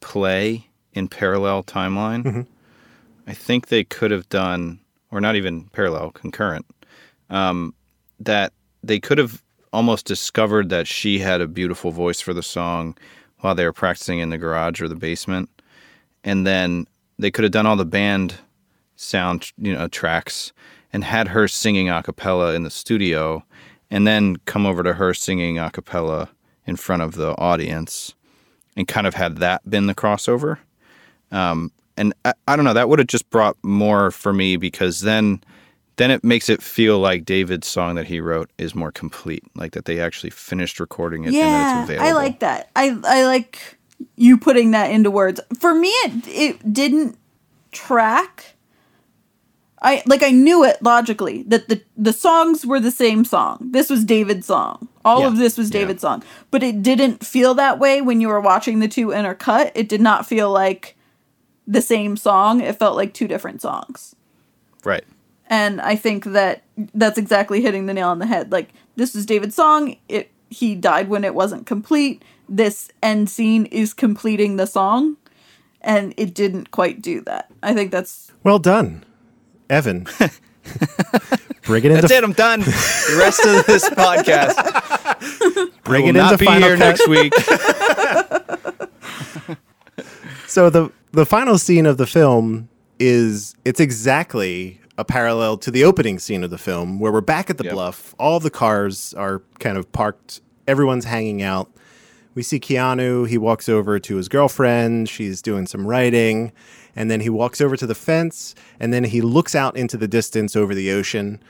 play 0.00 0.68
in 0.92 1.08
parallel 1.08 1.62
timeline. 1.62 2.46
I 3.26 3.32
think 3.32 3.68
they 3.68 3.84
could 3.84 4.10
have 4.10 4.28
done, 4.28 4.80
or 5.10 5.20
not 5.20 5.36
even 5.36 5.64
parallel, 5.72 6.10
concurrent. 6.10 6.66
Um, 7.30 7.74
that 8.20 8.52
they 8.82 9.00
could 9.00 9.18
have 9.18 9.42
almost 9.72 10.06
discovered 10.06 10.68
that 10.68 10.86
she 10.86 11.18
had 11.18 11.40
a 11.40 11.48
beautiful 11.48 11.90
voice 11.90 12.20
for 12.20 12.32
the 12.32 12.42
song 12.42 12.96
while 13.40 13.54
they 13.54 13.64
were 13.64 13.72
practicing 13.72 14.20
in 14.20 14.30
the 14.30 14.38
garage 14.38 14.80
or 14.80 14.88
the 14.88 14.94
basement, 14.94 15.50
and 16.22 16.46
then 16.46 16.86
they 17.18 17.30
could 17.30 17.44
have 17.44 17.52
done 17.52 17.66
all 17.66 17.76
the 17.76 17.84
band 17.84 18.34
sound 18.96 19.50
you 19.58 19.74
know 19.74 19.88
tracks 19.88 20.52
and 20.94 21.02
had 21.02 21.28
her 21.28 21.48
singing 21.48 21.90
a 21.90 22.02
cappella 22.02 22.54
in 22.54 22.62
the 22.62 22.70
studio 22.70 23.44
and 23.90 24.06
then 24.06 24.36
come 24.46 24.64
over 24.64 24.82
to 24.84 24.94
her 24.94 25.12
singing 25.12 25.58
a 25.58 25.68
cappella 25.68 26.30
in 26.66 26.76
front 26.76 27.02
of 27.02 27.16
the 27.16 27.36
audience 27.36 28.14
and 28.76 28.88
kind 28.88 29.06
of 29.06 29.14
had 29.14 29.38
that 29.38 29.68
been 29.68 29.86
the 29.86 29.94
crossover. 29.94 30.58
Um, 31.32 31.72
and 31.96 32.14
I, 32.24 32.32
I 32.46 32.56
don't 32.56 32.64
know 32.64 32.72
that 32.72 32.88
would 32.88 33.00
have 33.00 33.08
just 33.08 33.28
brought 33.28 33.56
more 33.62 34.12
for 34.12 34.32
me 34.32 34.56
because 34.56 35.00
then 35.00 35.42
then 35.96 36.10
it 36.10 36.24
makes 36.24 36.48
it 36.48 36.60
feel 36.60 36.98
like 36.98 37.24
david's 37.24 37.68
song 37.68 37.94
that 37.94 38.06
he 38.06 38.18
wrote 38.18 38.50
is 38.58 38.74
more 38.74 38.90
complete 38.90 39.44
like 39.54 39.72
that 39.72 39.84
they 39.84 40.00
actually 40.00 40.30
finished 40.30 40.80
recording 40.80 41.22
it 41.22 41.32
yeah 41.32 41.82
it's 41.82 41.90
available 41.90 42.08
i 42.08 42.12
like 42.12 42.40
that. 42.40 42.70
I 42.74 42.98
i 43.04 43.24
like 43.24 43.78
you 44.16 44.36
putting 44.36 44.72
that 44.72 44.90
into 44.90 45.10
words. 45.10 45.40
For 45.58 45.74
me 45.74 45.88
it 45.88 46.28
it 46.28 46.72
didn't 46.72 47.16
track 47.70 48.53
I 49.84 50.02
like 50.06 50.22
I 50.22 50.30
knew 50.30 50.64
it 50.64 50.82
logically 50.82 51.44
that 51.44 51.68
the 51.68 51.82
the 51.96 52.12
songs 52.12 52.64
were 52.66 52.80
the 52.80 52.90
same 52.90 53.24
song. 53.24 53.58
This 53.70 53.88
was 53.90 54.04
David's 54.04 54.46
song. 54.46 54.88
All 55.04 55.20
Yeah. 55.20 55.26
of 55.28 55.36
this 55.36 55.56
was 55.58 55.68
Yeah. 55.70 55.80
David's 55.80 56.00
song. 56.02 56.22
But 56.50 56.62
it 56.62 56.82
didn't 56.82 57.24
feel 57.24 57.54
that 57.54 57.78
way 57.78 58.00
when 58.00 58.20
you 58.20 58.28
were 58.28 58.40
watching 58.40 58.78
the 58.80 58.88
two 58.88 59.08
intercut. 59.08 59.70
It 59.74 59.88
did 59.88 60.00
not 60.00 60.26
feel 60.26 60.50
like 60.50 60.96
the 61.66 61.82
same 61.82 62.16
song. 62.16 62.60
It 62.60 62.78
felt 62.78 62.96
like 62.96 63.12
two 63.14 63.28
different 63.28 63.60
songs. 63.62 64.16
right 64.84 65.04
And 65.48 65.80
I 65.80 65.96
think 65.96 66.24
that 66.24 66.62
that's 66.94 67.18
exactly 67.18 67.60
hitting 67.62 67.86
the 67.86 67.94
nail 67.94 68.08
on 68.08 68.18
the 68.18 68.26
head. 68.26 68.50
Like 68.50 68.70
this 68.96 69.14
is 69.14 69.26
David's 69.26 69.54
song. 69.54 69.96
It 70.08 70.30
he 70.48 70.74
died 70.74 71.08
when 71.08 71.24
it 71.24 71.34
wasn't 71.34 71.66
complete. 71.66 72.22
This 72.48 72.90
end 73.02 73.28
scene 73.28 73.66
is 73.66 73.92
completing 73.92 74.56
the 74.56 74.66
song 74.66 75.16
and 75.82 76.14
it 76.16 76.32
didn't 76.34 76.70
quite 76.70 77.02
do 77.02 77.20
that. 77.22 77.50
I 77.62 77.74
think 77.74 77.90
that's 77.90 78.32
Well 78.42 78.58
done, 78.58 79.04
Evan. 79.70 80.06
bring 81.64 81.84
it 81.84 81.90
into 81.90 82.00
that's 82.02 82.10
it 82.12 82.24
i'm 82.24 82.32
done 82.32 82.60
the 82.60 83.16
rest 83.18 83.40
of 83.44 83.66
this 83.66 83.86
podcast 83.90 84.54
bring 85.84 86.06
it 86.06 86.12
not 86.12 86.32
into 86.32 86.38
be 86.38 86.46
final 86.46 86.68
here 86.68 86.76
cut. 86.78 86.98
next 86.98 87.08
week 87.08 87.34
So 90.46 90.70
the 90.70 90.90
the 91.12 91.26
final 91.26 91.58
scene 91.58 91.84
of 91.86 91.96
the 91.98 92.06
film 92.06 92.68
is 92.98 93.54
it's 93.64 93.80
exactly 93.80 94.80
a 94.96 95.04
parallel 95.04 95.56
to 95.58 95.70
the 95.70 95.84
opening 95.84 96.18
scene 96.18 96.44
of 96.44 96.50
the 96.50 96.58
film 96.58 96.98
where 97.00 97.10
we're 97.12 97.20
back 97.20 97.50
at 97.50 97.58
the 97.58 97.64
Yep. 97.64 97.72
bluff. 97.72 98.14
All 98.18 98.38
the 98.40 98.50
cars 98.50 99.12
are 99.14 99.42
kind 99.58 99.76
of 99.76 99.90
parked. 99.92 100.40
Everyone's 100.68 101.04
hanging 101.06 101.42
out. 101.42 101.70
We 102.34 102.42
see 102.42 102.58
Keanu. 102.58 103.28
He 103.28 103.38
walks 103.38 103.68
over 103.68 103.98
to 103.98 104.16
his 104.16 104.28
girlfriend. 104.28 105.08
She's 105.08 105.40
doing 105.40 105.66
some 105.66 105.86
writing. 105.86 106.52
And 106.96 107.10
then 107.10 107.20
he 107.20 107.30
walks 107.30 107.60
over 107.60 107.76
to 107.76 107.86
the 107.86 107.94
fence. 107.94 108.54
And 108.80 108.92
then 108.92 109.04
he 109.04 109.20
looks 109.20 109.54
out 109.54 109.76
into 109.76 109.96
the 109.96 110.08
distance 110.08 110.56
over 110.56 110.74
the 110.74 110.92
ocean. 110.92 111.42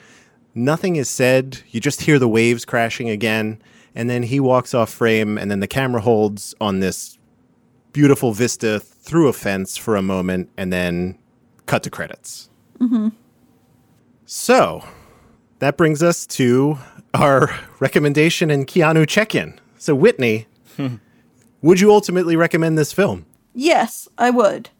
Nothing 0.55 0.97
is 0.97 1.09
said. 1.09 1.61
You 1.71 1.81
just 1.81 2.03
hear 2.03 2.19
the 2.19 2.29
waves 2.29 2.65
crashing 2.65 3.09
again. 3.09 3.61
And 3.95 4.11
then 4.11 4.25
he 4.25 4.41
walks 4.41 4.75
off 4.75 4.91
frame. 4.91 5.39
And 5.39 5.51
then 5.51 5.61
the 5.61 5.67
camera 5.67 6.01
holds 6.01 6.55
on 6.61 6.81
this 6.81 7.19
beautiful 7.93 8.33
vista 8.33 8.81
through 8.81 9.29
a 9.29 9.33
fence 9.33 9.77
for 9.77 9.97
a 9.97 10.03
moment 10.03 10.51
and 10.57 10.73
then 10.73 11.19
cut 11.67 11.83
to 11.85 11.91
credits. 11.91 12.51
Mm-hmm. 12.79 13.09
So 14.27 14.85
that 15.61 15.77
brings 15.77 16.03
us 16.03 16.27
to 16.27 16.79
our 17.15 17.55
recommendation 17.81 18.51
and 18.51 18.67
Keanu 18.67 19.09
check 19.09 19.35
in. 19.35 19.59
So, 19.79 19.95
Whitney, 19.95 20.47
would 21.63 21.81
you 21.81 21.93
ultimately 21.93 22.37
recommend 22.37 22.79
this 22.79 22.93
film? 22.93 23.27
Yes, 23.55 24.09
I 24.19 24.31
would. 24.31 24.71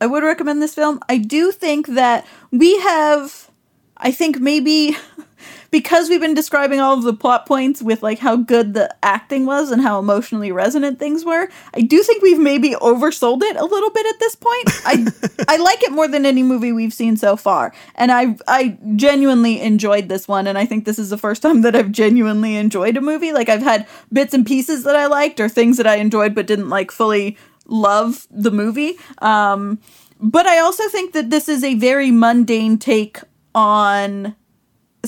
I 0.00 0.06
would 0.06 0.22
recommend 0.22 0.60
this 0.60 0.74
film. 0.74 1.00
I 1.08 1.18
do 1.18 1.52
think 1.52 1.86
that 1.88 2.26
we 2.50 2.78
have, 2.80 3.50
I 3.96 4.12
think 4.12 4.40
maybe 4.40 4.96
because 5.76 6.08
we've 6.08 6.22
been 6.22 6.32
describing 6.32 6.80
all 6.80 6.96
of 6.96 7.02
the 7.02 7.12
plot 7.12 7.44
points 7.44 7.82
with 7.82 8.02
like 8.02 8.18
how 8.18 8.34
good 8.34 8.72
the 8.72 8.88
acting 9.02 9.44
was 9.44 9.70
and 9.70 9.82
how 9.82 9.98
emotionally 9.98 10.50
resonant 10.50 10.98
things 10.98 11.22
were, 11.22 11.50
I 11.74 11.82
do 11.82 12.02
think 12.02 12.22
we've 12.22 12.38
maybe 12.38 12.70
oversold 12.70 13.42
it 13.42 13.56
a 13.56 13.64
little 13.66 13.90
bit 13.90 14.06
at 14.06 14.18
this 14.18 14.34
point. 14.36 14.70
I 14.86 15.06
I 15.48 15.58
like 15.58 15.82
it 15.82 15.92
more 15.92 16.08
than 16.08 16.24
any 16.24 16.42
movie 16.42 16.72
we've 16.72 16.94
seen 16.94 17.18
so 17.18 17.36
far, 17.36 17.74
and 17.94 18.10
I 18.10 18.38
I 18.48 18.78
genuinely 18.94 19.60
enjoyed 19.60 20.08
this 20.08 20.26
one, 20.26 20.46
and 20.46 20.56
I 20.56 20.64
think 20.64 20.86
this 20.86 20.98
is 20.98 21.10
the 21.10 21.18
first 21.18 21.42
time 21.42 21.60
that 21.60 21.76
I've 21.76 21.92
genuinely 21.92 22.56
enjoyed 22.56 22.96
a 22.96 23.02
movie. 23.02 23.34
Like 23.34 23.50
I've 23.50 23.60
had 23.60 23.86
bits 24.10 24.32
and 24.32 24.46
pieces 24.46 24.82
that 24.84 24.96
I 24.96 25.04
liked 25.04 25.40
or 25.40 25.48
things 25.50 25.76
that 25.76 25.86
I 25.86 25.96
enjoyed 25.96 26.34
but 26.34 26.46
didn't 26.46 26.70
like 26.70 26.90
fully 26.90 27.36
love 27.66 28.26
the 28.30 28.50
movie. 28.50 28.94
Um, 29.18 29.78
but 30.18 30.46
I 30.46 30.60
also 30.60 30.88
think 30.88 31.12
that 31.12 31.28
this 31.28 31.50
is 31.50 31.62
a 31.62 31.74
very 31.74 32.10
mundane 32.10 32.78
take 32.78 33.18
on 33.54 34.36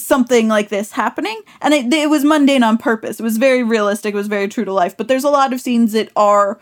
something 0.03 0.49
like 0.49 0.69
this 0.69 0.93
happening. 0.93 1.41
And 1.61 1.75
it, 1.75 1.93
it 1.93 2.11
was 2.11 2.25
mundane 2.25 2.63
on 2.63 2.79
purpose. 2.79 3.21
It 3.21 3.23
was 3.23 3.37
very 3.37 3.63
realistic. 3.63 4.15
It 4.15 4.17
was 4.17 4.29
very 4.29 4.49
true 4.49 4.65
to 4.65 4.73
life. 4.73 4.97
But 4.97 5.09
there's 5.09 5.25
a 5.25 5.31
lot 5.31 5.53
of 5.53 5.61
scenes 5.61 5.93
that 5.93 6.11
are 6.17 6.59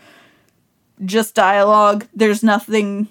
just 1.05 1.35
dialogue. 1.35 2.07
There's 2.13 2.43
nothing 2.43 3.07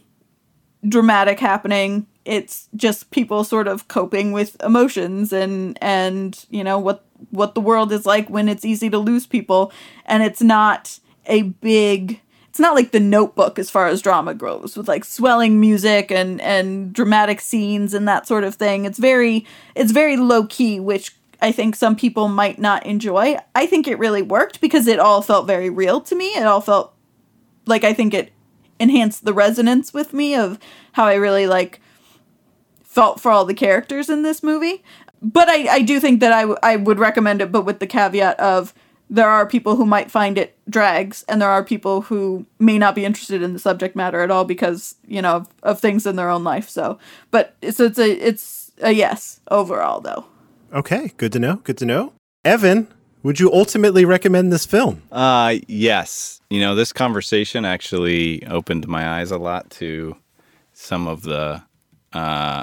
dramatic 0.87 1.41
happening. 1.41 2.07
It's 2.25 2.69
just 2.75 3.11
people 3.11 3.45
sort 3.45 3.69
of 3.69 3.89
coping 3.89 4.33
with 4.33 4.57
emotions 4.63 5.33
and 5.33 5.79
and 5.81 6.45
you 6.51 6.65
know 6.65 6.79
what 6.79 7.05
what 7.31 7.55
the 7.55 7.61
world 7.61 7.93
is 7.93 8.05
like 8.05 8.29
when 8.29 8.49
it's 8.49 8.65
easy 8.65 8.91
to 8.91 8.99
lose 8.99 9.27
people. 9.27 9.73
And 10.05 10.23
it's 10.23 10.43
not 10.43 10.99
a 11.27 11.43
big 11.43 12.21
it's 12.57 12.61
not 12.63 12.75
like 12.75 12.91
the 12.91 13.01
notebook 13.01 13.59
as 13.59 13.69
far 13.69 13.87
as 13.87 14.01
drama 14.01 14.33
goes 14.33 14.79
with 14.79 14.89
like 14.89 15.05
swelling 15.05 15.61
music 15.61 16.11
and 16.11 16.41
and 16.41 16.91
dramatic 16.95 17.39
scenes 17.39 17.93
and 17.93 18.09
that 18.09 18.27
sort 18.27 18.45
of 18.45 18.55
thing 18.55 18.87
it's 18.87 18.99
very 18.99 19.45
it's 19.75 19.93
very 19.93 20.17
low 20.17 20.47
key 20.47 20.81
which 20.81 21.15
I 21.43 21.53
think 21.53 21.77
some 21.77 21.97
people 21.97 22.29
might 22.29 22.59
not 22.59 22.87
enjoy. 22.87 23.37
I 23.55 23.67
think 23.67 23.87
it 23.87 23.99
really 23.99 24.23
worked 24.23 24.59
because 24.63 24.87
it 24.87 24.99
all 24.99 25.21
felt 25.21 25.47
very 25.47 25.69
real 25.69 26.01
to 26.01 26.15
me. 26.15 26.29
It 26.29 26.47
all 26.47 26.63
felt 26.63 26.95
like 27.67 27.85
I 27.85 27.93
think 27.93 28.15
it 28.15 28.33
enhanced 28.81 29.27
the 29.27 29.35
resonance 29.35 29.93
with 29.93 30.15
me 30.15 30.35
of 30.35 30.59
how 30.93 31.05
I 31.05 31.17
really 31.17 31.47
like 31.47 31.83
felt 32.83 33.21
for 33.21 33.31
all 33.31 33.45
the 33.45 33.53
characters 33.53 34.09
in 34.09 34.23
this 34.23 34.43
movie. 34.43 34.83
But 35.21 35.51
I, 35.51 35.75
I 35.75 35.83
do 35.83 36.01
think 36.01 36.21
that 36.21 36.33
I, 36.63 36.77
would 36.77 36.99
recommend 36.99 37.43
it, 37.43 37.53
but 37.53 37.67
with 37.67 37.81
the 37.81 37.87
caveat 37.87 38.41
of 38.41 38.73
there 39.09 39.29
are 39.29 39.47
people 39.47 39.77
who 39.77 39.87
might 39.87 40.11
find 40.11 40.39
it 40.39 40.57
drags, 40.69 41.25
and 41.29 41.41
there 41.41 41.49
are 41.51 41.65
people 41.65 42.03
who 42.03 42.47
may 42.59 42.79
not 42.79 42.95
be 42.95 43.05
interested 43.05 43.43
in 43.43 43.53
the 43.53 43.59
subject 43.59 43.97
matter 43.97 44.21
at 44.21 44.31
all 44.31 44.45
because 44.45 44.97
you 45.07 45.23
know 45.23 45.37
of, 45.37 45.49
of 45.63 45.81
things 45.81 46.07
in 46.07 46.17
their 46.17 46.31
own 46.31 46.45
life. 46.45 46.69
So, 46.69 46.99
but 47.31 47.55
so 47.71 47.85
it's 47.85 47.99
a 47.99 48.11
it's 48.29 48.73
a 48.83 48.93
yes 48.93 49.41
overall 49.51 50.01
though. 50.01 50.27
Okay, 50.73 51.13
good 51.17 51.33
to 51.33 51.39
know. 51.39 51.57
Good 51.65 51.79
to 51.79 51.87
know. 51.87 52.13
Evan, 52.45 52.89
would 53.23 53.39
you 53.41 53.53
ultimately 53.53 54.05
recommend 54.05 54.53
this 54.53 54.67
film? 54.67 55.03
Uh, 55.13 55.57
yes. 55.69 56.41
You 56.51 56.61
know, 56.61 56.75
this 56.75 56.93
conversation 56.93 57.65
actually 57.65 58.45
opened 58.47 58.87
my 58.89 59.09
eyes 59.19 59.31
a 59.31 59.39
lot 59.39 59.71
to 59.71 60.17
some 60.73 61.07
of 61.09 61.23
the 61.23 61.63
uh, 62.13 62.63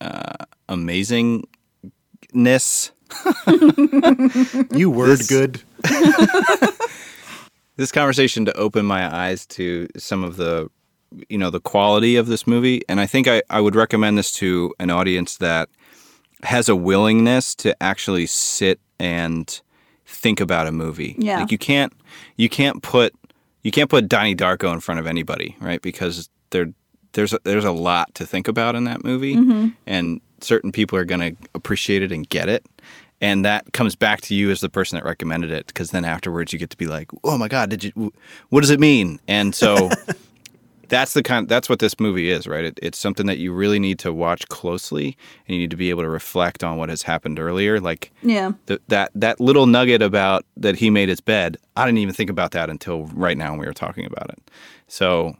uh, 0.00 0.32
amazingness. 0.68 2.90
You 4.76 4.90
word 4.90 5.18
This- 5.18 5.28
good. 5.28 5.62
This 7.76 7.92
conversation 7.92 8.44
to 8.44 8.54
open 8.58 8.84
my 8.84 9.10
eyes 9.10 9.46
to 9.46 9.88
some 9.96 10.22
of 10.22 10.36
the, 10.36 10.68
you 11.30 11.38
know, 11.38 11.48
the 11.48 11.60
quality 11.60 12.16
of 12.16 12.26
this 12.26 12.46
movie, 12.46 12.82
and 12.90 13.00
I 13.00 13.06
think 13.06 13.26
I, 13.26 13.42
I 13.48 13.62
would 13.62 13.74
recommend 13.74 14.18
this 14.18 14.30
to 14.32 14.74
an 14.78 14.90
audience 14.90 15.38
that 15.38 15.70
has 16.42 16.68
a 16.68 16.76
willingness 16.76 17.54
to 17.54 17.74
actually 17.82 18.26
sit 18.26 18.80
and 18.98 19.62
think 20.04 20.40
about 20.40 20.66
a 20.66 20.72
movie. 20.72 21.14
Yeah. 21.16 21.40
Like 21.40 21.52
you 21.52 21.56
can't 21.56 21.94
you 22.36 22.50
can't 22.50 22.82
put 22.82 23.14
you 23.62 23.70
can't 23.70 23.88
put 23.88 24.08
Donnie 24.08 24.36
Darko 24.36 24.72
in 24.74 24.80
front 24.80 25.00
of 25.00 25.06
anybody, 25.06 25.56
right? 25.60 25.80
Because 25.80 26.28
there 26.50 26.66
there's 27.12 27.32
a, 27.32 27.40
there's 27.44 27.64
a 27.64 27.72
lot 27.72 28.14
to 28.16 28.26
think 28.26 28.46
about 28.46 28.76
in 28.76 28.84
that 28.84 29.04
movie, 29.04 29.36
mm-hmm. 29.36 29.68
and 29.86 30.20
certain 30.40 30.70
people 30.70 30.98
are 30.98 31.04
going 31.04 31.34
to 31.34 31.48
appreciate 31.54 32.02
it 32.02 32.12
and 32.12 32.28
get 32.28 32.48
it. 32.48 32.66
And 33.20 33.44
that 33.44 33.72
comes 33.72 33.94
back 33.96 34.20
to 34.22 34.34
you 34.34 34.50
as 34.50 34.60
the 34.60 34.68
person 34.70 34.96
that 34.96 35.04
recommended 35.04 35.50
it, 35.50 35.66
because 35.66 35.90
then 35.90 36.04
afterwards 36.04 36.52
you 36.52 36.58
get 36.58 36.70
to 36.70 36.76
be 36.76 36.86
like, 36.86 37.10
"Oh 37.22 37.36
my 37.36 37.48
god, 37.48 37.68
did 37.70 37.84
you? 37.84 38.12
What 38.48 38.62
does 38.62 38.70
it 38.70 38.80
mean?" 38.80 39.20
And 39.28 39.54
so 39.54 39.90
that's 40.88 41.12
the 41.12 41.22
kind 41.22 41.48
that's 41.48 41.68
what 41.68 41.78
this 41.78 42.00
movie 42.00 42.30
is 42.30 42.48
right 42.48 42.64
it, 42.64 42.78
it's 42.82 42.98
something 42.98 43.26
that 43.26 43.38
you 43.38 43.52
really 43.52 43.78
need 43.78 43.96
to 44.00 44.12
watch 44.12 44.48
closely 44.48 45.16
and 45.46 45.54
you 45.54 45.58
need 45.60 45.70
to 45.70 45.76
be 45.76 45.88
able 45.88 46.02
to 46.02 46.08
reflect 46.08 46.64
on 46.64 46.76
what 46.78 46.88
has 46.88 47.02
happened 47.02 47.38
earlier 47.38 47.78
like 47.78 48.10
Yeah. 48.22 48.52
the, 48.66 48.80
that 48.88 49.12
that 49.14 49.38
little 49.38 49.66
nugget 49.68 50.02
about 50.02 50.44
that 50.56 50.74
he 50.76 50.90
made 50.90 51.08
his 51.08 51.20
bed 51.20 51.58
i 51.76 51.84
didn't 51.86 51.98
even 51.98 52.12
think 52.12 52.28
about 52.28 52.50
that 52.52 52.68
until 52.70 53.04
right 53.14 53.38
now 53.38 53.50
when 53.52 53.60
we 53.60 53.66
were 53.66 53.72
talking 53.72 54.04
about 54.04 54.30
it 54.30 54.50
so 54.88 55.36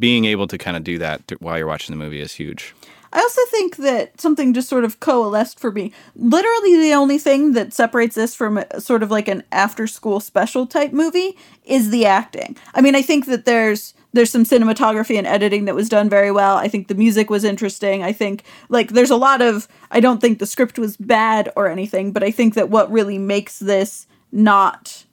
being 0.00 0.24
able 0.24 0.48
to 0.48 0.58
kind 0.58 0.76
of 0.76 0.82
do 0.82 0.98
that 0.98 1.22
while 1.38 1.56
you're 1.56 1.68
watching 1.68 1.96
the 1.96 2.04
movie 2.04 2.20
is 2.20 2.32
huge 2.34 2.74
I 3.12 3.20
also 3.20 3.40
think 3.46 3.76
that 3.76 4.20
something 4.20 4.52
just 4.52 4.68
sort 4.68 4.84
of 4.84 5.00
coalesced 5.00 5.58
for 5.58 5.72
me. 5.72 5.92
Literally, 6.14 6.76
the 6.76 6.94
only 6.94 7.18
thing 7.18 7.52
that 7.52 7.72
separates 7.72 8.14
this 8.14 8.34
from 8.34 8.58
a, 8.58 8.80
sort 8.80 9.02
of 9.02 9.10
like 9.10 9.28
an 9.28 9.42
after 9.50 9.86
school 9.86 10.20
special 10.20 10.66
type 10.66 10.92
movie 10.92 11.36
is 11.64 11.90
the 11.90 12.06
acting. 12.06 12.56
I 12.74 12.80
mean, 12.80 12.94
I 12.94 13.02
think 13.02 13.26
that 13.26 13.44
there's 13.44 13.94
there's 14.12 14.30
some 14.30 14.44
cinematography 14.44 15.16
and 15.16 15.26
editing 15.26 15.66
that 15.66 15.74
was 15.74 15.88
done 15.88 16.08
very 16.08 16.30
well. 16.30 16.56
I 16.56 16.68
think 16.68 16.88
the 16.88 16.94
music 16.94 17.30
was 17.30 17.44
interesting. 17.44 18.02
I 18.02 18.12
think 18.12 18.42
like 18.68 18.90
there's 18.90 19.10
a 19.10 19.16
lot 19.16 19.42
of 19.42 19.68
I 19.90 20.00
don't 20.00 20.20
think 20.20 20.38
the 20.38 20.46
script 20.46 20.78
was 20.78 20.96
bad 20.96 21.52
or 21.56 21.68
anything, 21.68 22.12
but 22.12 22.22
I 22.22 22.30
think 22.30 22.54
that 22.54 22.70
what 22.70 22.90
really 22.90 23.18
makes 23.18 23.58
this 23.58 24.06
not 24.32 25.04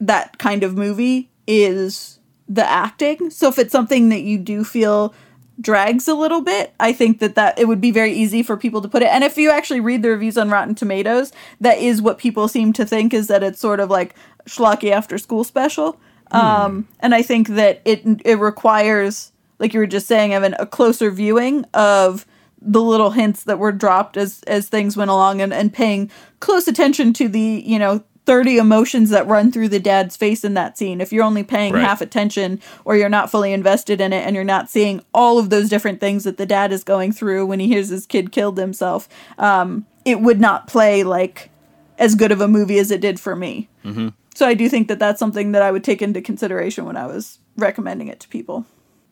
that 0.00 0.38
kind 0.38 0.62
of 0.62 0.76
movie 0.76 1.30
is 1.46 2.18
the 2.48 2.68
acting. 2.68 3.30
So 3.30 3.48
if 3.48 3.58
it's 3.58 3.72
something 3.72 4.10
that 4.10 4.22
you 4.22 4.38
do 4.38 4.64
feel 4.64 5.14
drags 5.60 6.08
a 6.08 6.14
little 6.14 6.40
bit, 6.40 6.74
I 6.80 6.92
think 6.92 7.20
that 7.20 7.34
that 7.36 7.58
it 7.58 7.68
would 7.68 7.80
be 7.80 7.90
very 7.90 8.12
easy 8.12 8.42
for 8.42 8.56
people 8.56 8.82
to 8.82 8.88
put 8.88 9.02
it. 9.02 9.08
And 9.08 9.22
if 9.24 9.36
you 9.36 9.50
actually 9.50 9.80
read 9.80 10.02
the 10.02 10.10
reviews 10.10 10.36
on 10.36 10.50
Rotten 10.50 10.74
Tomatoes, 10.74 11.32
that 11.60 11.78
is 11.78 12.02
what 12.02 12.18
people 12.18 12.48
seem 12.48 12.72
to 12.74 12.84
think 12.84 13.14
is 13.14 13.28
that 13.28 13.42
it's 13.42 13.60
sort 13.60 13.80
of 13.80 13.90
like 13.90 14.14
schlocky 14.46 14.90
after 14.90 15.18
school 15.18 15.44
special. 15.44 16.00
Um, 16.30 16.88
and 17.00 17.14
I 17.14 17.22
think 17.22 17.48
that 17.48 17.80
it 17.84 18.02
it 18.24 18.38
requires, 18.38 19.30
like 19.58 19.72
you 19.72 19.80
were 19.80 19.86
just 19.86 20.06
saying, 20.06 20.34
Evan, 20.34 20.54
a 20.58 20.66
closer 20.66 21.10
viewing 21.10 21.64
of 21.74 22.26
the 22.60 22.82
little 22.82 23.10
hints 23.10 23.44
that 23.44 23.58
were 23.58 23.72
dropped 23.72 24.16
as 24.16 24.42
as 24.44 24.68
things 24.68 24.96
went 24.96 25.10
along 25.10 25.40
and, 25.40 25.52
and 25.52 25.72
paying 25.72 26.10
close 26.40 26.66
attention 26.66 27.12
to 27.12 27.28
the 27.28 27.62
you 27.64 27.78
know 27.78 28.02
30 28.26 28.56
emotions 28.58 29.10
that 29.10 29.26
run 29.26 29.52
through 29.52 29.68
the 29.68 29.78
dad's 29.80 30.16
face 30.16 30.44
in 30.44 30.54
that 30.54 30.78
scene 30.78 31.00
if 31.00 31.12
you're 31.12 31.24
only 31.24 31.42
paying 31.42 31.72
Right. 31.74 31.84
half 31.84 32.00
attention 32.00 32.60
or 32.84 32.96
you're 32.96 33.08
not 33.08 33.30
fully 33.30 33.52
invested 33.52 34.00
in 34.00 34.12
it 34.12 34.26
and 34.26 34.34
you're 34.34 34.44
not 34.44 34.70
seeing 34.70 35.02
all 35.12 35.38
of 35.38 35.50
those 35.50 35.68
different 35.68 36.00
things 36.00 36.24
that 36.24 36.36
the 36.38 36.46
dad 36.46 36.72
is 36.72 36.84
going 36.84 37.12
through 37.12 37.44
when 37.46 37.60
he 37.60 37.68
hears 37.68 37.90
his 37.90 38.06
kid 38.06 38.32
killed 38.32 38.56
himself 38.58 39.08
um, 39.38 39.84
it 40.04 40.20
would 40.20 40.40
not 40.40 40.66
play 40.66 41.02
like 41.04 41.50
as 41.98 42.14
good 42.14 42.32
of 42.32 42.40
a 42.40 42.48
movie 42.48 42.78
as 42.78 42.90
it 42.90 43.00
did 43.00 43.20
for 43.20 43.36
me 43.36 43.68
Mm-hmm. 43.84 44.08
so 44.34 44.46
i 44.46 44.54
do 44.54 44.68
think 44.70 44.88
that 44.88 44.98
that's 44.98 45.18
something 45.18 45.52
that 45.52 45.60
i 45.62 45.70
would 45.70 45.84
take 45.84 46.00
into 46.00 46.22
consideration 46.22 46.86
when 46.86 46.96
i 46.96 47.06
was 47.06 47.38
recommending 47.58 48.08
it 48.08 48.18
to 48.20 48.28
people 48.28 48.64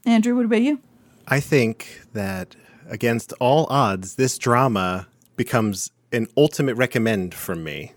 andrew 0.07 0.35
what 0.35 0.47
about 0.47 0.63
you 0.63 0.79
I 1.29 1.39
think 1.39 2.01
that 2.15 2.57
against 2.89 3.33
all 3.39 3.67
odds, 3.71 4.17
this 4.17 4.37
drama 4.39 5.07
becomes 5.37 5.93
an 6.11 6.27
ultimate 6.37 6.75
recommend 6.75 7.33
from 7.33 7.63
me. 7.63 7.93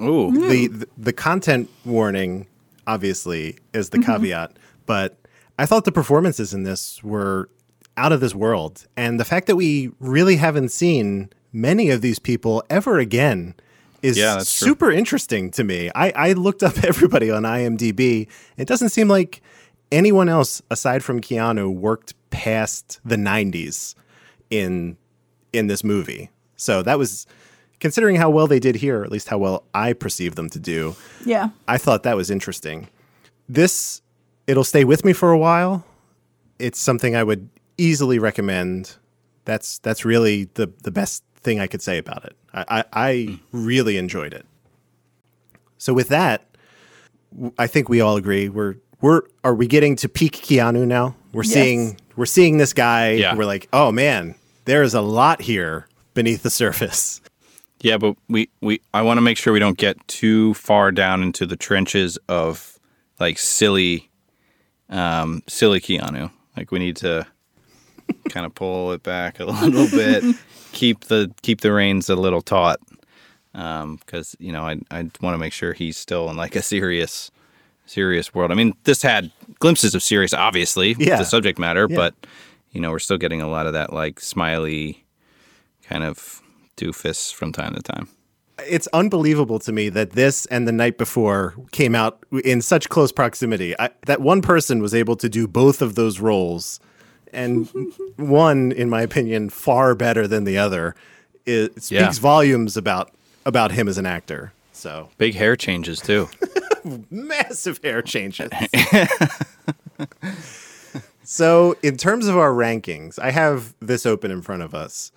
Ooh. 0.00 0.32
The, 0.48 0.66
the 0.68 0.88
the 0.96 1.12
content 1.12 1.70
warning 1.84 2.46
obviously 2.86 3.58
is 3.72 3.90
the 3.90 3.98
mm-hmm. 3.98 4.12
caveat 4.12 4.56
but 4.86 5.18
i 5.58 5.66
thought 5.66 5.84
the 5.84 5.92
performances 5.92 6.54
in 6.54 6.62
this 6.62 7.02
were 7.02 7.48
out 7.96 8.12
of 8.12 8.20
this 8.20 8.34
world. 8.34 8.86
And 8.96 9.18
the 9.18 9.24
fact 9.24 9.46
that 9.46 9.56
we 9.56 9.90
really 10.00 10.36
haven't 10.36 10.70
seen 10.70 11.30
many 11.52 11.90
of 11.90 12.02
these 12.02 12.18
people 12.18 12.62
ever 12.68 12.98
again 12.98 13.54
is 14.02 14.18
Yeah, 14.18 14.34
that's 14.34 14.58
true. 14.58 14.68
super 14.68 14.90
interesting 14.90 15.50
to 15.52 15.64
me. 15.64 15.90
I, 15.94 16.12
I 16.14 16.32
looked 16.32 16.62
up 16.62 16.78
everybody 16.84 17.30
on 17.30 17.44
imdb 17.44 18.28
it 18.56 18.68
doesn't 18.68 18.90
seem 18.90 19.08
like 19.08 19.40
anyone 19.90 20.28
else 20.28 20.60
aside 20.70 21.02
from 21.02 21.20
keanu 21.20 21.72
worked 21.72 22.14
past 22.30 23.00
the 23.04 23.16
90s 23.16 23.94
in 24.50 24.96
in 25.52 25.68
this 25.68 25.82
movie. 25.82 26.30
So 26.56 26.82
that 26.82 26.98
was 26.98 27.26
considering 27.80 28.16
how 28.16 28.30
well 28.30 28.46
they 28.46 28.58
did 28.60 28.76
here, 28.76 29.00
or 29.00 29.04
at 29.04 29.10
least 29.12 29.28
how 29.28 29.38
well 29.38 29.64
I 29.74 29.92
perceive 29.92 30.34
them 30.34 30.48
to 30.50 30.58
do, 30.58 30.96
yeah 31.24 31.50
I 31.68 31.78
thought 31.78 32.02
that 32.04 32.16
was 32.16 32.30
interesting. 32.30 32.88
This, 33.48 34.02
it'll 34.46 34.64
stay 34.64 34.84
with 34.84 35.04
me 35.04 35.12
for 35.12 35.30
a 35.32 35.38
while. 35.38 35.84
It's 36.58 36.78
something 36.80 37.14
I 37.14 37.22
would 37.22 37.48
easily 37.78 38.18
recommend. 38.18 38.96
That's 39.44 39.78
that's 39.78 40.04
really 40.04 40.44
the 40.54 40.72
the 40.82 40.90
best 40.90 41.22
thing 41.36 41.60
I 41.60 41.66
could 41.68 41.82
say 41.82 41.98
about 41.98 42.24
it. 42.24 42.36
I 42.52 42.64
I, 42.68 42.84
I 42.92 43.38
really 43.52 43.96
enjoyed 43.98 44.32
it. 44.34 44.44
So 45.78 45.92
with 45.94 46.08
that, 46.08 46.46
I 47.58 47.66
think 47.66 47.88
we 47.88 48.00
all 48.00 48.16
agree 48.16 48.48
we're 48.48 48.76
we're 49.00 49.22
are 49.44 49.54
we 49.54 49.66
getting 49.66 49.94
to 49.96 50.08
peak 50.08 50.36
Keanu 50.36 50.86
now? 50.86 51.14
We're 51.32 51.44
Yes. 51.44 51.52
seeing 51.52 52.00
we're 52.16 52.26
seeing 52.26 52.56
this 52.56 52.72
guy. 52.72 53.10
Yeah. 53.12 53.34
We're 53.36 53.44
like, 53.44 53.68
oh 53.72 53.92
man, 53.92 54.34
there 54.64 54.82
is 54.82 54.94
a 54.94 55.02
lot 55.02 55.42
here 55.42 55.86
beneath 56.14 56.42
the 56.42 56.50
surface. 56.50 57.20
Yeah, 57.86 57.98
but 57.98 58.16
we, 58.28 58.48
we 58.60 58.80
I 58.92 59.02
want 59.02 59.18
to 59.18 59.22
make 59.22 59.38
sure 59.38 59.52
we 59.52 59.60
don't 59.60 59.78
get 59.78 59.96
too 60.08 60.54
far 60.54 60.90
down 60.90 61.22
into 61.22 61.46
the 61.46 61.54
trenches 61.56 62.18
of 62.28 62.80
like 63.20 63.38
silly 63.38 64.10
um 64.90 65.42
silly 65.46 65.80
Keanu. 65.80 66.32
Like 66.56 66.72
we 66.72 66.80
need 66.80 66.96
to 66.96 67.24
kind 68.28 68.44
of 68.44 68.52
pull 68.56 68.90
it 68.90 69.04
back 69.04 69.38
a 69.38 69.44
little 69.62 69.86
bit, 69.88 70.24
keep 70.72 71.04
the 71.04 71.30
keep 71.42 71.60
the 71.60 71.72
reins 71.72 72.10
a 72.10 72.16
little 72.16 72.42
taut. 72.42 72.80
Um 73.54 74.00
cuz 74.06 74.34
you 74.40 74.50
know, 74.50 74.62
I 74.64 74.80
I 74.90 75.02
want 75.20 75.34
to 75.34 75.38
make 75.38 75.52
sure 75.52 75.72
he's 75.72 75.96
still 75.96 76.28
in 76.28 76.36
like 76.36 76.56
a 76.56 76.62
serious 76.62 77.30
serious 77.86 78.34
world. 78.34 78.50
I 78.50 78.54
mean, 78.56 78.74
this 78.82 79.00
had 79.02 79.30
glimpses 79.60 79.94
of 79.94 80.02
serious 80.02 80.34
obviously 80.34 80.96
with 80.96 81.06
Yeah. 81.06 81.18
the 81.18 81.24
subject 81.24 81.56
matter, 81.56 81.86
Yeah. 81.88 81.96
but 81.96 82.14
you 82.72 82.80
know, 82.80 82.90
we're 82.90 82.98
still 82.98 83.16
getting 83.16 83.40
a 83.42 83.48
lot 83.48 83.68
of 83.68 83.74
that 83.74 83.92
like 83.92 84.18
smiley 84.18 85.04
kind 85.88 86.02
of 86.02 86.42
doofus 86.76 87.32
from 87.32 87.52
time 87.52 87.74
to 87.74 87.82
time. 87.82 88.08
it's 88.66 88.86
unbelievable 88.94 89.58
to 89.58 89.72
me 89.72 89.88
that 89.90 90.12
this 90.12 90.46
and 90.46 90.66
the 90.66 90.72
night 90.72 90.96
before 90.98 91.54
came 91.72 91.94
out 91.94 92.18
in 92.44 92.62
such 92.62 92.88
close 92.88 93.12
proximity. 93.12 93.78
I, 93.78 93.90
that 94.06 94.20
one 94.20 94.40
person 94.42 94.80
was 94.80 94.94
able 94.94 95.16
to 95.16 95.28
do 95.28 95.46
both 95.46 95.82
of 95.82 95.94
those 95.94 96.20
roles, 96.20 96.80
and 97.32 97.68
one, 98.16 98.72
in 98.72 98.88
my 98.88 99.02
opinion, 99.02 99.50
far 99.50 99.94
better 99.94 100.26
than 100.26 100.44
the 100.44 100.58
other. 100.58 100.94
It 101.44 101.72
speaks 101.82 101.90
Yeah. 101.90 102.10
volumes 102.12 102.76
about 102.76 103.12
about 103.44 103.72
him 103.72 103.88
as 103.88 103.98
an 103.98 104.06
actor. 104.06 104.52
So 104.72 105.08
Big 105.18 105.34
hair 105.34 105.56
changes 105.56 106.00
too. 106.00 106.28
massive 107.10 107.80
hair 107.82 108.02
changes. 108.02 108.50
so, 111.24 111.76
in 111.82 111.96
terms 111.96 112.26
of 112.26 112.36
our 112.36 112.50
rankings, 112.50 113.18
I 113.18 113.30
have 113.30 113.74
this 113.80 114.06
open 114.06 114.30
in 114.30 114.42
front 114.42 114.62
of 114.62 114.74
us. 114.74 115.12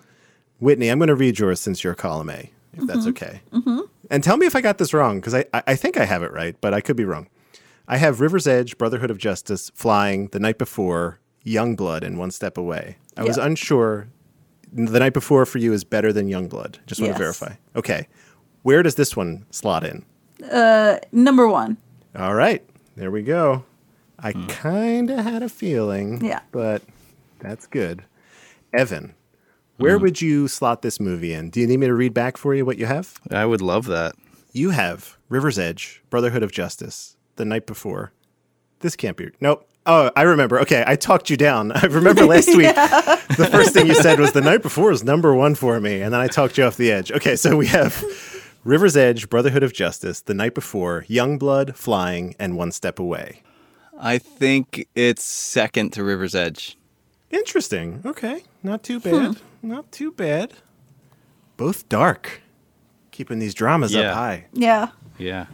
Whitney, 0.60 0.88
I'm 0.88 0.98
going 0.98 1.08
to 1.08 1.14
read 1.14 1.38
yours 1.38 1.60
since 1.60 1.82
you're 1.82 1.94
column 1.94 2.30
A. 2.30 2.50
if 2.74 2.86
that's 2.86 3.06
okay. 3.08 3.40
Mm-hmm. 3.52 3.80
And 4.10 4.22
tell 4.24 4.36
me 4.36 4.46
if 4.46 4.54
I 4.56 4.60
got 4.60 4.78
this 4.78 4.92
wrong, 4.94 5.18
because 5.20 5.34
I, 5.34 5.44
I 5.54 5.62
I 5.68 5.76
think 5.76 5.96
I 5.96 6.04
have 6.04 6.22
it 6.22 6.32
right, 6.32 6.56
but 6.60 6.72
I 6.74 6.80
could 6.80 6.96
be 6.96 7.04
wrong. 7.04 7.28
I 7.88 7.96
have 7.96 8.20
River's 8.20 8.46
Edge, 8.46 8.78
Brotherhood 8.78 9.10
of 9.10 9.18
Justice, 9.18 9.70
Flying, 9.74 10.28
The 10.28 10.38
Night 10.38 10.58
Before, 10.58 11.18
Young 11.42 11.74
Blood, 11.76 12.04
and 12.04 12.18
One 12.18 12.30
Step 12.30 12.56
Away. 12.58 12.98
I 13.16 13.24
was 13.24 13.36
unsure. 13.38 14.06
The 14.72 15.00
Night 15.00 15.14
Before 15.14 15.44
for 15.46 15.58
you 15.58 15.72
is 15.72 15.82
better 15.82 16.12
than 16.12 16.28
Young 16.28 16.46
Blood. 16.48 16.78
Just 16.86 17.00
want 17.00 17.10
Yes. 17.10 17.16
to 17.16 17.22
verify. 17.22 17.52
Okay. 17.74 18.06
Where 18.62 18.82
does 18.84 18.94
this 18.94 19.16
one 19.16 19.44
slot 19.50 19.84
in? 19.84 20.04
Uh, 20.48 20.98
number 21.10 21.48
one. 21.48 21.76
All 22.16 22.34
right. 22.34 22.62
There 22.96 23.10
we 23.10 23.22
go. 23.22 23.64
I 24.18 24.32
kind 24.48 25.10
of 25.10 25.18
had 25.24 25.42
a 25.42 25.48
feeling. 25.48 26.24
Yeah. 26.24 26.40
But 26.52 26.82
that's 27.40 27.66
good. 27.66 28.04
Evan, 28.72 29.14
where 29.80 29.94
mm-hmm. 29.94 30.02
would 30.02 30.20
you 30.20 30.46
slot 30.46 30.82
this 30.82 31.00
movie 31.00 31.32
in? 31.32 31.50
Do 31.50 31.60
you 31.60 31.66
need 31.66 31.78
me 31.78 31.86
to 31.86 31.94
read 31.94 32.12
back 32.12 32.36
for 32.36 32.54
you 32.54 32.66
what 32.66 32.78
you 32.78 32.86
have? 32.86 33.18
I 33.30 33.46
would 33.46 33.62
love 33.62 33.86
that. 33.86 34.14
You 34.52 34.70
have 34.70 35.16
River's 35.28 35.58
Edge, 35.58 36.02
Brotherhood 36.10 36.42
of 36.42 36.52
Justice, 36.52 37.16
The 37.36 37.44
Night 37.44 37.66
Before. 37.66 38.12
This 38.80 38.94
can't 38.94 39.16
be. 39.16 39.30
Nope. 39.40 39.66
Oh, 39.86 40.10
I 40.14 40.22
remember. 40.22 40.60
Okay, 40.60 40.84
I 40.86 40.96
talked 40.96 41.30
you 41.30 41.36
down. 41.38 41.72
I 41.74 41.86
remember 41.86 42.26
last 42.26 42.48
week 42.48 42.74
the 42.74 43.48
first 43.50 43.72
thing 43.72 43.86
you 43.86 43.94
said 43.94 44.20
was 44.20 44.32
The 44.32 44.42
Night 44.42 44.62
Before 44.62 44.92
is 44.92 45.02
number 45.02 45.34
one 45.34 45.54
for 45.54 45.80
me, 45.80 46.02
and 46.02 46.12
then 46.12 46.20
I 46.20 46.26
talked 46.26 46.58
you 46.58 46.64
off 46.64 46.76
the 46.76 46.92
edge. 46.92 47.10
Okay, 47.10 47.36
so 47.36 47.56
we 47.56 47.66
have 47.68 48.04
River's 48.64 48.96
Edge, 48.96 49.30
Brotherhood 49.30 49.62
of 49.62 49.72
Justice, 49.72 50.20
The 50.20 50.34
Night 50.34 50.54
Before, 50.54 51.06
Young 51.08 51.38
Blood, 51.38 51.74
Flying, 51.74 52.34
and 52.38 52.58
One 52.58 52.70
Step 52.72 52.98
Away. 52.98 53.42
I 53.98 54.18
think 54.18 54.86
it's 54.94 55.24
second 55.24 55.94
to 55.94 56.04
River's 56.04 56.34
Edge. 56.34 56.76
Interesting. 57.30 58.02
Okay, 58.04 58.42
not 58.62 58.82
too 58.82 59.00
hmm. 59.00 59.10
bad. 59.10 59.36
Not 59.62 59.92
too 59.92 60.12
bad. 60.12 60.54
Both 61.56 61.88
dark, 61.88 62.42
keeping 63.10 63.38
these 63.38 63.54
dramas 63.54 63.92
Yeah. 63.92 64.10
up 64.10 64.14
high. 64.16 64.46
Yeah. 64.52 64.88
Yeah. 65.18 65.46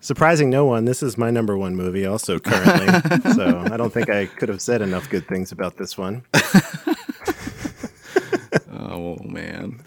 Surprising 0.00 0.48
no 0.48 0.64
one, 0.64 0.84
this 0.84 1.02
is 1.02 1.18
my 1.18 1.30
number 1.30 1.58
one 1.58 1.74
movie 1.74 2.06
also 2.06 2.38
currently. 2.38 3.32
so 3.34 3.64
I 3.70 3.76
don't 3.76 3.92
think 3.92 4.08
I 4.08 4.26
could 4.26 4.48
have 4.48 4.62
said 4.62 4.80
enough 4.80 5.10
good 5.10 5.26
things 5.26 5.50
about 5.50 5.76
this 5.76 5.98
one. 5.98 6.24
Oh 8.98 9.16
man. 9.22 9.80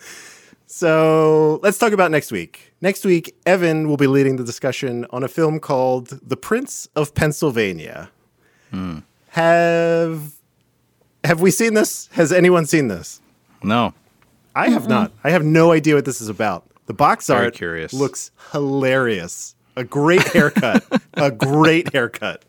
So 0.66 1.60
let's 1.64 1.78
talk 1.78 1.92
about 1.92 2.12
next 2.12 2.32
week. 2.32 2.74
Next 2.82 3.04
week, 3.04 3.36
Evan 3.46 3.88
will 3.88 3.98
be 3.98 4.08
leading 4.08 4.38
the 4.38 4.44
discussion 4.44 5.06
on 5.10 5.24
a 5.24 5.28
film 5.28 5.60
called 5.60 6.20
The 6.28 6.38
Prince 6.38 6.88
of 6.96 7.14
Pennsylvania. 7.14 8.10
Hmm. 8.72 9.00
Have 9.30 10.34
have 11.24 11.42
we 11.42 11.52
seen 11.52 11.74
this? 11.74 12.08
Has 12.14 12.32
anyone 12.32 12.66
seen 12.66 12.88
this? 12.88 13.22
No. 13.64 13.94
I 14.56 14.70
have 14.70 14.88
not. 14.90 15.12
I 15.24 15.30
have 15.32 15.44
no 15.46 15.72
idea 15.72 15.96
what 15.96 16.06
this 16.06 16.20
is 16.22 16.28
about. 16.30 16.66
The 16.88 16.94
box 16.94 17.28
Very 17.28 17.46
art 17.46 17.54
curious. 17.54 17.94
looks 17.94 18.32
hilarious. 18.52 19.56
A 19.78 19.84
great 19.84 20.24
haircut. 20.24 20.84
a 21.14 21.32
great 21.32 21.94
haircut. 21.94 22.44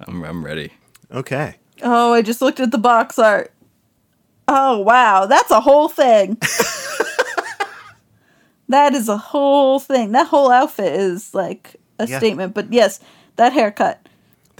I'm 0.00 0.24
I'm 0.24 0.44
ready. 0.44 0.72
Okay. 1.12 1.56
Oh, 1.82 2.12
I 2.14 2.22
just 2.22 2.40
looked 2.40 2.60
at 2.60 2.70
the 2.70 2.78
box 2.78 3.18
art. 3.18 3.52
Oh, 4.48 4.78
wow. 4.78 5.26
That's 5.26 5.50
a 5.50 5.60
whole 5.60 5.88
thing. 5.88 6.36
that 8.68 8.94
is 8.94 9.08
a 9.08 9.16
whole 9.16 9.78
thing. 9.80 10.12
That 10.12 10.26
whole 10.28 10.50
outfit 10.50 10.92
is 10.92 11.34
like 11.34 11.76
a 11.98 12.06
Yeah. 12.06 12.18
statement. 12.18 12.54
But 12.54 12.72
yes, 12.72 13.00
that 13.36 13.52
haircut. 13.52 14.06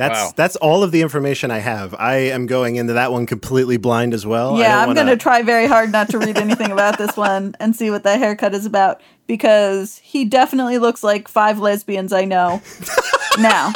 That's 0.01 0.19
Wow. 0.19 0.33
that's 0.35 0.57
all 0.57 0.83
of 0.83 0.93
the 0.93 1.03
information 1.03 1.51
I 1.51 1.59
have. 1.59 1.95
I 1.99 2.15
am 2.17 2.47
going 2.47 2.77
into 2.77 2.95
that 2.95 3.13
one 3.13 3.27
completely 3.27 3.77
blind 3.77 4.15
as 4.15 4.25
well. 4.25 4.57
I 4.57 4.61
yeah, 4.61 4.69
don't 4.69 4.79
I'm 4.83 4.89
wanna- 4.89 5.01
going 5.05 5.19
to 5.19 5.23
try 5.23 5.43
very 5.43 5.67
hard 5.67 5.93
not 5.93 6.09
to 6.11 6.19
read 6.19 6.39
anything 6.39 6.73
about 6.73 6.97
this 6.97 7.17
one 7.19 7.55
and 7.61 7.77
see 7.77 7.91
what 7.91 8.03
that 8.05 8.19
haircut 8.19 8.55
is 8.55 8.65
about 8.65 9.03
because 9.27 9.99
he 9.99 10.25
definitely 10.25 10.79
looks 10.79 11.03
like 11.03 11.29
five 11.29 11.59
lesbians 11.59 12.13
I 12.15 12.25
know 12.25 12.63
now 13.39 13.73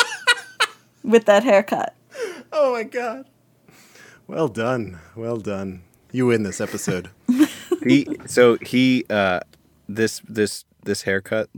with 1.02 1.26
that 1.26 1.44
haircut. 1.44 1.94
Oh 2.52 2.72
my 2.72 2.84
god. 2.84 3.26
Well 4.26 4.48
done. 4.48 5.00
Well 5.14 5.36
done. 5.36 5.82
You 6.10 6.26
win 6.26 6.42
this 6.42 6.60
episode. 6.60 7.10
he 7.86 8.06
so 8.24 8.56
he 8.62 9.04
uh 9.10 9.40
this 9.90 10.22
this 10.26 10.64
this 10.84 11.02
haircut 11.02 11.50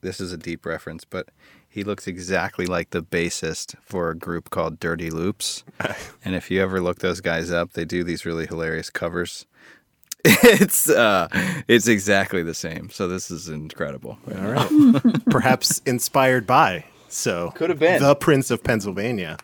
this 0.00 0.20
is 0.20 0.32
a 0.32 0.36
deep 0.36 0.64
reference 0.66 1.04
but 1.04 1.28
he 1.72 1.82
looks 1.84 2.06
exactly 2.06 2.66
like 2.66 2.90
the 2.90 3.02
bassist 3.02 3.74
for 3.82 4.10
a 4.10 4.14
group 4.14 4.50
called 4.50 4.78
dirty 4.78 5.10
loops 5.10 5.64
and 6.24 6.34
if 6.34 6.50
you 6.50 6.60
ever 6.62 6.80
look 6.80 6.98
those 7.00 7.20
guys 7.20 7.50
up 7.50 7.72
they 7.72 7.84
do 7.84 8.04
these 8.04 8.24
really 8.26 8.46
hilarious 8.46 8.90
covers 8.90 9.46
it's 10.24 10.88
uh 10.88 11.26
it's 11.66 11.88
exactly 11.88 12.42
the 12.42 12.54
same 12.54 12.88
so 12.90 13.08
this 13.08 13.30
is 13.30 13.48
incredible 13.48 14.18
All 14.38 14.52
right. 14.52 15.02
Perhaps 15.30 15.80
inspired 15.86 16.46
by. 16.46 16.84
So 17.08 17.50
Could 17.56 17.70
have 17.70 17.78
been. 17.80 18.00
the 18.02 18.14
Prince 18.14 18.50
of 18.50 18.62
Pennsylvania. 18.62 19.36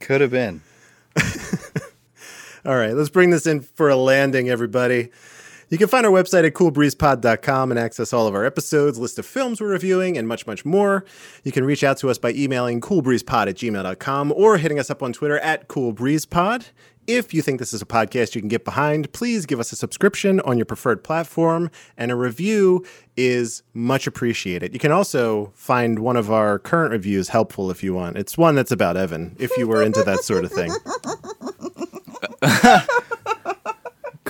could 0.00 0.20
have 0.20 0.30
been 0.30 0.60
All 2.64 2.76
right, 2.76 2.92
let's 2.94 3.10
bring 3.10 3.30
this 3.30 3.44
in 3.46 3.60
for 3.60 3.88
a 3.90 3.96
landing, 3.96 4.48
everybody. 4.48 5.10
You 5.72 5.78
can 5.78 5.88
find 5.88 6.04
our 6.04 6.12
website 6.12 6.46
at 6.46 6.52
coolbreezepod.com 6.52 7.70
and 7.70 7.80
access 7.80 8.12
all 8.12 8.26
of 8.26 8.34
our 8.34 8.44
episodes, 8.44 8.98
list 8.98 9.18
of 9.18 9.24
films 9.24 9.58
we're 9.58 9.68
reviewing, 9.68 10.18
and 10.18 10.28
much, 10.28 10.46
much 10.46 10.66
more. 10.66 11.02
You 11.44 11.50
can 11.50 11.64
reach 11.64 11.82
out 11.82 11.96
to 12.00 12.10
us 12.10 12.18
by 12.18 12.32
emailing 12.32 12.82
coolbreezepod 12.82 13.46
at 13.48 13.56
gmail.com 13.56 14.32
or 14.32 14.58
hitting 14.58 14.78
us 14.78 14.90
up 14.90 15.02
on 15.02 15.14
Twitter 15.14 15.38
at 15.38 15.68
coolbreezepod. 15.68 16.66
If 17.06 17.32
you 17.32 17.40
think 17.40 17.58
this 17.58 17.72
is 17.72 17.80
a 17.80 17.86
podcast 17.86 18.34
you 18.34 18.42
can 18.42 18.50
get 18.50 18.66
behind, 18.66 19.10
please 19.14 19.46
give 19.46 19.60
us 19.60 19.72
a 19.72 19.76
subscription 19.76 20.40
on 20.40 20.58
your 20.58 20.66
preferred 20.66 21.02
platform, 21.02 21.70
and 21.96 22.10
a 22.10 22.16
review 22.16 22.84
is 23.16 23.62
much 23.72 24.06
appreciated. 24.06 24.74
You 24.74 24.78
can 24.78 24.92
also 24.92 25.52
find 25.54 26.00
one 26.00 26.18
of 26.18 26.30
our 26.30 26.58
current 26.58 26.90
reviews 26.90 27.30
helpful 27.30 27.70
if 27.70 27.82
you 27.82 27.94
want. 27.94 28.18
It's 28.18 28.36
one 28.36 28.56
that's 28.56 28.72
about 28.72 28.98
Evan, 28.98 29.36
if 29.38 29.56
you 29.56 29.66
were 29.66 29.82
into 29.82 30.02
that 30.02 30.18
sort 30.18 30.44
of 30.44 30.52
thing. 30.52 30.70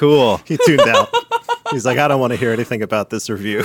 cool 0.03 0.41
He 0.47 0.59
tuned 0.67 0.81
out. 0.81 1.09
He's 1.71 1.87
like, 1.87 1.99
I 1.99 2.09
don't 2.09 2.21
want 2.21 2.33
to 2.33 2.37
hear 2.37 2.53
anything 2.53 2.83
about 2.83 3.11
this 3.11 3.31
review. 3.31 3.65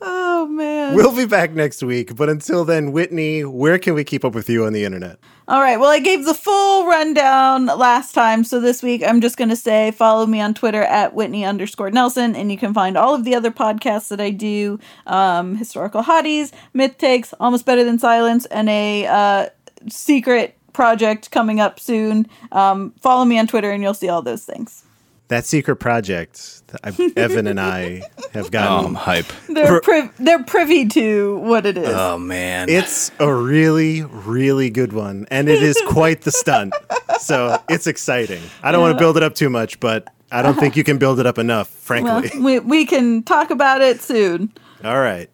Oh, 0.00 0.46
man. 0.46 0.94
We'll 0.94 1.16
be 1.16 1.26
back 1.26 1.52
next 1.52 1.82
week, 1.82 2.14
but 2.14 2.28
until 2.28 2.64
then, 2.64 2.92
Whitney, 2.92 3.44
where 3.44 3.78
can 3.78 3.94
we 3.94 4.04
keep 4.04 4.24
up 4.24 4.34
with 4.34 4.48
you 4.48 4.64
on 4.64 4.72
the 4.72 4.84
internet? 4.84 5.18
All 5.48 5.60
right. 5.60 5.78
Well, 5.78 5.90
I 5.90 5.98
gave 5.98 6.24
the 6.24 6.34
full 6.34 6.86
rundown 6.86 7.66
last 7.66 8.12
time. 8.12 8.44
So 8.44 8.60
this 8.60 8.82
week, 8.82 9.02
I'm 9.02 9.20
just 9.20 9.36
going 9.36 9.48
to 9.48 9.56
say 9.56 9.90
follow 9.92 10.26
me 10.26 10.40
on 10.40 10.54
Twitter 10.54 10.82
at 10.82 11.14
Whitney 11.14 11.44
underscore 11.44 11.90
Nelson. 11.90 12.36
And 12.36 12.52
you 12.52 12.58
can 12.58 12.74
find 12.74 12.96
all 12.96 13.14
of 13.14 13.24
the 13.24 13.34
other 13.34 13.50
podcasts 13.50 14.08
that 14.08 14.20
I 14.20 14.30
do 14.30 14.78
um, 15.06 15.56
Historical 15.56 16.02
Hotties, 16.02 16.52
Myth 16.74 16.98
Takes, 16.98 17.32
Almost 17.40 17.64
Better 17.64 17.84
Than 17.84 17.98
Silence, 17.98 18.46
and 18.46 18.68
a 18.68 19.06
uh, 19.06 19.48
secret 19.88 20.56
project 20.72 21.30
coming 21.30 21.58
up 21.58 21.80
soon. 21.80 22.26
Um, 22.52 22.92
follow 23.00 23.24
me 23.24 23.38
on 23.38 23.46
Twitter 23.46 23.70
and 23.70 23.82
you'll 23.82 23.94
see 23.94 24.08
all 24.08 24.22
those 24.22 24.44
things. 24.44 24.84
That 25.28 25.44
secret 25.44 25.76
project, 25.76 26.66
that 26.68 26.80
I, 26.84 27.12
Evan 27.16 27.46
and 27.46 27.60
I 27.60 28.02
have 28.32 28.46
oh, 28.46 28.50
gotten. 28.50 28.86
I'm 28.86 28.94
hype 28.94 29.26
They're, 29.48 29.80
priv- 29.80 30.12
they're 30.18 30.42
privy 30.42 30.86
to 30.88 31.38
what 31.38 31.66
it 31.66 31.76
is. 31.76 31.88
oh 31.88 32.18
man 32.18 32.68
It's 32.70 33.10
a 33.18 33.32
really, 33.32 34.02
really 34.02 34.70
good 34.70 34.92
one, 34.92 35.26
and 35.30 35.48
it 35.48 35.62
is 35.62 35.80
quite 35.88 36.22
the 36.22 36.32
stunt. 36.32 36.74
So 37.20 37.62
it's 37.68 37.86
exciting. 37.86 38.42
I 38.62 38.72
don't 38.72 38.80
want 38.80 38.96
to 38.96 38.98
build 38.98 39.16
it 39.16 39.22
up 39.22 39.34
too 39.34 39.50
much, 39.50 39.80
but 39.80 40.08
I 40.32 40.42
don't 40.42 40.58
think 40.58 40.76
you 40.76 40.84
can 40.84 40.98
build 40.98 41.20
it 41.20 41.26
up 41.26 41.38
enough, 41.38 41.68
well, 41.68 42.02
frankly. 42.04 42.40
we, 42.40 42.58
we 42.60 42.86
can 42.86 43.22
talk 43.22 43.50
about 43.50 43.80
it 43.82 44.00
soon. 44.00 44.52
All 44.82 45.00
right. 45.00 45.30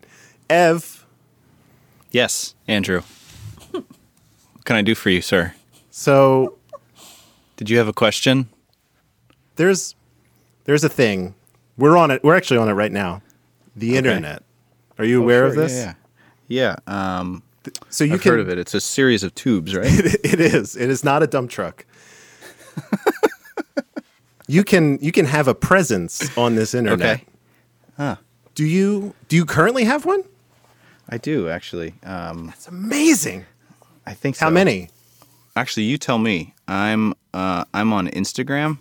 Ev, 0.50 0.94
yes 2.14 2.54
andrew 2.68 3.02
what 3.72 3.84
can 4.64 4.76
i 4.76 4.82
do 4.82 4.94
for 4.94 5.10
you 5.10 5.20
sir 5.20 5.52
so 5.90 6.56
did 7.56 7.68
you 7.68 7.76
have 7.76 7.88
a 7.88 7.92
question 7.92 8.48
there's 9.56 9.94
there's 10.64 10.84
a 10.84 10.88
thing. 10.88 11.34
We're 11.76 11.96
on 11.96 12.10
it. 12.10 12.22
We're 12.24 12.36
actually 12.36 12.58
on 12.58 12.68
it 12.68 12.72
right 12.72 12.92
now. 12.92 13.22
The 13.76 13.96
internet. 13.96 14.42
Are 14.98 15.04
you 15.04 15.20
aware 15.22 15.44
of 15.44 15.52
Oh, 15.52 15.60
this? 15.62 15.72
yeah, 15.72 15.94
yeah. 16.46 16.76
Um, 16.86 17.42
So 17.88 18.04
you 18.04 18.14
I've 18.14 18.22
can 18.22 18.30
heard 18.32 18.40
of 18.40 18.48
it. 18.48 18.58
It's 18.58 18.74
a 18.74 18.80
series 18.80 19.22
of 19.24 19.34
tubes, 19.34 19.74
right? 19.74 19.86
it 19.90 20.40
is. 20.40 20.76
It 20.76 20.88
is 20.90 21.02
not 21.02 21.22
a 21.22 21.26
dump 21.26 21.50
truck. 21.50 21.84
you 24.46 24.62
can 24.64 24.98
you 25.00 25.12
can 25.12 25.24
have 25.26 25.48
a 25.48 25.54
presence 25.54 26.36
on 26.36 26.54
this 26.54 26.74
internet. 26.80 27.00
okay. 27.20 27.24
Huh. 27.96 28.16
Do 28.54 28.64
you 28.64 29.14
do 29.28 29.36
you 29.36 29.44
currently 29.44 29.84
have 29.84 30.04
one? 30.04 30.22
I 31.08 31.18
do 31.18 31.48
actually. 31.48 31.94
Um, 32.04 32.50
It's 32.54 32.68
amazing. 32.68 33.44
I 34.06 34.14
think 34.14 34.36
so. 34.36 34.46
How 34.46 34.50
many? 34.50 34.90
Actually, 35.56 35.84
you 35.84 35.98
tell 35.98 36.18
me. 36.18 36.54
I'm 36.68 37.14
uh, 37.32 37.64
I'm 37.74 37.92
on 37.92 38.08
Instagram. 38.08 38.78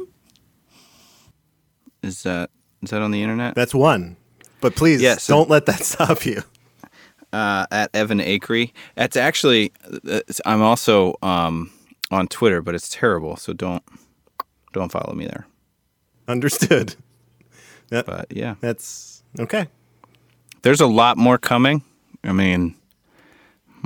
Is 2.03 2.23
that 2.23 2.49
is 2.81 2.89
that 2.91 3.01
on 3.01 3.11
the 3.11 3.21
internet? 3.23 3.55
That's 3.55 3.73
one. 3.73 4.17
But 4.61 4.75
please 4.75 5.01
Yeah, 5.01 5.15
so- 5.17 5.33
don't 5.35 5.49
let 5.49 5.65
that 5.67 5.79
stop 5.83 6.25
you. 6.25 6.43
uh, 7.31 7.65
at 7.71 7.89
Evan 7.95 8.19
Acree. 8.19 8.71
That's 8.95 9.17
actually. 9.17 9.71
I'm 10.45 10.61
also 10.61 11.15
um, 11.21 11.71
on 12.11 12.27
Twitter, 12.27 12.61
but 12.61 12.75
it's 12.75 12.89
terrible. 12.89 13.35
So 13.37 13.53
don't 13.53 13.83
don't 14.73 14.91
follow 14.91 15.13
me 15.15 15.25
there. 15.25 15.47
Understood. 16.27 16.95
Yep. 17.91 18.05
But 18.05 18.27
yeah, 18.35 18.55
That's 18.61 19.23
okay. 19.39 19.67
there's 20.63 20.81
a 20.81 20.87
lot 20.87 21.17
more 21.17 21.37
coming. 21.37 21.83
I 22.23 22.31
mean, 22.31 22.75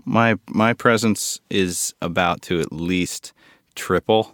my 0.06 0.38
my 0.48 0.74
presence 0.74 1.42
is 1.50 1.94
about 2.02 2.42
to 2.44 2.60
at 2.62 2.72
least 2.72 3.34
triple. 3.76 4.34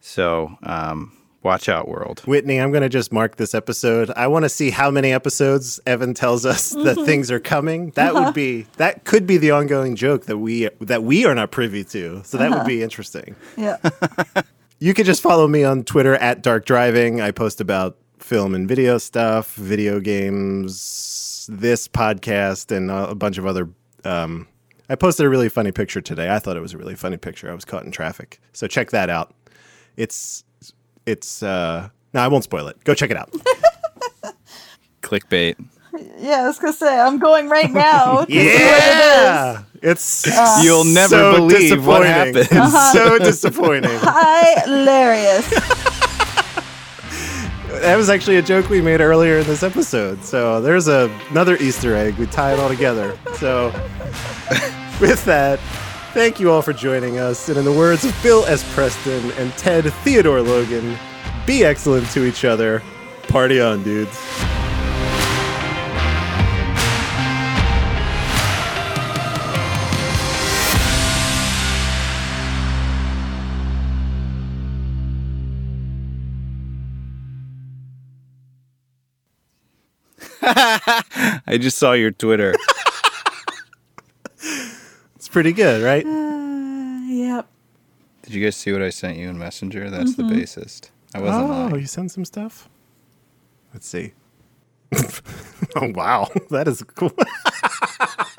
So 0.00 0.56
um, 0.62 1.12
watch 1.42 1.68
out, 1.68 1.88
world. 1.88 2.20
Whitney, 2.20 2.60
I'm 2.60 2.70
going 2.70 2.82
to 2.82 2.88
just 2.88 3.12
mark 3.12 3.36
this 3.36 3.54
episode. 3.54 4.10
I 4.16 4.26
want 4.26 4.44
to 4.44 4.48
see 4.48 4.70
how 4.70 4.90
many 4.90 5.12
episodes 5.12 5.80
Evan 5.86 6.14
tells 6.14 6.46
us 6.46 6.70
that 6.84 6.96
things 7.04 7.30
are 7.30 7.40
coming. 7.40 7.90
That 7.90 8.14
would 8.14 8.34
be 8.34 8.66
that 8.76 9.04
could 9.04 9.26
be 9.26 9.36
the 9.36 9.50
ongoing 9.50 9.96
joke 9.96 10.26
that 10.26 10.38
we 10.38 10.68
that 10.80 11.02
we 11.02 11.24
are 11.24 11.34
not 11.34 11.50
privy 11.50 11.84
to. 11.84 12.22
So 12.24 12.38
that 12.38 12.50
would 12.50 12.66
be 12.66 12.82
interesting. 12.82 13.36
Yeah. 13.56 13.76
You 14.82 14.94
could 14.94 15.06
just 15.06 15.22
follow 15.22 15.46
me 15.46 15.62
on 15.62 15.84
Twitter 15.84 16.16
at 16.16 16.42
Dark 16.42 16.64
Driving. 16.64 17.20
I 17.20 17.30
post 17.30 17.60
about 17.60 17.96
film 18.18 18.52
and 18.52 18.66
video 18.66 18.98
stuff, 18.98 19.54
video 19.54 20.00
games, 20.00 21.48
this 21.48 21.86
podcast, 21.86 22.76
and 22.76 22.90
a 22.90 23.14
bunch 23.14 23.38
of 23.38 23.46
other. 23.46 23.68
Um, 24.04 24.48
I 24.88 24.96
posted 24.96 25.24
a 25.24 25.28
really 25.28 25.48
funny 25.48 25.70
picture 25.70 26.00
today. 26.00 26.34
I 26.34 26.40
thought 26.40 26.56
it 26.56 26.60
was 26.62 26.74
a 26.74 26.78
really 26.78 26.96
funny 26.96 27.16
picture. 27.16 27.48
I 27.48 27.54
was 27.54 27.64
caught 27.64 27.84
in 27.84 27.92
traffic, 27.92 28.40
so 28.52 28.66
check 28.66 28.90
that 28.90 29.08
out. 29.08 29.32
It's 29.96 30.42
it's. 31.06 31.42
uh 31.42 31.88
No, 32.14 32.20
I 32.20 32.28
won't 32.28 32.44
spoil 32.44 32.68
it. 32.68 32.82
Go 32.84 32.94
check 32.94 33.10
it 33.10 33.16
out. 33.16 33.30
Clickbait. 35.02 35.56
yeah, 36.18 36.42
I 36.42 36.46
was 36.46 36.58
gonna 36.58 36.72
say 36.72 36.98
I'm 36.98 37.18
going 37.18 37.48
right 37.48 37.70
now. 37.72 38.24
to 38.24 38.30
see 38.32 38.38
what 38.38 38.46
it 38.46 38.52
is. 38.52 38.62
yeah, 38.62 39.62
it's 39.82 40.26
You'll 40.64 40.84
never 40.84 41.08
so 41.08 41.32
believe 41.36 41.86
what 41.86 42.00
disappointing. 42.02 42.44
happens. 42.44 42.48
It's 42.50 42.92
so 42.92 43.18
disappointing. 43.18 43.98
Hilarious. 44.64 45.52
That 47.82 47.96
was 47.96 48.08
actually 48.10 48.36
a 48.36 48.42
joke 48.42 48.68
we 48.68 48.80
made 48.80 49.00
earlier 49.00 49.38
in 49.38 49.46
this 49.46 49.64
episode. 49.64 50.22
So 50.22 50.60
there's 50.60 50.86
a, 50.86 51.10
another 51.30 51.56
Easter 51.56 51.96
egg. 51.96 52.14
We 52.16 52.26
tie 52.26 52.52
it 52.52 52.60
all 52.60 52.68
together. 52.68 53.18
So 53.38 53.72
with 55.00 55.24
that, 55.24 55.58
thank 56.12 56.38
you 56.38 56.50
all 56.50 56.62
for 56.62 56.72
joining 56.72 57.18
us. 57.18 57.48
And 57.48 57.58
in 57.58 57.64
the 57.64 57.72
words 57.72 58.04
of 58.04 58.16
Bill 58.22 58.44
S. 58.46 58.62
Preston 58.74 59.30
and 59.32 59.52
Ted 59.54 59.90
Theodore 60.04 60.42
Logan, 60.42 60.96
be 61.46 61.64
excellent 61.64 62.08
to 62.10 62.24
each 62.24 62.44
other. 62.44 62.82
Party 63.28 63.60
on, 63.60 63.82
dudes. 63.82 64.18
I 80.44 81.58
just 81.58 81.78
saw 81.78 81.92
your 81.92 82.10
Twitter. 82.10 82.54
It's 85.32 85.34
pretty 85.34 85.52
good, 85.54 85.82
right? 85.82 86.04
Uh, 86.04 87.00
yep. 87.06 87.46
Did 88.20 88.34
you 88.34 88.44
guys 88.44 88.54
see 88.54 88.70
what 88.70 88.82
I 88.82 88.90
sent 88.90 89.16
you 89.16 89.30
in 89.30 89.38
Messenger? 89.38 89.88
That's 89.88 90.14
the 90.14 90.24
mm-hmm. 90.24 90.40
bassist. 90.40 90.90
I 91.14 91.20
wasn't 91.20 91.44
Oh, 91.44 91.46
lying. 91.48 91.74
you 91.76 91.86
sent 91.86 92.10
some 92.10 92.26
stuff? 92.26 92.68
Let's 93.72 93.88
see. 93.88 94.12
oh, 95.74 95.90
wow. 95.94 96.28
That 96.50 96.68
is 96.68 96.82
cool. 96.82 97.12